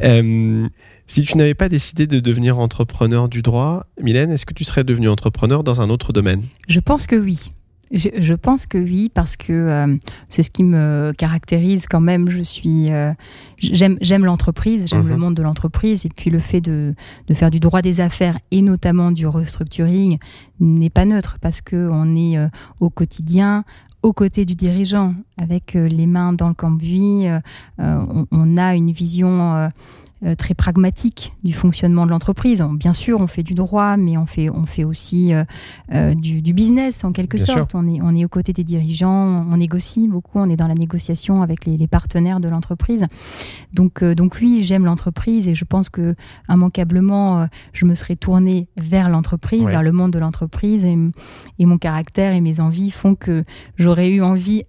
Euh, 0.03 0.67
si 1.07 1.23
tu 1.23 1.37
n'avais 1.37 1.55
pas 1.55 1.69
décidé 1.69 2.09
de 2.09 2.19
devenir 2.19 2.59
entrepreneur 2.59 3.29
du 3.29 3.41
droit, 3.43 3.87
Mylène, 4.01 4.33
est-ce 4.33 4.47
que 4.47 4.55
tu 4.55 4.65
serais 4.65 4.83
devenue 4.83 5.09
entrepreneur 5.09 5.63
dans 5.63 5.81
un 5.81 5.91
autre 5.91 6.13
domaine? 6.13 6.43
Je 6.67 6.81
pense 6.81 7.07
que 7.07 7.15
oui. 7.15 7.53
Je, 7.93 8.35
pense 8.35 8.67
que 8.67 8.79
oui, 8.79 9.11
parce 9.13 9.37
que 9.37 9.53
euh, 9.53 9.97
c'est 10.31 10.43
ce 10.43 10.51
qui 10.51 10.65
me 10.65 11.13
caractérise 11.17 11.87
quand 11.87 12.01
même. 12.01 12.31
Je 12.31 12.43
suis, 12.43 12.91
euh, 12.91 13.13
j'aime, 13.59 13.99
j'aime 14.01 14.25
l'entreprise, 14.25 14.87
j'aime 14.87 15.07
le 15.07 15.15
mhm. 15.15 15.21
monde 15.21 15.35
de 15.35 15.43
l'entreprise, 15.43 16.07
et 16.07 16.09
puis 16.09 16.31
le 16.31 16.39
fait 16.39 16.63
de, 16.63 16.95
de, 17.29 17.35
faire 17.35 17.51
du 17.51 17.61
droit 17.61 17.83
des 17.83 18.01
affaires 18.01 18.39
et 18.51 18.63
notamment 18.63 19.13
du 19.13 19.27
restructuring 19.27 20.19
n'est 20.59 20.91
pas 20.91 21.05
neutre 21.05 21.37
parce 21.43 21.61
que 21.61 21.89
on 21.91 22.17
est 22.17 22.39
euh, 22.39 22.49
au 22.81 22.89
quotidien 22.89 23.65
aux 24.03 24.13
côtés 24.13 24.45
du 24.45 24.57
dirigeant, 24.57 25.15
avec 25.37 25.75
les 25.75 26.07
mains 26.07 26.33
dans 26.33 26.49
le 26.49 26.55
cambouis. 26.55 27.29
On, 27.79 28.27
on, 28.33 28.57
a 28.57 28.75
une 28.75 28.91
vision 28.91 29.71
euh, 30.25 30.37
très 30.37 30.55
pragmatique 30.55 31.33
du 31.43 31.53
fonctionnement 31.53 32.07
de 32.07 32.13
l'entreprise. 32.13 32.65
Bien 32.75 32.93
sûr, 32.93 33.21
on 33.21 33.27
fait 33.27 33.43
du 33.43 33.55
droit, 33.55 33.97
mais 33.97 34.17
on 34.17 34.27
fait, 34.27 34.51
on 34.51 34.67
fait 34.67 34.85
aussi 34.85 35.35
euh, 35.35 35.43
euh, 35.93 36.15
du, 36.15 36.53
business 36.53 37.03
en 37.03 37.11
quelque 37.11 37.39
sorte. 37.39 37.75
On 37.75 37.89
est, 37.89 38.01
on 38.01 38.17
est 38.17 38.25
aux 38.25 38.29
côtés 38.29 38.53
des 38.53 38.63
dirigeants, 38.63 39.45
on 39.51 39.57
négocie 39.57 40.07
beaucoup, 40.07 40.39
on 40.39 40.49
est 40.49 40.55
dans 40.55 40.69
la 40.69 40.75
négociation 40.75 41.43
avec 41.43 41.67
les, 41.67 41.89
partenaires 41.89 42.39
de 42.39 42.49
l'entreprise. 42.49 43.05
Donc, 43.73 44.05
donc 44.05 44.37
oui, 44.41 44.63
j'aime 44.63 44.85
l'entreprise 44.85 45.49
et 45.49 45.57
je 45.57 45.65
pense 45.65 45.89
que 45.89 46.15
immanquablement, 46.49 47.49
je 47.73 47.85
me 47.85 47.97
serais 47.97 48.15
tournée 48.15 48.69
vers 48.77 49.09
l'entreprise, 49.09 49.65
vers 49.65 49.83
le 49.83 49.91
monde 49.91 50.13
de 50.13 50.21
l'entreprise 50.21 50.85
et, 50.85 50.97
et 51.59 51.67
mon 51.67 51.79
caractère 51.79 52.33
et 52.33 52.41
mes 52.41 52.61
envies 52.61 52.93
font 52.93 53.17
que 53.17 53.45
j'aurais 53.77 54.11
eu 54.11 54.23
envie 54.23 54.63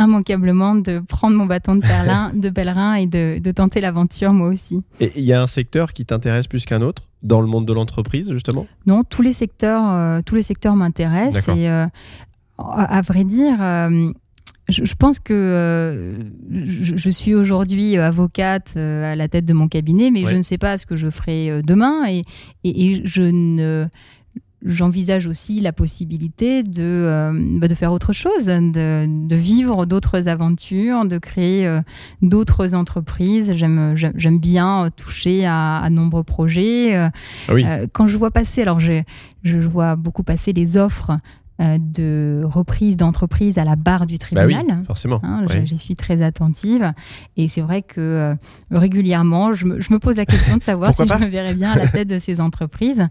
immanquablement 0.00 0.74
de 0.74 1.00
prendre 1.00 1.36
mon 1.36 1.46
bâton 1.46 1.76
de, 1.76 1.80
pèlerin, 1.80 2.32
de 2.34 2.50
pèlerin 2.50 2.94
et 2.94 3.06
de, 3.06 3.38
de 3.38 3.50
tenter 3.50 3.80
l'aventure 3.80 4.32
moi 4.32 4.48
aussi. 4.48 4.82
Et 5.00 5.12
il 5.16 5.24
y 5.24 5.32
a 5.32 5.42
un 5.42 5.46
secteur 5.46 5.92
qui 5.92 6.04
t'intéresse 6.04 6.46
plus 6.46 6.64
qu'un 6.64 6.82
autre 6.82 7.02
dans 7.22 7.40
le 7.40 7.46
monde 7.46 7.66
de 7.66 7.72
l'entreprise, 7.72 8.30
justement? 8.32 8.66
Non, 8.86 9.04
tous 9.04 9.22
les 9.22 9.32
secteurs, 9.32 9.82
euh, 9.86 10.20
tous 10.24 10.34
les 10.34 10.42
secteurs 10.42 10.76
m'intéressent. 10.76 11.48
Et 11.48 11.68
euh, 11.68 11.86
à, 12.58 13.02
vrai 13.02 13.24
dire, 13.24 13.56
euh, 13.60 14.12
je, 14.68 14.94
pense 14.94 15.18
que 15.18 16.14
je, 16.50 17.10
suis 17.10 17.34
aujourd'hui 17.34 17.96
avocate 17.96 18.76
à 18.76 19.16
la 19.16 19.28
tête 19.28 19.44
de 19.44 19.52
mon 19.52 19.68
cabinet, 19.68 20.10
mais 20.10 20.24
je 20.26 20.34
ne 20.34 20.42
sais 20.42 20.58
pas 20.58 20.78
ce 20.78 20.86
que 20.86 20.96
je 20.96 21.10
ferai 21.10 21.62
demain 21.62 22.06
et, 22.08 22.22
et 22.64 23.02
je 23.04 23.22
ne 23.22 23.86
j'envisage 24.64 25.26
aussi 25.26 25.60
la 25.60 25.72
possibilité 25.72 26.62
de, 26.62 26.82
euh, 26.82 27.58
de 27.58 27.74
faire 27.74 27.92
autre 27.92 28.12
chose, 28.12 28.46
de, 28.46 29.26
de 29.26 29.36
vivre 29.36 29.86
d'autres 29.86 30.28
aventures, 30.28 31.04
de 31.04 31.18
créer 31.18 31.66
euh, 31.66 31.80
d'autres 32.22 32.74
entreprises. 32.74 33.52
J'aime, 33.54 33.94
j'aime 33.96 34.38
bien 34.38 34.90
toucher 34.96 35.46
à, 35.46 35.78
à 35.78 35.90
nombreux 35.90 36.24
projets. 36.24 36.96
Euh, 36.96 37.08
ah 37.48 37.86
quand 37.92 38.06
je 38.06 38.16
vois 38.16 38.30
passer, 38.30 38.62
alors 38.62 38.80
je 38.80 39.58
vois 39.58 39.96
beaucoup 39.96 40.22
passer 40.22 40.52
les 40.52 40.76
offres 40.76 41.10
euh, 41.10 41.16
de 41.78 42.42
reprise 42.44 42.96
d'entreprise 42.96 43.58
à 43.58 43.64
la 43.64 43.76
barre 43.76 44.06
du 44.06 44.14
bah 44.14 44.46
tribunal. 44.46 44.82
forcément. 44.86 45.20
Hein, 45.22 45.44
j'y 45.64 45.78
suis 45.78 45.94
très 45.94 46.22
attentive. 46.22 46.92
Et 47.36 47.48
c'est 47.48 47.60
vrai 47.60 47.82
que 47.82 48.00
euh, 48.00 48.34
régulièrement, 48.70 49.52
je 49.52 49.66
me, 49.66 49.98
pose 49.98 50.16
la 50.16 50.26
question 50.26 50.56
de 50.56 50.62
savoir 50.62 50.94
si 50.94 51.06
je 51.06 51.18
me 51.18 51.26
verrais 51.26 51.54
bien 51.54 51.72
à 51.72 51.76
la 51.76 51.86
tête 51.86 52.08
de 52.08 52.18
ces 52.18 52.40
entreprises. 52.40 53.06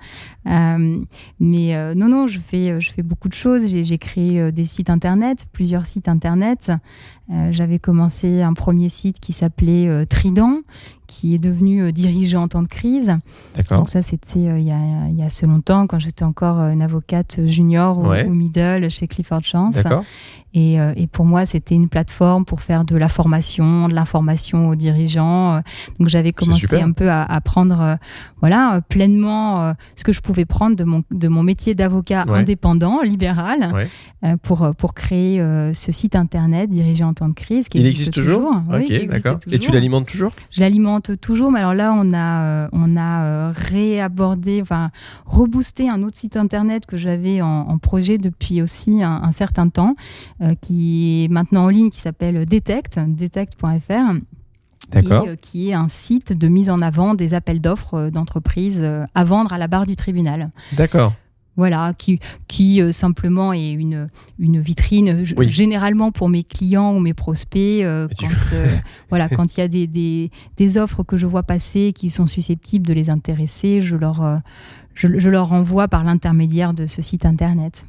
Euh, 0.47 0.97
mais 1.39 1.93
non, 1.95 2.09
non, 2.09 2.27
je 2.27 2.39
fais, 2.39 2.79
je 2.81 2.91
fais 2.91 3.03
beaucoup 3.03 3.29
de 3.29 3.35
choses. 3.35 3.67
J'ai 3.67 3.97
créé 3.97 4.51
des 4.51 4.65
sites 4.65 4.89
internet, 4.89 5.45
plusieurs 5.51 5.85
sites 5.85 6.07
internet. 6.07 6.71
J'avais 7.51 7.77
commencé 7.77 8.41
un 8.41 8.53
premier 8.53 8.89
site 8.89 9.19
qui 9.19 9.33
s'appelait 9.33 10.05
Trident, 10.07 10.61
qui 11.09 11.33
est 11.33 11.39
devenu 11.39 11.81
euh, 11.81 11.91
dirigeant 11.91 12.43
en 12.43 12.47
temps 12.47 12.61
de 12.61 12.67
crise. 12.67 13.17
D'accord. 13.55 13.79
Donc 13.79 13.89
ça, 13.89 14.01
c'était 14.01 14.47
euh, 14.47 14.59
il, 14.59 14.67
y 14.67 14.71
a 15.21 15.25
assez 15.25 15.47
longtemps, 15.47 15.87
quand 15.87 15.99
j'étais 15.99 16.23
encore 16.23 16.59
euh, 16.59 16.71
une 16.71 16.83
avocate 16.83 17.45
junior 17.45 17.97
ou, 17.97 18.29
middle 18.29 18.89
chez 18.89 19.07
Clifford 19.07 19.43
Chance. 19.43 19.75
D'accord. 19.75 20.05
Et, 20.53 20.75
et, 20.75 21.07
pour 21.07 21.25
moi, 21.25 21.45
c'était 21.45 21.75
une 21.75 21.89
plateforme 21.89 22.45
pour 22.45 22.61
faire 22.61 22.83
de 22.83 22.95
la 22.95 23.07
formation, 23.07 23.87
de 23.87 23.93
l'information 23.93 24.69
aux 24.69 24.75
dirigeants. 24.75 25.61
Donc 25.99 26.09
j'avais 26.09 26.31
commencé 26.31 26.81
un 26.81 26.91
peu 26.91 27.09
à, 27.09 27.23
à 27.23 27.41
prendre 27.41 27.97
voilà, 28.39 28.81
pleinement 28.89 29.73
ce 29.95 30.03
que 30.03 30.11
je 30.11 30.21
pouvais 30.21 30.45
prendre 30.45 30.75
de 30.75 30.83
mon, 30.83 31.03
de 31.11 31.27
mon 31.27 31.43
métier 31.43 31.75
d'avocat 31.75 32.25
indépendant, 32.27 33.01
libéral, 33.01 33.87
pour, 34.41 34.71
pour 34.75 34.93
créer 34.93 35.39
ce 35.73 35.91
site 35.91 36.15
internet 36.15 36.69
dirigeant 36.69 37.09
en 37.09 37.13
temps 37.13 37.29
de 37.29 37.33
crise. 37.33 37.69
Qui 37.69 37.79
il 37.79 37.85
existe, 37.85 38.13
toujours, 38.13 38.51
Ok, 38.71 39.07
d'accord. 39.07 39.39
Et 39.51 39.59
tu 39.59 39.71
l'alimentes 39.71 40.07
toujours? 40.07 40.31
Je 40.51 40.61
l'alimente 40.61 41.19
toujours, 41.19 41.51
mais 41.51 41.59
alors 41.59 41.73
là, 41.73 41.93
on 41.95 42.13
a, 42.13 42.43
euh, 42.43 42.67
on 42.71 42.95
a 42.95 43.23
euh, 43.23 43.53
réabordé, 43.55 44.59
enfin, 44.61 44.91
reboosté 45.25 45.89
un 45.89 46.03
autre 46.03 46.17
site 46.17 46.37
internet 46.37 46.85
que 46.85 46.97
j'avais 46.97 47.41
en, 47.41 47.77
projet 47.77 48.17
depuis 48.17 48.61
aussi 48.61 49.01
un, 49.03 49.31
certain 49.31 49.69
temps, 49.69 49.95
euh, 50.38 50.38
qui 50.61 51.23
est 51.23 51.27
maintenant 51.27 51.65
en 51.65 51.69
ligne, 51.69 51.89
qui 51.89 51.99
s'appelle 51.99 52.45
Detect, 52.45 52.99
detect.fr. 52.99 54.13
D'accord. 54.91 55.27
qui 55.41 55.69
est 55.69 55.73
un 55.73 55.89
site 55.89 56.33
de 56.33 56.47
mise 56.47 56.69
en 56.69 56.81
avant 56.81 57.13
des 57.13 57.35
appels 57.35 57.61
d'offres 57.61 58.09
d'entreprises 58.09 58.83
à 59.13 59.23
vendre 59.23 59.53
à 59.53 59.57
la 59.57 59.67
barre 59.67 59.85
du 59.85 59.95
tribunal. 59.95 60.49
D'accord 60.75 61.13
voilà, 61.59 61.93
qui, 61.93 62.19
qui 62.47 62.81
euh, 62.81 62.93
simplement 62.93 63.51
est 63.51 63.71
une, 63.71 64.07
une 64.39 64.61
vitrine 64.61 65.25
généralement 65.25 66.09
pour 66.09 66.29
mes 66.29 66.43
clients 66.43 66.95
ou 66.95 66.99
mes 66.99 67.13
prospects. 67.13 67.83
Euh, 67.83 68.07
quand 68.17 68.53
euh, 68.53 68.65
voilà, 69.09 69.27
quand 69.27 69.57
il 69.57 69.59
y 69.59 69.63
a 69.63 69.67
des, 69.67 69.85
des, 69.85 70.31
des, 70.55 70.77
offres 70.77 71.03
que 71.03 71.17
je 71.17 71.27
vois 71.27 71.43
passer 71.43 71.91
qui 71.93 72.09
sont 72.09 72.27
susceptibles 72.27 72.87
de 72.87 72.93
les 72.93 73.09
intéresser, 73.09 73.81
je 73.81 73.97
leur, 73.97 74.41
je, 74.93 75.19
je 75.19 75.29
leur 75.29 75.51
envoie 75.51 75.89
par 75.89 76.05
l'intermédiaire 76.05 76.73
de 76.73 76.87
ce 76.87 77.01
site 77.01 77.25
internet. 77.25 77.85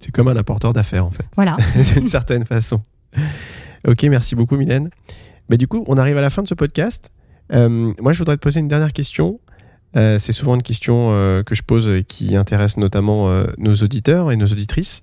C'est 0.00 0.12
comme 0.12 0.28
un 0.28 0.36
apporteur 0.36 0.72
d'affaires 0.72 1.06
en 1.06 1.10
fait. 1.10 1.26
Voilà. 1.36 1.56
D'une 1.94 2.06
certaine 2.06 2.44
façon. 2.44 2.80
Ok, 3.86 4.02
merci 4.04 4.34
beaucoup 4.34 4.56
Mylène. 4.56 4.90
Mais 5.48 5.56
du 5.56 5.66
coup, 5.66 5.84
on 5.86 5.96
arrive 5.96 6.16
à 6.18 6.20
la 6.20 6.30
fin 6.30 6.42
de 6.42 6.48
ce 6.48 6.54
podcast. 6.54 7.10
moi, 7.50 8.12
je 8.12 8.18
voudrais 8.18 8.36
te 8.36 8.42
poser 8.42 8.60
une 8.60 8.68
dernière 8.68 8.92
question. 8.92 9.40
Euh, 9.96 10.18
c'est 10.18 10.32
souvent 10.32 10.54
une 10.54 10.62
question 10.62 11.08
euh, 11.10 11.42
que 11.42 11.54
je 11.54 11.62
pose 11.62 11.88
et 11.88 12.04
qui 12.04 12.36
intéresse 12.36 12.76
notamment 12.76 13.30
euh, 13.30 13.46
nos 13.56 13.74
auditeurs 13.74 14.30
et 14.30 14.36
nos 14.36 14.46
auditrices. 14.46 15.02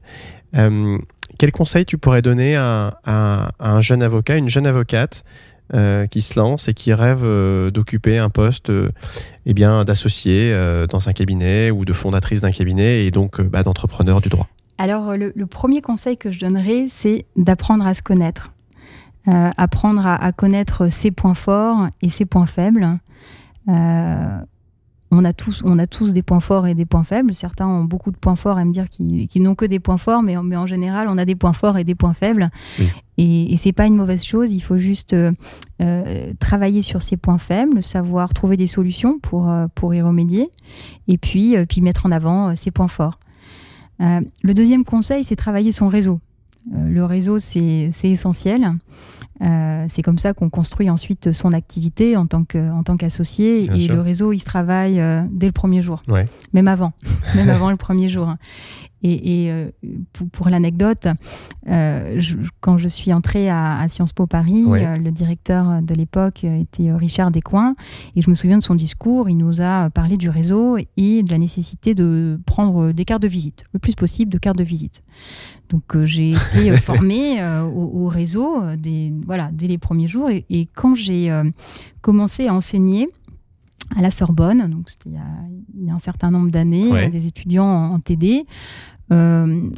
quel 0.53 1.51
conseil 1.51 1.85
tu 1.85 1.97
pourrais 1.97 2.21
donner 2.21 2.55
à, 2.55 2.91
un 3.59 3.81
jeune 3.81 4.01
avocat, 4.01 4.37
une 4.37 4.49
jeune 4.49 4.67
avocate 4.67 5.25
qui 6.11 6.21
se 6.21 6.39
lance 6.39 6.67
et 6.67 6.73
qui 6.73 6.93
rêve 6.93 7.25
d'occuper 7.71 8.19
un 8.19 8.29
poste 8.29 8.71
eh 9.45 9.53
bien 9.53 9.83
d'associé 9.83 10.53
dans 10.89 11.09
un 11.09 11.11
cabinet 11.11 11.71
ou 11.71 11.83
de 11.83 11.91
fondatrice 11.91 12.39
d'un 12.39 12.51
cabinet 12.51 13.05
et 13.05 13.11
donc 13.11 13.41
bah, 13.41 13.63
d'entrepreneur 13.63 14.21
du 14.21 14.29
droit? 14.29 14.47
Alors 14.77 15.15
le, 15.15 15.31
premier 15.45 15.81
conseil 15.81 16.17
que 16.17 16.31
je 16.31 16.39
donnerais, 16.39 16.87
c'est 16.89 17.25
d'apprendre 17.35 17.85
à 17.85 17.93
se 17.93 18.01
connaître. 18.01 18.51
apprendre 19.25 20.05
à, 20.05 20.31
connaître 20.31 20.89
ses 20.89 21.11
points 21.11 21.33
forts 21.33 21.85
et 22.01 22.09
ses 22.09 22.25
points 22.25 22.45
faibles 22.45 22.99
on 25.15 25.23
a, 25.25 25.33
tous, 25.33 25.61
on 25.65 25.79
a 25.79 25.87
tous 25.87 26.13
des 26.13 26.21
points 26.21 26.39
forts 26.39 26.67
et 26.67 26.73
des 26.73 26.85
points 26.85 27.03
faibles. 27.03 27.33
Certains 27.33 27.67
ont 27.67 27.83
beaucoup 27.83 28.11
de 28.11 28.17
points 28.17 28.35
forts 28.35 28.57
à 28.57 28.65
me 28.65 28.71
dire 28.71 28.89
qu'ils 28.89 29.41
n'ont 29.41 29.55
que 29.55 29.65
des 29.65 29.79
points 29.79 29.97
forts, 29.97 30.23
mais, 30.23 30.35
mais, 30.43 30.57
en 30.57 30.65
général, 30.65 31.07
on 31.09 31.17
a 31.17 31.25
des 31.25 31.35
points 31.35 31.53
forts 31.53 31.77
et 31.77 31.83
des 31.83 31.95
points 31.95 32.13
faibles. 32.13 32.49
Et, 33.17 33.53
et 33.53 33.57
c'est 33.57 33.71
pas 33.71 33.85
une 33.85 33.95
mauvaise 33.95 34.23
chose. 34.23 34.51
Il 34.51 34.59
faut 34.59 34.77
juste 34.77 35.13
euh, 35.13 35.31
euh, 35.81 36.33
travailler 36.39 36.81
sur 36.81 37.01
ces 37.01 37.17
points 37.17 37.37
faibles, 37.37 37.81
savoir 37.81 38.33
trouver 38.33 38.57
des 38.57 38.67
solutions 38.67 39.19
pour, 39.19 39.49
euh, 39.49 39.67
pour 39.73 39.93
y 39.93 40.01
remédier, 40.01 40.49
et 41.07 41.17
puis, 41.17 41.55
puis 41.67 41.81
mettre 41.81 42.05
en 42.05 42.11
avant 42.11 42.55
ses 42.55 42.71
points 42.71 42.87
forts. 42.87 43.19
Le 43.99 44.53
deuxième 44.53 44.83
conseil, 44.83 45.23
c'est 45.23 45.35
travailler 45.35 45.71
son 45.71 45.87
réseau. 45.87 46.19
le 46.71 47.03
réseau, 47.05 47.39
c'est 47.39 47.91
essentiel. 48.03 48.73
Euh, 49.41 49.85
c'est 49.89 50.01
comme 50.01 50.17
ça 50.17 50.33
qu'on 50.33 50.49
construit 50.49 50.89
ensuite 50.89 51.33
son 51.33 51.51
activité 51.51 52.15
en 52.15 52.25
tant 52.25 52.45
qu'associé. 52.45 53.63
et 53.65 53.87
le 53.87 54.01
réseau, 54.01 54.31
il 54.31 54.39
se 54.39 54.45
travaille 54.45 54.99
euh, 54.99 55.23
dès 55.29 55.47
le 55.47 55.51
premier 55.51 55.81
jour, 55.81 56.03
même 56.53 56.67
avant, 56.67 56.93
même 57.35 57.49
avant 57.49 57.69
le 57.69 57.77
premier 57.77 58.09
jour. 58.09 58.33
Et, 59.07 59.51
euh, 59.51 59.69
pour, 60.31 60.49
l'anecdote, 60.49 61.07
quand 62.61 62.77
je 62.77 62.87
suis 62.87 63.13
entrée 63.13 63.49
à, 63.49 63.85
Sciences 63.87 64.13
Po 64.13 64.25
Paris, 64.25 64.65
le 64.65 65.09
directeur 65.11 65.81
de 65.81 65.93
l'époque 65.93 66.43
était 66.43 66.91
Richard 66.91 67.31
Descoings. 67.31 67.75
Et 68.15 68.21
je 68.21 68.29
me 68.29 68.35
souviens 68.35 68.57
de 68.57 68.63
son 68.63 68.75
discours. 68.75 69.29
Il 69.29 69.37
nous 69.37 69.61
a 69.61 69.89
parlé 69.89 70.17
du 70.17 70.29
réseau 70.29 70.77
et 70.97 71.23
de 71.23 71.29
la 71.29 71.37
nécessité 71.37 71.93
de 71.93 72.39
prendre 72.45 72.91
des 72.91 73.05
cartes 73.05 73.21
de 73.21 73.27
visite, 73.27 73.65
le 73.73 73.79
plus 73.79 73.95
possible 73.95 74.31
de 74.31 74.37
cartes 74.37 74.57
de 74.57 74.63
visite. 74.63 75.03
Donc 75.69 76.03
j'ai 76.03 76.31
été 76.31 76.75
formée 76.77 77.43
au, 77.43 78.05
au, 78.05 78.07
réseau 78.07 78.63
des, 78.77 79.13
voilà, 79.25 79.49
dès 79.51 79.67
les 79.67 79.77
premiers 79.77 80.07
jours. 80.07 80.29
Et, 80.29 80.67
quand 80.73 80.95
j'ai 80.95 81.31
euh, 81.31 81.43
commencé 82.01 82.47
à 82.47 82.53
enseigner 82.53 83.09
à 83.95 84.01
la 84.01 84.11
Sorbonne, 84.11 84.67
donc 84.69 84.89
il 85.05 85.13
y, 85.13 85.89
a, 85.89 85.93
un 85.93 85.99
certain 85.99 86.31
nombre 86.31 86.49
d'années, 86.49 87.09
des 87.09 87.27
étudiants 87.27 87.93
en, 87.93 87.99
TD, 87.99 88.45
Um. 89.09 89.75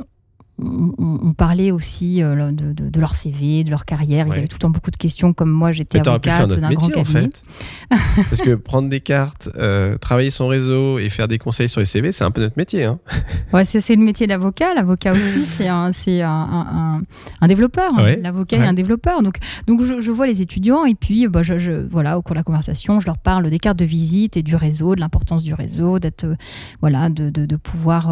On, 0.59 1.33
parlait 1.33 1.69
aussi 1.69 2.23
euh, 2.23 2.51
de, 2.51 2.99
leur 2.99 3.15
CV, 3.15 3.63
de 3.63 3.69
leur 3.69 3.85
carrière. 3.85 4.25
Ils 4.27 4.33
avaient 4.33 4.47
tout 4.47 4.55
le 4.55 4.61
temps 4.61 4.69
beaucoup 4.69 4.89
de 4.89 4.97
questions, 4.97 5.33
comme 5.33 5.51
moi, 5.51 5.71
j'étais 5.71 5.99
avocate 5.99 6.49
d'un 6.49 6.73
grand 6.73 6.87
cabinet. 6.87 6.99
En 6.99 7.05
fait. 7.05 7.43
Parce 7.89 8.41
que 8.41 8.55
prendre 8.55 8.89
des 8.89 8.99
cartes, 8.99 9.49
euh, 9.57 9.97
travailler 9.97 10.31
son 10.31 10.47
réseau 10.47 10.97
et 10.97 11.09
faire 11.09 11.27
des 11.27 11.37
conseils 11.37 11.69
sur 11.69 11.79
les 11.79 11.85
CV, 11.85 12.11
c'est 12.11 12.23
un 12.23 12.31
peu 12.31 12.41
notre 12.41 12.57
métier. 12.57 12.85
Hein. 12.85 12.99
Ouais, 13.53 13.63
c'est 13.65 13.95
le 13.95 14.03
métier 14.03 14.27
d'avocat. 14.27 14.73
L'avocat 14.73 15.13
aussi, 15.13 15.45
c'est 15.45 15.67
un, 15.69 15.91
un, 16.05 17.01
un, 17.41 17.47
développeur. 17.47 17.93
L'avocat 18.21 18.57
est 18.57 18.65
un 18.67 18.73
développeur. 18.73 19.23
Donc, 19.23 19.37
donc 19.67 19.81
je, 19.83 20.11
vois 20.11 20.27
les 20.27 20.41
étudiants 20.41 20.85
et 20.85 20.95
puis, 20.95 21.27
bah, 21.27 21.43
je, 21.43 21.87
voilà, 21.87 22.17
au 22.17 22.21
cours 22.21 22.33
de 22.33 22.39
la 22.39 22.43
conversation, 22.43 22.99
je 22.99 23.05
leur 23.05 23.17
parle 23.17 23.49
des 23.49 23.59
cartes 23.59 23.79
de 23.79 23.85
visite 23.85 24.35
et 24.37 24.43
du 24.43 24.55
réseau, 24.55 24.95
de 24.95 24.99
l'importance 24.99 25.43
du 25.43 25.53
réseau, 25.53 25.99
d'être, 25.99 26.25
euh, 26.25 26.35
voilà, 26.81 27.09
de, 27.09 27.29
de, 27.29 27.55
pouvoir 27.55 28.07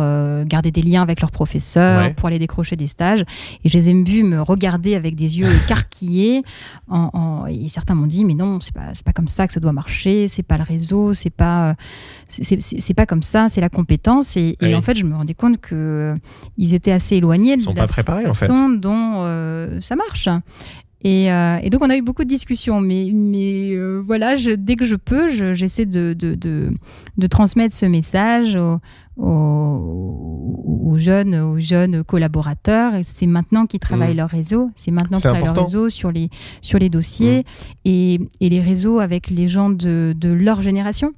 garder 0.46 0.72
des 0.72 0.82
liens 0.82 1.02
avec 1.02 1.22
leurs 1.22 1.32
professeurs 1.32 2.14
pour 2.16 2.28
aller 2.28 2.35
décrocher 2.40 2.76
des 2.76 2.88
stages. 2.88 3.22
Et 3.64 3.70
je 3.70 3.78
les 3.78 3.90
ai 3.90 3.94
vus 3.94 4.24
me 4.24 4.42
regarder 4.42 4.96
avec 4.96 5.16
des 5.16 5.40
yeux 5.40 5.48
écarquillés. 5.66 6.44
En, 6.88 7.46
et 7.48 7.68
certains 7.70 7.96
m'ont 7.96 8.08
dit, 8.08 8.26
mais 8.26 8.34
non, 8.34 8.60
c'est 8.60 8.74
pas, 8.74 8.92
pas 9.04 9.14
comme 9.14 9.28
ça 9.28 9.48
que 9.48 9.54
ça 9.54 9.60
doit 9.60 9.74
marcher, 9.74 10.28
c'est 10.28 10.44
pas 10.44 10.58
le 10.58 10.64
réseau, 10.64 11.14
c'est 11.14 11.30
pas, 11.30 11.76
c'est 12.28 12.94
pas 12.94 13.06
comme 13.06 13.24
ça, 13.24 13.48
c'est 13.50 13.62
la 13.62 13.70
compétence. 13.70 14.38
Et, 14.38 14.56
en 14.74 14.82
fait, 14.82 14.96
je 14.96 15.06
me 15.06 15.16
rendais 15.16 15.34
compte 15.34 15.60
que 15.60 16.14
ils 16.58 16.74
étaient 16.74 16.92
assez 16.92 17.16
éloignés 17.16 17.58
de 17.58 17.76
la 17.76 17.88
façon 18.34 18.70
dont 18.70 19.24
euh, 19.24 19.80
ça 19.82 19.96
marche. 19.96 20.30
Et, 21.06 21.32
euh, 21.32 21.60
et, 21.62 21.70
donc 21.70 21.84
on 21.84 21.90
a 21.92 21.96
eu 21.96 22.02
beaucoup 22.02 22.24
de 22.24 22.30
discussions, 22.30 22.82
mais, 22.82 23.12
mais 23.14 23.74
euh, 23.74 24.02
voilà, 24.04 24.36
je, 24.36 24.50
dès 24.50 24.76
que 24.76 24.86
je 24.86 24.96
peux, 24.96 25.28
j'essaie 25.54 25.86
de, 25.86 26.16
de, 26.18 26.34
de, 26.34 26.74
de, 27.20 27.28
transmettre 27.28 27.76
ce 27.76 27.86
message 27.86 28.56
aux, 28.56 28.80
aux, 29.16 30.64
aux, 30.84 30.98
jeunes, 30.98 31.36
aux 31.36 31.60
jeunes 31.60 32.04
collaborateurs. 32.04 32.94
C'est 33.04 33.28
maintenant 33.28 33.68
qu'ils 33.68 33.82
travaillent 33.82 34.16
mmh. 34.16 34.18
leur 34.18 34.30
réseau, 34.30 34.72
c'est 34.76 34.90
maintenant 34.90 35.18
qu'ils 35.20 35.30
travaillent 35.30 35.54
leur 35.54 35.64
réseau 35.64 35.90
sur 35.90 36.12
les, 36.12 36.32
sur 36.62 36.80
les 36.80 36.90
dossiers 36.90 37.42
mmh. 37.42 37.72
et, 37.86 38.20
et, 38.42 38.50
les 38.50 38.60
réseaux 38.60 38.98
avec 38.98 39.30
les 39.30 39.48
gens 39.48 39.70
de 39.70 40.16
leur 40.24 40.64
génération. 40.64 41.14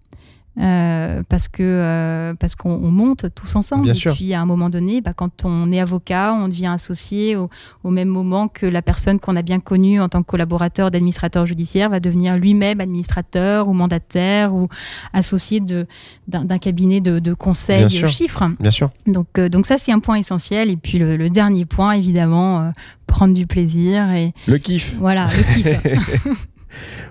Euh, 0.59 1.21
parce 1.29 1.49
que 1.49 1.61
euh, 1.61 2.33
parce 2.33 2.55
qu'on 2.55 2.79
monte 2.89 3.27
tous 3.35 3.55
ensemble. 3.55 3.83
Bien 3.83 3.93
et 3.93 3.95
sûr. 3.95 4.15
puis 4.15 4.33
à 4.33 4.41
un 4.41 4.45
moment 4.45 4.71
donné, 4.71 5.01
bah, 5.01 5.13
quand 5.15 5.45
on 5.45 5.71
est 5.71 5.79
avocat, 5.79 6.33
on 6.33 6.47
devient 6.47 6.71
associé 6.73 7.35
au, 7.35 7.49
au 7.83 7.91
même 7.91 8.07
moment 8.07 8.47
que 8.47 8.65
la 8.65 8.81
personne 8.81 9.19
qu'on 9.19 9.35
a 9.35 9.43
bien 9.43 9.59
connue 9.59 10.01
en 10.01 10.09
tant 10.09 10.23
que 10.23 10.27
collaborateur 10.27 10.89
d'administrateur 10.89 11.45
judiciaire 11.45 11.91
va 11.91 11.99
devenir 11.99 12.37
lui-même 12.37 12.81
administrateur 12.81 13.67
ou 13.67 13.73
mandataire 13.73 14.55
ou 14.55 14.67
associé 15.13 15.59
de 15.59 15.85
d'un 16.27 16.57
cabinet 16.57 17.01
de, 17.01 17.19
de 17.19 17.33
conseil 17.35 17.87
chiffres. 17.89 18.43
Bien 18.59 18.71
sûr. 18.71 18.89
Donc 19.05 19.27
euh, 19.37 19.49
donc 19.49 19.67
ça 19.67 19.77
c'est 19.77 19.91
un 19.91 19.99
point 19.99 20.15
essentiel. 20.15 20.71
Et 20.71 20.77
puis 20.77 20.97
le, 20.97 21.17
le 21.17 21.29
dernier 21.29 21.65
point 21.65 21.91
évidemment 21.91 22.71
prendre 23.05 23.35
du 23.35 23.45
plaisir 23.45 24.09
et 24.11 24.33
le 24.47 24.57
kiff. 24.57 24.95
Voilà 24.97 25.27
le 25.27 25.53
kiff. 25.53 26.17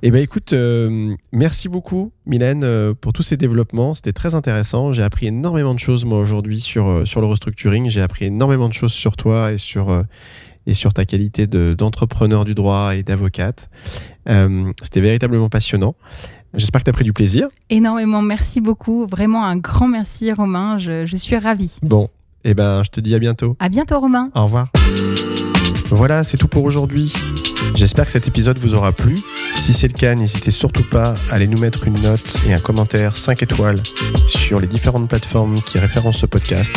Eh 0.03 0.11
bien, 0.11 0.21
écoute, 0.21 0.53
euh, 0.53 1.15
merci 1.33 1.69
beaucoup, 1.69 2.13
Mylène, 2.27 2.63
euh, 2.65 2.95
pour 2.95 3.13
tous 3.13 3.23
ces 3.23 3.37
développements. 3.37 3.95
C'était 3.95 4.13
très 4.13 4.35
intéressant. 4.35 4.93
J'ai 4.93 5.03
appris 5.03 5.27
énormément 5.27 5.75
de 5.75 5.79
choses, 5.79 6.05
moi, 6.05 6.19
aujourd'hui, 6.19 6.61
sur, 6.61 6.89
euh, 6.89 7.05
sur 7.05 7.21
le 7.21 7.27
restructuring. 7.27 7.89
J'ai 7.89 8.03
appris 8.03 8.27
énormément 8.27 8.69
de 8.69 8.75
choses 8.75 8.93
sur 8.93 9.17
toi 9.17 9.53
et 9.53 9.59
sur, 9.59 10.05
et 10.67 10.75
sur 10.75 10.93
ta 10.93 11.05
qualité 11.05 11.47
d'entrepreneur 11.47 12.45
du 12.45 12.55
droit 12.55 12.95
et 12.95 13.03
d'avocate. 13.03 13.69
Euh, 14.29 14.71
C'était 14.83 15.01
véritablement 15.01 15.49
passionnant. 15.49 15.95
J'espère 16.55 16.81
que 16.81 16.85
tu 16.85 16.91
as 16.91 16.95
pris 16.95 17.05
du 17.05 17.13
plaisir. 17.13 17.49
Énormément. 17.71 18.23
Merci 18.23 18.61
beaucoup. 18.61 19.07
Vraiment 19.07 19.45
un 19.45 19.57
grand 19.57 19.89
merci, 19.89 20.33
Romain. 20.33 20.79
Je, 20.79 21.05
je 21.05 21.17
suis 21.17 21.37
ravie. 21.37 21.77
Bon, 21.83 22.09
eh 22.45 22.55
ben, 22.55 22.83
je 22.83 22.91
te 22.91 23.01
dis 23.01 23.15
à 23.15 23.19
bientôt. 23.19 23.57
À 23.59 23.69
bientôt, 23.69 24.01
Romain. 24.01 24.31
Au 24.35 24.45
revoir. 24.45 24.71
Voilà, 25.91 26.25
c'est 26.25 26.37
tout 26.37 26.49
pour 26.49 26.65
aujourd'hui. 26.65 27.13
J'espère 27.75 28.07
que 28.07 28.13
cet 28.13 28.29
épisode 28.29 28.59
vous 28.59 28.75
aura 28.75 28.93
plu. 28.93 29.19
Si 29.57 29.73
c'est 29.73 29.89
le 29.89 29.93
cas, 29.93 30.15
n'hésitez 30.15 30.51
surtout 30.51 30.85
pas 30.85 31.15
à 31.31 31.35
aller 31.35 31.47
nous 31.47 31.59
mettre 31.59 31.87
une 31.87 32.01
note 32.01 32.39
et 32.47 32.55
un 32.55 32.59
commentaire 32.59 33.17
5 33.17 33.43
étoiles 33.43 33.83
sur 34.29 34.61
les 34.61 34.67
différentes 34.67 35.09
plateformes 35.09 35.61
qui 35.63 35.79
référencent 35.79 36.19
ce 36.19 36.27
podcast. 36.27 36.73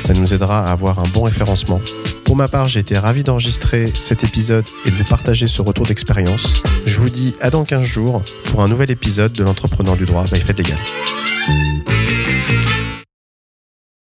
Ça 0.00 0.12
nous 0.12 0.34
aidera 0.34 0.68
à 0.68 0.72
avoir 0.72 0.98
un 1.00 1.08
bon 1.08 1.22
référencement. 1.22 1.80
Pour 2.24 2.36
ma 2.36 2.48
part, 2.48 2.68
j'ai 2.68 2.80
été 2.80 2.98
ravi 2.98 3.22
d'enregistrer 3.22 3.92
cet 4.00 4.24
épisode 4.24 4.64
et 4.84 4.90
de 4.90 4.96
vous 4.96 5.04
partager 5.04 5.48
ce 5.48 5.62
retour 5.62 5.86
d'expérience. 5.86 6.62
Je 6.84 6.98
vous 6.98 7.10
dis 7.10 7.34
à 7.40 7.50
dans 7.50 7.64
15 7.64 7.82
jours 7.84 8.22
pour 8.46 8.62
un 8.62 8.68
nouvel 8.68 8.90
épisode 8.90 9.32
de 9.32 9.44
l'entrepreneur 9.44 9.96
du 9.96 10.06
droit 10.06 10.24
by 10.24 10.40
Fête 10.40 10.58
Légal. 10.58 11.95